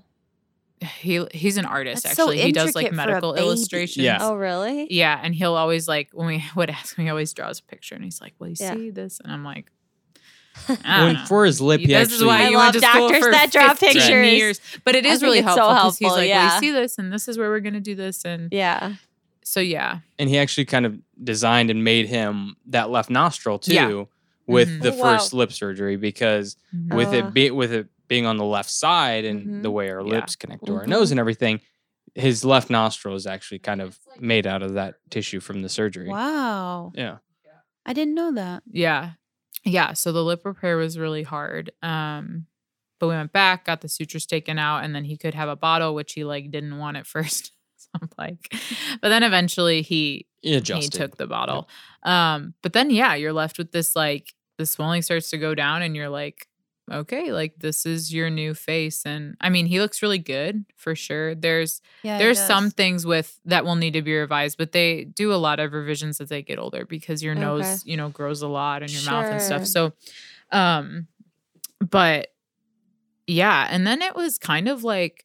He 0.83 1.25
he's 1.33 1.57
an 1.57 1.65
artist 1.65 2.03
That's 2.03 2.17
so 2.17 2.25
actually 2.25 2.43
he 2.43 2.53
does 2.53 2.75
like 2.75 2.87
intricate 2.87 2.97
for 2.97 3.03
a 3.03 3.07
medical 3.07 3.33
baby. 3.33 3.45
illustrations 3.47 4.05
Yeah. 4.05 4.19
Oh, 4.21 4.35
really? 4.35 4.87
yeah 4.91 5.19
and 5.23 5.35
he'll 5.35 5.55
always 5.55 5.87
like 5.89 6.11
when 6.13 6.27
we 6.27 6.45
would 6.57 6.69
ask 6.69 6.97
him 6.97 7.05
he 7.05 7.11
always 7.11 7.33
draws 7.33 7.61
a 7.61 7.63
picture 7.63 7.95
and 7.95 8.05
he's 8.05 8.21
like 8.21 8.35
well 8.39 8.51
you 8.51 8.57
Yeah. 8.59 8.75
see 8.75 8.91
this 8.91 9.21
and 9.21 9.33
i'm 9.33 9.45
like 9.45 9.71
I 10.85 11.05
When 11.07 11.17
for 11.27 11.45
his 11.47 11.61
lip, 11.61 11.81
he 11.81 11.89
this 11.89 11.97
actually 12.13 12.17
is 12.17 12.25
why 12.25 12.45
I 12.45 12.49
you 12.51 12.57
love 12.57 12.75
went 12.75 12.85
to 12.85 12.89
school 12.91 13.09
doctors 13.09 13.25
for 13.25 13.31
that 13.33 13.51
draw 13.51 13.75
pictures. 13.75 14.09
years. 14.09 14.61
But 14.85 14.95
it 14.95 15.05
I 15.05 15.09
is 15.09 15.19
think 15.19 15.23
really 15.29 15.41
helpful 15.41 15.67
because 15.69 15.99
he's 15.99 16.07
helpful, 16.07 16.19
like, 16.23 16.31
well, 16.31 16.39
yeah. 16.49 16.55
you 16.55 16.61
see 16.61 16.71
this, 16.71 16.97
and 16.97 17.13
this 17.13 17.27
is 17.27 17.37
where 17.39 17.51
we're 17.51 17.59
gonna 17.59 17.81
do 17.81 17.97
this, 17.97 18.25
and 18.25 18.53
Yeah. 18.53 18.95
so 19.43 19.59
yeah, 19.59 19.99
and 20.17 20.29
he 20.31 20.39
actually 20.39 20.67
kind 20.67 20.87
of 20.87 20.97
designed 21.25 21.71
and 21.71 21.83
made 21.83 22.07
him 22.07 22.55
that 22.67 22.89
left 22.89 23.11
nostril 23.11 23.59
too 23.59 23.73
Yeah. 23.75 24.05
with 24.47 24.69
Mhm. 24.69 24.83
the 24.83 24.93
Oh, 24.93 24.97
wow. 24.97 25.03
first 25.19 25.33
lip 25.35 25.51
surgery 25.51 25.97
because 25.97 26.57
Mhm. 26.73 26.95
with 26.95 27.09
Uh. 27.09 27.17
it 27.17 27.35
be, 27.35 27.51
with 27.51 27.73
it 27.73 27.89
being 28.09 28.26
on 28.26 28.36
the 28.36 28.44
left 28.44 28.70
side 28.70 29.24
and 29.24 29.47
Mhm. 29.47 29.62
the 29.62 29.70
way 29.70 29.90
our 29.90 30.01
Yeah. 30.01 30.14
lips 30.14 30.36
connect 30.36 30.66
to 30.66 30.74
our 30.76 30.85
Mhm. 30.85 30.89
nose 30.89 31.10
and 31.10 31.18
everything, 31.20 31.60
his 32.14 32.44
left 32.44 32.70
nostril 32.70 33.14
is 33.16 33.26
actually 33.26 33.59
kind 33.59 33.81
of 33.81 33.98
made 34.18 34.47
out 34.47 34.62
of 34.62 34.74
that 34.74 34.97
tissue 35.10 35.40
from 35.40 35.62
the 35.62 35.68
surgery. 35.68 36.09
Wow. 36.09 36.93
Yeah. 36.94 37.18
I 37.86 37.93
didn't 37.93 38.14
know 38.14 38.32
that. 38.32 38.62
yeah, 38.70 39.12
yeah. 39.64 39.93
So 39.93 40.10
the 40.12 40.24
lip 40.24 40.43
repair 40.44 40.76
was 40.76 40.98
really 40.98 41.22
hard. 41.22 41.70
Um, 41.82 42.47
but 43.01 43.09
we 43.09 43.14
went 43.14 43.32
back, 43.32 43.66
got 43.66 43.81
the 43.82 43.89
sutures 43.89 44.24
taken 44.24 44.59
out, 44.59 44.85
and 44.85 44.94
then 44.94 45.05
he 45.05 45.16
could 45.18 45.35
have 45.35 45.48
a 45.51 45.56
bottle, 45.56 45.94
which 45.94 46.12
he 46.14 46.24
like 46.24 46.51
didn't 46.51 46.78
want 46.78 46.97
at 46.97 47.06
first. 47.14 47.52
so 47.76 47.89
I'm 48.01 48.09
like, 48.16 48.55
but 49.02 49.09
then 49.10 49.22
eventually 49.22 49.82
he 49.82 50.26
He 50.43 50.55
he 50.60 50.89
took 50.89 51.16
the 51.18 51.26
bottle. 51.26 51.68
Um, 52.05 52.55
but 52.62 52.72
then 52.72 52.90
yeah, 52.90 53.14
you're 53.14 53.32
left 53.35 53.59
with 53.59 53.72
this 53.72 53.94
like 53.97 54.32
the 54.56 54.64
swelling 54.66 55.02
starts 55.02 55.28
to 55.31 55.39
go 55.39 55.55
down, 55.55 55.82
and 55.82 55.94
you're 55.97 56.09
like, 56.09 56.47
okay, 56.90 57.32
like 57.32 57.55
this 57.59 57.86
is 57.86 58.12
your 58.12 58.31
new 58.31 58.55
face. 58.55 59.05
And 59.06 59.36
I 59.40 59.48
mean, 59.51 59.66
he 59.66 59.81
looks 59.81 60.02
really 60.02 60.19
good 60.19 60.65
for 60.77 60.94
sure. 60.94 61.35
There's 61.35 61.81
Yeah. 62.02 62.19
there's 62.19 62.39
some 62.40 62.70
things 62.70 63.06
with 63.06 63.39
that 63.47 63.65
will 63.65 63.77
need 63.77 63.93
to 63.94 64.02
be 64.02 64.15
revised, 64.15 64.59
but 64.59 64.73
they 64.73 65.05
do 65.05 65.32
a 65.32 65.36
lot 65.36 65.61
of 65.61 65.73
revisions 65.73 66.20
as 66.20 66.28
they 66.28 66.43
get 66.43 66.59
older 66.59 66.85
because 66.85 67.23
your 67.23 67.35
nose, 67.35 67.85
you 67.86 67.97
know, 67.97 68.09
grows 68.11 68.43
a 68.43 68.48
lot 68.48 68.82
and 68.82 68.90
your 68.90 69.02
mouth 69.11 69.31
and 69.31 69.40
stuff. 69.43 69.65
So, 69.66 69.93
um, 70.52 71.06
but 71.81 72.28
yeah, 73.27 73.66
and 73.70 73.86
then 73.86 74.02
it 74.02 74.15
was 74.15 74.39
kind 74.39 74.69
of 74.69 74.85
like 74.85 75.24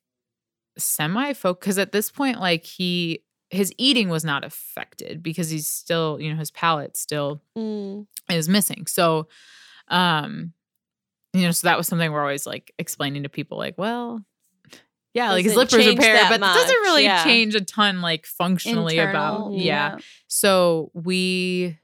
semi 0.78 1.34
focused 1.34 1.62
because 1.62 1.78
at 1.78 1.92
this 1.92 2.12
point, 2.12 2.40
like 2.40 2.66
he 2.66 3.24
his 3.50 3.74
eating 3.78 4.10
was 4.10 4.24
not 4.24 4.44
affected 4.46 5.24
because 5.24 5.50
he's 5.50 5.68
still, 5.68 6.20
you 6.22 6.32
know, 6.32 6.40
his 6.40 6.52
palate 6.52 6.96
still 6.96 7.42
Mm. 7.58 8.06
is 8.30 8.48
missing. 8.48 8.86
So, 8.88 9.28
um, 9.88 10.54
you 11.34 11.44
know, 11.44 11.52
so 11.52 11.68
that 11.68 11.78
was 11.78 11.88
something 11.88 12.12
we're 12.12 12.22
always 12.22 12.46
like 12.48 12.74
explaining 12.80 13.24
to 13.24 13.30
people, 13.30 13.58
like, 13.58 13.78
well, 13.78 14.24
yeah, 15.14 15.32
like 15.32 15.44
his 15.44 15.54
Doesn't 15.54 15.72
lippers 15.72 15.86
change 15.86 16.00
repair, 16.00 16.16
that 16.16 16.30
but 16.30 16.36
it 16.36 16.54
doesn't 16.54 16.82
really 16.82 17.04
yeah. 17.04 17.24
change 17.24 17.56
a 17.56 17.62
ton, 17.62 18.02
like 18.02 18.26
functionally 18.26 19.00
about, 19.00 19.38
Internal, 19.38 19.58
yeah. 19.58 19.98
So 20.28 20.92
we 20.94 21.78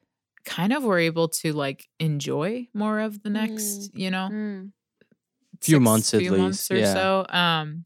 kind 0.45 0.73
of 0.73 0.83
were 0.83 0.99
able 0.99 1.27
to 1.27 1.53
like 1.53 1.87
enjoy 1.99 2.67
more 2.73 2.99
of 2.99 3.23
the 3.23 3.29
next, 3.29 3.95
you 3.95 4.11
know, 4.11 4.29
Mm. 4.31 4.71
Few 5.61 5.79
months 5.79 6.13
at 6.13 6.21
months 6.21 6.69
least, 6.69 6.71
or 6.71 6.77
yeah. 6.77 6.93
so. 6.93 7.25
Um, 7.29 7.85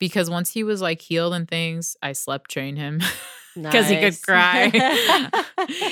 because 0.00 0.28
once 0.30 0.50
he 0.50 0.64
was 0.64 0.80
like 0.80 1.00
healed 1.00 1.34
and 1.34 1.46
things, 1.46 1.96
I 2.02 2.12
slept 2.12 2.50
train 2.50 2.76
him. 2.76 3.00
because 3.62 3.88
he 3.88 3.96
could 3.98 4.20
cry. 4.22 4.70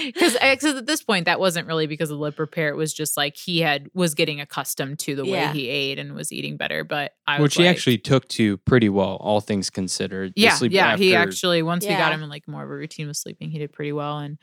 Because 0.05 0.37
at 0.37 0.61
this 0.87 1.03
point, 1.03 1.27
that 1.27 1.39
wasn't 1.41 1.67
really 1.67 1.87
because 1.87 2.11
of 2.11 2.19
lip 2.19 2.39
repair. 2.39 2.69
It 2.71 2.77
was 2.77 2.93
just 2.95 3.17
like 3.17 3.37
he 3.37 3.61
had 3.61 3.89
was 3.95 4.15
getting 4.15 4.41
accustomed 4.41 4.99
to 5.01 5.15
the 5.15 5.25
way 5.25 5.33
Yeah. 5.33 5.53
he 5.53 5.69
ate 5.69 5.99
and 5.99 6.15
was 6.15 6.33
eating 6.33 6.57
better. 6.57 6.85
But 6.85 7.13
I 7.27 7.41
Which 7.41 7.53
was 7.53 7.55
he 7.57 7.65
like- 7.69 7.77
actually 7.77 7.99
took 7.99 8.27
to 8.29 8.57
pretty 8.59 8.89
well, 8.89 9.17
all 9.21 9.41
things 9.41 9.69
considered. 9.71 10.33
The 10.35 10.43
yeah, 10.43 10.55
sleep 10.55 10.73
yeah. 10.73 10.97
He 10.97 11.15
actually 11.15 11.63
once 11.63 11.85
we 11.87 11.93
got 11.93 12.13
him 12.13 12.23
in 12.23 12.29
like 12.29 12.47
more 12.49 12.63
of 12.63 12.71
a 12.71 12.75
routine 12.75 13.09
with 13.09 13.17
sleeping, 13.17 13.51
he 13.51 13.59
did 13.59 13.73
pretty 13.73 13.93
well, 13.93 14.19
and 14.19 14.39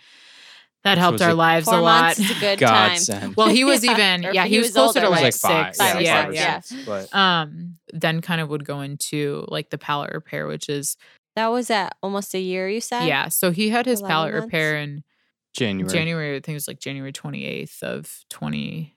that 0.83 0.97
helped 0.97 1.13
was 1.13 1.21
our 1.21 1.29
a 1.29 1.33
lives 1.33 1.65
Four 1.65 1.75
a 1.75 1.81
lot. 1.81 2.03
months 2.17 2.19
is 2.19 2.31
a 2.31 2.39
good 2.39 2.59
time. 2.59 2.89
godsend. 2.91 3.35
Well, 3.35 3.47
he 3.47 3.63
was 3.63 3.83
Yeah. 3.83 3.91
even 3.93 4.33
yeah, 4.35 4.43
he 4.43 4.49
he 4.55 4.57
was, 4.59 4.67
was 4.67 4.73
closer 4.75 4.99
to 4.99 5.05
older, 5.07 5.17
it 5.19 5.25
was 5.25 5.43
like, 5.43 5.53
like 5.53 5.73
six. 5.75 5.77
five 5.77 5.95
or 5.97 6.01
yeah, 6.01 6.21
five 6.21 6.29
or 6.29 6.33
yeah. 6.33 6.59
six, 6.59 6.85
But 6.85 7.15
Um, 7.15 7.77
then 7.93 8.21
kind 8.21 8.41
of 8.41 8.49
would 8.49 8.65
go 8.65 8.81
into 8.81 9.45
like 9.47 9.69
the 9.69 9.77
palate 9.77 10.11
repair, 10.13 10.45
which 10.47 10.67
is 10.69 10.97
That 11.35 11.47
was 11.47 11.69
at 11.71 11.95
almost 12.03 12.33
a 12.35 12.39
year, 12.39 12.69
you 12.69 12.81
said? 12.81 13.05
yeah. 13.07 13.27
So 13.29 13.51
he 13.51 13.69
had 13.69 13.85
his 13.85 14.01
palate 14.01 14.33
months? 14.33 14.45
repair 14.45 14.77
in 14.77 15.03
January. 15.55 15.91
January. 15.93 16.31
I 16.35 16.39
think 16.39 16.49
it 16.49 16.53
was 16.55 16.67
like 16.67 16.79
January 16.79 17.11
twenty 17.11 17.45
eighth 17.45 17.81
of 17.83 18.23
twenty 18.29 18.95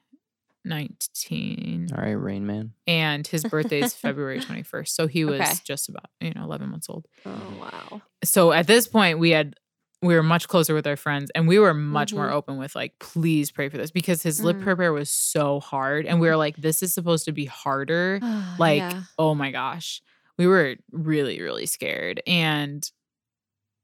nineteen, 0.64 1.88
All 1.96 2.02
right, 2.02 2.12
Rain 2.12 2.46
Man. 2.46 2.72
and 2.86 3.26
his 3.26 3.44
birthday 3.44 3.80
is 3.80 3.94
February 3.94 4.40
twenty 4.40 4.62
first. 4.62 4.94
So 4.96 5.06
he 5.06 5.24
was 5.24 5.40
Okay. 5.40 5.52
just 5.64 5.88
about 5.88 6.06
you 6.20 6.32
know 6.34 6.42
eleven 6.44 6.68
months 6.70 6.88
old. 6.88 7.06
Oh, 7.24 7.54
wow. 7.60 8.02
So 8.24 8.52
at 8.52 8.66
this 8.66 8.88
point, 8.88 9.18
we 9.18 9.30
had 9.30 9.54
we 10.02 10.14
were 10.14 10.22
much 10.22 10.46
closer 10.48 10.74
with 10.74 10.86
our 10.86 10.96
friends, 10.96 11.30
and 11.34 11.48
we 11.48 11.58
were 11.58 11.72
much 11.72 12.12
more 12.12 12.28
Mhm. 12.28 12.32
open 12.32 12.58
with 12.58 12.74
like, 12.76 12.98
please 13.00 13.50
pray 13.50 13.68
for 13.70 13.78
this 13.78 13.90
because 13.90 14.22
his 14.22 14.42
lip 14.44 14.56
Mhm. 14.58 14.66
repair 14.66 14.92
was 14.92 15.08
so 15.08 15.58
hard, 15.60 16.04
and 16.04 16.20
we 16.20 16.28
were 16.28 16.36
like, 16.36 16.56
this 16.56 16.82
is 16.82 16.92
supposed 16.92 17.24
to 17.24 17.32
be 17.32 17.46
harder. 17.46 18.20
Like, 18.58 18.78
Yeah. 18.78 19.02
oh 19.18 19.34
my 19.34 19.50
gosh, 19.50 20.02
we 20.38 20.46
were 20.46 20.76
really 20.92 21.40
really 21.40 21.66
scared 21.66 22.22
and. 22.26 22.88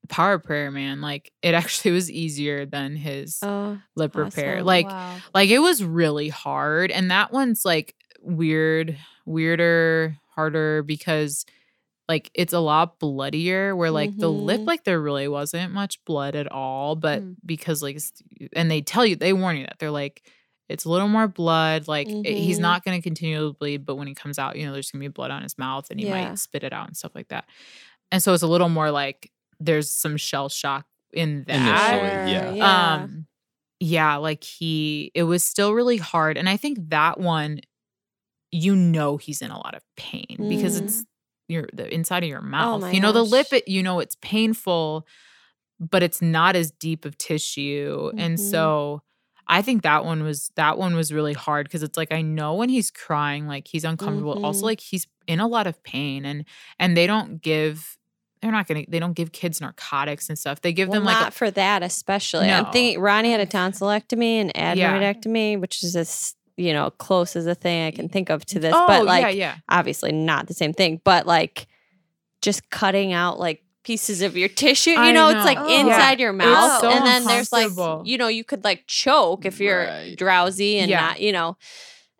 Power 0.09 0.41
prayer, 0.41 0.73
man. 0.73 1.01
Like 1.01 1.33
it 1.43 1.55
actually 1.55 1.93
was 1.93 2.11
easier 2.11 2.67
than 2.67 2.97
his 2.97 3.39
Oh, 3.41 3.79
lip 3.95 4.17
repair. 4.17 4.63
Like 4.65 4.89
wow. 4.89 5.17
like 5.33 5.49
it 5.49 5.61
was 5.61 5.83
really 5.85 6.29
hard 6.29 6.91
and 6.91 7.13
that 7.13 7.33
one's 7.33 7.65
like 7.65 7.95
weird 8.21 8.99
weirder 9.27 10.17
harder 10.35 10.83
because 10.83 11.47
like 12.09 12.33
it's 12.35 12.53
a 12.53 12.59
lot 12.59 12.99
bloodier 12.99 13.77
where 13.77 13.93
like 13.93 14.17
the 14.19 14.29
lip 14.29 14.61
Mhm. 14.63 14.67
like 14.67 14.83
there 14.83 15.01
really 15.01 15.29
wasn't 15.29 15.73
much 15.73 16.05
blood 16.05 16.35
at 16.35 16.51
all 16.51 16.97
but 16.97 17.23
Mm. 17.23 17.37
because 17.47 17.81
like 17.81 17.99
and 18.55 18.69
they 18.69 18.81
tell 18.83 19.07
you 19.07 19.15
they 19.15 19.33
warn 19.33 19.57
you 19.57 19.65
that 19.67 19.77
they're 19.79 19.91
like 19.93 20.23
it's 20.69 20.85
a 20.85 20.89
little 20.91 21.09
more 21.09 21.29
blood 21.29 21.87
like 21.89 22.09
it- 22.09 22.25
he's 22.39 22.59
not 22.59 22.85
going 22.85 22.97
to 22.99 23.03
continually 23.03 23.53
bleed 23.53 23.85
but 23.85 23.97
when 23.97 24.07
he 24.07 24.15
comes 24.15 24.39
out 24.39 24.57
you 24.57 24.65
know 24.67 24.73
there's 24.73 24.91
going 24.91 25.01
to 25.03 25.09
be 25.09 25.13
blood 25.13 25.31
on 25.31 25.43
his 25.43 25.59
mouth 25.59 25.91
and 25.91 26.01
he 26.01 26.07
Yeah. 26.07 26.29
might 26.29 26.39
spit 26.39 26.65
it 26.65 26.73
out 26.73 26.87
and 26.87 26.97
stuff 26.97 27.13
like 27.15 27.29
that 27.29 27.45
and 28.11 28.23
so 28.23 28.33
it's 28.35 28.43
a 28.43 28.47
little 28.49 28.69
more 28.69 28.91
like 28.91 29.31
there's 29.61 29.91
some 29.91 30.17
shell 30.17 30.49
shock 30.49 30.87
in 31.13 31.45
that 31.47 31.55
Initially, 31.99 32.33
yeah. 32.33 32.53
yeah. 32.53 32.95
um 33.03 33.27
yeah 33.81 34.17
like 34.17 34.45
he 34.45 35.11
it 35.15 35.25
was 35.25 35.43
still 35.45 35.73
really 35.75 35.97
hard 35.99 36.37
and 36.39 36.49
i 36.49 36.57
think 36.57 36.79
that 36.91 37.19
one 37.21 37.61
you 38.51 38.77
know 38.77 39.17
he's 39.17 39.43
in 39.43 39.51
a 39.51 39.57
lot 39.57 39.75
of 39.75 39.83
pain 39.97 40.37
because 40.49 40.81
Mm. 40.81 40.85
it's 40.85 41.05
your 41.49 41.69
the 41.73 41.93
inside 41.93 42.23
of 42.23 42.29
your 42.29 42.41
mouth 42.41 42.83
my 42.83 42.93
you 42.93 43.01
know 43.01 43.13
the 43.13 43.25
lip 43.25 43.53
it 43.53 43.67
you 43.69 43.83
know 43.83 43.99
it's 44.01 44.17
painful 44.23 45.07
but 45.81 46.03
it's 46.03 46.23
not 46.23 46.55
as 46.55 46.71
deep 46.71 47.05
of 47.05 47.19
tissue 47.19 48.11
and 48.17 48.39
Mhm. 48.39 48.51
so 48.51 49.03
i 49.49 49.61
think 49.63 49.83
that 49.83 50.05
one 50.05 50.23
was 50.23 50.51
that 50.57 50.79
one 50.79 50.95
was 50.95 51.13
really 51.13 51.33
hard 51.33 51.67
because 51.67 51.83
it's 51.83 51.97
like 51.97 52.13
i 52.13 52.23
know 52.23 52.55
when 52.55 52.69
he's 52.69 52.91
crying 52.91 53.47
like 53.47 53.69
he's 53.69 53.85
uncomfortable 53.85 54.45
also 54.45 54.61
Mhm. 54.61 54.65
like 54.65 54.81
he's 54.81 55.07
in 55.27 55.41
a 55.41 55.47
lot 55.47 55.67
of 55.67 55.83
pain 55.83 56.25
and 56.25 56.45
and 56.79 56.97
they 56.97 57.07
don't 57.07 57.41
give 57.43 57.97
they're 58.41 58.51
not 58.53 58.67
gonna 58.67 58.83
they 58.89 58.99
don't 58.99 59.13
give 59.15 59.31
kids 59.33 59.61
narcotics 59.61 60.29
and 60.29 60.37
stuff 60.39 60.61
they 60.63 60.73
give 60.73 60.89
well, 60.89 61.01
them 61.01 61.05
like 61.07 61.17
a- 61.17 61.21
not 61.21 61.33
for 61.33 61.49
that, 61.53 61.83
especially. 61.85 62.51
I'm 62.51 62.67
thinking 62.73 63.01
Ronnie 63.01 63.31
had 63.31 63.39
a 63.41 63.47
tonsillectomy 63.47 64.51
and 64.53 64.79
Yeah. 64.79 64.99
adenoidectomy, 64.99 65.61
which 65.61 65.85
is 65.85 65.95
as 65.95 66.35
you 66.57 66.73
know 66.73 66.91
close 66.91 67.37
as 67.37 67.47
a 67.47 67.55
thing 67.55 67.87
I 67.87 67.93
can 67.93 68.09
think 68.09 68.31
of 68.31 68.45
to 68.47 68.59
this. 68.59 68.75
oh 68.77 68.85
but 68.89 69.05
like, 69.07 69.23
yeah 69.23 69.29
yeah 69.31 69.55
obviously 69.69 70.11
not 70.11 70.49
the 70.49 70.55
same 70.55 70.73
thing. 70.73 71.01
But 71.05 71.25
like, 71.25 71.69
just 72.41 72.69
cutting 72.71 73.13
out 73.13 73.39
like 73.39 73.63
pieces 73.85 74.23
of 74.23 74.37
your 74.37 74.49
tissue. 74.49 74.91
You 74.91 74.97
I 74.99 75.13
know, 75.13 75.29
it's 75.31 75.45
like. 75.45 75.59
Oh. 75.59 75.81
inside 75.81 76.21
your 76.21 76.33
mouth, 76.33 76.81
so 76.81 76.91
and 76.91 77.05
then 77.07 77.25
there's 77.25 77.53
like 77.53 77.71
you 78.07 78.19
know 78.19 78.29
you 78.29 78.45
could 78.45 78.65
like 78.65 78.85
choke 78.87 79.45
if 79.45 79.61
you're 79.61 79.85
Right. 79.87 80.17
drowsy 80.17 80.79
and 80.79 80.91
Yeah. 80.91 81.01
not 81.01 81.21
you 81.21 81.33
know. 81.33 81.57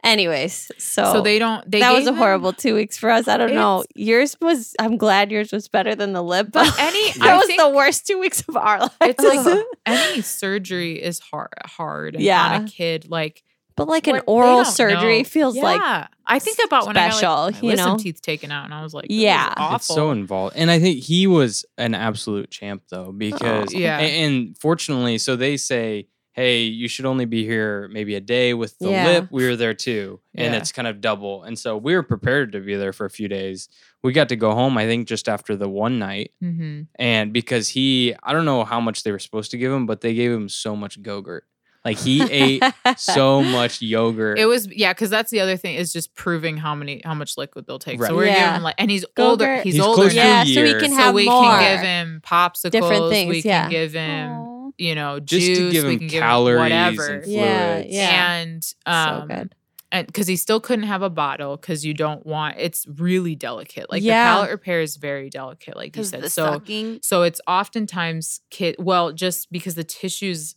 Anyways, 0.05 0.73
so, 0.79 1.05
so 1.13 1.21
they 1.21 1.39
don't 1.39 1.69
they 1.71 1.79
that 1.79 1.93
was 1.95 2.07
a 2.07 2.11
him- 2.11 2.17
horrible 2.17 2.53
two 2.53 2.75
weeks 2.75 2.99
for 2.99 3.09
us. 3.09 3.29
I 3.29 3.37
don't 3.37 3.55
know. 3.55 3.85
Yours 3.95 4.37
was. 4.41 4.75
I'm 4.81 4.97
glad 4.97 5.31
yours 5.31 5.53
was 5.53 5.69
better 5.69 5.95
than 5.95 6.13
the 6.13 6.23
lip, 6.25 6.49
but 6.53 6.67
But 6.67 6.81
any- 6.81 7.13
that 7.13 7.23
I 7.29 7.37
was 7.37 7.47
the 7.57 7.69
worst 7.69 8.05
two 8.09 8.19
weeks 8.19 8.43
of 8.49 8.57
our 8.57 8.81
lives. 8.81 8.93
it's 9.03 9.23
like 9.23 9.65
any 9.87 10.21
surgery 10.23 11.01
is 11.01 11.21
hard 11.21 11.51
hard 11.65 12.17
and 12.17 12.25
Yeah. 12.25 12.55
on 12.57 12.65
a 12.65 12.69
kid 12.69 13.07
like 13.11 13.45
but 13.77 13.89
like 13.89 14.07
an 14.07 14.15
what- 14.17 14.27
they 14.27 14.33
oral 14.33 14.65
surgery 14.65 15.19
know. 15.19 15.25
feels 15.25 15.57
like 15.57 15.81
I 16.27 16.39
think 16.39 16.59
about 16.65 16.87
when 16.87 16.97
I 16.97 17.11
special, 17.11 17.29
got 17.29 17.43
like, 17.45 17.55
my 17.55 17.61
you 17.61 17.67
wisdom 17.69 17.89
know? 17.93 17.97
teeth 17.99 18.23
taken 18.23 18.51
out 18.53 18.65
and 18.65 18.73
I 18.75 18.83
was 18.83 18.95
like 18.95 19.09
this 19.09 19.17
is 19.17 19.23
Yeah. 19.23 19.53
awful. 19.57 19.77
It's 19.77 19.87
so 19.87 20.11
involved. 20.13 20.57
And 20.57 20.71
I 20.71 20.79
think 20.79 21.03
he 21.03 21.27
was 21.27 21.65
an 21.79 21.95
absolute 21.95 22.51
champ 22.51 22.83
though, 22.91 23.13
because 23.13 23.75
Yeah. 23.75 23.99
a- 23.99 24.03
and, 24.03 24.57
fortunately, 24.59 25.19
so 25.19 25.37
they 25.37 25.57
say, 25.57 26.07
hey, 26.35 26.63
you 26.63 26.89
should 26.89 27.05
only 27.05 27.27
be 27.27 27.45
here 27.45 27.89
maybe 27.93 28.15
a 28.15 28.21
day 28.21 28.55
with 28.55 28.79
the 28.79 28.89
Yeah. 28.91 29.05
lip. 29.07 29.29
We 29.31 29.45
were 29.47 29.57
there 29.57 29.75
too. 29.75 30.21
And 30.35 30.55
Yeah. 30.55 30.59
it's 30.61 30.73
kind 30.73 30.89
of 30.89 31.03
double. 31.03 31.43
And 31.43 31.59
so 31.59 31.77
we 31.77 31.95
were 31.95 32.03
prepared 32.03 32.53
to 32.53 32.61
be 32.61 32.75
there 32.75 32.95
for 32.95 33.05
a 33.05 33.11
few 33.11 33.29
days. 33.29 33.69
We 34.03 34.13
got 34.15 34.31
to 34.31 34.37
go 34.37 34.53
home, 34.53 34.79
I 34.79 34.87
think, 34.87 35.07
just 35.09 35.29
after 35.29 35.57
the 35.57 35.69
one 35.69 35.99
night. 35.99 36.31
Mhm. 36.43 36.87
And 36.99 37.33
because 37.35 37.69
he, 37.69 38.15
I 38.23 38.33
don't 38.33 38.47
know 38.47 38.65
how 38.65 38.81
much 38.81 39.03
they 39.03 39.13
were 39.13 39.19
supposed 39.19 39.51
to 39.51 39.59
give 39.59 39.71
him, 39.73 39.85
but 39.85 40.01
they 40.01 40.15
gave 40.15 40.31
him 40.33 40.49
so 40.49 40.75
much 40.75 41.03
Gogurt. 41.03 41.43
Like 41.85 41.99
he 41.99 42.23
ate 42.23 42.63
so 42.97 43.43
much 43.59 43.83
yogurt. 43.83 44.39
It 44.39 44.47
was 44.47 44.69
yeah, 44.73 44.93
because 44.93 45.11
that's 45.11 45.31
the 45.33 45.41
other 45.41 45.57
thing 45.57 45.75
is 45.75 45.93
just 45.93 46.15
proving 46.15 46.57
how 46.57 46.75
many 46.77 47.03
how 47.05 47.15
much 47.15 47.37
liquid 47.37 47.67
they'll 47.67 47.79
take. 47.81 48.01
Right. 48.01 48.09
So 48.09 48.15
we're 48.17 48.27
Yeah. 48.27 48.51
giving 48.53 48.63
like, 48.63 48.77
and 48.79 48.91
he's 48.91 49.05
Go 49.17 49.31
older. 49.31 49.57
He's, 49.63 49.75
He's 49.75 49.83
older 49.83 50.03
close 50.03 50.13
to 50.13 50.17
now. 50.19 50.43
yeah, 50.43 50.45
so 50.45 50.63
we 50.63 50.69
year. 50.69 50.81
can 50.81 50.91
so 50.91 50.97
have 50.97 51.15
we 51.15 51.25
more. 51.25 51.43
can 51.43 51.73
give 51.77 51.81
him 51.85 52.23
popsicles. 52.25 52.71
Different 52.71 53.11
things, 53.11 53.31
we 53.31 53.43
can 53.43 53.49
yeah. 53.51 53.69
give 53.69 53.93
him, 53.95 54.31
Aw. 54.31 54.71
you 54.79 54.95
know, 54.95 55.19
just 55.19 55.45
juice. 55.45 55.59
to 55.59 55.71
give 55.73 55.85
we 55.85 55.93
him 55.95 55.99
can 55.99 56.09
give 56.09 56.21
calories 56.23 56.55
him 56.57 56.63
whatever. 56.63 57.07
and 57.15 57.25
fluids. 57.25 57.29
Yeah, 57.29 57.79
yeah. 57.85 58.33
And 58.35 58.75
um, 58.87 59.21
so 59.29 59.35
good. 59.37 59.55
and 59.91 60.07
because 60.07 60.27
he 60.29 60.37
still 60.37 60.61
couldn't 60.61 60.87
have 60.87 61.03
a 61.03 61.11
bottle 61.11 61.57
because 61.57 61.85
you 61.85 61.95
don't 61.95 62.25
want 62.25 62.55
it's 62.59 62.87
really 62.87 63.35
delicate. 63.35 63.91
Like 63.91 64.05
Yeah. 64.05 64.23
the 64.31 64.37
palate 64.37 64.51
repair 64.53 64.81
is 64.83 64.95
very 64.99 65.31
delicate, 65.31 65.77
like 65.77 65.97
you 65.97 66.05
said. 66.05 66.23
the 66.23 66.31
So 66.31 66.45
sucking. 66.53 67.01
so 67.03 67.23
it's 67.25 67.41
oftentimes 67.49 68.41
kid 68.51 68.77
well, 68.79 69.13
just 69.13 69.51
because 69.51 69.75
the 69.75 69.85
tissue's 69.85 70.55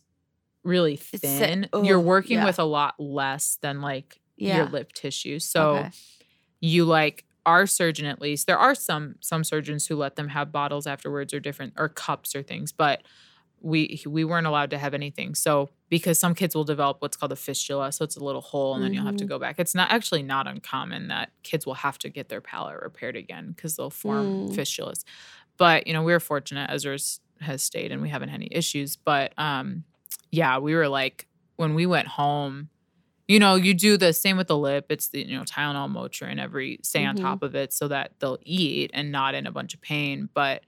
really 0.66 0.96
thin, 0.96 1.70
you're 1.78 2.00
working 2.00 2.40
yeah. 2.40 2.44
with 2.44 2.58
a 2.58 2.64
lot 2.64 2.94
less 3.00 3.58
than 3.62 3.80
like 3.80 4.20
your 4.36 4.66
lip 4.66 4.92
tissue. 4.92 5.38
So 5.38 5.62
Okay. 5.62 5.92
you 6.60 6.84
like 6.84 7.24
our 7.46 7.66
surgeon 7.66 8.06
at 8.06 8.20
least. 8.20 8.46
There 8.46 8.58
are 8.58 8.74
some 8.74 9.16
some 9.20 9.44
surgeons 9.44 9.86
who 9.86 9.96
let 9.96 10.16
them 10.16 10.28
have 10.28 10.52
bottles 10.52 10.86
afterwards 10.86 11.32
or 11.34 11.40
different 11.40 11.74
or 11.76 11.88
cups 11.88 12.34
or 12.34 12.42
things, 12.42 12.72
but 12.72 13.02
we 13.60 14.02
we 14.06 14.24
weren't 14.24 14.46
allowed 14.46 14.70
to 14.70 14.78
have 14.78 14.94
anything. 14.94 15.34
So 15.34 15.70
because 15.88 16.18
some 16.18 16.34
kids 16.34 16.54
will 16.54 16.64
develop 16.64 16.98
what's 17.00 17.16
called 17.16 17.32
a 17.32 17.36
fistula, 17.36 17.92
so 17.92 18.04
it's 18.04 18.16
a 18.16 18.24
little 18.24 18.42
hole 18.42 18.74
and 18.74 18.84
then 18.84 18.92
you'll 18.92 19.04
have 19.04 19.16
to 19.16 19.24
Mhm. 19.24 19.26
go 19.26 19.38
back. 19.38 19.56
It's 19.58 19.74
not 19.74 19.90
actually 19.90 20.22
not 20.22 20.46
uncommon 20.46 21.08
that 21.08 21.32
kids 21.42 21.66
will 21.66 21.74
have 21.74 21.98
to 22.00 22.10
get 22.10 22.28
their 22.28 22.40
palate 22.40 22.82
repaired 22.82 23.16
again 23.16 23.52
because 23.56 23.76
they'll 23.76 23.90
form 23.90 24.34
Mm. 24.40 24.48
fistulas. 24.50 25.04
But 25.58 25.86
you 25.86 25.92
know, 25.92 26.02
we 26.02 26.12
are 26.14 26.20
fortunate 26.20 26.70
Ezra's 26.70 27.20
has 27.40 27.62
stayed 27.62 27.92
and 27.92 28.02
we 28.02 28.08
haven't 28.10 28.30
had 28.30 28.40
any 28.40 28.48
issues. 28.52 28.96
But 28.96 29.32
um 29.38 29.84
yeah, 30.30 30.58
we 30.58 30.74
were 30.74 30.88
like 30.88 31.26
when 31.56 31.74
we 31.74 31.86
went 31.86 32.08
home, 32.08 32.68
you 33.28 33.38
know, 33.38 33.54
you 33.56 33.74
do 33.74 33.96
the 33.96 34.12
same 34.12 34.36
with 34.36 34.46
the 34.48 34.56
lip. 34.58 34.86
It's 34.90 35.08
the 35.08 35.26
you 35.26 35.36
know 35.36 35.44
Tylenol, 35.44 35.90
Motrin, 35.92 36.38
every 36.40 36.78
stay 36.82 37.04
on 37.04 37.16
Mhm. 37.16 37.20
top 37.22 37.42
of 37.42 37.54
it 37.54 37.72
so 37.72 37.88
that 37.88 38.12
they'll 38.20 38.38
eat 38.42 38.90
and 38.94 39.10
not 39.10 39.34
in 39.34 39.46
a 39.46 39.52
bunch 39.52 39.74
of 39.74 39.80
pain. 39.80 40.28
But 40.34 40.62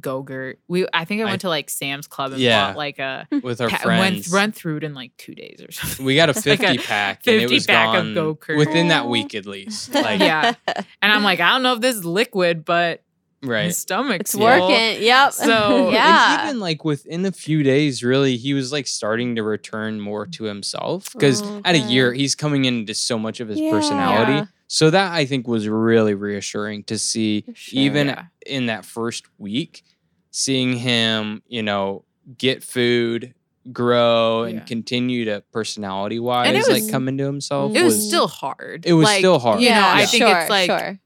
Gogurt, 0.00 0.56
we 0.68 0.86
I 0.92 1.04
think 1.06 1.22
I 1.22 1.24
I- 1.24 1.30
went 1.30 1.40
to 1.42 1.48
like 1.48 1.70
Sam's 1.70 2.06
Club 2.06 2.32
and 2.32 2.40
Yeah. 2.40 2.66
bought 2.68 2.76
like 2.76 2.98
a 2.98 3.26
with 3.42 3.60
our 3.62 3.68
pa- 3.70 3.78
friends. 3.78 4.28
went 4.30 4.34
run 4.40 4.52
through 4.52 4.78
it 4.78 4.84
in 4.84 4.94
like 4.94 5.16
two 5.16 5.34
days 5.34 5.62
or 5.66 5.72
something. 5.72 6.04
we 6.04 6.16
got 6.16 6.28
a 6.28 6.32
It's 6.32 6.44
like 6.46 6.60
a 6.60 6.66
50 6.68 6.78
pack 6.86 7.26
and 7.26 7.36
it 7.36 7.50
was 7.50 7.66
pack 7.66 7.88
of 7.88 7.92
gone 8.04 8.14
Go-Gurt. 8.14 8.58
within 8.58 8.88
that 8.88 9.08
week 9.08 9.34
at 9.34 9.46
least. 9.46 9.94
Like 9.94 10.20
Yeah. 10.20 10.52
And 11.00 11.12
I'm 11.12 11.22
like, 11.22 11.40
I 11.40 11.50
don't 11.50 11.62
know 11.62 11.72
if 11.74 11.80
this 11.80 11.96
is 11.96 12.04
liquid, 12.04 12.64
but 12.64 13.02
my 13.46 13.52
right. 13.52 13.74
stomach's 13.74 14.20
It's 14.20 14.32
full. 14.32 14.42
working. 14.42 15.02
Yep. 15.02 15.32
So- 15.32 15.90
Yeah. 15.92 16.40
And 16.40 16.48
even 16.48 16.60
like 16.60 16.84
within 16.84 17.24
a 17.26 17.32
few 17.32 17.62
days, 17.62 18.02
really, 18.02 18.36
he 18.36 18.54
was 18.54 18.72
like 18.72 18.86
starting 18.86 19.36
to 19.36 19.42
return 19.42 20.00
more 20.00 20.26
to 20.26 20.44
himself 20.44 21.12
because 21.12 21.42
Oh, 21.42 21.60
at 21.64 21.74
a 21.74 21.78
year, 21.78 22.12
he's 22.12 22.34
coming 22.34 22.64
into 22.64 22.94
so 22.94 23.18
much 23.18 23.40
of 23.40 23.48
his 23.48 23.58
Yeah. 23.60 23.70
personality. 23.70 24.32
Yeah. 24.32 24.44
So 24.68 24.90
that 24.90 25.12
I 25.12 25.26
think 25.26 25.46
was 25.46 25.68
really 25.68 26.14
reassuring 26.14 26.84
to 26.84 26.98
see, 26.98 27.44
sure. 27.54 27.80
even 27.80 28.08
Yeah. 28.08 28.24
in 28.46 28.66
that 28.66 28.84
first 28.84 29.24
week, 29.38 29.84
seeing 30.30 30.72
him, 30.76 31.42
you 31.46 31.62
know, 31.62 32.04
get 32.36 32.64
food, 32.64 33.32
grow, 33.72 34.42
and 34.44 34.56
Yeah. 34.58 34.64
continue 34.64 35.24
to 35.26 35.42
personality 35.52 36.18
wise, 36.18 36.48
And 36.48 36.56
it 36.56 36.66
like 36.68 36.82
was- 36.82 36.90
come 36.90 37.08
into 37.08 37.24
himself. 37.24 37.74
It 37.74 37.82
was 37.82 37.96
Mhm. 37.98 38.08
still 38.08 38.28
hard. 38.28 38.84
It 38.86 38.92
was 38.92 39.04
Like, 39.04 39.18
still 39.18 39.38
hard. 39.38 39.60
You 39.60 39.70
know, 39.70 39.74
yeah, 39.76 39.86
I 39.92 40.00
Yeah. 40.00 40.06
think 40.06 40.22
sure, 40.24 40.38
it's 40.40 40.50
like 40.50 40.66
sure. 40.70 40.98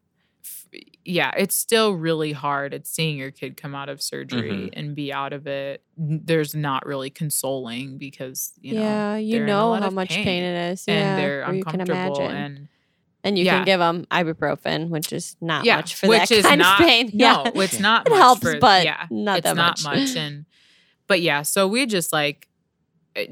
F- 1.01 1.06
yeah, 1.06 1.32
it's 1.36 1.55
still 1.55 1.93
really 1.93 2.32
hard 2.32 2.74
at 2.74 2.86
seeing 2.86 3.16
your 3.18 3.31
kid 3.31 3.56
come 3.56 3.74
out 3.74 3.89
of 3.89 4.01
surgery 4.02 4.68
Mhm. 4.68 4.70
and 4.74 4.94
be 4.94 5.12
out 5.12 5.32
of 5.32 5.47
it. 5.47 5.82
There's 5.97 6.55
not 6.55 6.86
really 6.86 7.10
consoling 7.10 7.98
because 7.98 8.52
you 8.60 8.74
know 8.74 8.81
yeah, 8.82 9.16
you 9.16 9.32
they're 9.32 9.43
in 9.44 9.48
a 9.48 9.52
know 9.52 9.70
lot 9.70 9.82
how 9.82 9.90
much 9.90 10.10
pain. 10.10 10.43
it 10.43 10.72
is. 10.72 10.85
and 10.86 10.97
yeah, 10.98 11.16
they're 11.16 11.47
or 11.47 11.55
you 11.55 11.64
can 11.64 11.81
uncomfortable 11.81 12.16
imagine. 12.28 12.36
and 12.36 12.68
And 13.22 13.39
you 13.39 13.44
Yeah. 13.44 13.56
can 13.56 13.64
give 13.66 13.81
them 13.81 14.06
ibuprofen, 14.10 14.89
which 14.89 15.12
is 15.12 15.36
not 15.43 15.64
yeah, 15.66 15.77
much 15.77 15.94
for 15.94 16.09
which 16.09 16.28
that 16.28 16.31
is 16.31 16.47
kind 16.47 16.59
not 16.59 16.81
of 16.81 16.86
pain. 16.86 17.10
no, 17.14 17.43
yeah. 17.55 17.62
it's 17.62 17.78
not 17.78 18.06
It 18.06 18.10
much 18.10 18.18
helps, 18.18 18.40
for- 18.40 18.59
but 18.59 18.85
yeah, 18.85 19.06
not 19.10 19.39
it's 19.39 19.44
that 19.44 19.56
not 19.56 19.82
much. 19.85 19.98
much 19.98 20.16
and 20.16 20.47
but 21.06 21.20
yeah, 21.20 21.43
so 21.43 21.68
we 21.68 21.85
just 21.86 22.12
like 22.14 22.48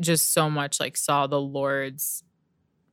just 0.01 0.33
so 0.33 0.51
much 0.51 0.79
like 0.81 0.97
saw 0.97 1.27
the 1.27 1.41
Lord's 1.41 2.23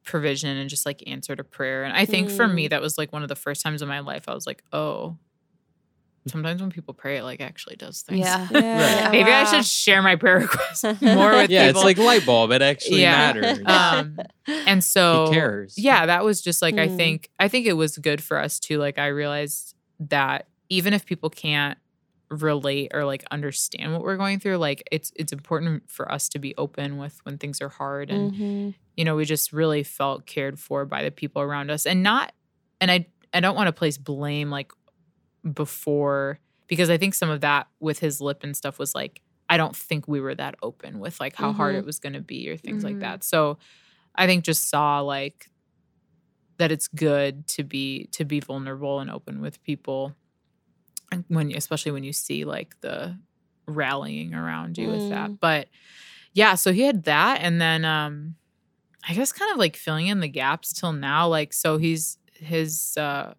provision 0.06 0.56
and 0.58 0.70
just 0.70 0.86
like 0.86 1.04
answered 1.08 1.40
a 1.40 1.44
prayer. 1.44 1.84
And 1.84 1.94
I 1.96 2.06
think 2.06 2.30
for 2.30 2.46
Mm. 2.48 2.54
me 2.54 2.68
that 2.70 2.82
was 2.82 2.98
like 2.98 3.12
one 3.12 3.24
of 3.24 3.30
the 3.30 3.36
first 3.36 3.62
times 3.64 3.82
in 3.82 3.88
my 3.88 4.00
life 4.00 4.26
I 4.30 4.34
was 4.34 4.46
like, 4.48 4.64
oh, 4.72 5.18
sometimes 6.28 6.60
when 6.62 6.72
people 6.72 6.94
pray, 6.94 7.18
it 7.18 7.24
like 7.24 7.40
actually 7.42 7.76
does 7.76 8.02
things. 8.02 8.20
Yeah. 8.20 8.48
Yeah. 8.52 9.10
Maybe 9.12 9.32
I 9.32 9.44
should 9.46 9.66
share 9.66 10.02
my 10.02 10.16
prayer 10.16 10.40
requests 10.48 10.84
more 11.02 11.32
with 11.36 11.50
yeah, 11.50 11.68
people. 11.68 11.82
it's 11.82 11.86
like 11.86 11.98
light 11.98 12.26
bulb. 12.26 12.52
It 12.52 12.62
actually 12.62 13.02
Yeah. 13.02 13.34
matters. 13.34 13.60
um, 13.66 14.18
and 14.48 14.84
so 14.84 15.26
he 15.28 15.34
cares. 15.36 15.76
yeah, 15.78 16.06
that 16.08 16.24
was 16.24 16.42
just 16.42 16.62
like 16.62 16.78
I 16.78 16.88
Mm. 16.88 16.98
think 16.98 17.30
I 17.40 17.48
think 17.48 17.66
it 17.68 17.74
was 17.74 17.98
good 17.98 18.24
for 18.24 18.38
us 18.40 18.60
too. 18.60 18.78
Like 18.80 18.98
I 18.98 19.08
realized 19.08 19.76
that 20.00 20.48
even 20.70 20.94
if 20.94 21.06
people 21.06 21.30
can't 21.30 21.78
relate 22.44 22.92
or 22.94 23.06
like 23.06 23.24
understand 23.32 23.94
what 23.94 24.02
we're 24.02 24.18
going 24.18 24.40
through, 24.40 24.58
like 24.58 24.84
it's 24.92 25.12
it's 25.16 25.34
important 25.34 25.90
for 25.90 26.12
us 26.12 26.30
to 26.30 26.40
be 26.40 26.54
open 26.58 26.98
with 26.98 27.20
when 27.24 27.38
things 27.38 27.62
are 27.62 27.70
hard 27.70 28.10
and 28.12 28.32
Mhm. 28.32 28.76
you 28.98 29.04
know, 29.06 29.16
we 29.16 29.26
just 29.26 29.52
really 29.54 29.84
felt 29.84 30.26
cared 30.26 30.60
for 30.60 30.86
by 30.86 31.04
the 31.04 31.12
people 31.12 31.42
around 31.42 31.70
us 31.72 31.86
and 31.86 32.04
not 32.04 32.34
and 32.82 32.92
I 32.92 33.08
I 33.34 33.40
don't 33.42 33.56
want 33.56 33.68
to 33.68 33.74
place 33.74 33.98
blame 33.98 34.50
like 34.50 34.72
before 35.54 36.40
because 36.68 36.90
I 36.90 36.98
think 36.98 37.14
some 37.14 37.30
of 37.30 37.42
that 37.42 37.68
with 37.80 38.00
his 38.00 38.22
lip 38.22 38.44
and 38.44 38.56
stuff 38.56 38.80
was 38.80 38.96
like 38.96 39.22
I 39.50 39.58
don't 39.58 39.76
think 39.76 40.08
we 40.08 40.22
were 40.22 40.34
that 40.36 40.56
open 40.64 41.00
with 41.00 41.20
like 41.20 41.36
how 41.36 41.52
hard 41.54 41.76
Mhm. 41.76 41.80
it 41.80 41.86
was 41.86 42.00
going 42.00 42.14
to 42.14 42.22
be 42.22 42.50
or 42.50 42.58
things 42.58 42.84
like 42.84 42.98
Mhm. 42.98 43.02
that. 43.02 43.24
So 43.24 43.60
I 44.16 44.26
think 44.28 44.44
just 44.46 44.70
saw 44.70 45.02
like 45.02 45.50
that 46.58 46.72
it's 46.72 46.88
good 46.88 47.48
to 47.48 47.64
be 47.64 48.08
to 48.14 48.26
be 48.26 48.40
vulnerable 48.40 49.00
and 49.00 49.12
open 49.12 49.42
with 49.42 49.62
people 49.64 50.16
when 51.28 51.52
especially 51.56 51.92
when 51.92 52.04
you 52.04 52.14
see 52.14 52.46
like 52.46 52.76
the 52.82 53.18
rallying 53.68 54.34
around 54.34 54.78
you 54.78 54.90
with 54.90 55.10
that. 55.10 55.32
But 55.40 55.68
yeah, 56.34 56.56
so 56.56 56.74
he 56.74 56.82
had 56.84 57.04
that 57.06 57.40
and 57.42 57.62
then 57.62 57.86
um 57.86 58.36
I 59.08 59.14
guess 59.14 59.32
kind 59.32 59.52
of 59.52 59.58
like 59.58 59.76
filling 59.76 60.08
in 60.08 60.20
the 60.20 60.28
gaps 60.28 60.74
till 60.74 60.94
now 60.94 61.28
like 61.28 61.54
so 61.54 61.78
he's 61.78 62.18
his 62.34 62.98
uh 62.98 63.34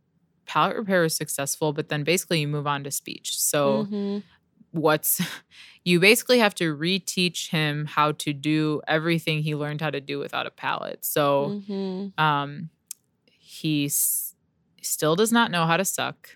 palate 0.46 0.76
repair 0.76 1.02
was 1.02 1.14
successful 1.16 1.72
but 1.72 1.88
then 1.88 2.04
basically 2.04 2.40
you 2.40 2.48
move 2.48 2.66
on 2.66 2.84
to 2.84 2.90
speech. 2.90 3.38
So 3.40 3.88
Mhm. 3.90 4.22
what's 4.72 5.20
you 5.84 6.00
basically 6.00 6.38
have 6.40 6.54
to 6.56 6.76
reteach 6.76 7.50
him 7.50 7.86
how 7.86 8.12
to 8.12 8.32
do 8.32 8.80
everything 8.88 9.42
he 9.42 9.54
learned 9.54 9.80
how 9.80 9.90
to 9.90 10.00
do 10.00 10.18
without 10.18 10.46
a 10.46 10.50
palate. 10.50 11.04
So 11.04 11.56
Mhm. 11.68 12.18
um 12.18 12.70
he 13.38 13.86
s- 13.86 14.34
still 14.82 15.16
does 15.16 15.32
not 15.32 15.50
know 15.50 15.66
how 15.66 15.76
to 15.76 15.84
suck 15.84 16.30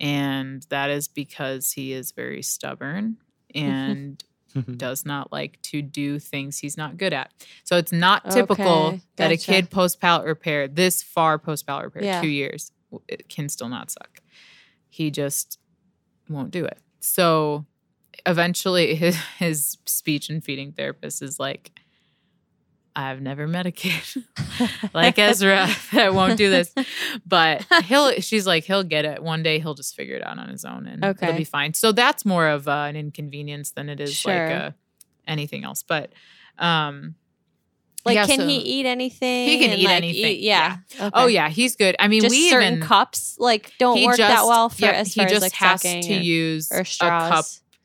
and 0.00 0.66
that 0.70 0.90
is 0.90 1.08
because 1.08 1.72
he 1.72 1.92
is 1.92 2.12
very 2.12 2.42
stubborn 2.42 3.16
and 3.54 4.22
does 4.76 5.04
not 5.04 5.32
like 5.32 5.60
to 5.62 5.82
do 5.82 6.18
things 6.18 6.58
he's 6.58 6.76
not 6.76 6.96
good 6.96 7.12
at. 7.12 7.32
So 7.64 7.76
it's 7.76 7.92
not 7.92 8.30
typical 8.30 8.88
Okay, 8.88 9.00
that 9.16 9.32
a 9.32 9.36
kid 9.36 9.70
post 9.70 10.00
palate 10.00 10.26
repair 10.26 10.68
this 10.68 11.02
far 11.02 11.38
post 11.38 11.66
palate 11.66 11.86
repair, 11.86 12.04
Yeah. 12.04 12.20
two 12.20 12.28
years, 12.28 12.72
it 13.08 13.28
can 13.28 13.48
still 13.48 13.68
not 13.68 13.90
suck. 13.90 14.20
He 14.88 15.10
just 15.10 15.58
won't 16.28 16.50
do 16.52 16.64
it. 16.64 16.78
So 17.00 17.66
eventually, 18.26 18.94
his, 18.94 19.16
his 19.38 19.78
speech 19.86 20.28
and 20.30 20.42
feeding 20.42 20.72
therapist 20.72 21.20
is 21.22 21.38
like, 21.40 21.72
I've 22.96 23.20
never 23.20 23.48
met 23.48 23.66
a 23.66 23.72
kid 23.72 24.02
like 24.94 25.18
Ezra 25.18 25.68
that 25.92 26.14
won't 26.14 26.36
do 26.38 26.48
this. 26.48 26.72
But 27.26 27.66
he'll 27.84 28.12
she's 28.20 28.46
like, 28.46 28.64
he'll 28.64 28.84
get 28.84 29.04
it. 29.04 29.22
One 29.22 29.42
day 29.42 29.58
he'll 29.58 29.74
just 29.74 29.96
figure 29.96 30.14
it 30.16 30.24
out 30.24 30.38
on 30.38 30.48
his 30.48 30.64
own 30.64 30.86
and 30.86 31.04
it'll 31.04 31.34
be 31.36 31.42
fine. 31.44 31.74
So 31.74 31.90
that's 31.92 32.24
more 32.24 32.46
of 32.46 32.68
uh, 32.68 32.86
an 32.88 32.94
inconvenience 32.96 33.72
than 33.72 33.88
it 33.88 34.00
is 34.00 34.14
Sure. 34.14 34.32
like 34.48 34.56
uh 34.56 34.70
anything 35.26 35.64
else. 35.64 35.82
But 35.82 36.12
um 36.58 37.16
Like, 38.04 38.14
yeah, 38.16 38.26
can 38.26 38.40
so- 38.40 38.46
he 38.46 38.58
eat 38.58 38.86
anything? 38.86 39.48
He 39.48 39.58
can 39.58 39.76
eat 39.78 39.86
like, 39.86 39.96
anything, 39.96 40.36
yeah. 40.40 40.76
Oh 41.00 41.24
Okay. 41.24 41.32
yeah, 41.34 41.48
he's 41.48 41.74
good. 41.74 41.96
I 41.98 42.06
mean, 42.08 42.20
Just 42.22 42.30
we 42.30 42.48
certain 42.50 42.74
even 42.74 42.86
cups 42.86 43.36
like 43.40 43.72
don't 43.78 44.04
work 44.04 44.18
that 44.18 44.44
well 44.44 44.68
for 44.68 44.82
yep, 44.84 44.94
as 44.94 45.14
he 45.14 45.20
far 45.20 45.26
just 45.28 45.36
as 45.36 45.42
like 45.42 45.52
has 45.54 45.80
to 45.82 46.14
use 46.14 46.70
or 46.70 46.80
a 46.80 46.84
cup. 46.84 47.44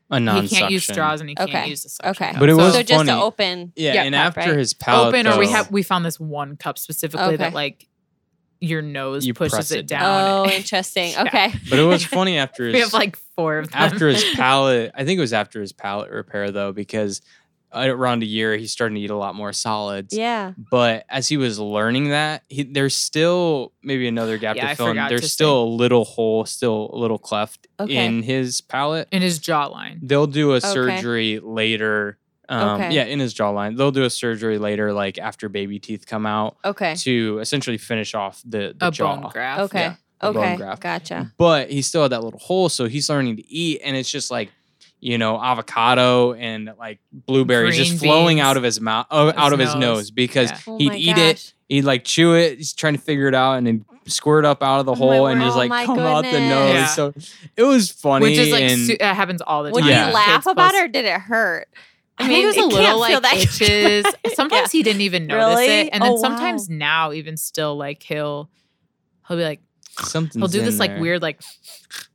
Straws. 0.10 0.18
a 0.18 0.20
non 0.20 0.44
He 0.44 0.56
can't 0.56 0.72
use 0.72 0.84
straws 0.84 1.20
and 1.22 1.30
he 1.30 1.36
can't 1.36 1.50
Okay. 1.50 1.68
use 1.70 1.84
the 1.84 1.90
suction 1.90 2.12
Okay. 2.12 2.32
cup. 2.32 2.40
But 2.40 2.50
it 2.50 2.54
was 2.56 2.74
so 2.74 2.84
just 2.84 3.06
funny. 3.06 3.12
to 3.12 3.22
open. 3.22 3.74
Yeah, 3.76 3.94
Yeah, 3.94 4.04
and 4.04 4.16
cup, 4.16 4.38
after 4.38 4.52
right? 4.52 4.60
his 4.60 4.74
palate, 4.74 5.08
open 5.14 5.28
or 5.28 5.38
we 5.38 5.46
though- 5.46 5.52
have 5.54 5.72
we 5.72 5.84
found 5.84 6.06
this 6.06 6.20
one 6.20 6.58
cup 6.58 6.78
specifically 6.78 7.26
Okay. 7.28 7.36
that 7.38 7.54
like 7.54 7.86
your 8.62 8.82
nose 8.82 9.26
You 9.26 9.34
pushes 9.34 9.54
press 9.54 9.72
it 9.72 9.80
it 9.80 9.88
down. 9.88 10.04
Oh, 10.04 10.46
interesting. 10.52 11.12
Yeah. 11.12 11.24
Okay. 11.24 11.54
But 11.70 11.80
it 11.80 11.84
was 11.84 12.04
funny 12.06 12.38
after 12.46 12.66
his 12.66 12.74
we 12.74 12.80
have 12.82 12.92
like 12.94 13.18
four 13.36 13.58
of 13.60 13.72
them. 13.72 13.82
after 13.82 14.10
his 14.10 14.24
palate. 14.36 14.92
I 14.96 15.06
think 15.06 15.18
it 15.18 15.22
was 15.22 15.32
after 15.34 15.62
his 15.62 15.72
palate 15.72 16.12
repair 16.12 16.52
though, 16.52 16.74
because 16.74 17.22
around 17.74 18.24
a 18.24 18.26
year 18.26 18.56
he's 18.58 18.72
starting 18.72 18.96
to 18.96 19.02
eat 19.02 19.10
a 19.10 19.16
lot 19.16 19.36
more 19.36 19.54
solids. 19.54 20.16
Yeah. 20.16 20.54
But 20.72 21.06
as 21.10 21.28
he 21.28 21.38
was 21.38 21.60
learning 21.60 22.10
that, 22.10 22.44
he, 22.48 22.64
there's 22.64 22.96
still 22.96 23.74
maybe 23.84 24.08
another 24.08 24.38
gap 24.38 24.56
Yeah, 24.56 24.70
to 24.70 24.76
fill 24.76 24.88
in. 24.88 24.96
There's 24.96 25.22
to 25.22 25.28
still 25.28 25.64
a 25.64 25.66
little 25.66 26.06
hole, 26.06 26.46
still 26.46 26.90
a 26.94 26.98
little 26.98 27.18
cleft 27.20 27.68
Okay. 27.80 28.06
in 28.06 28.24
his 28.24 28.62
palate. 28.62 29.08
in 29.12 29.22
his 29.22 29.40
jawline. 29.40 30.00
They'll 30.02 30.28
do 30.28 30.52
a 30.54 30.56
Okay. 30.56 30.68
surgery 30.70 31.40
later 31.42 32.18
Um, 32.52 32.82
Okay. 32.82 32.96
Yeah, 32.96 33.04
in 33.04 33.20
his 33.20 33.36
jawline. 33.36 33.78
They'll 33.78 33.92
do 33.92 34.06
a 34.06 34.10
surgery 34.10 34.58
later, 34.58 34.92
like 34.92 35.20
after 35.20 35.50
baby 35.50 35.78
teeth 35.78 36.08
come 36.08 36.26
out, 36.26 36.58
Okay. 36.66 36.96
to 36.96 37.38
essentially 37.40 37.78
finish 37.78 38.16
off 38.16 38.42
the, 38.44 38.74
the 38.76 38.88
a 38.88 38.92
jaw. 38.92 39.18
bone 39.22 39.30
graft. 39.32 39.62
Okay. 39.62 39.80
Yeah, 39.82 39.96
a 40.22 40.34
bone 40.34 40.44
okay. 40.44 40.56
graft. 40.56 40.82
Gotcha. 40.82 41.32
But 41.38 41.70
he 41.70 41.84
still 41.84 42.02
had 42.02 42.12
that 42.12 42.24
little 42.24 42.40
hole, 42.40 42.68
so 42.70 42.88
he's 42.88 43.08
learning 43.08 43.38
to 43.38 43.48
eat, 43.48 43.82
and 43.84 43.96
it's 43.96 44.10
just 44.10 44.32
like, 44.32 44.50
you 45.00 45.18
know, 45.18 45.42
avocado 45.42 46.34
and 46.34 46.74
like 46.78 47.00
blueberries 47.12 47.76
Green 47.78 47.90
just 47.92 48.04
flowing 48.04 48.38
beans. 48.38 48.46
out 48.46 48.58
of 48.58 48.64
his 48.64 48.82
mouth, 48.82 49.08
uh, 49.12 49.32
oh, 49.36 49.40
out 49.40 49.54
of 49.54 49.60
his 49.60 49.74
nose. 49.76 49.82
nose, 49.82 50.12
because 50.12 50.50
Yeah. 50.52 50.60
Oh 50.68 50.78
he'd 50.78 50.90
my 50.90 50.96
eat 50.96 51.18
it, 51.18 51.54
he'd 51.70 51.84
like 51.84 52.04
chew 52.04 52.34
it, 52.34 52.58
he's 52.58 52.74
trying 52.74 52.96
to 52.96 53.00
figure 53.02 53.28
it 53.28 53.36
out, 53.36 53.54
and 53.54 53.66
then 53.68 53.86
squirt 54.08 54.44
up 54.44 54.62
out 54.64 54.80
of 54.80 54.86
the 54.88 54.92
Oh 54.94 54.96
my 54.96 55.00
hole 55.18 55.28
and 55.28 55.40
just 55.42 55.56
Oh 55.56 55.60
like 55.60 55.70
my 55.70 55.86
come 55.86 56.00
out 56.00 56.24
the 56.26 56.32
nose. 56.40 56.74
Yeah. 56.74 56.86
So 56.88 57.14
it 57.56 57.64
was 57.64 57.92
funny, 57.92 58.24
Which 58.26 58.38
is 58.38 58.52
like 58.52 58.64
and 58.64 58.80
su- 58.88 58.98
that 59.00 59.16
happens 59.16 59.42
all 59.42 59.64
the 59.64 59.72
Would 59.72 59.82
time. 59.82 59.90
Yeah. 59.90 60.08
you 60.08 60.14
laugh 60.14 60.44
Kids 60.44 60.48
about 60.48 60.72
post- 60.72 60.76
it 60.76 60.84
or 60.86 60.88
did 60.90 61.06
it 61.06 61.20
hurt? 61.22 61.68
I 62.18 62.28
think 62.28 62.44
there's 62.44 62.58
a 62.58 62.60
it 62.60 62.64
little 62.74 62.80
can't 62.80 63.08
feel 63.08 63.22
like 63.22 63.22
that 63.24 63.38
itches. 63.38 64.06
good. 64.24 64.34
Sometimes 64.36 64.72
he 64.74 64.84
didn't 64.84 65.02
even 65.02 65.28
notice 65.28 65.60
Really? 65.60 65.68
it, 65.68 65.90
and 65.94 66.04
oh, 66.04 66.06
then 66.06 66.12
Oh, 66.12 66.16
wow. 66.16 66.22
sometimes 66.22 66.68
now, 66.70 67.14
even 67.14 67.38
still, 67.38 67.78
like 67.78 68.04
he'll 68.04 68.50
he'll 69.28 69.38
be 69.38 69.44
like 69.44 69.62
something 70.02 70.42
he'll 70.42 70.50
do 70.50 70.62
this 70.62 70.80
like 70.80 71.00
weird 71.00 71.22
like 71.22 71.40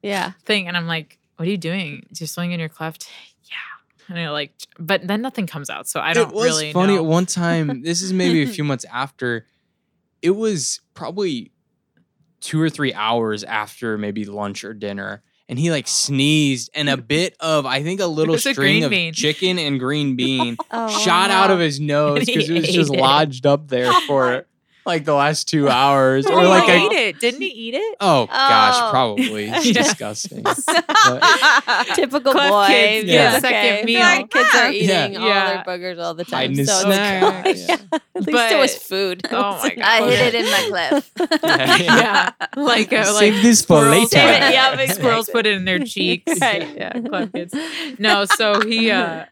Yeah. 0.02 0.32
thing, 0.44 0.68
and 0.68 0.76
I'm 0.76 0.86
like, 0.86 1.18
"What 1.36 1.46
are 1.48 1.50
you 1.50 1.58
doing? 1.58 2.06
Just 2.12 2.34
swinging 2.34 2.54
in 2.54 2.60
your 2.60 2.68
cleft?" 2.68 3.08
Yeah, 3.44 4.16
and 4.16 4.18
I 4.18 4.30
like, 4.30 4.52
but 4.78 5.06
then 5.06 5.20
nothing 5.22 5.46
comes 5.46 5.68
out, 5.70 5.86
so 5.86 6.00
I 6.00 6.12
don't 6.14 6.30
really. 6.30 6.32
it 6.32 6.34
was 6.34 6.56
really 6.62 6.72
funny 6.72 6.94
know. 6.94 7.00
at 7.00 7.04
one 7.04 7.26
time. 7.26 7.82
This 7.84 8.02
is 8.02 8.12
maybe 8.12 8.42
a 8.42 8.46
few 8.46 8.64
months 8.70 8.84
after. 8.92 9.46
It 10.22 10.30
was 10.30 10.80
probably 10.94 11.52
two 12.40 12.60
or 12.60 12.70
three 12.70 12.92
hours 12.94 13.44
after 13.44 13.96
maybe 13.98 14.24
lunch 14.24 14.64
or 14.64 14.74
dinner, 14.74 15.22
and 15.48 15.58
he 15.58 15.70
like 15.70 15.84
oh. 15.86 15.88
sneezed, 15.88 16.70
and 16.74 16.88
a 16.88 16.96
bit 16.96 17.36
of 17.40 17.66
I 17.66 17.82
think 17.82 18.00
a 18.00 18.06
little 18.06 18.32
was 18.32 18.46
a 18.46 18.52
string 18.52 18.84
of 18.84 18.90
bean. 18.90 19.12
chicken 19.12 19.58
and 19.58 19.78
green 19.78 20.16
bean 20.20 20.56
Oh, 20.70 20.88
shot 20.88 21.30
out 21.30 21.50
of 21.50 21.58
his 21.58 21.80
nose 21.80 22.24
because 22.24 22.48
it 22.48 22.54
was 22.54 22.68
just 22.68 22.92
it. 22.92 23.00
lodged 23.00 23.46
up 23.46 23.68
there 23.68 23.92
for 24.06 24.46
like 24.86 25.04
the 25.04 25.14
last 25.14 25.48
two 25.48 25.68
hours, 25.80 26.26
or 26.26 26.40
he 26.42 26.46
like 26.46 26.68
eat 26.68 26.92
a, 26.92 27.08
it? 27.08 27.20
Didn't 27.20 27.40
he 27.40 27.48
eat 27.48 27.74
it? 27.74 27.96
oh 28.00 28.26
gosh, 28.26 28.74
Oh. 28.76 28.90
probably 28.90 29.44
it's 29.50 29.66
Yeah. 29.66 29.72
disgusting. 29.82 30.44
Typical 31.94 32.32
Cleft 32.32 32.50
boy. 32.52 32.66
kids 32.66 33.06
get 33.06 33.32
a 33.32 33.36
It's 33.36 33.40
second 33.46 33.84
meal. 33.86 34.00
My 34.00 34.22
kids 34.24 34.54
are 34.54 34.70
Yeah. 34.72 35.06
eating 35.06 35.16
all 35.18 35.28
Yeah. 35.28 35.62
their 35.62 35.64
boogers 35.78 36.02
all 36.02 36.14
the 36.14 36.24
time. 36.24 36.40
Hiding 36.40 36.56
his 36.58 36.68
so 36.70 36.80
snack. 36.82 37.46
it's 37.46 37.68
Yeah. 37.68 37.76
good. 37.76 38.00
At 38.16 38.26
least 38.26 38.52
it 38.52 38.58
was 38.58 38.74
But- 38.74 38.82
food. 38.82 39.26
Oh 39.30 39.58
my 39.62 39.68
God. 39.74 39.78
I 39.84 40.00
wasn't 40.00 40.20
hid 40.22 40.34
it 40.34 40.44
in 40.44 40.50
my 40.50 40.66
cliff. 40.68 41.10
Yeah. 41.44 41.78
yeah, 41.82 42.30
like 42.56 42.92
uh, 42.92 42.96
like 42.96 43.06
Save 43.18 43.42
this 43.42 43.60
for 43.62 43.80
squirrels- 43.80 43.90
later. 43.94 44.08
Save 44.08 44.28
it, 44.42 44.52
yeah, 44.54 44.72
exactly. 44.72 44.94
squirrels 44.94 45.28
put 45.30 45.46
it 45.46 45.54
in 45.54 45.64
their 45.64 45.78
cheeks. 45.80 46.40
Right. 46.40 46.76
Yeah, 46.76 46.92
cleft 47.00 47.32
kids. 47.32 47.54
No, 47.98 48.24
so 48.24 48.60
he 48.60 48.90
uh 48.90 49.24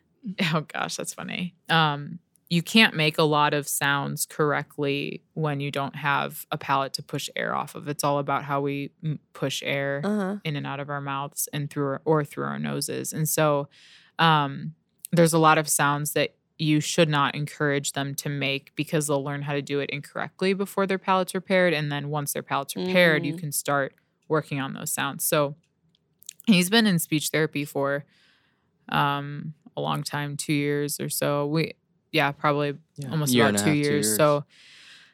oh 0.55 0.61
gosh, 0.73 0.97
that's 0.97 1.15
funny. 1.15 1.55
Um 1.69 2.19
you 2.53 2.63
can't 2.63 2.95
make 2.95 3.17
a 3.19 3.23
lot 3.23 3.55
of 3.55 3.67
sounds 3.67 4.27
correctly 4.27 5.23
when 5.35 5.59
you 5.61 5.71
don't 5.71 5.97
have 5.97 6.45
a 6.51 6.59
palate 6.59 6.93
to 6.95 7.03
push 7.03 7.31
air 7.35 7.55
off 7.55 7.75
of. 7.75 7.89
It's 7.89 8.05
all 8.05 8.19
about 8.19 8.45
how 8.45 8.61
we 8.61 8.91
mm, 9.03 9.19
push 9.33 9.63
air 9.65 10.03
Uh-huh. 10.05 10.37
in 10.45 10.57
and 10.57 10.67
out 10.67 10.81
of 10.81 10.91
our 10.91 11.01
mouths 11.01 11.49
and 11.55 11.71
through 11.71 11.87
our, 11.93 12.03
or 12.05 12.25
through 12.25 12.45
our 12.45 12.59
noses. 12.59 13.13
And 13.15 13.27
so 13.29 13.69
um 14.19 14.75
there's 15.13 15.33
a 15.33 15.39
lot 15.49 15.59
of 15.59 15.67
sounds 15.69 16.13
that 16.13 16.31
you 16.59 16.81
should 16.81 17.09
not 17.09 17.35
encourage 17.35 17.93
them 17.93 18.15
to 18.17 18.29
make 18.29 18.73
because 18.77 19.07
they'll 19.07 19.25
learn 19.25 19.43
how 19.43 19.55
to 19.55 19.63
do 19.63 19.81
it 19.81 19.91
incorrectly 19.91 20.53
before 20.55 20.87
their 20.87 20.99
palate's 20.99 21.35
repaired 21.35 21.73
and 21.73 21.91
then 21.91 22.11
once 22.11 22.35
their 22.35 22.43
palate's 22.43 22.77
repaired 22.77 23.25
you 23.25 23.33
Mhm. 23.35 23.39
can 23.39 23.53
start 23.53 23.95
working 24.29 24.61
on 24.61 24.75
those 24.75 24.93
sounds. 24.93 25.25
So 25.25 25.57
he's 26.47 26.71
been 26.71 26.87
in 26.87 26.99
speech 26.99 27.29
therapy 27.31 27.65
for 27.65 28.05
um 28.91 29.55
a 29.77 29.81
long 29.81 30.03
time, 30.03 30.37
2 30.37 30.53
years 30.53 31.01
or 31.01 31.09
so. 31.09 31.47
We 31.47 31.73
yeah, 32.13 32.31
probably 32.33 32.75
Yeah, 32.97 33.11
almost 33.11 33.33
year 33.35 33.49
about 33.49 33.59
2 33.59 33.65
half, 33.65 33.73
two 33.73 33.73
years. 33.79 34.07
years. 34.07 34.17
So 34.17 34.45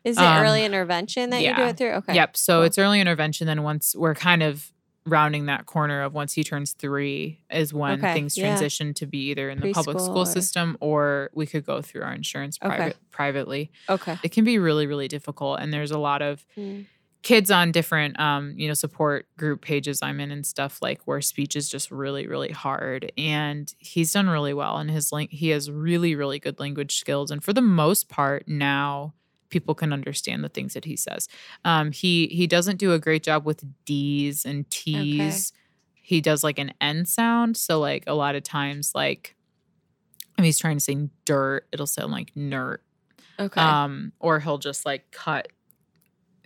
Is 0.05 0.17
it 0.17 0.23
Um, 0.23 0.43
early 0.43 0.65
intervention 0.65 1.31
that 1.31 1.43
you 1.43 1.55
do 1.55 1.61
yeah. 1.63 1.69
it 1.69 1.77
through? 1.77 1.91
Okay. 1.93 2.15
Yep. 2.15 2.37
So 2.37 2.59
cool. 2.59 2.63
it's 2.65 2.79
early 2.79 3.01
intervention. 3.01 3.47
Then 3.47 3.63
once 3.63 3.95
we're 3.97 4.15
kind 4.15 4.43
of 4.43 4.73
rounding 5.05 5.47
that 5.47 5.67
corner 5.67 6.03
of 6.03 6.13
once 6.15 6.35
he 6.35 6.45
turns 6.45 6.73
three 6.73 7.41
is 7.51 7.73
when 7.75 7.99
Okay, 7.99 8.13
things 8.15 8.37
yeah. 8.37 8.45
transition 8.49 8.93
to 8.95 9.07
be 9.07 9.31
either 9.31 9.49
in 9.51 9.59
the 9.61 9.73
public 9.73 9.99
school 10.01 10.19
or- 10.23 10.27
system 10.27 10.77
or 10.81 11.31
we 11.35 11.47
could 11.47 11.65
go 11.65 11.81
through 11.83 12.03
our 12.03 12.13
insurance 12.13 12.59
Okay. 12.63 12.77
private 12.77 12.97
privately. 13.11 13.71
Okay. 13.89 14.19
It 14.23 14.33
can 14.33 14.45
be 14.45 14.59
really 14.59 14.87
really 14.87 15.09
difficult, 15.09 15.61
and 15.61 15.73
there's 15.73 15.91
a 15.91 15.99
lot 15.99 16.21
of 16.23 16.45
Mm. 16.59 16.87
Kids 17.23 17.51
on 17.51 17.73
different 17.73 18.19
um 18.21 18.55
you 18.57 18.69
know 18.69 18.75
support 18.75 19.27
group 19.37 19.61
pages 19.61 20.01
I'm 20.03 20.21
in 20.21 20.31
and 20.31 20.47
stuff 20.47 20.81
like 20.81 21.01
where 21.05 21.21
speech 21.21 21.57
is 21.57 21.69
just 21.69 21.91
really 21.91 22.27
really 22.27 22.51
hard 22.53 23.11
and 23.19 23.73
he's 23.79 24.13
done 24.13 24.29
really 24.29 24.55
well 24.55 24.77
and 24.79 24.91
his 24.91 25.11
link 25.13 25.31
he 25.33 25.49
has 25.49 25.71
really 25.71 26.15
really 26.15 26.39
good 26.39 26.61
language 26.61 26.97
skills 26.97 27.31
and 27.31 27.43
for 27.43 27.53
the 27.53 27.61
most 27.61 28.09
part 28.09 28.47
now 28.47 29.15
people 29.51 29.75
can 29.75 29.93
understand 29.93 30.45
the 30.45 30.49
things 30.49 30.75
that 30.75 30.85
he 30.85 30.95
says. 30.95 31.27
Um 31.65 31.91
he 31.91 32.27
he 32.29 32.47
doesn't 32.47 32.77
do 32.77 32.93
a 32.93 32.99
great 32.99 33.23
job 33.23 33.45
with 33.45 33.65
d's 33.85 34.45
and 34.45 34.69
t's. 34.71 35.53
He 35.95 36.21
does 36.21 36.45
like 36.45 36.59
an 36.59 36.73
n 36.81 37.05
sound 37.05 37.57
so 37.57 37.81
like 37.81 38.05
a 38.07 38.15
lot 38.15 38.35
of 38.37 38.43
times 38.43 38.93
like 38.95 39.35
if 40.39 40.45
he's 40.45 40.59
trying 40.59 40.77
to 40.77 40.81
say 40.81 41.09
dirt 41.25 41.67
it'll 41.73 41.87
sound 41.87 42.13
like 42.13 42.33
nert. 42.35 42.79
Okay. 43.41 43.61
um 43.61 44.13
or 44.21 44.39
he'll 44.41 44.59
just 44.59 44.87
like 44.87 45.11
cut 45.11 45.49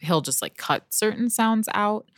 he'll 0.03 0.21
just 0.21 0.43
like 0.43 0.57
cut 0.57 0.85
certain 0.91 1.31
sounds 1.31 1.69
out 1.75 2.11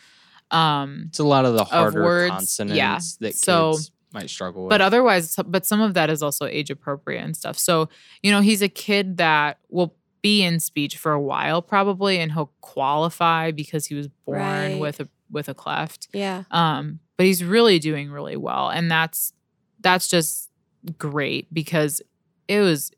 um 0.50 1.06
It's 1.08 1.18
a 1.18 1.24
lot 1.24 1.44
of 1.44 1.54
the 1.54 1.64
harder 1.64 2.02
words, 2.02 2.30
consonants 2.30 2.76
yeah. 2.76 2.98
that 3.20 3.34
So- 3.36 3.72
kids 3.72 3.90
might 4.12 4.30
struggle 4.30 4.64
with. 4.64 4.70
but 4.70 4.80
otherwise 4.80 5.34
but 5.46 5.66
some 5.66 5.80
of 5.80 5.94
that 5.94 6.08
is 6.08 6.22
also 6.22 6.46
age 6.46 6.70
appropriate 6.70 7.20
and 7.24 7.36
stuff 7.36 7.58
so 7.58 7.88
you 8.22 8.30
know 8.30 8.40
he's 8.40 8.62
a 8.62 8.68
kid 8.68 9.16
that 9.16 9.58
will 9.70 9.96
be 10.22 10.42
in 10.44 10.60
speech 10.60 10.96
for 10.96 11.10
a 11.12 11.20
while 11.20 11.60
probably 11.60 12.18
and 12.20 12.30
he'll 12.32 12.52
qualify 12.60 13.50
because 13.50 13.86
he 13.86 13.94
was 13.96 14.06
born 14.24 14.38
Right. 14.40 14.78
with 14.80 15.00
a 15.00 15.08
with 15.32 15.48
a 15.48 15.54
cleft 15.54 16.06
yeah. 16.12 16.44
um 16.52 17.00
but 17.16 17.26
he's 17.26 17.42
really 17.42 17.78
doing 17.80 18.08
really 18.10 18.36
well 18.36 18.68
and 18.70 18.88
that's 18.88 19.32
that's 19.80 20.06
just 20.08 20.48
great 20.96 21.52
because 21.52 22.00
it 22.46 22.60
was 22.60 22.92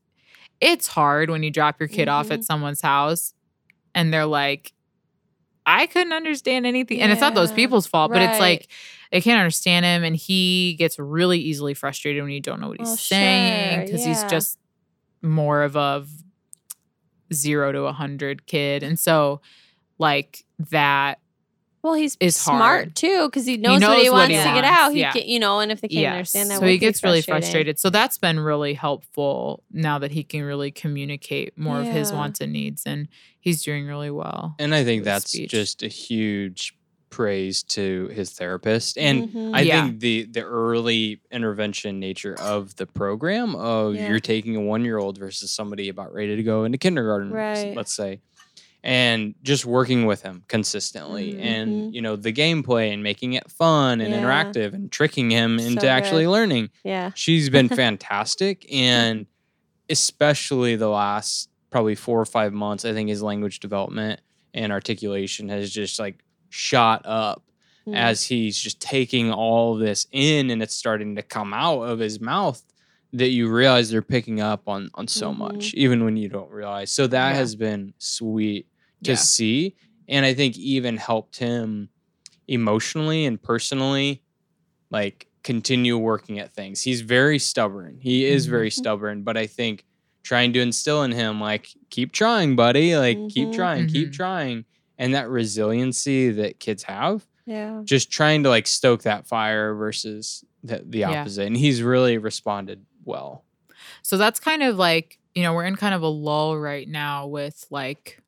it's 0.60 0.86
hard 0.86 1.30
when 1.30 1.42
you 1.42 1.50
drop 1.50 1.80
your 1.80 1.88
kid 1.88 2.08
off 2.08 2.28
Mhm. 2.28 2.32
at 2.32 2.44
someone's 2.44 2.82
house 2.82 3.32
and 3.94 4.12
they're 4.12 4.26
like 4.26 4.72
i 5.66 5.86
couldn't 5.86 6.12
understand 6.12 6.64
anything 6.66 7.00
and 7.00 7.12
it's 7.12 7.20
not 7.20 7.34
those 7.34 7.52
people's 7.52 7.86
fault 7.86 8.10
but 8.12 8.22
it's 8.22 8.38
like 8.40 8.68
they 9.12 9.20
can't 9.20 9.38
understand 9.38 9.84
him 9.84 10.02
and 10.04 10.16
he 10.16 10.74
gets 10.78 10.98
really 10.98 11.38
easily 11.38 11.74
frustrated 11.74 12.22
when 12.22 12.32
you 12.32 12.40
don't 12.40 12.60
know 12.60 12.68
what 12.68 12.78
he's 12.78 12.88
Well, 12.88 12.96
saying 12.96 13.78
sure, 13.78 13.84
because 13.86 14.04
he's 14.04 14.24
just 14.24 14.58
more 15.22 15.62
of 15.62 15.76
a 15.76 16.04
zero 17.32 17.72
to 17.72 17.82
a 17.84 17.92
hundred 17.92 18.46
kid 18.46 18.82
and 18.82 18.98
so 18.98 19.40
like 19.98 20.44
that 20.70 21.18
Well, 21.86 21.94
he's 21.94 22.16
is 22.18 22.34
smart 22.36 22.58
hard. 22.60 22.96
too 22.96 23.28
because 23.28 23.46
he 23.46 23.56
knows, 23.58 23.80
what 23.80 23.88
knows 23.90 24.02
he 24.02 24.10
what 24.10 24.16
wants 24.16 24.34
he 24.34 24.42
to 24.42 24.54
get 24.54 24.64
out. 24.64 24.90
He 24.92 25.00
yeah. 25.00 25.12
can, 25.12 25.22
you 25.28 25.38
know, 25.38 25.60
and 25.60 25.70
if 25.70 25.80
they 25.80 25.86
can't 25.86 26.00
Yes. 26.00 26.12
understand 26.14 26.50
that, 26.50 26.58
so 26.58 26.66
he 26.66 26.72
be 26.74 26.78
gets 26.78 27.02
really 27.04 27.22
frustrated. 27.22 27.78
So 27.78 27.90
that's 27.90 28.18
been 28.18 28.40
really 28.40 28.74
helpful 28.74 29.62
now 29.70 29.98
that 30.00 30.10
he 30.10 30.24
can 30.24 30.42
really 30.42 30.72
communicate 30.72 31.56
more 31.56 31.78
of 31.78 31.86
his 31.86 32.12
wants 32.12 32.40
and 32.40 32.52
needs, 32.52 32.82
and 32.86 33.06
he's 33.38 33.62
doing 33.62 33.86
really 33.86 34.10
well. 34.10 34.56
and 34.58 34.74
I 34.74 34.82
think 34.82 35.04
that's 35.04 35.30
speech. 35.30 35.50
just 35.50 35.84
a 35.84 35.88
huge 35.88 36.74
praise 37.08 37.62
to 37.62 38.08
his 38.08 38.30
therapist. 38.32 38.98
And 38.98 39.28
Mhm. 39.28 39.50
I 39.54 39.60
Yeah. 39.60 39.84
think 39.86 40.00
the 40.00 40.24
the 40.24 40.42
early 40.42 41.20
intervention 41.30 42.00
nature 42.00 42.34
of 42.40 42.74
the 42.76 42.86
program 42.86 43.54
of 43.54 43.94
Yeah. 43.94 44.08
you're 44.08 44.18
taking 44.20 44.56
a 44.56 44.60
one 44.60 44.84
year 44.84 44.98
old 44.98 45.16
versus 45.16 45.52
somebody 45.52 45.88
about 45.88 46.12
ready 46.12 46.34
to 46.34 46.42
go 46.42 46.64
into 46.64 46.78
kindergarten, 46.78 47.30
Right. 47.30 47.76
let's 47.76 47.92
say, 47.94 48.20
and 48.88 49.34
just 49.42 49.66
working 49.66 50.06
with 50.06 50.22
him 50.22 50.44
consistently, 50.46 51.32
Mhm. 51.34 51.40
and 51.44 51.94
you 51.94 52.00
know 52.00 52.14
the 52.14 52.32
gameplay 52.32 52.92
and 52.92 53.02
making 53.02 53.32
it 53.32 53.50
fun 53.50 54.00
and 54.00 54.12
Yeah. 54.14 54.20
interactive 54.22 54.74
and 54.74 54.92
tricking 54.92 55.30
him 55.30 55.58
So 55.58 55.66
into 55.66 55.88
actually 55.88 56.28
learning. 56.28 56.70
yeah. 56.84 57.10
She's 57.16 57.50
been 57.50 57.68
fantastic, 57.82 58.64
and 58.72 59.26
especially 59.90 60.76
the 60.76 60.88
last 60.88 61.48
probably 61.70 61.94
four 61.94 62.20
or 62.20 62.24
five 62.26 62.52
months, 62.52 62.84
I 62.84 62.92
think 62.92 63.08
his 63.08 63.22
language 63.22 63.60
development 63.60 64.20
and 64.54 64.72
articulation 64.72 65.48
has 65.48 65.70
just 65.70 65.98
like 65.98 66.22
shot 66.48 67.02
up 67.04 67.42
Mm. 67.86 67.94
as 67.94 68.24
he's 68.24 68.58
just 68.58 68.80
taking 68.80 69.30
all 69.32 69.76
this 69.76 70.06
in 70.10 70.50
and 70.50 70.60
it's 70.62 70.74
starting 70.74 71.14
to 71.16 71.22
come 71.22 71.54
out 71.54 71.82
of 71.82 71.98
his 72.00 72.20
mouth 72.20 72.60
that 73.12 73.28
you 73.28 73.48
realize 73.48 73.90
they're 73.90 74.02
picking 74.02 74.40
up 74.40 74.68
on 74.68 74.90
on 74.94 75.06
so 75.06 75.32
Mhm. 75.32 75.38
much 75.38 75.72
even 75.74 76.04
when 76.04 76.16
you 76.16 76.28
don't 76.28 76.50
realize 76.50 76.90
so 76.90 77.06
that 77.06 77.30
Yeah. 77.30 77.36
has 77.36 77.54
been 77.54 77.94
sweet 77.98 78.66
to 79.04 79.12
Yeah. 79.12 79.16
see 79.16 79.74
and 80.08 80.24
i 80.26 80.32
think 80.34 80.56
even 80.58 80.96
helped 80.96 81.36
him 81.38 81.88
emotionally 82.48 83.24
and 83.26 83.42
personally 83.42 84.22
like 84.90 85.26
continue 85.42 85.96
working 85.98 86.38
at 86.38 86.52
things 86.52 86.82
he's 86.82 87.00
very 87.02 87.38
stubborn 87.38 87.98
he 88.00 88.24
is 88.24 88.46
very 88.46 88.68
Mhm. 88.70 88.72
stubborn 88.72 89.22
but 89.22 89.36
i 89.36 89.46
think 89.46 89.84
trying 90.22 90.52
to 90.52 90.60
instill 90.60 91.02
in 91.04 91.12
him 91.12 91.40
like 91.40 91.68
keep 91.90 92.12
trying 92.12 92.56
buddy 92.56 92.96
like 92.96 93.16
keep 93.30 93.48
Mhm. 93.48 93.54
trying 93.54 93.86
keep 93.86 94.08
Mhm. 94.08 94.12
trying 94.12 94.64
and 94.98 95.14
that 95.14 95.28
resiliency 95.28 96.30
that 96.30 96.58
kids 96.58 96.82
have 96.84 97.26
Yeah. 97.46 97.82
just 97.84 98.10
trying 98.10 98.42
to 98.42 98.48
like 98.48 98.66
stoke 98.66 99.02
that 99.02 99.26
fire 99.28 99.74
versus 99.74 100.44
the, 100.64 100.82
the 100.84 101.00
Yeah. 101.00 101.20
opposite 101.20 101.46
and 101.46 101.56
he's 101.56 101.82
really 101.82 102.18
responded 102.18 102.84
well 103.04 103.44
So 104.02 104.16
that's 104.16 104.40
kind 104.40 104.62
of 104.64 104.76
like, 104.78 105.18
you 105.34 105.42
know, 105.42 105.52
we're 105.54 105.64
in 105.64 105.76
kind 105.76 105.94
of 105.94 106.02
a 106.02 106.08
lull 106.08 106.56
right 106.58 106.88
now 106.88 107.26
with 107.26 107.64
like 107.70 108.20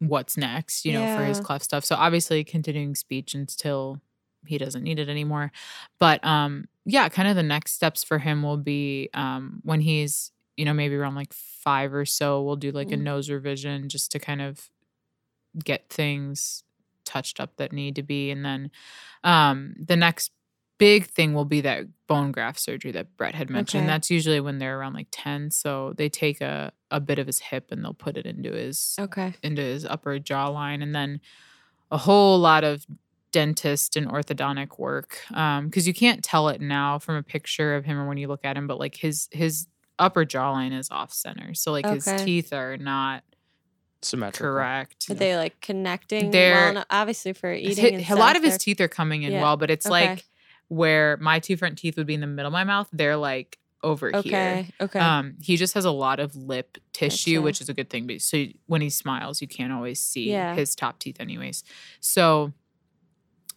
what's 0.00 0.36
next, 0.36 0.84
you 0.84 0.92
know, 0.92 1.06
for 1.06 1.24
his 1.24 1.40
cleft 1.40 1.64
stuff. 1.64 1.84
So 1.84 1.96
obviously 1.96 2.44
continuing 2.44 2.94
speech 2.94 3.34
until 3.34 4.00
he 4.46 4.58
doesn't 4.58 4.82
need 4.84 4.98
it 4.98 5.08
anymore. 5.08 5.52
But 5.98 6.24
um 6.24 6.66
yeah, 6.84 7.08
kind 7.08 7.28
of 7.28 7.36
the 7.36 7.42
next 7.42 7.72
steps 7.72 8.04
for 8.04 8.18
him 8.18 8.42
will 8.42 8.56
be 8.58 9.10
um 9.14 9.60
when 9.64 9.80
he's, 9.80 10.32
you 10.56 10.64
know, 10.64 10.74
maybe 10.74 10.94
around 10.94 11.14
like 11.14 11.32
5 11.32 11.94
or 11.94 12.04
so, 12.06 12.42
we'll 12.42 12.56
do 12.56 12.70
like 12.72 12.92
a 12.92 12.96
Mm. 12.96 13.02
nose 13.02 13.30
revision 13.30 13.88
just 13.88 14.12
to 14.12 14.18
kind 14.18 14.42
of 14.42 14.70
get 15.64 15.88
things 15.88 16.62
touched 17.04 17.40
up 17.40 17.56
that 17.56 17.72
need 17.72 17.94
to 17.94 18.02
be 18.02 18.30
and 18.30 18.44
then 18.44 18.70
um 19.24 19.74
the 19.78 19.96
next 19.96 20.32
big 20.78 21.06
thing 21.06 21.32
will 21.34 21.44
be 21.44 21.60
that 21.62 21.84
bone 22.06 22.32
graft 22.32 22.60
surgery 22.60 22.92
that 22.92 23.16
Brett 23.16 23.34
had 23.34 23.50
mentioned. 23.50 23.82
Okay. 23.84 23.86
That's 23.88 24.10
usually 24.10 24.40
when 24.40 24.58
they're 24.58 24.78
around 24.78 24.92
like 24.94 25.08
10. 25.10 25.50
So 25.50 25.94
they 25.96 26.08
take 26.08 26.40
a, 26.40 26.72
a 26.90 27.00
bit 27.00 27.18
of 27.18 27.26
his 27.26 27.38
hip 27.40 27.68
and 27.72 27.82
they'll 27.84 27.94
put 27.94 28.16
it 28.16 28.26
into 28.26 28.52
his 28.52 28.94
Okay. 29.00 29.34
into 29.42 29.62
his 29.62 29.84
upper 29.86 30.18
jawline 30.18 30.82
and 30.82 30.94
then 30.94 31.20
a 31.90 31.96
whole 31.98 32.38
lot 32.38 32.62
of 32.64 32.84
dentist 33.32 33.96
and 33.96 34.08
orthodontic 34.08 34.78
work 34.78 35.18
um, 35.34 35.66
because 35.66 35.86
you 35.86 35.92
can't 35.94 36.22
tell 36.24 36.48
it 36.48 36.60
now 36.60 36.98
from 36.98 37.16
a 37.16 37.22
picture 37.22 37.74
of 37.74 37.84
him 37.84 37.98
or 37.98 38.06
when 38.08 38.16
you 38.16 38.28
look 38.28 38.44
at 38.44 38.56
him 38.56 38.66
but 38.66 38.78
like 38.78 38.94
his 38.96 39.28
his 39.30 39.66
upper 39.98 40.24
jawline 40.24 40.72
is 40.72 40.88
off 40.90 41.12
center 41.12 41.52
so 41.52 41.70
like 41.72 41.84
his 41.86 42.04
teeth 42.18 42.52
are 42.52 42.76
not 42.78 43.22
Symmetrical. 44.02 44.52
correct 44.54 45.06
Are 45.10 45.14
they 45.14 45.36
like 45.36 45.60
connecting? 45.60 46.30
They're- 46.30 46.54
well, 46.54 46.74
no- 46.74 46.84
obviously 46.90 47.32
for 47.32 47.50
His- 47.52 47.78
eating. 47.78 47.96
and 47.96 48.10
a 48.10 48.14
lot 48.16 48.36
of 48.36 48.42
his 48.44 48.56
teeth 48.58 48.80
are 48.80 48.88
coming 48.88 49.22
in 49.24 49.32
Yeah. 49.32 49.42
well 49.42 49.56
but 49.56 49.70
it's 49.70 49.86
Okay. 49.86 49.90
like 50.08 50.24
where 50.68 51.16
my 51.18 51.38
two 51.38 51.56
front 51.56 51.78
teeth 51.78 51.96
would 51.96 52.06
be 52.06 52.14
in 52.14 52.20
the 52.20 52.26
middle 52.26 52.48
of 52.48 52.52
my 52.52 52.64
mouth 52.64 52.88
they're 52.92 53.16
like 53.16 53.58
over 53.82 54.08
here 54.08 54.18
Okay. 54.18 54.68
Okay. 54.80 54.98
um 54.98 55.36
he 55.40 55.56
just 55.56 55.74
has 55.74 55.84
a 55.84 55.90
lot 55.90 56.18
of 56.18 56.34
lip 56.34 56.78
tissue 56.92 57.40
which 57.42 57.60
is 57.60 57.68
a 57.68 57.74
good 57.74 57.88
thing 57.90 58.06
but 58.06 58.20
so 58.20 58.44
when 58.66 58.80
he 58.80 58.90
smiles 58.90 59.40
you 59.40 59.46
can't 59.46 59.72
always 59.72 60.00
see 60.00 60.30
Yeah. 60.30 60.54
his 60.54 60.74
top 60.74 60.98
teeth 60.98 61.20
anyways 61.20 61.62
so 62.00 62.52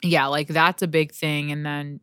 yeah 0.03 0.27
like 0.27 0.48
that's 0.49 0.81
a 0.81 0.88
big 0.88 1.11
thing 1.14 1.52
and 1.52 1.65
then 1.65 1.99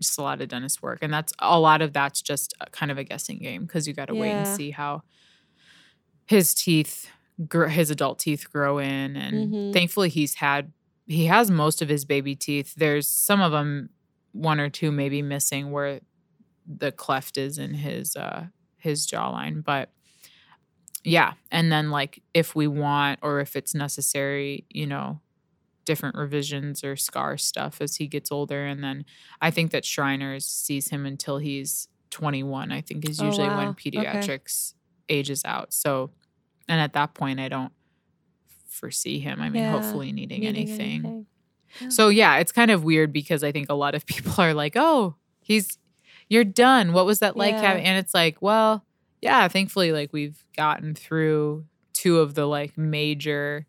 just 0.00 0.18
a 0.18 0.22
lot 0.22 0.40
of 0.40 0.48
dentist 0.48 0.82
work 0.82 0.98
and 1.02 1.12
that's 1.12 1.32
a 1.38 1.58
lot 1.58 1.80
of 1.82 1.92
that's 1.92 2.20
just 2.22 2.54
kind 2.72 2.90
of 2.90 2.98
a 2.98 3.04
guessing 3.04 3.38
game 3.38 3.62
because 3.62 3.86
you 3.88 3.94
got 3.94 4.06
to 4.06 4.14
wait 4.14 4.30
and 4.32 4.46
see 4.48 4.70
how 4.70 5.02
his 6.26 6.54
teeth 6.54 7.10
gr- 7.48 7.66
his 7.66 7.90
adult 7.90 8.18
teeth 8.18 8.50
grow 8.52 8.78
in 8.78 9.16
and 9.16 9.52
Mhm. 9.52 9.72
thankfully 9.72 10.08
he's 10.08 10.34
had 10.34 10.72
he 11.06 11.26
has 11.26 11.50
most 11.50 11.82
of 11.82 11.88
his 11.88 12.04
baby 12.04 12.34
teeth 12.36 12.74
there's 12.76 13.06
some 13.08 13.40
of 13.40 13.52
them 13.52 13.90
one 14.32 14.60
or 14.60 14.70
two 14.70 14.90
maybe 14.92 15.22
missing 15.22 15.70
where 15.72 16.00
the 16.66 16.92
cleft 16.92 17.36
is 17.38 17.58
in 17.58 17.74
his 17.74 18.16
uh 18.16 18.46
his 18.78 19.06
jawline 19.06 19.64
but 19.64 19.90
yeah 21.04 21.32
and 21.50 21.72
then 21.72 21.90
like 21.90 22.22
if 22.34 22.54
we 22.54 22.66
want 22.66 23.18
or 23.22 23.40
if 23.40 23.56
it's 23.56 23.74
necessary 23.74 24.66
you 24.68 24.86
know 24.86 25.20
different 25.86 26.16
revisions 26.16 26.84
or 26.84 26.96
scar 26.96 27.38
stuff 27.38 27.80
as 27.80 27.96
he 27.96 28.06
gets 28.06 28.30
older 28.32 28.66
and 28.66 28.84
then 28.84 29.04
i 29.40 29.50
think 29.50 29.70
that 29.72 29.84
shriners 29.84 30.46
sees 30.46 30.88
him 30.90 31.06
until 31.06 31.38
he's 31.38 31.88
21 32.10 32.72
i 32.72 32.80
think 32.80 33.04
is 33.04 33.20
Oh, 33.20 33.24
usually 33.24 33.48
wow. 33.48 33.56
when 33.56 33.70
Okay. 33.70 33.80
pediatrics 33.90 34.74
ages 35.08 35.42
out 35.44 35.72
so 35.72 36.12
and 36.68 36.80
at 36.80 36.92
that 36.92 37.14
point 37.14 37.40
i 37.40 37.48
don't 37.48 37.72
foresee 38.68 39.18
him 39.20 39.40
i 39.40 39.48
mean 39.50 39.64
Yeah, 39.64 39.70
hopefully 39.70 40.12
needing, 40.12 40.40
Needing 40.40 40.68
anything 40.68 41.14
so 41.88 42.08
yeah, 42.08 42.36
it's 42.38 42.52
kind 42.52 42.70
of 42.70 42.84
weird 42.84 43.12
because 43.12 43.42
I 43.44 43.52
think 43.52 43.68
a 43.70 43.74
lot 43.74 43.94
of 43.94 44.04
people 44.12 44.34
are 44.38 44.54
like, 44.54 44.74
"Oh, 44.76 45.16
he's 45.40 45.78
you're 46.28 46.44
done. 46.44 46.92
What 46.92 47.06
was 47.06 47.18
that 47.20 47.36
like 47.36 47.54
Yeah. 47.54 47.72
And 47.72 47.98
it's 47.98 48.14
like, 48.14 48.40
well, 48.40 48.84
yeah, 49.20 49.48
thankfully 49.48 49.90
like 49.92 50.12
we've 50.12 50.44
gotten 50.56 50.94
through 50.94 51.66
two 51.92 52.20
of 52.20 52.34
the 52.34 52.46
like 52.46 52.78
major 52.78 53.66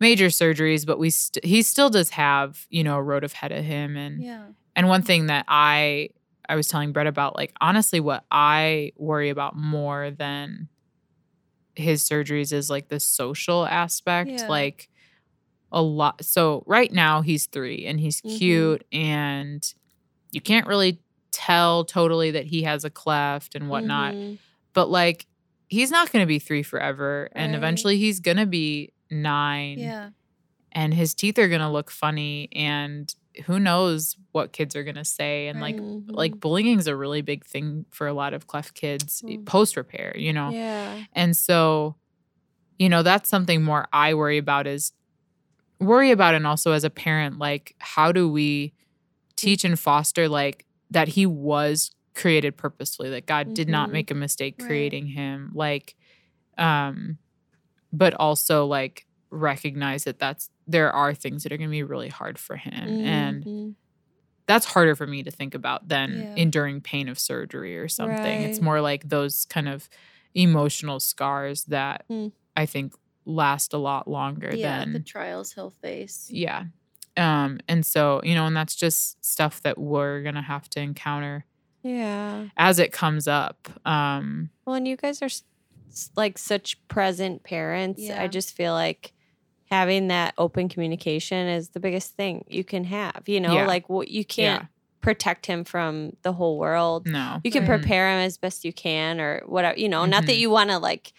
major 0.00 0.26
surgeries, 0.26 0.84
but 0.84 0.98
we 0.98 1.08
st- 1.10 1.44
he 1.44 1.62
still 1.62 1.88
does 1.88 2.10
have, 2.10 2.66
you 2.68 2.84
know, 2.84 2.96
a 2.96 3.02
road 3.02 3.24
ahead 3.24 3.52
of 3.52 3.64
him 3.64 3.96
and 3.96 4.22
Yeah. 4.22 4.44
and 4.76 4.88
one 4.88 5.02
thing 5.02 5.26
that 5.26 5.44
I 5.48 6.10
I 6.46 6.56
was 6.56 6.68
telling 6.68 6.92
Brett 6.92 7.06
about, 7.06 7.36
like 7.36 7.54
honestly, 7.60 8.00
what 8.00 8.24
I 8.30 8.92
worry 8.96 9.30
about 9.30 9.56
more 9.56 10.10
than 10.10 10.68
his 11.74 12.04
surgeries 12.06 12.52
is 12.52 12.68
like 12.70 12.88
the 12.88 13.00
social 13.00 13.64
aspect. 13.66 14.30
Yeah. 14.30 14.48
Like 14.48 14.88
a 15.74 15.82
lot. 15.82 16.24
So 16.24 16.62
right 16.66 16.90
now 16.92 17.20
he's 17.20 17.46
three 17.46 17.84
and 17.86 18.00
he's 18.00 18.22
Mhm. 18.22 18.38
cute 18.38 18.84
and 18.92 19.74
you 20.32 20.40
can't 20.40 20.66
really 20.66 21.00
tell 21.32 21.84
totally 21.84 22.30
that 22.30 22.46
he 22.46 22.62
has 22.62 22.84
a 22.84 22.90
cleft 22.90 23.54
and 23.54 23.68
whatnot. 23.68 24.14
Mhm. 24.14 24.38
But 24.72 24.88
like 24.90 25.26
he's 25.68 25.90
not 25.90 26.10
going 26.12 26.22
to 26.22 26.26
be 26.26 26.38
three 26.38 26.62
forever, 26.62 27.28
and 27.34 27.52
Right. 27.52 27.56
eventually 27.58 27.98
he's 27.98 28.20
going 28.20 28.36
to 28.36 28.46
be 28.46 28.92
nine 29.10 29.78
Yeah. 29.78 30.10
and 30.72 30.94
his 30.94 31.14
teeth 31.14 31.38
are 31.38 31.48
gonna 31.48 31.70
look 31.72 31.90
funny 31.90 32.48
and 32.52 33.14
who 33.46 33.58
knows 33.60 34.16
what 34.32 34.52
kids 34.52 34.74
are 34.76 34.82
gonna 34.84 35.04
say 35.04 35.46
and 35.48 35.60
like 35.60 35.76
Mhm. 35.76 36.04
like 36.08 36.38
bullying 36.40 36.78
is 36.78 36.86
a 36.86 36.96
really 36.96 37.20
big 37.22 37.44
thing 37.44 37.84
for 37.90 38.06
a 38.08 38.12
lot 38.14 38.32
of 38.34 38.46
cleft 38.46 38.74
kids 38.74 39.22
Mm. 39.22 39.44
post 39.46 39.76
repair 39.76 40.14
you 40.16 40.32
know 40.32 40.50
Yeah. 40.50 41.04
and 41.12 41.36
so 41.36 41.96
you 42.78 42.88
know 42.88 43.02
that's 43.04 43.28
something 43.28 43.62
more 43.62 43.86
i 43.92 44.14
worry 44.14 44.38
about 44.38 44.66
is 44.66 44.92
worry 45.84 46.10
about 46.10 46.34
and 46.34 46.46
also 46.46 46.72
as 46.72 46.84
a 46.84 46.90
parent 46.90 47.38
like 47.38 47.74
how 47.78 48.12
do 48.12 48.28
we 48.30 48.72
teach 49.36 49.64
and 49.64 49.78
foster 49.78 50.28
like 50.28 50.64
that 50.90 51.08
he 51.08 51.26
was 51.26 51.90
created 52.14 52.56
purposefully 52.56 53.10
that 53.10 53.26
god 53.26 53.54
did 53.54 53.68
not 53.68 53.88
Mhm. 53.88 53.92
make 53.92 54.10
a 54.10 54.14
mistake 54.14 54.56
Right. 54.58 54.66
creating 54.66 55.06
him 55.08 55.50
like 55.54 55.96
um 56.58 57.18
but 57.92 58.14
also 58.14 58.66
like 58.66 59.06
recognize 59.30 60.04
that 60.04 60.18
that's 60.18 60.50
there 60.66 60.92
are 60.92 61.14
things 61.14 61.42
that 61.42 61.52
are 61.52 61.56
going 61.56 61.68
to 61.70 61.72
be 61.72 61.82
really 61.82 62.08
hard 62.08 62.38
for 62.38 62.56
him 62.56 63.00
and 63.04 63.44
Mhm. 63.44 63.74
that's 64.46 64.66
harder 64.66 64.94
for 64.94 65.06
me 65.06 65.22
to 65.22 65.30
think 65.30 65.54
about 65.54 65.88
than 65.88 66.22
Yeah. 66.22 66.42
enduring 66.42 66.80
pain 66.80 67.08
of 67.08 67.18
surgery 67.18 67.76
or 67.78 67.88
something 67.88 68.42
it's 68.42 68.60
more 68.60 68.80
like 68.80 69.08
those 69.08 69.44
kind 69.46 69.68
of 69.68 69.88
emotional 70.34 71.00
scars 71.00 71.64
that 71.64 72.04
Mm. 72.10 72.32
i 72.56 72.66
think 72.66 72.94
last 73.24 73.72
a 73.72 73.78
lot 73.78 74.06
longer 74.08 74.50
Yeah. 74.54 74.80
than 74.80 74.92
The 74.92 75.00
trials 75.00 75.52
he'll 75.52 75.70
face. 75.70 76.28
yeah 76.30 76.64
um 77.16 77.60
and 77.68 77.86
so 77.86 78.20
you 78.24 78.34
know 78.34 78.46
and 78.46 78.56
that's 78.56 78.74
just 78.74 79.24
stuff 79.24 79.62
that 79.62 79.78
we're 79.78 80.22
gonna 80.22 80.42
have 80.42 80.68
to 80.70 80.80
encounter 80.80 81.44
yeah. 81.82 82.46
as 82.56 82.78
it 82.78 82.92
comes 82.92 83.28
up 83.28 83.68
um 83.86 84.50
Well, 84.66 84.76
and 84.76 84.88
you 84.88 84.96
guys 84.96 85.20
are 85.22 85.26
s- 85.26 85.44
s- 85.90 86.10
like 86.16 86.38
such 86.38 86.76
present 86.88 87.42
parents. 87.44 88.00
Yeah. 88.00 88.20
I 88.22 88.26
just 88.26 88.56
feel 88.56 88.72
like 88.72 89.12
having 89.70 90.08
that 90.08 90.34
open 90.38 90.68
communication 90.68 91.46
is 91.46 91.70
the 91.70 91.80
biggest 91.80 92.16
thing 92.16 92.44
you 92.48 92.64
can 92.64 92.84
have. 92.84 93.22
You 93.26 93.40
know, 93.40 93.54
Yeah. 93.54 93.66
like 93.66 93.88
what 93.88 94.08
you 94.08 94.24
can't 94.24 94.62
Yeah. 94.62 94.66
protect 95.02 95.46
him 95.46 95.64
from 95.64 96.16
the 96.22 96.32
whole 96.32 96.58
world. 96.58 97.06
no 97.06 97.40
You 97.44 97.50
can 97.50 97.62
Right. 97.66 97.78
prepare 97.80 98.10
him 98.10 98.20
as 98.26 98.38
best 98.38 98.64
you 98.64 98.72
can, 98.72 99.20
or 99.20 99.42
whatever. 99.46 99.78
You 99.78 99.88
know, 99.90 100.04
not 100.06 100.26
that 100.26 100.36
Mhm. 100.36 100.38
you 100.40 100.50
want 100.50 100.70
to 100.70 100.78
like 100.78 101.12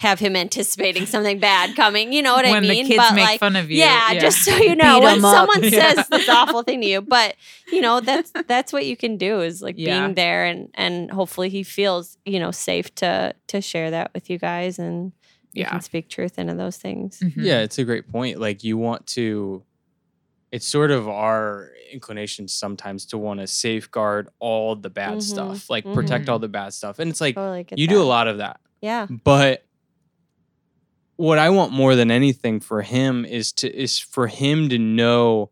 have 0.00 0.18
him 0.18 0.34
anticipating 0.36 1.06
something 1.06 1.38
bad 1.38 1.74
coming. 1.76 2.12
You 2.12 2.20
know 2.22 2.34
what 2.34 2.44
when 2.44 2.56
I 2.56 2.60
mean? 2.60 2.84
the 2.84 2.88
kids 2.90 2.96
but 3.08 3.14
make 3.14 3.24
like, 3.24 3.40
fun 3.40 3.56
of 3.56 3.70
you 3.70 3.78
yeah, 3.78 4.18
just 4.18 4.44
so 4.44 4.54
you 4.56 4.74
know, 4.74 4.98
Beat 4.98 5.04
when 5.04 5.14
'em 5.18 5.24
up. 5.24 5.34
someone 5.48 5.62
Yeah. 5.72 5.94
says 5.94 6.08
this 6.08 6.28
awful 6.28 6.62
thing 6.62 6.80
to 6.82 6.86
you, 6.86 7.00
but 7.00 7.36
you 7.72 7.80
know 7.80 8.00
that's 8.00 8.32
that's 8.48 8.72
what 8.72 8.84
you 8.86 8.96
can 8.96 9.16
do 9.16 9.40
is 9.40 9.62
like 9.62 9.76
Yeah. 9.78 10.00
being 10.02 10.14
there, 10.14 10.44
and 10.44 10.68
and 10.74 11.10
hopefully 11.10 11.48
he 11.48 11.62
feels 11.62 12.18
you 12.24 12.38
know 12.40 12.50
safe 12.50 12.94
to 12.96 13.34
to 13.48 13.60
share 13.60 13.90
that 13.92 14.12
with 14.14 14.28
you 14.30 14.38
guys, 14.38 14.78
and 14.78 15.12
you 15.52 15.62
Yeah. 15.62 15.70
can 15.70 15.80
speak 15.80 16.08
truth 16.08 16.38
into 16.38 16.54
those 16.54 16.76
things. 16.76 17.20
Mhm. 17.20 17.32
Yeah, 17.36 17.60
it's 17.60 17.78
a 17.78 17.84
great 17.84 18.08
point. 18.10 18.40
Like 18.40 18.64
you 18.64 18.76
want 18.76 19.06
to 19.08 19.62
it's 20.50 20.66
sort 20.66 20.90
of 20.92 21.08
our 21.08 21.70
inclination 21.92 22.46
sometimes 22.46 23.06
to 23.06 23.18
want 23.18 23.40
to 23.40 23.46
safeguard 23.46 24.28
all 24.38 24.76
the 24.76 24.90
bad 24.90 25.18
Mhm, 25.18 25.22
stuff, 25.22 25.70
like 25.70 25.84
protect 25.94 26.26
mhm. 26.26 26.32
all 26.32 26.38
the 26.38 26.48
bad 26.48 26.72
stuff. 26.74 26.98
And 27.00 27.10
it's 27.10 27.20
like 27.20 27.34
Totally 27.36 27.64
get 27.64 27.78
you 27.78 27.86
do 27.88 28.00
a 28.00 28.04
lot 28.04 28.28
of 28.28 28.38
that. 28.38 28.60
Yeah. 28.80 29.06
But 29.08 29.64
what 31.16 31.38
I 31.38 31.50
want 31.50 31.72
more 31.72 31.94
than 31.94 32.10
anything 32.10 32.60
for 32.60 32.82
him 32.82 33.24
is 33.24 33.52
to 33.54 33.72
is 33.72 33.98
for 33.98 34.26
him 34.26 34.68
to 34.70 34.78
know 34.78 35.50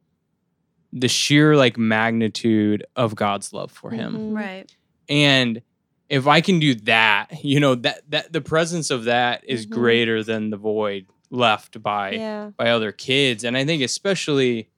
the 0.93 1.09
sheer 1.09 1.57
like 1.57 1.79
magnitude 1.79 2.85
of 2.97 3.15
God's 3.15 3.53
love 3.53 3.71
for 3.71 3.91
him. 3.91 4.15
Mhm. 4.15 4.35
Right. 4.37 4.77
And 5.09 5.63
if 6.09 6.27
I 6.27 6.41
can 6.43 6.59
do 6.59 6.75
that, 6.75 7.43
you 7.45 7.61
know, 7.61 7.75
that 7.77 8.03
that 8.11 8.33
the 8.33 8.41
presence 8.41 8.91
of 8.91 9.05
that 9.05 9.45
is 9.47 9.67
Mhm. 9.67 9.71
greater 9.71 10.23
than 10.23 10.51
the 10.51 10.57
void 10.59 11.07
left 11.31 11.83
by 11.83 12.13
Yeah. 12.13 12.51
by 12.57 12.71
other 12.71 12.93
kids. 12.93 13.43
And 13.45 13.57
I 13.57 13.65
think 13.65 13.83
especially, 13.83 14.69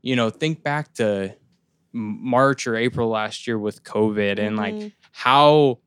you 0.00 0.16
know, 0.16 0.30
think 0.30 0.62
back 0.62 0.94
to 0.94 1.34
March 1.92 2.66
or 2.66 2.76
April 2.76 3.08
last 3.08 3.46
year 3.46 3.58
with 3.58 3.84
COVID 3.84 4.38
and 4.38 4.56
like 4.56 4.74
Mhm. 4.74 4.92
how 5.12 5.78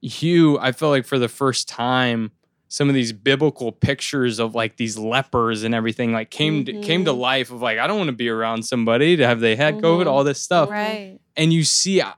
you 0.00 0.58
I 0.60 0.70
felt 0.72 0.90
like 0.90 1.04
for 1.06 1.18
the 1.18 1.28
first 1.28 1.66
time 1.68 2.30
some 2.74 2.88
of 2.88 2.94
these 2.96 3.12
biblical 3.12 3.70
pictures 3.70 4.40
of 4.40 4.52
like 4.56 4.76
these 4.78 4.98
lepers 4.98 5.62
and 5.62 5.76
everything 5.76 6.12
like 6.12 6.28
came 6.30 6.64
to, 6.64 6.72
came 6.80 7.04
to 7.04 7.12
Mhm. 7.12 7.18
life 7.18 7.50
of 7.52 7.62
like 7.62 7.78
I 7.78 7.86
don't 7.86 7.98
want 7.98 8.08
to 8.08 8.12
be 8.16 8.28
around 8.28 8.64
somebody 8.64 9.16
to 9.16 9.24
have 9.24 9.38
they 9.38 9.54
had 9.54 9.76
COVID 9.76 10.06
Mhm. 10.06 10.10
all 10.10 10.24
this 10.24 10.40
stuff 10.40 10.68
Right. 10.70 11.20
and 11.36 11.52
you 11.52 11.62
see 11.62 12.00
uh, 12.00 12.14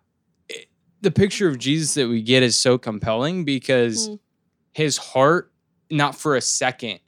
it- 0.48 0.68
the 1.02 1.10
picture 1.10 1.46
of 1.46 1.58
Jesus 1.58 1.92
that 1.94 2.08
we 2.08 2.22
get 2.22 2.42
is 2.42 2.56
so 2.56 2.78
compelling 2.78 3.44
because 3.44 4.08
Mm. 4.08 4.18
his 4.72 4.96
heart, 4.96 5.52
not 5.90 6.14
for 6.16 6.36
a 6.36 6.40
second, 6.40 7.00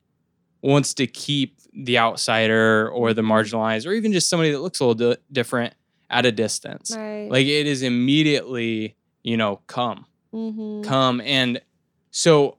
wants 0.61 0.93
to 0.95 1.07
keep 1.07 1.57
the 1.73 1.97
outsider 1.97 2.91
or 2.91 3.15
the 3.15 3.23
marginalized 3.23 3.87
or 3.87 3.93
even 3.95 4.13
just 4.13 4.29
somebody 4.29 4.51
that 4.51 4.61
looks 4.61 4.81
a 4.81 4.85
little 4.85 5.13
di- 5.15 5.21
different 5.33 5.73
at 6.11 6.27
a 6.27 6.33
distance. 6.33 6.95
Right. 6.95 7.29
Like 7.31 7.47
it 7.47 7.67
is 7.67 7.83
immediately, 7.83 8.95
you 9.23 9.39
know, 9.39 9.61
come, 9.69 10.05
mm-hmm. 10.35 10.83
come. 10.83 11.23
And 11.23 11.63
so 12.11 12.58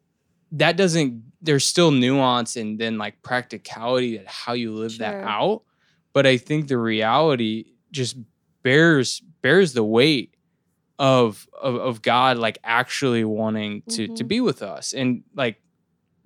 that 0.54 0.78
doesn't, 0.78 1.24
there's 1.42 1.66
still 1.66 1.92
nuance 1.92 2.56
and 2.56 2.80
then 2.80 2.98
like 2.98 3.22
practicality 3.22 4.18
at 4.20 4.28
how 4.28 4.54
you 4.54 4.74
live 4.74 4.98
that 5.00 5.16
out. 5.24 5.62
But 6.14 6.26
I 6.26 6.38
think 6.38 6.68
the 6.68 6.78
reality 6.78 7.66
just 7.92 8.18
bears 8.64 9.22
bears 9.42 9.74
the 9.74 9.84
weight 9.84 10.36
of 10.98 11.48
of, 11.62 11.76
of 11.76 12.02
God 12.02 12.38
like 12.38 12.58
actually 12.64 13.24
wanting 13.24 13.84
to 13.90 14.08
to 14.08 14.24
Mhm. 14.24 14.28
be 14.28 14.42
with 14.42 14.62
us 14.62 14.92
and 14.94 15.24
like 15.36 15.62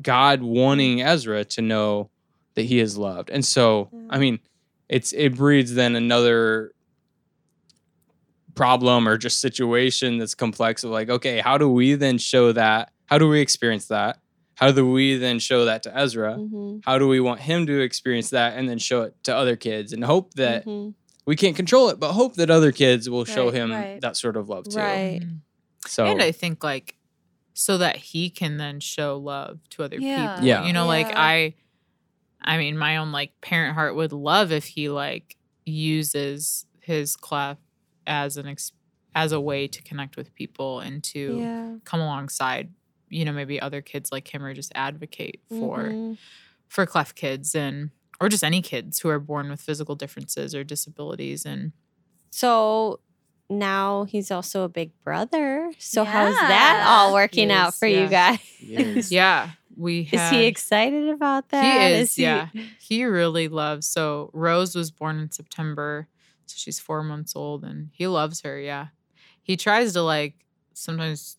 God 0.01 0.41
wanting 0.41 1.01
Ezra 1.01 1.45
to 1.45 1.61
know 1.61 2.09
that 2.55 2.63
he 2.63 2.79
is 2.79 2.97
loved. 2.97 3.29
And 3.29 3.45
so 3.45 3.89
I 4.09 4.17
mean 4.17 4.39
it's 4.89 5.11
it 5.13 5.35
breeds 5.35 5.73
then 5.75 5.95
another 5.95 6.71
problem 8.55 9.07
or 9.07 9.17
just 9.17 9.41
situation 9.41 10.17
that's 10.17 10.35
complex 10.35 10.83
of 10.83 10.91
like 10.91 11.09
okay 11.09 11.39
how 11.39 11.57
do 11.57 11.67
we 11.69 11.95
then 11.95 12.17
show 12.17 12.51
that 12.51 12.91
how 13.13 13.19
do 13.19 13.27
we 13.29 13.39
experience 13.41 13.85
that 13.87 14.17
how 14.55 14.71
do 14.71 14.89
we 14.89 15.17
then 15.17 15.37
show 15.39 15.65
that 15.65 15.83
to 15.83 15.95
Ezra 15.97 16.33
Mm-hmm. 16.35 16.79
how 16.85 16.97
do 16.97 17.07
we 17.07 17.19
want 17.19 17.39
him 17.41 17.65
to 17.67 17.79
experience 17.81 18.29
that 18.31 18.57
and 18.57 18.67
then 18.69 18.79
show 18.79 19.03
it 19.03 19.13
to 19.23 19.35
other 19.35 19.55
kids 19.55 19.93
and 19.93 20.03
hope 20.03 20.33
that 20.33 20.65
mm-hmm. 20.65 20.89
we 21.25 21.35
can't 21.35 21.55
control 21.55 21.89
it 21.89 21.99
but 21.99 22.13
hope 22.13 22.33
that 22.35 22.49
other 22.49 22.71
kids 22.71 23.09
will 23.09 23.25
show 23.25 23.49
him 23.51 23.71
right. 23.71 24.01
that 24.01 24.17
sort 24.17 24.35
of 24.37 24.49
love 24.49 24.65
too 24.69 24.77
Right. 24.79 25.21
Mhm. 25.21 25.39
so 25.85 26.05
And 26.05 26.21
I 26.21 26.31
think 26.31 26.63
like 26.63 26.95
so 27.53 27.77
that 27.77 27.97
he 27.97 28.29
can 28.31 28.57
then 28.57 28.79
show 28.79 29.17
love 29.17 29.59
to 29.71 29.83
other 29.83 29.97
Yeah. 29.99 30.33
people. 30.35 30.47
Yeah. 30.47 30.65
You 30.65 30.73
know, 30.73 30.87
like 30.87 31.11
I 31.15 31.53
I 32.41 32.57
mean, 32.57 32.77
my 32.77 32.97
own 32.97 33.11
like 33.11 33.31
parent 33.41 33.75
heart 33.75 33.95
would 33.95 34.11
love 34.11 34.51
if 34.51 34.65
he 34.65 34.89
like 34.89 35.37
uses 35.65 36.65
his 36.79 37.15
cleft 37.15 37.61
as 38.05 38.37
an 38.37 38.47
ex- 38.47 38.71
as 39.15 39.31
a 39.31 39.39
way 39.39 39.67
to 39.67 39.81
connect 39.83 40.17
with 40.17 40.33
people 40.33 40.79
and 40.79 41.03
to 41.03 41.37
Yeah. 41.39 41.75
come 41.85 42.01
alongside, 42.01 42.73
you 43.13 43.25
know, 43.25 43.31
maybe 43.31 43.59
other 43.61 43.81
kids 43.81 44.11
like 44.11 44.33
him 44.33 44.43
or 44.43 44.53
just 44.53 44.71
advocate 44.75 45.41
for 45.49 45.89
Mhm. 45.91 46.17
for 46.67 46.85
cleft 46.85 47.15
kids 47.15 47.53
and 47.55 47.91
or 48.19 48.29
just 48.29 48.43
any 48.43 48.61
kids 48.61 48.99
who 48.99 49.09
are 49.09 49.19
born 49.19 49.49
with 49.49 49.61
physical 49.61 49.95
differences 49.95 50.55
or 50.55 50.63
disabilities 50.63 51.45
and 51.45 51.71
So 52.31 52.99
now 53.49 54.05
he's 54.05 54.31
also 54.31 54.63
a 54.63 54.69
big 54.69 54.91
brother. 55.03 55.71
So 55.77 56.03
how's 56.03 56.35
that 56.35 56.83
all 56.87 57.13
working 57.13 57.51
out 57.51 57.67
Yes, 57.67 57.79
for 57.79 57.87
you 57.87 58.07
guys? 58.09 58.39
Yes. 58.59 59.11
yeah, 59.19 59.51
we 59.75 60.09
Is 60.11 60.29
he 60.31 60.45
excited 60.45 61.09
about 61.09 61.49
that? 61.49 61.63
He 61.63 61.99
is, 62.01 62.17
yeah. 62.17 62.49
He 62.79 63.05
really 63.05 63.47
loves. 63.49 63.85
So 63.87 64.31
Rose 64.33 64.75
was 64.75 64.89
born 64.91 65.19
in 65.19 65.29
September, 65.31 66.07
so 66.47 66.55
she's 66.57 66.79
four 66.79 67.03
months 67.03 67.35
old, 67.35 67.63
and 67.63 67.89
he 67.93 68.07
loves 68.07 68.41
her. 68.41 68.59
Yeah, 68.59 68.87
he 69.43 69.57
tries 69.57 69.93
to 69.93 70.01
like 70.01 70.35
sometimes 70.73 71.37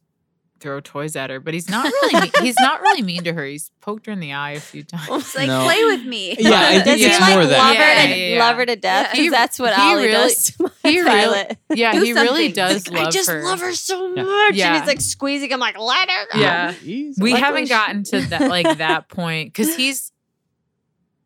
throw 0.64 0.80
toys 0.80 1.14
at 1.14 1.30
her, 1.30 1.38
but 1.38 1.54
he's 1.54 1.68
not 1.76 1.84
really. 1.84 2.20
mean, 2.22 2.30
he's 2.40 2.58
not 2.58 2.80
really 2.80 3.02
mean 3.02 3.22
to 3.24 3.32
her. 3.34 3.44
He's 3.44 3.70
poked 3.80 4.06
her 4.06 4.12
in 4.12 4.18
the 4.20 4.32
eye 4.32 4.52
a 4.52 4.60
few 4.60 4.82
times. 4.82 5.06
It's 5.10 5.34
like 5.36 5.46
No. 5.46 5.62
play 5.64 5.84
with 5.84 6.04
me. 6.04 6.34
Yeah, 6.38 6.50
I 6.58 6.72
Does 6.74 6.82
think 6.84 6.98
he 6.98 7.04
it's 7.04 7.20
like 7.20 7.34
more 7.34 7.44
that. 7.46 7.58
love 7.58 7.76
her 7.76 7.82
Yeah, 7.82 8.02
to 8.06 8.18
yeah, 8.18 8.34
yeah. 8.34 8.38
love 8.44 8.56
her 8.56 8.66
to 8.66 8.76
death? 8.76 9.04
Yeah. 9.06 9.10
Because 9.12 9.24
He- 9.24 9.28
that's 9.28 9.58
what 9.60 9.74
he 9.74 9.80
Ollie 9.82 9.94
really- 10.06 10.10
does 10.12 10.44
to 10.56 10.62
my 10.64 10.90
he 10.90 11.00
really- 11.00 11.44
yeah, 11.74 11.92
Do 11.92 12.02
he 12.04 12.12
really 12.14 12.50
does 12.52 12.88
I 12.88 13.02
love 13.04 13.12
just 13.12 13.30
her. 13.30 13.42
love 13.44 13.60
her 13.60 13.72
so 13.74 14.14
Yeah. 14.14 14.22
much. 14.24 14.58
And 14.58 14.76
he's 14.78 14.86
like 14.88 15.00
squeezing. 15.00 15.52
I'm 15.52 15.60
like, 15.60 15.78
let 15.78 16.10
her 16.10 16.26
go. 16.32 16.40
Yeah. 16.40 16.74
Easy. 16.82 17.22
we 17.22 17.32
Like, 17.34 17.42
haven't 17.42 17.68
gotten 17.68 18.02
to 18.04 18.20
that 18.22 18.48
like 18.50 18.78
that 18.78 19.08
point 19.08 19.52
because 19.52 19.76
he's 19.76 20.10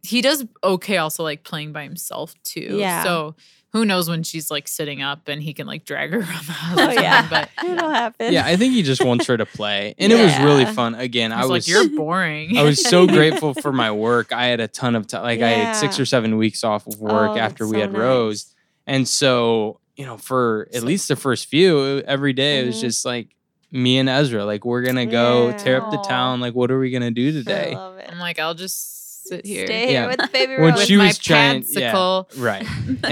he 0.02 0.20
does 0.22 0.44
okay 0.64 0.96
also 0.96 1.22
like 1.22 1.42
playing 1.44 1.72
by 1.72 1.82
himself 1.84 2.34
too 2.42 2.76
Yeah. 2.78 3.02
so 3.04 3.34
who 3.72 3.84
knows 3.84 4.08
when 4.08 4.22
she's 4.22 4.50
like 4.50 4.66
sitting 4.66 5.02
up 5.02 5.28
and 5.28 5.42
he 5.42 5.52
can 5.52 5.66
like 5.66 5.84
drag 5.84 6.10
her 6.12 6.18
around 6.20 6.46
the 6.46 6.52
house 6.52 6.78
Oh 6.80 6.90
yeah. 6.90 7.26
but 7.28 7.50
It'll 7.64 7.90
happen. 7.90 8.32
yeah 8.32 8.46
i 8.46 8.56
think 8.56 8.72
he 8.74 8.82
just 8.82 9.04
wants 9.04 9.26
her 9.26 9.36
to 9.36 9.44
play 9.46 9.94
and 9.98 10.12
it 10.12 10.16
was 10.22 10.36
really 10.40 10.64
fun 10.64 10.94
again 10.94 11.32
I 11.32 11.40
i 11.40 11.40
was, 11.44 11.50
was 11.50 11.68
like 11.68 11.68
you're 11.68 11.96
boring 11.96 12.56
I 12.56 12.62
was 12.62 12.82
so 12.82 13.06
grateful 13.18 13.54
for 13.54 13.72
my 13.72 13.90
work. 13.92 14.32
I 14.32 14.46
had 14.46 14.60
a 14.60 14.68
ton 14.68 14.94
of 14.96 15.06
time. 15.06 15.22
Like 15.22 15.40
I 15.40 15.48
had 15.50 15.72
six 15.74 16.00
or 16.00 16.06
seven 16.06 16.36
weeks 16.38 16.64
off 16.64 16.86
of 16.86 16.98
work 17.00 17.32
Oh, 17.32 17.38
after 17.38 17.66
we 17.66 17.74
so 17.76 17.80
had 17.80 17.92
nice. 17.92 18.00
Rose. 18.00 18.54
And 18.86 19.06
so, 19.06 19.80
you 19.96 20.06
know, 20.06 20.16
for 20.16 20.68
at 20.72 20.82
least 20.82 21.08
the 21.08 21.16
first 21.16 21.46
few, 21.46 21.98
every 22.00 22.32
day 22.32 22.60
it 22.60 22.66
was 22.66 22.76
Mhm. 22.78 22.80
just 22.80 23.04
like 23.04 23.34
me 23.70 23.98
and 23.98 24.08
Ezra. 24.08 24.44
Like, 24.46 24.64
we're 24.64 24.80
going 24.82 24.96
to 24.96 25.04
go 25.06 25.52
tear 25.58 25.82
up 25.82 25.90
the 25.90 25.98
town. 25.98 26.40
Like, 26.40 26.54
what 26.54 26.70
are 26.70 26.78
we 26.78 26.90
going 26.90 27.02
to 27.02 27.10
do 27.10 27.28
I 27.28 27.32
today? 27.32 27.74
love 27.74 27.98
it. 27.98 28.08
i'm 28.10 28.18
like 28.18 28.38
i'll 28.38 28.54
just 28.54 28.97
sit 29.28 29.46
here 29.46 29.66
Stay 29.66 29.92
Yeah. 29.92 30.00
here 30.00 30.08
with 30.08 30.18
the 30.18 30.28
baby 30.32 30.56
When 30.60 30.76
she 30.78 30.96
with 30.96 31.02
my 31.02 31.06
was 31.08 31.18
trying- 31.18 31.64
yeah. 31.68 32.22
Right. 32.36 32.66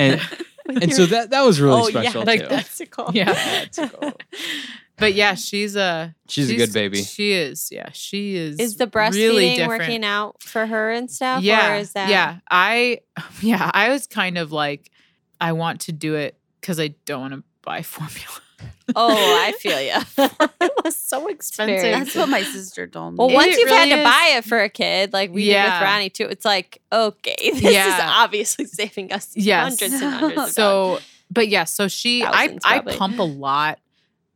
And, 0.68 0.82
and 0.82 0.90
your- 0.90 0.96
so 0.96 1.06
that, 1.06 1.30
that 1.30 1.42
was 1.42 1.60
really 1.60 1.80
oh, 1.80 1.88
special 1.88 2.02
yeah, 2.02 2.10
too. 2.12 2.18
like 2.26 2.48
that's 2.48 2.80
a 2.80 2.86
call. 2.86 3.10
yeah 3.14 3.32
That's 3.32 3.78
cool. 3.78 4.12
but 4.96 5.14
yeah 5.14 5.34
she's 5.34 5.76
a 5.76 6.14
She's 6.28 6.50
a 6.50 6.56
good 6.56 6.72
baby. 6.72 7.02
she 7.04 7.30
is 7.32 7.68
yeah 7.70 7.90
she 7.92 8.34
is 8.34 8.58
Is 8.58 8.76
the 8.76 8.86
breastfeeding 8.88 9.12
really 9.12 9.66
working 9.66 10.04
out 10.04 10.42
for 10.42 10.66
her 10.66 10.90
and 10.90 11.08
stuff? 11.08 11.42
yeah 11.44 11.72
Or 11.74 11.76
is 11.76 11.92
that 11.92 12.08
yeah 12.08 12.38
i 12.50 12.98
yeah 13.42 13.70
i 13.74 13.90
was 13.90 14.06
kind 14.08 14.38
of 14.38 14.50
like 14.50 14.90
i 15.40 15.52
want 15.52 15.82
to 15.82 15.92
do 15.92 16.16
it 16.16 16.36
because 16.60 16.80
i 16.80 16.88
don't 17.04 17.20
want 17.20 17.34
to 17.34 17.44
buy 17.62 17.82
formula 17.94 18.40
Oh, 18.94 19.10
I 19.44 19.52
feel 19.52 19.80
you. 19.80 19.92
it 20.60 20.72
was 20.84 20.96
so 20.96 21.26
expensive 21.28 21.80
very 21.80 21.92
That's 21.94 22.14
what 22.14 22.28
my 22.28 22.42
sister 22.42 22.86
told 22.86 23.14
me. 23.14 23.16
Well, 23.18 23.30
It 23.30 23.34
once 23.34 23.56
you've 23.56 23.66
really 23.66 23.76
had 23.90 23.96
to 23.96 24.00
is. 24.00 24.04
buy 24.04 24.34
it 24.38 24.44
for 24.44 24.60
a 24.62 24.68
kid, 24.68 25.12
like 25.12 25.32
we 25.32 25.46
did 25.46 25.62
with 25.64 25.82
Ronnie 25.82 26.10
too, 26.10 26.26
it's 26.26 26.44
like, 26.44 26.80
okay, 26.92 27.34
this 27.52 27.62
is 27.64 27.94
obviously 28.00 28.64
saving 28.66 29.12
us 29.12 29.32
Yes. 29.34 29.80
hundreds 29.80 30.00
and 30.02 30.12
hundreds 30.14 30.30
of 30.30 30.36
dollars. 30.36 30.52
so 30.54 30.98
but 31.30 31.48
yeah 31.48 31.64
so 31.64 31.88
she 31.88 32.22
i 32.22 32.30
Thousands, 32.46 32.62
i 32.64 32.74
probably. 32.78 32.96
pump 32.96 33.18
a 33.18 33.22
lot 33.24 33.78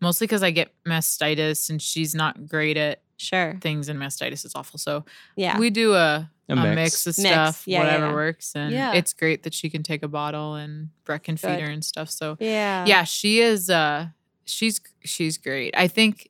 mostly 0.01 0.27
because 0.27 0.43
i 0.43 0.51
get 0.51 0.73
mastitis 0.85 1.71
and 1.71 1.81
she's 1.81 2.15
not 2.17 2.49
great 2.49 2.77
at 2.77 3.01
Sure. 3.21 3.59
things 3.61 3.89
and 3.89 3.99
mastitis 3.99 4.45
is 4.45 4.53
awful 4.55 4.79
so 4.79 5.05
Yeah. 5.37 5.59
we 5.59 5.69
do 5.71 5.95
a, 5.95 6.31
A 6.49 6.53
a, 6.53 6.57
mix. 6.57 6.75
mix. 6.75 7.07
of 7.07 7.23
Mix. 7.23 7.31
stuff 7.33 7.63
Yeah, 7.67 7.79
yeah, 7.79 7.85
whatever 7.85 8.07
yeah. 8.07 8.13
works 8.15 8.53
and 8.55 8.73
Yeah. 8.73 8.93
it's 8.95 9.13
great 9.13 9.43
that 9.43 9.53
she 9.55 9.69
can 9.71 9.83
take 9.83 10.03
a 10.03 10.09
bottle 10.09 10.55
and 10.55 10.89
Brett 11.05 11.23
can 11.25 11.37
feed 11.37 11.61
her 11.61 11.71
and 11.71 11.85
stuff 11.85 12.09
so 12.11 12.37
yeah. 12.41 12.85
yeah 12.87 13.05
she 13.05 13.41
is 13.41 13.69
uh 13.71 14.07
she's 14.47 14.81
she's 15.05 15.37
great 15.39 15.75
i 15.77 15.87
think 15.87 16.29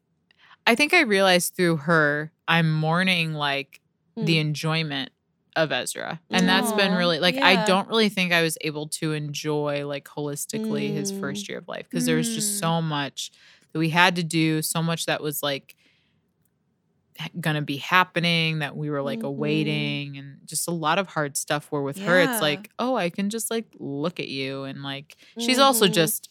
i 0.66 0.74
think 0.74 0.92
i 0.92 1.00
realized 1.02 1.54
through 1.54 1.76
her 1.78 2.32
i'm 2.48 2.72
mourning 2.72 3.32
like 3.34 3.80
the 4.16 4.36
Mm. 4.36 4.40
enjoyment 4.40 5.10
of 5.56 5.72
ezra 5.72 6.20
and 6.30 6.48
that's 6.48 6.72
been 6.72 6.94
really 6.94 7.18
like 7.18 7.34
yeah. 7.36 7.46
i 7.46 7.64
don't 7.64 7.88
really 7.88 8.08
think 8.08 8.32
i 8.32 8.42
was 8.42 8.58
able 8.60 8.86
to 8.88 9.12
enjoy 9.12 9.86
like 9.86 10.04
holistically 10.04 10.92
his 10.92 11.12
Mm. 11.12 11.20
first 11.20 11.48
year 11.48 11.58
of 11.58 11.66
life 11.68 11.86
because 11.88 12.04
there 12.06 12.16
was 12.16 12.28
just 12.34 12.56
Mm. 12.56 12.60
so 12.60 12.82
much 12.82 13.30
that 13.72 13.78
we 13.78 13.88
had 13.90 14.16
to 14.16 14.22
do 14.24 14.62
so 14.62 14.82
much 14.82 15.06
that 15.06 15.22
was 15.22 15.42
like 15.42 15.76
h- 17.20 17.30
gonna 17.40 17.62
be 17.62 17.76
happening 17.76 18.60
that 18.60 18.76
we 18.76 18.90
were 18.90 19.02
like 19.02 19.20
Mhm. 19.20 19.24
awaiting 19.28 20.16
and 20.18 20.38
just 20.44 20.66
a 20.68 20.70
lot 20.72 20.98
of 20.98 21.06
hard 21.08 21.36
stuff 21.36 21.66
where 21.70 21.82
with 21.82 21.98
her 21.98 22.18
it's 22.20 22.40
like 22.40 22.70
oh 22.78 22.94
i 22.96 23.10
can 23.10 23.30
just 23.30 23.50
like 23.50 23.66
look 23.78 24.18
at 24.20 24.28
you 24.28 24.64
and 24.64 24.82
like 24.82 25.16
she's 25.38 25.58
also 25.58 25.86
Mhm. 25.86 25.92
just 25.92 26.28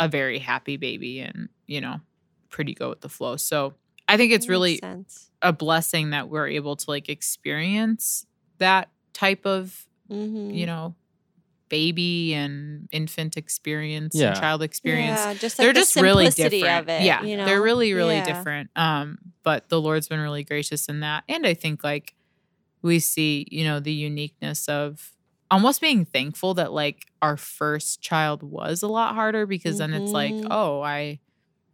a 0.00 0.08
very 0.08 0.38
happy 0.38 0.76
baby 0.76 1.20
and 1.20 1.48
you 1.66 1.80
know 1.80 2.00
pretty 2.50 2.74
go 2.74 2.90
with 2.90 3.00
the 3.00 3.08
flow 3.08 3.36
so 3.36 3.74
i 4.08 4.16
think 4.16 4.32
it's 4.32 4.48
really 4.48 4.76
sense. 4.78 5.30
a 5.42 5.52
blessing 5.52 6.10
that 6.10 6.28
we're 6.28 6.46
able 6.48 6.76
to 6.76 6.84
like 6.90 7.08
experience 7.08 8.26
that 8.58 8.90
type 9.12 9.46
of 9.46 9.86
Mhm. 10.10 10.54
you 10.54 10.66
know 10.66 10.94
baby 11.68 12.34
and 12.34 12.88
infant 12.92 13.36
experience 13.36 14.14
Yeah. 14.14 14.28
and 14.32 14.40
child 14.40 14.62
experience 14.62 15.18
Yeah, 15.18 15.34
just 15.34 15.58
like 15.58 15.64
they're 15.64 15.72
the 15.72 15.80
just 15.80 15.96
really 15.96 16.28
different. 16.30 16.82
Of 16.82 16.88
it, 16.88 17.02
yeah, 17.02 17.22
you 17.22 17.36
know? 17.36 17.44
they're 17.44 17.62
really 17.62 17.92
really 17.92 18.16
Yeah. 18.16 18.24
different. 18.24 18.70
Um, 18.76 19.18
but 19.42 19.68
the 19.68 19.80
Lord's 19.80 20.08
been 20.08 20.20
really 20.20 20.44
gracious 20.44 20.88
in 20.88 21.00
that, 21.00 21.24
and 21.28 21.46
I 21.46 21.54
think 21.54 21.82
like 21.84 22.14
we 22.82 22.98
see, 23.00 23.46
you 23.50 23.64
know, 23.64 23.80
the 23.80 23.92
uniqueness 23.92 24.68
of 24.68 25.12
almost 25.50 25.80
being 25.80 26.04
thankful 26.04 26.54
that 26.54 26.72
like 26.72 27.04
our 27.22 27.36
first 27.36 28.00
child 28.00 28.42
was 28.42 28.82
a 28.82 28.88
lot 28.88 29.14
harder 29.14 29.46
because 29.46 29.78
then 29.78 29.92
it's 29.92 30.12
like, 30.14 30.34
Mhm. 30.36 30.46
oh, 30.50 30.80
I. 30.82 31.20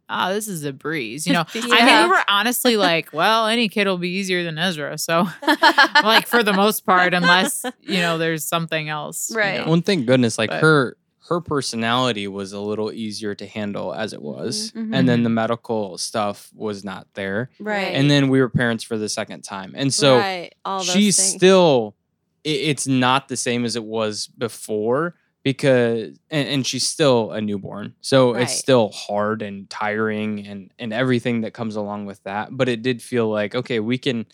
Ah, 0.09 0.31
this 0.33 0.47
is 0.47 0.63
a 0.65 0.73
breeze. 0.73 1.25
You 1.25 1.33
know, 1.33 1.45
I 1.53 1.57
Yeah. 1.59 1.85
think 1.85 2.11
we 2.11 2.17
were 2.17 2.23
honestly 2.27 2.77
like, 2.77 3.11
well, 3.13 3.47
any 3.47 3.69
kid 3.69 3.87
will 3.87 3.97
be 3.97 4.09
easier 4.09 4.43
than 4.43 4.57
Ezra. 4.57 4.97
So, 4.97 5.27
like, 6.03 6.27
for 6.27 6.43
the 6.43 6.53
most 6.53 6.85
part, 6.85 7.13
unless, 7.13 7.63
you 7.81 7.99
know, 7.99 8.17
there's 8.17 8.45
something 8.47 8.89
else. 8.89 9.29
you 9.31 9.37
Right. 9.37 9.59
know. 9.65 9.71
Well, 9.71 9.81
thank 9.81 10.05
goodness, 10.05 10.37
like 10.37 10.49
But- 10.49 10.61
her 10.61 10.97
her 11.29 11.39
personality 11.39 12.27
was 12.27 12.51
a 12.51 12.59
little 12.59 12.91
easier 12.91 13.33
to 13.33 13.47
handle 13.47 13.93
as 13.93 14.11
it 14.11 14.21
was, 14.21 14.73
Mhm. 14.75 14.93
and 14.93 15.07
then 15.07 15.23
the 15.23 15.29
medical 15.29 15.97
stuff 15.97 16.49
was 16.53 16.83
not 16.83 17.07
there, 17.13 17.49
right. 17.61 17.95
and 17.95 18.11
then 18.11 18.27
we 18.27 18.41
were 18.41 18.49
parents 18.49 18.83
for 18.83 18.97
the 18.97 19.07
second 19.07 19.41
time, 19.41 19.71
and 19.73 19.93
so 19.93 20.17
right, 20.17 20.53
she's 20.83 21.15
things. 21.15 21.29
still. 21.29 21.95
i- 22.45 22.49
It's 22.49 22.85
not 22.87 23.29
the 23.29 23.37
same 23.37 23.63
as 23.63 23.77
it 23.77 23.85
was 23.85 24.27
before, 24.37 25.15
because 25.43 26.17
and, 26.31 26.47
and 26.47 26.65
she's 26.67 26.85
still 26.87 27.31
a 27.31 27.41
newborn 27.41 27.93
so 28.01 28.33
Right. 28.33 28.43
it's 28.43 28.53
still 28.53 28.89
hard 28.89 29.41
and 29.41 29.69
tiring 29.69 30.45
and 30.47 30.71
and 30.79 30.93
everything 30.93 31.41
that 31.41 31.53
comes 31.53 31.75
along 31.75 32.05
with 32.05 32.21
that 32.23 32.49
but 32.51 32.69
it 32.69 32.81
did 32.81 33.01
feel 33.01 33.29
like 33.29 33.53
okay 33.55 33.79
we 33.79 33.97
can 33.97 34.25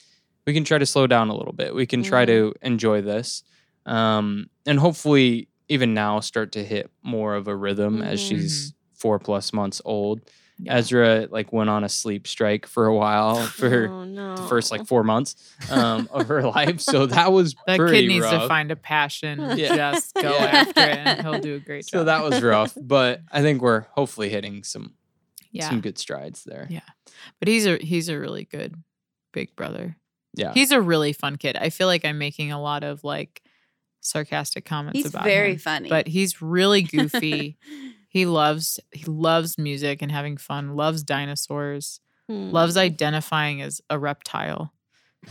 we 0.45 0.53
can 0.53 0.63
try 0.63 0.77
to 0.77 0.85
slow 0.85 1.07
down 1.07 1.29
a 1.29 1.35
little 1.35 1.53
bit 1.53 1.73
we 1.75 1.85
can 1.85 2.01
try 2.03 2.25
to 2.25 2.53
enjoy 2.61 3.01
this 3.01 3.43
um 3.85 4.47
and 4.65 4.79
hopefully 4.79 5.49
even 5.67 5.93
now 5.93 6.19
start 6.19 6.51
to 6.53 6.63
hit 6.63 6.89
more 7.03 7.35
of 7.35 7.47
a 7.47 7.55
rhythm 7.55 8.01
as 8.01 8.19
Mhm. 8.19 8.27
she's 8.27 8.73
four 8.93 9.19
plus 9.19 9.53
months 9.53 9.81
old 9.85 10.21
Yeah. 10.61 10.75
ezra 10.75 11.27
like 11.31 11.53
went 11.53 11.69
on 11.69 11.85
a 11.85 11.89
sleep 11.89 12.27
strike 12.27 12.65
for 12.65 12.85
a 12.87 12.93
while 12.95 13.35
for 13.47 13.87
oh, 13.87 14.03
no. 14.03 14.35
the 14.35 14.43
first 14.43 14.71
like 14.71 14.85
four 14.85 15.03
months 15.05 15.35
um, 15.71 16.09
of 16.11 16.27
her 16.27 16.41
life. 16.57 16.81
So 16.81 17.05
that 17.05 17.31
was 17.31 17.55
that 17.65 17.77
pretty 17.77 18.01
kid 18.01 18.07
needs 18.07 18.25
rough. 18.25 18.41
to 18.43 18.47
find 18.47 18.69
a 18.71 18.75
passion. 18.75 19.39
Yeah. 19.57 19.93
Just 19.93 20.13
go 20.15 20.21
Yeah. 20.21 20.45
after 20.45 20.81
it, 20.81 20.97
and 20.97 21.21
he'll 21.21 21.39
do 21.39 21.55
a 21.55 21.59
great 21.59 21.85
job. 21.85 21.99
so 21.99 22.03
that 22.03 22.23
was 22.23 22.41
rough, 22.41 22.77
but 22.79 23.21
I 23.31 23.41
think 23.41 23.61
we're 23.61 23.81
hopefully 23.91 24.29
hitting 24.29 24.63
some 24.63 24.93
yeah. 25.51 25.69
some 25.69 25.81
good 25.81 25.97
strides 25.97 26.43
there. 26.43 26.67
Yeah. 26.69 26.81
But 27.39 27.47
he's 27.47 27.65
a 27.65 27.77
he's 27.77 28.09
a 28.09 28.19
really 28.19 28.43
good 28.45 28.75
big 29.31 29.55
brother. 29.55 29.95
Yeah, 30.35 30.53
He's 30.53 30.71
a 30.71 30.79
really 30.79 31.11
fun 31.13 31.37
kid. 31.37 31.57
I 31.57 31.69
feel 31.69 31.87
like 31.87 32.05
I'm 32.05 32.17
making 32.19 32.51
a 32.51 32.61
lot 32.61 32.83
of 32.83 33.03
like 33.03 33.41
sarcastic 34.01 34.63
comments 34.63 34.99
about 34.99 34.99
him. 34.99 35.03
He's 35.03 35.13
about 35.13 35.23
very 35.25 35.51
him, 35.53 35.57
funny. 35.57 35.89
but 35.89 36.07
he's 36.07 36.41
really 36.41 36.83
goofy. 36.83 37.57
He 38.09 38.25
loves 38.25 38.79
he 38.91 39.05
loves 39.05 39.57
music 39.57 40.01
and 40.01 40.11
having 40.11 40.35
fun. 40.37 40.75
Loves 40.75 41.03
dinosaurs. 41.03 42.01
Hmm. 42.27 42.51
Loves 42.51 42.75
identifying 42.77 43.61
as 43.61 43.81
a 43.89 43.97
reptile. 43.97 44.73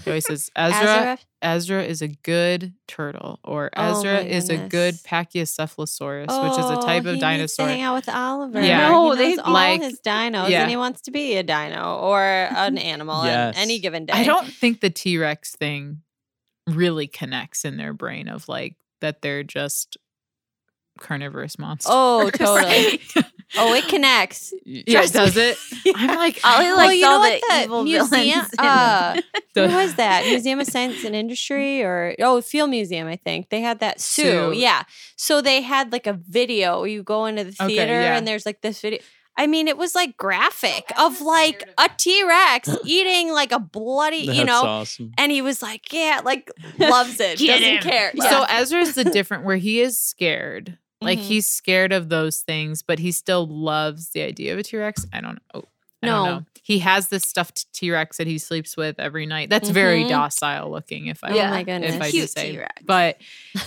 He 0.04 0.10
always 0.10 0.26
says 0.26 0.50
Ezra. 0.56 0.78
Ezra? 0.80 1.18
Ezra 1.40 1.82
is 1.84 2.02
a 2.02 2.08
good 2.08 2.74
turtle, 2.88 3.38
or 3.44 3.70
Oh 3.76 4.00
Ezra 4.00 4.14
my 4.14 4.20
is 4.22 4.48
a 4.50 4.56
good 4.56 4.68
goodness. 4.70 5.02
Pachycephalosaurus, 5.02 6.42
which 6.50 6.58
is 6.58 6.70
a 6.70 6.76
type 6.82 7.04
Oh, 7.06 7.10
of 7.10 7.16
he 7.16 7.20
needs 7.20 7.20
to 7.20 7.20
dinosaur. 7.20 7.68
hang 7.68 7.80
out 7.82 7.94
with 7.94 8.08
Oliver. 8.08 8.60
Yeah. 8.60 8.88
No, 8.88 9.12
he 9.12 9.36
they- 9.36 9.42
all 9.42 9.52
like- 9.52 9.80
his 9.82 10.00
dinos, 10.00 10.48
yeah. 10.50 10.62
and 10.62 10.70
he 10.70 10.76
wants 10.76 11.00
to 11.02 11.10
be 11.10 11.36
a 11.36 11.42
dino 11.42 11.96
or 12.00 12.20
an 12.22 12.76
animal 12.92 13.14
on 13.16 13.26
Yes. 13.26 13.54
any 13.56 13.78
given 13.78 14.06
day. 14.06 14.12
I 14.14 14.24
don't 14.24 14.46
think 14.48 14.80
the 14.80 14.90
T 14.90 15.16
Rex 15.18 15.54
thing 15.56 16.02
really 16.66 17.06
connects 17.06 17.64
in 17.64 17.76
their 17.76 17.92
brain 17.94 18.28
of 18.28 18.48
like 18.48 18.76
that 19.00 19.22
they're 19.22 19.44
just 19.44 19.96
carnivorous 21.00 21.58
monster. 21.58 21.88
Oh, 21.92 22.30
totally. 22.34 23.00
Oh, 23.56 23.72
it 23.74 23.88
connects. 23.88 24.52
yeah, 24.64 25.06
does 25.06 25.36
it? 25.36 25.56
I'm 25.96 26.16
like, 26.16 26.38
Ollie 26.44 26.66
how- 26.66 26.76
likes 26.76 26.86
well, 26.88 26.92
you 26.92 27.06
all 27.06 27.18
know 27.22 27.24
the 27.24 27.30
what 27.30 27.42
the 27.58 27.64
evil 27.64 27.84
museum? 27.84 28.08
villains 28.10 28.52
in- 28.52 28.58
Uh, 28.60 29.20
the- 29.54 29.66
where 29.68 29.82
was 29.84 29.94
that? 29.94 30.26
Museum 30.26 30.60
of 30.60 30.66
Science 30.66 31.02
and 31.04 31.16
Industry, 31.16 31.82
or 31.82 32.14
oh, 32.20 32.40
Field 32.42 32.70
Museum, 32.70 33.08
I 33.08 33.16
think 33.16 33.48
they 33.48 33.60
had 33.62 33.80
that 33.80 34.00
Sue. 34.00 34.22
Sue. 34.22 34.52
Yeah, 34.54 34.82
so 35.16 35.40
they 35.40 35.62
had 35.62 35.92
like 35.92 36.06
a 36.06 36.12
video. 36.28 36.84
You 36.84 37.02
go 37.02 37.24
into 37.26 37.44
the 37.44 37.50
Okay, 37.60 37.66
theater, 37.76 37.92
yeah. 38.00 38.16
and 38.18 38.26
there's 38.28 38.44
like 38.44 38.60
this 38.60 38.80
video. 38.80 38.98
I 39.40 39.46
mean, 39.46 39.68
it 39.68 39.78
was 39.78 39.94
like 39.94 40.16
graphic 40.16 40.90
of 40.98 41.20
like 41.20 41.62
a 41.78 41.88
T 41.96 42.24
Rex 42.26 42.68
eating 42.84 43.32
like 43.32 43.52
a 43.52 43.60
bloody, 43.60 44.26
that's 44.26 44.36
you 44.38 44.44
know. 44.44 44.62
awesome. 44.64 45.12
And 45.16 45.30
he 45.30 45.42
was 45.42 45.62
like, 45.62 45.92
yeah, 45.92 46.20
like 46.24 46.50
loves 46.76 47.20
it, 47.20 47.38
Get 47.38 47.60
doesn't 47.60 47.74
him. 47.76 47.82
care. 47.82 48.12
So 48.18 48.42
Ezra's 48.48 48.94
the 48.96 49.04
different 49.04 49.44
where 49.44 49.56
he 49.56 49.80
is 49.80 49.96
scared. 49.98 50.76
Like 51.00 51.18
Mhm. 51.18 51.22
he's 51.22 51.46
scared 51.48 51.92
of 51.92 52.08
those 52.08 52.38
things, 52.40 52.82
but 52.82 52.98
he 52.98 53.12
still 53.12 53.46
loves 53.46 54.10
the 54.10 54.22
idea 54.22 54.52
of 54.52 54.58
a 54.58 54.62
T 54.62 54.76
Rex. 54.76 55.06
I 55.12 55.20
don't 55.20 55.38
know. 55.54 55.64
I 56.02 56.06
don't 56.06 56.24
No. 56.24 56.24
know. 56.38 56.44
He 56.62 56.80
has 56.80 57.08
this 57.08 57.24
stuffed 57.24 57.72
T 57.72 57.90
Rex 57.90 58.18
that 58.18 58.26
he 58.26 58.38
sleeps 58.38 58.76
with 58.76 58.98
every 59.00 59.24
night. 59.26 59.48
That's 59.50 59.70
very 59.70 60.04
Mhm. 60.04 60.08
docile 60.10 60.70
looking, 60.70 61.06
if 61.06 61.22
I 61.24 61.30
Oh 61.30 61.34
Yeah. 61.34 61.50
my 61.50 61.60
if 61.60 61.66
goodness. 61.66 61.94
I 62.00 62.04
do 62.06 62.10
Cute 62.10 62.30
say. 62.30 62.50
T-Rex. 62.52 62.82
But 62.84 63.20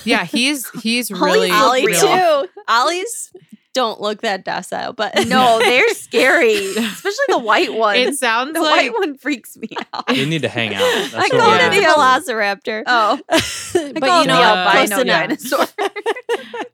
yeah, 0.05 0.23
he's 0.25 0.69
he's 0.81 1.09
really 1.11 1.49
look 1.49 1.57
Ollie 1.57 1.85
real. 1.87 2.43
too. 2.43 2.49
Ollie's 2.67 3.31
don't 3.73 4.01
look 4.01 4.21
that 4.21 4.43
docile, 4.43 4.93
but 4.93 5.13
no, 5.27 5.59
they're 5.59 5.87
scary, 5.93 6.53
especially 6.75 7.25
the 7.29 7.39
white 7.39 7.73
one. 7.73 7.95
It 7.95 8.15
sounds 8.15 8.53
the 8.53 8.61
like 8.61 8.91
white 8.91 8.93
one 8.93 9.17
freaks 9.17 9.55
me 9.57 9.69
out. 9.93 10.15
You 10.15 10.25
need 10.25 10.41
to 10.41 10.49
hang 10.49 10.73
out. 10.73 10.79
That's 11.11 11.13
I 11.13 11.19
what 11.19 11.31
call 11.31 11.39
we're 11.49 11.55
it 11.55 11.59
Yeah. 11.61 11.69
the 11.69 11.75
doing. 11.75 11.87
Velociraptor. 11.87 12.83
Oh, 12.85 13.19
but 13.93 14.03
I 14.03 14.07
call 14.07 14.21
you 14.21 14.27
know, 14.27 14.35
the 14.35 14.41
uh, 14.41 14.71
close 14.71 14.91
albino 14.91 15.01
enough. 15.01 15.27
dinosaur. 15.29 15.67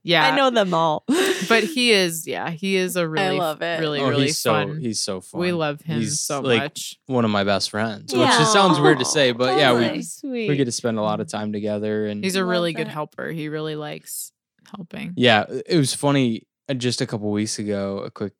yeah. 0.03 0.27
I 0.27 0.35
know 0.35 0.49
them 0.49 0.73
all. 0.73 1.03
but 1.49 1.63
he 1.63 1.91
is 1.91 2.27
yeah, 2.27 2.49
he 2.49 2.75
is 2.77 2.95
a 2.95 3.07
really 3.07 3.37
love 3.37 3.61
it. 3.61 3.79
really 3.79 3.99
Oh, 3.99 4.09
really 4.09 4.25
he's 4.27 4.41
fun. 4.41 4.75
so 4.75 4.79
he's 4.79 4.99
so 4.99 5.21
fun. 5.21 5.41
we 5.41 5.51
love 5.51 5.81
him 5.81 5.99
He's, 5.99 6.19
so 6.19 6.41
like, 6.41 6.61
much. 6.61 6.99
One 7.05 7.25
of 7.25 7.31
my 7.31 7.43
best 7.43 7.69
friends, 7.69 8.11
which 8.13 8.21
Yeah. 8.21 8.37
just 8.39 8.53
sounds 8.53 8.79
weird 8.79 8.99
to 8.99 9.05
say, 9.05 9.31
but 9.33 9.57
yeah, 9.57 9.73
we 9.77 10.01
Sweet. 10.01 10.49
we 10.49 10.55
get 10.55 10.65
to 10.65 10.71
spend 10.71 10.97
a 10.97 11.01
lot 11.01 11.19
of 11.19 11.27
time 11.27 11.51
together, 11.53 12.07
and 12.07 12.23
He's 12.23 12.35
a 12.35 12.45
really 12.45 12.73
good 12.73 12.87
helper. 12.87 13.29
He 13.29 13.49
really 13.49 13.75
likes 13.75 14.31
helping. 14.75 15.13
Yeah, 15.15 15.45
it 15.65 15.77
was 15.77 15.93
funny. 15.93 16.46
Uh, 16.69 16.73
Just 16.73 17.01
a 17.01 17.07
couple 17.07 17.29
weeks 17.31 17.59
ago, 17.59 17.99
a 17.99 18.11
quick 18.11 18.33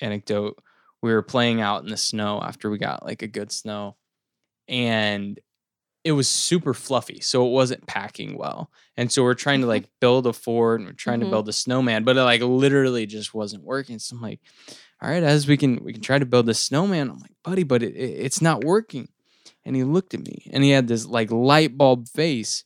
anecdote. 0.00 0.58
We 1.02 1.12
were 1.12 1.22
playing 1.22 1.60
out 1.60 1.82
in 1.84 1.90
the 1.90 1.96
snow 1.96 2.40
after 2.42 2.68
we 2.70 2.78
got 2.78 3.04
like 3.04 3.22
a 3.22 3.26
good 3.28 3.50
snow, 3.50 3.96
and 4.68 5.38
it 6.04 6.12
was 6.12 6.28
super 6.28 6.72
fluffy, 6.72 7.20
so 7.20 7.46
it 7.46 7.50
wasn't 7.50 7.86
packing 7.86 8.36
well. 8.38 8.70
And 8.96 9.12
so 9.12 9.22
we're 9.22 9.34
trying 9.34 9.60
to 9.60 9.66
like 9.66 9.86
build 10.00 10.26
a 10.26 10.32
fort 10.32 10.80
and 10.80 10.88
we're 10.88 10.94
trying 10.94 11.20
Mhm. 11.20 11.24
to 11.24 11.30
build 11.30 11.48
a 11.48 11.52
snowman, 11.52 12.04
but 12.04 12.16
it 12.16 12.22
like 12.22 12.40
literally 12.40 13.04
just 13.06 13.34
wasn't 13.34 13.64
working. 13.64 13.98
So 13.98 14.16
I'm 14.16 14.22
like, 14.22 14.40
all 15.02 15.10
right, 15.10 15.22
as 15.22 15.46
we 15.46 15.56
can 15.58 15.82
we 15.84 15.92
can 15.92 16.00
try 16.02 16.18
to 16.18 16.24
build 16.26 16.48
a 16.48 16.54
snowman. 16.54 17.10
I'm 17.10 17.18
like, 17.18 17.32
buddy, 17.44 17.64
but 17.64 17.82
it, 17.82 17.94
it- 17.96 18.18
it's 18.24 18.40
not 18.40 18.64
working. 18.64 19.08
And 19.64 19.76
he 19.76 19.84
looked 19.84 20.14
at 20.14 20.20
me 20.20 20.48
and 20.52 20.64
he 20.64 20.70
had 20.70 20.88
this 20.88 21.04
like 21.04 21.30
light 21.30 21.76
bulb 21.76 22.08
face. 22.08 22.64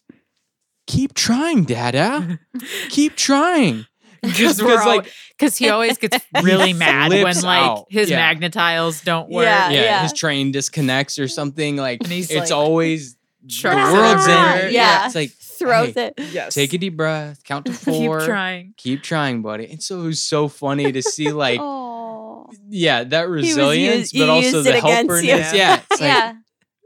Keep 0.87 1.15
trying, 1.15 1.65
Dada. 1.65 2.39
Keep 2.91 3.17
trying. 3.17 3.87
Because 4.37 4.63
we're 4.63 4.81
all- 4.81 5.03
because 5.37 5.57
he 5.57 5.69
always 5.69 5.99
gets 5.99 6.19
really 6.43 6.73
mad 6.73 7.11
when 7.11 7.25
like 7.43 7.45
out. 7.63 7.87
his 7.91 8.09
Yeah. 8.11 8.17
Magna-Tiles 8.19 9.01
don't 9.03 9.29
work. 9.31 9.45
Yeah. 9.45 9.71
yeah, 9.71 10.03
his 10.03 10.13
train 10.13 10.53
disconnects 10.53 11.19
or 11.19 11.27
something. 11.29 11.77
Like 11.77 12.01
And 12.03 12.13
he's 12.13 12.31
it's 12.31 12.51
like, 12.51 12.57
always 12.59 13.17
the 13.43 13.71
it 13.71 13.75
world's 13.93 14.27
everywhere. 14.29 14.69
in. 14.69 14.75
Yeah. 14.75 15.07
it's 15.07 15.15
like 15.15 15.31
Throws 15.33 15.95
hey, 15.95 16.07
it. 16.09 16.15
Yes. 16.33 16.55
Take 16.55 16.73
a 16.73 16.79
deep 16.79 16.97
breath, 16.97 17.43
count 17.45 17.67
to 17.67 17.73
four. 17.73 17.95
Keep 17.95 18.07
four, 18.07 18.21
trying. 18.27 18.75
keep 18.77 19.03
trying, 19.03 19.41
buddy. 19.43 19.67
And 19.71 19.81
so 19.83 20.03
it 20.03 20.07
was 20.07 20.21
so 20.23 20.49
funny 20.49 20.91
to 20.91 21.01
see 21.03 21.31
like 21.33 21.61
Oh. 21.61 22.49
yeah 22.69 23.05
that 23.05 23.29
was 23.29 23.43
resilience, 23.43 24.13
used- 24.13 24.15
but 24.15 24.25
you 24.27 24.31
also 24.31 24.49
used 24.59 24.67
the 24.67 24.75
it 24.75 24.79
against 24.79 24.85
helperness. 25.11 25.53
you. 25.53 25.59
Yeah, 25.59 25.81
it's 25.91 26.01
like, 26.01 26.01
yeah, 26.01 26.33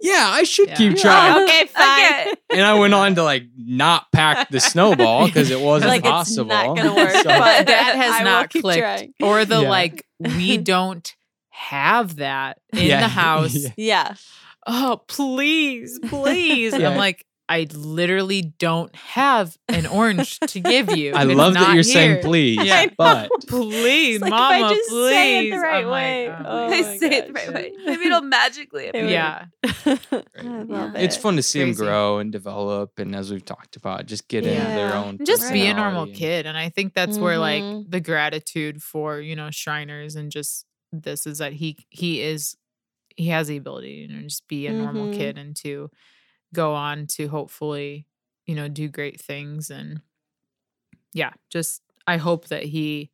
yeah. 0.00 0.28
I 0.32 0.42
should 0.44 0.68
Yeah. 0.68 0.74
keep 0.76 0.96
Yeah. 0.96 1.02
trying. 1.02 1.42
Okay, 1.44 1.66
fine. 1.66 2.12
Okay. 2.28 2.34
and 2.50 2.62
I 2.62 2.74
went 2.74 2.94
on 2.94 3.14
to 3.16 3.22
like 3.22 3.44
not 3.56 4.10
pack 4.12 4.48
the 4.50 4.60
snowball 4.72 5.26
because 5.26 5.50
it 5.50 5.60
wasn't 5.60 5.90
Like 5.90 6.02
it's 6.04 6.36
not 6.36 6.76
gonna 6.76 6.94
work, 6.96 7.10
So- 7.10 7.22
but 7.24 7.66
That 7.66 7.94
has 7.96 8.14
I 8.20 8.22
not 8.24 8.50
clicked. 8.50 8.78
trying. 8.80 9.14
Or 9.22 9.44
the 9.44 9.62
Yeah. 9.62 9.68
like, 9.68 10.04
we 10.20 10.56
don't 10.58 11.14
have 11.50 12.16
that 12.16 12.58
in 12.72 12.86
Yeah. 12.86 13.00
the 13.00 13.08
house. 13.08 13.54
Yeah. 13.54 13.70
Yeah. 13.76 14.14
Oh, 14.66 15.00
please, 15.08 15.98
please. 16.08 16.76
Yeah. 16.76 16.90
I'm 16.90 16.98
like, 16.98 17.24
I 17.48 17.66
literally 17.72 18.42
don't 18.58 18.94
have 18.94 19.56
an 19.68 19.86
orange 19.86 20.38
to 20.40 20.60
give 20.60 20.94
you. 20.96 21.12
I 21.14 21.24
It's 21.24 21.34
love 21.34 21.54
that 21.54 21.68
you're 21.68 21.74
here. 21.76 21.82
saying 21.82 22.22
please, 22.22 22.58
Yeah. 22.62 22.86
but 22.98 23.30
Please, 23.48 24.16
It's 24.16 24.22
like, 24.22 24.28
if 24.28 24.30
mama, 24.30 24.66
I 24.66 24.68
just 24.74 24.90
please. 24.90 25.10
say 25.14 25.46
it 25.46 25.50
the 25.50 25.56
right 25.58 25.84
I'm 25.84 25.90
like, 25.90 25.92
way. 25.92 26.28
oh. 26.28 26.44
Oh 26.46 26.66
I 26.66 26.68
my 26.82 26.96
say 26.98 27.08
it 27.18 27.26
the 27.28 27.32
right 27.32 27.52
way. 27.54 27.72
Maybe 27.86 28.04
it'll 28.04 28.20
magically 28.20 28.88
appear. 28.88 29.06
yeah. 29.08 29.46
I 29.64 29.90
love 30.42 30.68
Yeah. 30.68 30.92
it. 31.00 31.02
it's 31.04 31.16
fun 31.16 31.36
to 31.36 31.42
see 31.42 31.60
them 31.60 31.72
grow 31.72 32.18
and 32.18 32.30
develop, 32.30 32.98
and 32.98 33.14
as 33.16 33.30
we've 33.30 33.44
talked 33.44 33.76
about, 33.76 34.06
just 34.06 34.28
get 34.28 34.44
into 34.46 34.60
their 34.62 34.94
own. 34.94 35.18
Just 35.24 35.52
be 35.52 35.66
a 35.66 35.74
normal 35.74 36.02
and- 36.04 36.14
kid. 36.14 36.46
And 36.46 36.56
I 36.58 36.68
think 36.68 36.92
that's 36.94 37.18
where 37.18 37.38
like 37.38 37.62
Mhm. 37.62 37.90
the 37.90 38.00
gratitude 38.00 38.82
for, 38.82 39.20
you 39.20 39.34
know, 39.36 39.50
Shriners 39.50 40.16
and 40.16 40.30
just 40.30 40.66
this 40.92 41.26
is 41.26 41.38
that 41.38 41.52
he 41.54 41.76
he 41.88 42.20
is 42.22 42.56
he 43.16 43.28
has 43.28 43.48
the 43.48 43.56
ability 43.56 44.06
to 44.06 44.12
you 44.12 44.18
know, 44.20 44.22
just 44.28 44.46
be 44.48 44.66
a 44.66 44.72
normal 44.72 45.06
Mhm. 45.08 45.14
kid 45.16 45.38
and 45.38 45.56
to 45.56 45.90
go 46.54 46.74
on 46.74 47.06
to 47.08 47.28
hopefully, 47.28 48.06
you 48.46 48.54
know, 48.54 48.68
do 48.68 48.88
great 48.88 49.20
things 49.20 49.70
and 49.70 50.02
yeah, 51.12 51.32
just 51.50 51.82
I 52.06 52.16
hope 52.16 52.48
that 52.48 52.64
he 52.64 53.10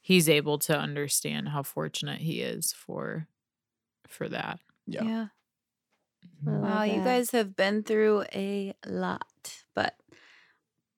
he's 0.00 0.28
able 0.28 0.58
to 0.58 0.76
understand 0.78 1.48
how 1.48 1.62
fortunate 1.62 2.20
he 2.20 2.40
is 2.40 2.72
for 2.72 3.28
for 4.08 4.28
that. 4.28 4.60
Yeah. 4.86 5.04
Yeah. 5.04 5.28
I 6.46 6.50
love 6.50 6.62
Wow, 6.62 6.82
you 6.82 7.00
guys 7.00 7.30
have 7.32 7.54
been 7.56 7.82
through 7.82 8.24
a 8.34 8.74
lot, 8.86 9.64
but 9.74 9.96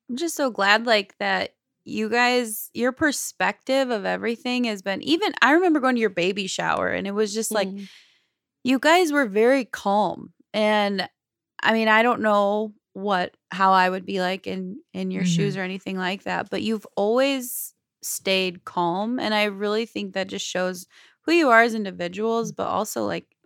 I'm 0.08 0.16
just 0.16 0.36
so 0.36 0.50
glad 0.50 0.86
like 0.86 1.16
that 1.18 1.54
you 1.84 2.08
guys 2.08 2.70
your 2.74 2.92
perspective 2.92 3.90
of 3.90 4.04
everything 4.04 4.64
has 4.64 4.82
been 4.82 5.02
even 5.02 5.32
I 5.42 5.52
remember 5.52 5.80
going 5.80 5.94
to 5.96 6.00
your 6.00 6.10
baby 6.10 6.46
shower 6.46 6.88
and 6.88 7.06
it 7.06 7.12
was 7.12 7.32
just 7.34 7.54
like 7.54 7.72
Mhm. 7.74 7.88
you 8.64 8.78
guys 8.78 9.12
were 9.12 9.26
very 9.26 9.64
calm 9.64 10.32
and 10.54 11.08
I 11.64 11.74
mean, 11.74 11.88
I 11.88 12.02
don't 12.04 12.22
know 12.22 12.74
what 12.94 13.36
how 13.52 13.72
I 13.72 13.90
would 13.90 14.06
be 14.06 14.20
like 14.20 14.46
in 14.46 14.80
in 14.94 15.10
your 15.12 15.24
shoes 15.24 15.56
or 15.56 15.62
anything 15.62 15.98
like 15.98 16.24
that, 16.24 16.50
but 16.50 16.62
you've 16.62 16.86
always 16.96 17.74
stayed 18.02 18.64
calm 18.64 19.18
and 19.20 19.34
I 19.34 19.44
really 19.44 19.86
think 19.86 20.14
that 20.14 20.28
just 20.28 20.46
shows 20.46 20.86
who 21.22 21.32
you 21.32 21.50
are 21.50 21.62
as 21.62 21.74
individuals, 21.74 22.52
but 22.52 22.68
also 22.68 23.06
like 23.06 23.36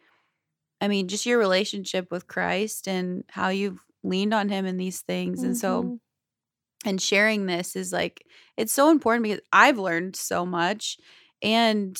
I 0.80 0.88
mean, 0.88 1.08
just 1.08 1.26
your 1.26 1.38
relationship 1.38 2.10
with 2.12 2.28
Christ 2.28 2.88
and 2.88 3.24
how 3.30 3.48
you've 3.48 3.84
leaned 4.04 4.34
on 4.34 4.48
him 4.48 4.66
in 4.66 4.76
these 4.76 5.02
things. 5.02 5.42
And 5.44 5.56
so 5.56 5.90
Mhm. 5.90 5.98
and 6.84 7.00
sharing 7.02 7.46
this 7.46 7.76
is 7.76 7.92
like 7.92 8.26
it's 8.56 8.72
so 8.72 8.90
important 8.90 9.24
because 9.24 9.40
I've 9.52 9.78
learned 9.78 10.16
so 10.16 10.46
much 10.46 10.98
and 11.42 11.98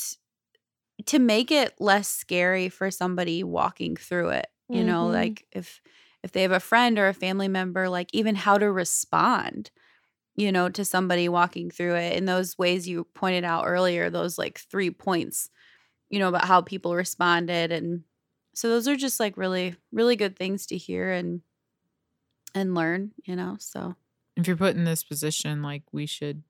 to 1.06 1.18
make 1.18 1.50
it 1.50 1.74
less 1.80 2.08
scary 2.08 2.68
for 2.68 2.90
somebody 2.90 3.42
walking 3.44 3.96
through 3.96 4.30
it. 4.30 4.46
You 4.72 4.84
know, 4.84 5.06
Mhm. 5.06 5.08
like 5.08 5.46
if 5.52 5.80
if 6.22 6.32
they 6.32 6.42
have 6.42 6.52
a 6.52 6.60
friend 6.60 6.98
or 6.98 7.08
a 7.08 7.14
family 7.14 7.48
member, 7.48 7.88
like 7.88 8.08
even 8.12 8.34
how 8.34 8.58
to 8.58 8.70
respond, 8.70 9.70
you 10.36 10.52
know, 10.52 10.68
to 10.70 10.84
somebody 10.84 11.28
walking 11.28 11.70
through 11.70 11.96
it 11.96 12.16
in 12.16 12.26
those 12.26 12.58
ways 12.58 12.88
you 12.88 13.04
pointed 13.14 13.44
out 13.44 13.66
earlier, 13.66 14.10
those 14.10 14.38
like 14.38 14.58
three 14.58 14.90
points, 14.90 15.50
you 16.10 16.18
know, 16.18 16.28
about 16.28 16.46
how 16.46 16.62
people 16.62 16.94
responded 16.96 17.72
and 17.72 18.04
so 18.54 18.68
those 18.70 18.88
are 18.88 18.96
just 18.96 19.20
like 19.20 19.36
really 19.36 19.76
really 19.92 20.16
good 20.16 20.36
things 20.36 20.66
to 20.66 20.76
hear 20.76 21.12
and 21.12 21.42
and 22.54 22.74
learn, 22.74 23.12
you 23.24 23.36
know. 23.36 23.56
So 23.58 23.94
if 24.36 24.46
you're 24.46 24.56
put 24.56 24.76
in 24.76 24.84
this 24.84 25.04
position, 25.04 25.62
like 25.62 25.82
we 25.92 26.06
should 26.06 26.42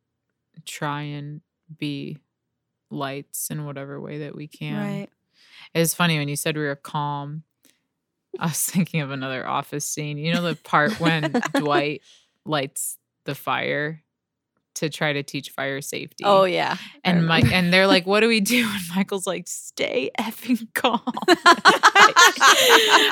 try 0.66 1.02
and 1.02 1.40
be 1.78 2.18
lights 2.90 3.50
in 3.50 3.66
whatever 3.66 4.00
way 4.00 4.18
that 4.18 4.34
we 4.34 4.48
can. 4.48 4.76
right. 4.76 5.08
It's 5.74 5.94
funny 5.94 6.18
when 6.18 6.28
you 6.28 6.36
said 6.36 6.56
we 6.56 6.64
were 6.64 6.76
calm. 6.76 7.44
I 8.38 8.46
was 8.46 8.62
thinking 8.64 9.00
of 9.00 9.10
another 9.10 9.46
office 9.46 9.84
scene. 9.84 10.18
You 10.18 10.32
know 10.34 10.42
the 10.42 10.54
part 10.56 10.98
when 11.00 11.32
Dwight 11.54 12.02
lights 12.44 12.96
the 13.24 13.34
fire 13.34 14.02
to 14.76 14.88
try 14.88 15.12
to 15.12 15.22
teach 15.24 15.50
fire 15.50 15.80
safety. 15.80 16.22
Oh 16.24 16.44
yeah. 16.44 16.76
And 17.02 17.26
Mike 17.26 17.50
and 17.52 17.72
they're 17.72 17.86
like, 17.88 18.06
"What 18.06 18.20
do 18.20 18.28
we 18.28 18.40
do?" 18.40 18.64
And 18.68 18.82
Michael's 18.94 19.26
like, 19.26 19.48
"Stay 19.48 20.10
effing 20.18 20.66
calm." 20.74 21.00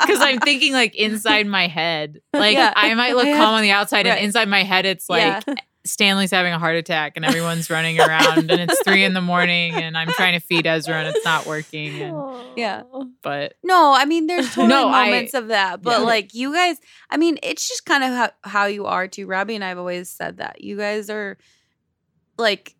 Because 0.02 0.20
I'm 0.20 0.38
thinking 0.40 0.72
like 0.72 0.94
inside 0.94 1.46
my 1.46 1.66
head, 1.66 2.20
like 2.32 2.54
Yeah. 2.54 2.72
I 2.76 2.94
might 2.94 3.14
look 3.16 3.26
have- 3.26 3.36
calm 3.36 3.54
on 3.54 3.62
the 3.62 3.70
outside, 3.72 4.06
right. 4.06 4.16
and 4.16 4.24
inside 4.24 4.48
my 4.48 4.62
head, 4.62 4.86
it's 4.86 5.08
like 5.08 5.42
Yeah. 5.46 5.54
Stanley's 5.86 6.30
having 6.30 6.52
a 6.52 6.58
heart 6.58 6.76
attack, 6.76 7.12
and 7.16 7.24
everyone's 7.24 7.70
running 7.70 7.98
around, 8.00 8.50
and 8.50 8.60
it's 8.60 8.80
three 8.84 9.04
in 9.04 9.14
the 9.14 9.20
morning, 9.20 9.72
and 9.74 9.96
I'm 9.96 10.08
trying 10.08 10.34
to 10.34 10.40
feed 10.44 10.66
Ezra, 10.66 10.96
and 10.96 11.08
it's 11.14 11.24
not 11.24 11.46
working. 11.46 12.02
And, 12.02 12.16
Yeah. 12.56 12.82
but 13.22 13.54
No, 13.62 13.94
I 13.94 14.04
mean 14.04 14.26
there's 14.26 14.46
totally 14.54 14.68
No, 14.68 14.88
I- 14.88 15.06
moments 15.06 15.34
of 15.34 15.48
that, 15.48 15.82
but 15.82 16.00
yeah. 16.00 16.06
like 16.06 16.34
you 16.34 16.52
guys, 16.52 16.76
I 17.10 17.16
mean 17.16 17.38
it's 17.42 17.66
just 17.68 17.84
kind 17.86 18.04
of 18.04 18.10
how, 18.10 18.30
how 18.44 18.66
you 18.66 18.86
are 18.86 19.08
too. 19.08 19.26
Robbie 19.26 19.54
and 19.54 19.64
I've 19.64 19.78
always 19.78 20.10
said 20.10 20.38
that 20.38 20.60
you 20.62 20.76
guys 20.76 21.08
are 21.10 21.38
like 22.38 22.74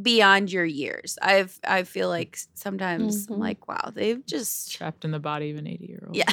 beyond 0.00 0.52
your 0.52 0.64
years. 0.64 1.18
I've 1.20 1.58
I 1.64 1.82
feel 1.82 2.08
like 2.08 2.38
sometimes 2.54 3.26
I'm 3.28 3.36
Mhm. 3.36 3.38
like 3.40 3.68
wow 3.68 3.90
they've 3.94 4.24
just 4.24 4.72
trapped 4.72 5.04
in 5.04 5.10
the 5.10 5.18
body 5.18 5.50
of 5.50 5.58
an 5.58 5.66
80 5.66 5.84
year 5.86 6.02
old. 6.06 6.16
yeah 6.16 6.30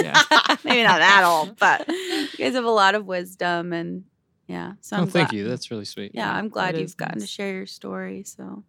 Yeah. 0.00 0.22
maybe 0.64 0.82
not 0.84 0.98
that 1.00 1.24
old, 1.24 1.58
but 1.58 1.88
you 1.88 2.28
guys 2.38 2.54
have 2.54 2.64
a 2.64 2.70
lot 2.70 2.94
of 2.94 3.06
wisdom 3.06 3.72
and 3.72 4.04
yeah. 4.50 4.72
So 4.80 4.96
oh, 4.96 5.00
thank 5.06 5.12
glad- 5.30 5.32
you. 5.32 5.48
That's 5.48 5.70
really 5.70 5.84
sweet. 5.84 6.12
Yeah, 6.14 6.32
I'm 6.34 6.48
glad 6.48 6.74
That 6.74 6.80
you've 6.80 6.86
is 6.86 6.94
gotten 6.94 7.20
to 7.20 7.26
share 7.26 7.52
your 7.52 7.66
story. 7.66 8.24
So 8.24 8.64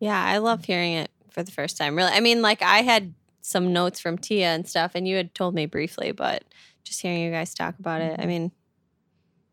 Yeah, 0.00 0.22
I 0.22 0.38
love 0.38 0.64
hearing 0.64 0.94
it 0.94 1.10
for 1.30 1.42
the 1.42 1.52
first 1.52 1.76
time. 1.78 1.94
Really, 1.96 2.12
I 2.12 2.20
mean, 2.20 2.42
like 2.42 2.62
I 2.62 2.78
had 2.82 3.14
some 3.42 3.72
notes 3.72 4.00
from 4.00 4.18
Tia 4.18 4.48
and 4.48 4.66
stuff, 4.68 4.92
and 4.94 5.06
you 5.06 5.16
had 5.16 5.34
told 5.34 5.54
me 5.54 5.66
briefly, 5.66 6.12
but 6.12 6.44
just 6.84 7.00
hearing 7.02 7.20
you 7.22 7.30
guys 7.30 7.54
talk 7.54 7.78
about 7.78 8.00
it, 8.00 8.18
I 8.18 8.26
mean, 8.26 8.50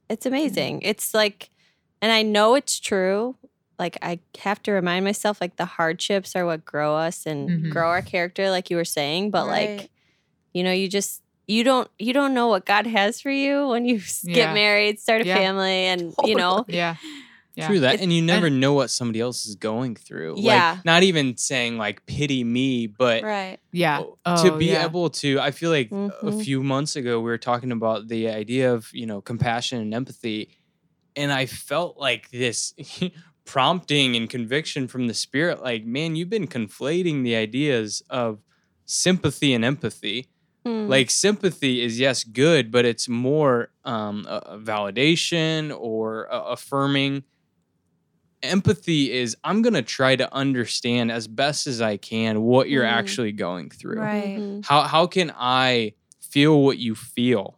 it's 0.09 0.25
amazing. 0.25 0.81
It's 0.81 1.13
like, 1.13 1.49
and 2.01 2.11
I 2.11 2.23
know 2.23 2.55
it's 2.55 2.79
true. 2.79 3.35
Like 3.77 3.97
I 4.01 4.19
have 4.39 4.61
to 4.63 4.71
remind 4.71 5.05
myself, 5.05 5.39
like 5.41 5.57
the 5.57 5.65
hardships 5.65 6.35
are 6.35 6.45
what 6.45 6.65
grow 6.65 6.95
us 6.95 7.25
and 7.25 7.49
Mhm. 7.49 7.69
grow 7.71 7.89
our 7.89 8.01
character, 8.01 8.49
like 8.49 8.69
you 8.69 8.77
were 8.77 8.85
saying. 8.85 9.31
But 9.31 9.45
Right. 9.47 9.79
like, 9.81 9.89
you 10.53 10.63
know, 10.63 10.71
you 10.71 10.87
just 10.87 11.21
you 11.47 11.63
don't 11.63 11.89
you 11.97 12.13
don't 12.13 12.33
know 12.33 12.47
what 12.47 12.65
God 12.65 12.85
has 12.87 13.21
for 13.21 13.31
you 13.31 13.67
when 13.69 13.85
you 13.85 13.97
s- 13.97 14.21
Yeah. 14.23 14.35
get 14.35 14.53
married, 14.53 14.99
start 14.99 15.21
a 15.21 15.25
Yeah. 15.25 15.35
family, 15.37 15.85
and 15.85 16.13
you 16.25 16.35
know, 16.35 16.65
Yeah. 16.67 16.95
Yeah. 17.55 17.67
True 17.67 17.79
that, 17.79 17.95
It- 17.95 18.01
and 18.01 18.13
you 18.13 18.21
never 18.21 18.51
know 18.51 18.73
what 18.73 18.91
somebody 18.91 19.19
else 19.19 19.47
is 19.47 19.55
going 19.55 19.95
through. 19.95 20.35
Yeah. 20.37 20.73
like, 20.75 20.85
not 20.85 21.01
even 21.01 21.37
saying 21.37 21.77
like 21.79 22.05
pity 22.05 22.43
me, 22.43 22.85
but 22.85 23.23
right, 23.23 23.57
Yeah. 23.71 23.97
to 23.99 24.13
Oh, 24.25 24.57
be 24.59 24.67
yeah. 24.67 24.85
able 24.85 25.09
to 25.21 25.39
i 25.39 25.49
feel 25.49 25.71
like 25.71 25.89
a 25.91 25.95
Mhm. 25.95 26.43
few 26.43 26.61
months 26.61 26.95
ago 26.95 27.19
we 27.19 27.25
were 27.31 27.39
talking 27.39 27.71
about 27.71 28.09
the 28.09 28.29
idea 28.29 28.71
of 28.71 28.89
you 28.93 29.07
know 29.07 29.21
compassion 29.21 29.79
and 29.81 29.91
empathy 29.95 30.49
and 31.15 31.31
i 31.33 31.47
felt 31.47 31.97
like 31.97 32.29
this 32.29 32.75
prompting 33.45 34.15
and 34.15 34.29
conviction 34.29 34.87
from 34.87 35.07
the 35.07 35.13
spirit 35.15 35.61
like 35.63 35.83
man 35.85 36.15
you've 36.15 36.29
been 36.29 36.47
conflating 36.47 37.23
the 37.23 37.35
ideas 37.35 38.03
of 38.09 38.39
sympathy 38.85 39.53
and 39.53 39.63
empathy 39.65 40.27
mm, 40.67 40.87
like 40.89 41.09
sympathy 41.09 41.81
is 41.81 41.99
yes 41.99 42.23
good 42.23 42.71
but 42.71 42.85
it's 42.85 43.07
more 43.09 43.69
um 43.85 44.25
a, 44.29 44.37
a 44.45 44.59
validation 44.59 45.75
or 45.79 46.25
a- 46.25 46.43
affirming 46.53 47.23
empathy 48.43 49.11
is 49.11 49.35
i'm 49.43 49.61
gonna 49.63 49.81
try 49.81 50.15
to 50.15 50.31
understand 50.33 51.11
as 51.11 51.27
best 51.27 51.65
as 51.65 51.81
i 51.81 51.97
can 51.97 52.41
what 52.41 52.69
you're 52.69 52.83
Mm. 52.85 52.91
actually 52.91 53.31
going 53.31 53.69
through 53.69 54.01
right, 54.01 54.35
mhm. 54.37 54.65
how 54.65 54.81
how 54.83 55.07
can 55.07 55.31
I 55.35 55.93
feel 56.21 56.61
what 56.61 56.77
you 56.77 56.93
feel? 56.93 57.57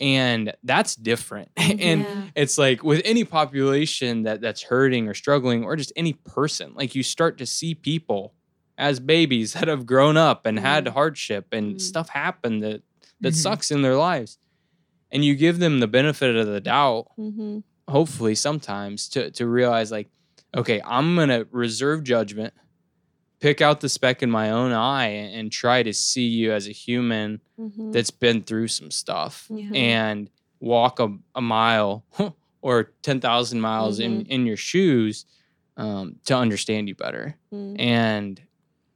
And 0.00 0.52
that's 0.64 0.94
different. 0.96 1.50
and 1.56 2.06
Yeah. 2.06 2.28
it's 2.34 2.58
like 2.58 2.82
with 2.82 3.02
any 3.04 3.24
population 3.24 4.24
that 4.24 4.40
that's 4.40 4.62
hurting 4.62 5.08
or 5.08 5.14
struggling 5.14 5.64
or 5.64 5.76
just 5.76 5.92
any 5.96 6.14
person, 6.14 6.74
like 6.74 6.94
you 6.94 7.02
start 7.02 7.38
to 7.38 7.46
see 7.46 7.74
people 7.74 8.34
as 8.78 9.00
babies 9.00 9.52
that 9.54 9.68
have 9.68 9.86
grown 9.86 10.16
up 10.16 10.46
and 10.46 10.58
had 10.58 10.84
Mhm. 10.86 10.92
hardship 10.92 11.46
and 11.52 11.76
Mhm. 11.76 11.80
stuff 11.80 12.08
happened 12.10 12.62
that 12.62 12.82
that 13.20 13.32
Mhm. 13.32 13.36
sucks 13.36 13.70
in 13.70 13.82
their 13.82 13.96
lives. 13.96 14.38
And 15.10 15.24
you 15.24 15.34
give 15.36 15.58
them 15.60 15.78
the 15.80 15.86
benefit 15.86 16.34
of 16.36 16.46
the 16.48 16.60
doubt, 16.60 17.06
Mhm. 17.18 17.62
hopefully 17.88 18.34
sometimes 18.34 19.08
to 19.10 19.30
to 19.30 19.46
realize 19.46 19.90
like, 19.92 20.08
okay, 20.56 20.80
I'm 20.84 21.14
gonna 21.16 21.46
reserve 21.50 22.02
judgment, 22.04 22.52
pick 23.40 23.60
out 23.60 23.80
the 23.80 23.88
speck 23.88 24.22
in 24.22 24.30
my 24.30 24.50
own 24.50 24.72
eye 24.72 25.06
and, 25.08 25.34
and 25.34 25.52
try 25.52 25.82
to 25.82 25.92
see 25.92 26.26
you 26.26 26.52
as 26.52 26.66
a 26.66 26.72
human 26.72 27.40
Mhm. 27.60 27.92
that's 27.92 28.10
been 28.10 28.42
through 28.42 28.68
some 28.68 28.90
stuff 28.90 29.46
Yeah. 29.50 29.70
and 29.74 30.30
walk 30.60 30.98
a, 30.98 31.14
a 31.34 31.40
mile 31.42 32.04
or 32.62 32.92
10,000 33.02 33.60
miles 33.60 33.98
in, 34.00 34.24
in 34.26 34.46
your 34.46 34.56
shoes 34.56 35.26
um, 35.76 36.16
to 36.24 36.34
understand 36.36 36.88
you 36.88 36.94
better. 36.94 37.36
Mm. 37.52 37.78
And 37.80 38.42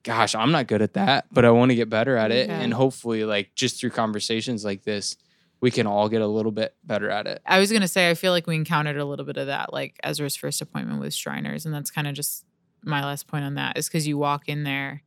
gosh, 0.09 0.35
I'm 0.35 0.51
not 0.52 0.66
good 0.66 0.80
at 0.82 0.94
that, 0.94 1.26
but 1.30 1.44
I 1.44 1.51
want 1.51 1.70
to 1.70 1.74
get 1.74 1.89
better 1.90 2.16
at 2.16 2.30
it. 2.32 2.48
Yeah. 2.48 2.60
And 2.60 2.72
hopefully, 2.72 3.24
like 3.24 3.55
just 3.55 3.78
through 3.78 3.90
conversations 3.90 4.64
like 4.64 4.82
this, 4.82 5.16
we 5.60 5.70
can 5.70 5.86
all 5.86 6.09
get 6.09 6.22
a 6.22 6.26
little 6.26 6.51
bit 6.52 6.74
better 6.82 7.10
at 7.10 7.26
it. 7.26 7.43
I 7.44 7.59
was 7.59 7.70
gonna 7.70 7.89
say 7.89 8.09
I 8.10 8.14
feel 8.14 8.32
like 8.32 8.47
we 8.47 8.55
encountered 8.56 8.97
a 8.97 9.05
little 9.05 9.26
bit 9.26 9.36
of 9.36 9.48
that, 9.48 9.72
like 9.72 9.98
Ezra's 10.02 10.35
first 10.36 10.62
appointment 10.62 11.01
with 11.01 11.12
Shriners, 11.14 11.66
and 11.66 11.74
that's 11.74 11.90
kind 11.90 12.06
of 12.06 12.14
just 12.14 12.44
my 12.82 13.02
last 13.05 13.26
point 13.26 13.44
on 13.44 13.55
that 13.56 13.76
is 13.76 13.86
because 13.89 14.06
you 14.09 14.16
walk 14.16 14.48
in 14.48 14.62
there, 14.64 15.02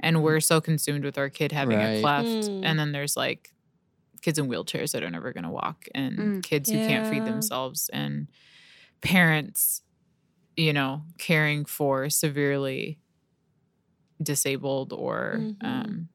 and 0.00 0.22
we're 0.22 0.40
so 0.40 0.60
consumed 0.60 1.04
with 1.04 1.16
our 1.16 1.30
kid 1.30 1.52
having 1.52 1.78
Right. 1.78 1.84
a 1.98 2.00
cleft, 2.00 2.26
Mm. 2.50 2.62
and 2.64 2.78
then 2.78 2.92
there's 2.92 3.16
like 3.16 3.54
kids 4.22 4.38
in 4.38 4.48
wheelchairs 4.48 4.92
that 4.92 5.02
are 5.02 5.10
never 5.10 5.32
gonna 5.32 5.50
walk, 5.52 5.86
and 5.94 6.18
Mm. 6.18 6.42
kids 6.42 6.68
who 6.70 6.76
can't 6.76 7.06
feed 7.08 7.24
themselves, 7.24 7.88
and 7.92 8.26
parents, 9.00 9.82
you 10.56 10.72
know, 10.72 11.02
caring 11.18 11.64
for 11.64 12.10
severely 12.10 12.98
disabled 14.22 14.92
or 14.92 15.36
Mhm. 15.40 15.56
um 15.64 16.08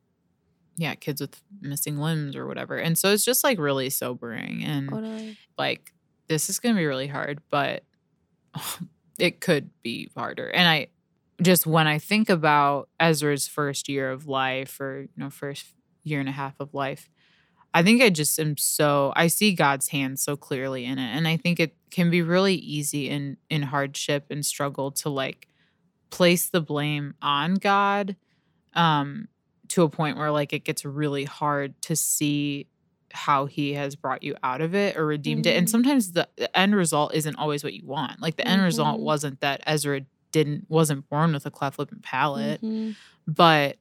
yeah 0.77 0.95
kids 0.95 1.19
with 1.19 1.41
missing 1.61 1.97
limbs 1.97 2.35
or 2.35 2.47
whatever 2.47 2.77
and 2.77 2.97
so 2.97 3.11
it's 3.11 3.25
just 3.25 3.43
like 3.43 3.59
really 3.59 3.89
sobering 3.89 4.63
and 4.63 4.89
Totally. 4.89 5.37
like 5.57 5.91
this 6.27 6.49
is 6.49 6.59
going 6.59 6.73
to 6.75 6.79
be 6.79 6.85
really 6.85 7.07
hard 7.07 7.41
but 7.49 7.83
it 9.19 9.41
could 9.41 9.69
be 9.83 10.09
harder 10.15 10.47
and 10.49 10.67
i 10.67 10.87
just 11.41 11.67
when 11.67 11.87
i 11.87 11.97
think 11.99 12.29
about 12.29 12.87
ezra's 12.99 13.47
first 13.47 13.89
year 13.89 14.09
of 14.11 14.27
life 14.27 14.79
or 14.79 15.01
you 15.01 15.09
know 15.17 15.29
first 15.29 15.65
year 16.03 16.19
and 16.21 16.29
a 16.29 16.33
half 16.33 16.55
of 16.61 16.73
life 16.73 17.09
i 17.73 17.83
think 17.83 18.01
i 18.01 18.09
just 18.09 18.39
am 18.39 18.55
so 18.55 19.11
i 19.17 19.27
see 19.27 19.53
god's 19.53 19.89
hand 19.89 20.17
so 20.17 20.37
clearly 20.37 20.85
in 20.85 20.97
it 20.97 21.09
and 21.15 21.27
i 21.27 21.35
think 21.35 21.59
it 21.59 21.75
can 21.91 22.09
be 22.09 22.21
really 22.21 22.55
easy 22.55 23.09
in 23.09 23.35
in 23.49 23.63
hardship 23.63 24.25
and 24.29 24.45
struggle 24.45 24.91
to 24.91 25.09
like 25.09 25.47
place 26.09 26.49
the 26.49 26.61
blame 26.61 27.13
on 27.21 27.55
god 27.55 28.15
um 28.73 29.27
to 29.67 29.83
a 29.83 29.89
point 29.89 30.17
where 30.17 30.31
like 30.31 30.51
it 30.53 30.63
gets 30.63 30.83
really 30.85 31.25
hard 31.25 31.79
to 31.83 31.95
see 31.95 32.67
how 33.11 33.45
he 33.45 33.73
has 33.73 33.95
brought 33.95 34.21
you 34.23 34.35
out 34.43 34.61
of 34.61 34.75
it 34.75 34.95
or 34.97 35.05
redeemed 35.05 35.45
it. 35.47 35.55
And 35.57 35.65
Mhm. 35.65 35.69
sometimes 35.71 36.11
the, 36.11 36.27
the 36.37 36.55
end 36.57 36.75
result 36.75 37.13
isn't 37.15 37.35
always 37.37 37.63
what 37.63 37.73
you 37.73 37.83
want. 37.85 38.21
Like 38.21 38.35
the 38.37 38.47
end 38.47 38.61
result 38.61 38.99
Mhm. 38.99 39.03
wasn't 39.03 39.39
that 39.41 39.61
Ezra 39.65 40.01
didn't 40.31 40.65
wasn't 40.69 41.09
born 41.09 41.33
with 41.33 41.45
a 41.47 41.51
cleft 41.51 41.79
lip 41.79 41.91
and 41.91 42.03
palate, 42.03 42.61
Mhm. 42.61 42.95
but 43.27 43.77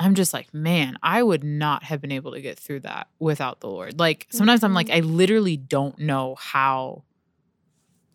I'm 0.00 0.14
just 0.16 0.32
like, 0.32 0.52
man, 0.52 0.98
I 1.04 1.22
would 1.22 1.44
not 1.44 1.84
have 1.84 2.00
been 2.00 2.10
able 2.10 2.32
to 2.32 2.40
get 2.40 2.58
through 2.58 2.80
that 2.80 3.08
without 3.20 3.60
the 3.60 3.68
Lord. 3.68 3.98
Like 4.00 4.26
sometimes 4.30 4.64
I'm 4.64 4.74
like, 4.74 4.90
I 4.90 5.00
literally 5.00 5.56
don't 5.56 5.98
know 6.00 6.34
how 6.36 7.04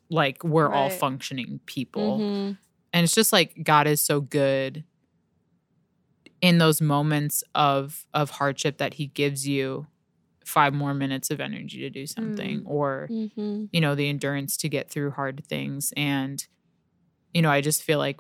like 0.10 0.44
we're 0.44 0.72
all 0.72 0.90
functioning 0.90 1.60
people. 1.66 2.20
And 2.98 3.04
it's 3.04 3.14
just 3.14 3.32
like 3.32 3.64
God 3.64 3.86
is 3.86 4.02
so 4.02 4.22
good 4.22 4.84
in 6.42 6.58
those 6.58 6.82
moments 6.82 7.44
of 7.54 8.08
of 8.12 8.32
hardship 8.32 8.80
that 8.80 8.96
he 8.96 9.06
gives 9.06 9.48
you 9.48 9.86
five 10.44 10.74
more 10.74 10.96
minutes 10.96 11.30
of 11.30 11.40
energy 11.40 11.80
to 11.82 11.92
do 11.92 12.08
something 12.08 12.64
or 12.66 13.08
Mm-hmm. 13.12 13.66
you 13.72 13.82
know 13.82 13.94
the 13.94 14.10
endurance 14.10 14.58
to 14.58 14.70
get 14.70 14.90
through 14.90 15.12
hard 15.12 15.44
things 15.48 15.94
and 15.96 16.48
you 17.36 17.42
know 17.44 17.52
i 17.52 17.62
just 17.62 17.84
feel 17.84 18.00
like 18.00 18.20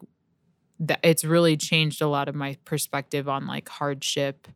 that 0.79 0.99
it's 1.03 1.23
really 1.23 1.57
changed 1.57 1.99
a 2.01 2.07
lot 2.07 2.29
of 2.29 2.35
my 2.35 2.55
perspective 2.65 3.27
on 3.27 3.47
like 3.47 3.67
hardship 3.69 4.47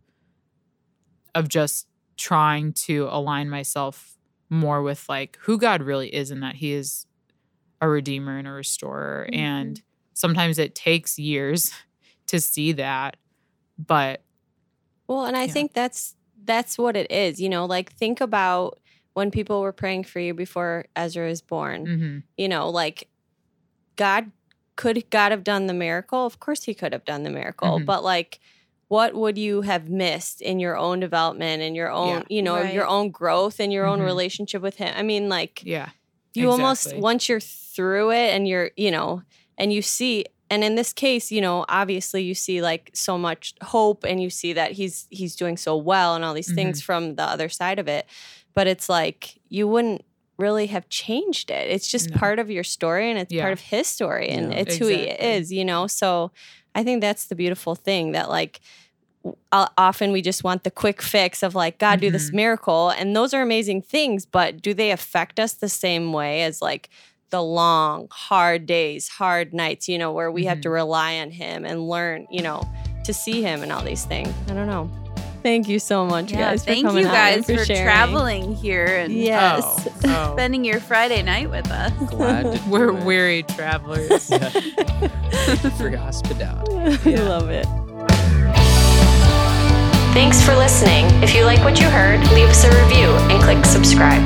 of 1.34 1.48
just 1.48 1.88
trying 2.18 2.73
to 2.73 3.07
align 3.10 3.49
myself 3.49 4.18
more 4.52 4.81
with 4.84 5.07
like 5.10 5.38
who 5.41 5.57
god 5.57 5.81
really 5.81 6.14
is 6.14 6.30
and 6.30 6.43
that 6.43 6.56
he 6.56 6.73
is 6.73 7.06
a 7.80 7.88
redeemer 7.89 8.38
and 8.38 8.48
a 8.48 8.52
restorer 8.52 9.27
Mhm. 9.31 9.35
and 9.35 9.81
sometimes 10.22 10.57
it 10.60 10.76
takes 10.76 11.18
years 11.19 11.72
to 12.27 12.39
see 12.39 12.72
that 12.73 13.18
but 13.77 14.22
Well, 15.07 15.26
and 15.26 15.35
I 15.35 15.45
Yeah. 15.45 15.53
think 15.53 15.73
that's 15.73 16.15
that's 16.43 16.77
what 16.77 16.95
it 16.95 17.11
is. 17.11 17.39
You 17.41 17.49
know, 17.49 17.65
like 17.65 17.91
think 17.93 18.22
about 18.22 18.80
when 19.14 19.30
people 19.31 19.61
were 19.61 19.73
praying 19.73 20.03
for 20.06 20.19
you 20.19 20.34
before 20.34 20.85
Ezra 20.95 21.27
was 21.27 21.41
born. 21.41 21.80
mhm, 21.88 22.23
You 22.38 22.48
know, 22.48 22.69
like 22.69 23.10
God 23.95 24.31
could 24.76 25.10
God 25.10 25.31
have 25.31 25.43
done 25.43 25.68
the 25.68 25.73
miracle? 25.73 26.26
Of 26.26 26.39
course 26.39 26.64
he 26.64 26.73
could 26.73 26.93
have 26.93 27.06
done 27.06 27.23
the 27.23 27.30
miracle. 27.30 27.80
Mhm. 27.80 27.85
But 27.85 28.03
like 28.03 28.39
what 28.88 29.14
would 29.14 29.38
you 29.38 29.61
have 29.61 29.89
missed 29.89 30.41
in 30.41 30.60
your 30.60 30.76
own 30.77 30.99
development 30.99 31.61
and 31.61 31.76
your 31.76 31.89
own, 31.91 32.07
Yeah. 32.19 32.23
you 32.30 32.41
know, 32.41 32.61
your 32.61 32.88
own 32.88 33.10
growth 33.10 33.60
and 33.60 33.72
your 33.72 33.85
own 33.85 33.99
Mhm. 33.99 34.06
relationship 34.06 34.61
with 34.61 34.76
him? 34.77 34.93
I 34.95 35.03
mean, 35.03 35.30
like 35.30 35.64
yeah 35.65 35.89
you 36.34 36.49
almost 36.49 36.95
once 36.98 37.27
you're 37.30 37.39
through 37.76 38.11
it 38.11 38.30
and 38.35 38.48
you're 38.48 38.72
you 38.77 38.91
know 38.91 39.22
and 39.57 39.72
you 39.73 39.82
see 39.82 40.26
and 40.49 40.64
in 40.64 40.76
this 40.76 40.91
case 40.94 41.32
you 41.32 41.41
know 41.41 41.65
obviously 41.69 42.22
you 42.23 42.34
see 42.36 42.61
like 42.61 42.90
so 42.94 43.18
much 43.18 43.53
hope 43.64 44.03
and 44.03 44.22
you 44.22 44.30
see 44.30 44.53
that 44.53 44.72
he's 44.73 45.07
he's 45.10 45.36
doing 45.36 45.57
so 45.57 45.76
well 45.78 46.15
and 46.15 46.23
all 46.26 46.34
these 46.34 46.53
things 46.53 46.80
Mm-hmm. 46.80 46.86
from 46.86 47.15
the 47.15 47.23
other 47.23 47.49
side 47.49 47.80
of 47.80 47.88
it 47.88 48.06
but 48.53 48.68
it's 48.68 48.90
like 48.90 49.40
you 49.49 49.68
wouldn't 49.68 50.03
really 50.38 50.68
have 50.68 50.90
changed 50.90 51.52
it 51.52 51.69
it's 51.69 51.88
just 51.88 52.10
No. 52.10 52.18
part 52.18 52.40
of 52.40 52.49
your 52.49 52.64
story 52.64 53.10
and 53.10 53.19
it's 53.19 53.32
Yeah. 53.34 53.44
part 53.44 53.53
of 53.53 53.60
his 53.60 53.88
story 53.88 54.30
and 54.30 54.52
Yeah. 54.52 54.60
it's 54.60 54.78
who 54.78 54.88
he 54.88 55.03
is 55.03 55.52
you 55.53 55.64
know 55.64 55.88
so 55.88 56.32
i 56.76 56.84
think 56.84 57.02
that's 57.02 57.26
the 57.26 57.36
beautiful 57.36 57.76
thing 57.76 58.11
that 58.14 58.30
like 58.30 58.60
often 59.78 60.11
we 60.11 60.22
just 60.22 60.44
want 60.44 60.64
the 60.64 60.72
quick 60.72 60.99
fix 61.02 61.44
of 61.44 61.53
like 61.53 61.78
god 61.78 61.99
do 61.99 62.10
this 62.10 62.32
Mhm. 62.32 62.36
miracle 62.36 62.90
and 62.90 63.15
those 63.15 63.34
are 63.36 63.41
amazing 63.44 63.82
things 63.84 64.26
but 64.26 64.61
do 64.61 64.73
they 64.73 64.90
affect 64.90 65.40
us 65.40 65.53
the 65.53 65.69
same 65.69 66.11
way 66.11 66.41
as 66.41 66.60
like 66.61 66.90
the 67.32 67.41
long 67.41 68.08
hard 68.12 68.66
days 68.66 69.08
hard 69.10 69.53
nights 69.53 69.90
you 69.90 69.98
know 69.98 70.12
where 70.12 70.32
we 70.32 70.45
have 70.45 70.62
to 70.62 70.68
Mm-hmm. 70.68 70.74
rely 70.76 71.18
on 71.20 71.32
him 71.32 71.66
and 71.66 71.88
learn 71.88 72.28
you 72.30 72.41
know 72.41 72.62
to 73.06 73.14
see 73.14 73.41
him 73.41 73.64
and 73.64 73.72
all 73.72 73.84
these 73.84 74.06
things 74.06 74.30
i 74.49 74.53
don't 74.53 74.68
know 74.68 74.90
thank 75.44 75.68
you 75.68 75.80
so 75.80 76.06
much 76.06 76.32
Yeah, 76.32 76.52
guys 76.52 76.64
thank 76.64 76.82
for 76.86 76.90
coming 76.90 77.06
you 77.06 77.10
guys 77.12 77.45
for, 77.45 77.66
sharing. 77.66 77.84
traveling 77.84 78.56
here 78.56 78.86
and 78.86 79.12
yes 79.12 79.64
oh, 79.66 79.94
oh. 80.06 80.34
spending 80.34 80.64
your 80.64 80.80
Friday 80.80 81.24
night 81.24 81.49
with 81.49 81.70
us. 81.72 81.91
Glad 82.12 82.44
to 82.44 82.62
we're 82.70 82.95
it. 82.95 83.03
weary 83.06 83.41
travelers 83.44 84.30
Yeah. 84.30 84.38
Thank 84.49 85.64
you 85.64 85.70
for 85.72 85.90
your 85.90 85.98
hospitality. 85.98 87.16
i 87.16 87.22
love 87.24 87.49
it 87.49 87.66
Thanks 90.14 90.41
for 90.45 90.53
listening. 90.58 91.06
If 91.24 91.34
you 91.34 91.45
like 91.45 91.60
what 91.64 91.80
you 91.80 91.88
heard, 91.90 92.20
leave 92.34 92.49
us 92.49 92.66
a 92.66 92.84
review 92.84 93.08
and 93.32 93.41
click 93.41 93.64
subscribe. 93.64 94.22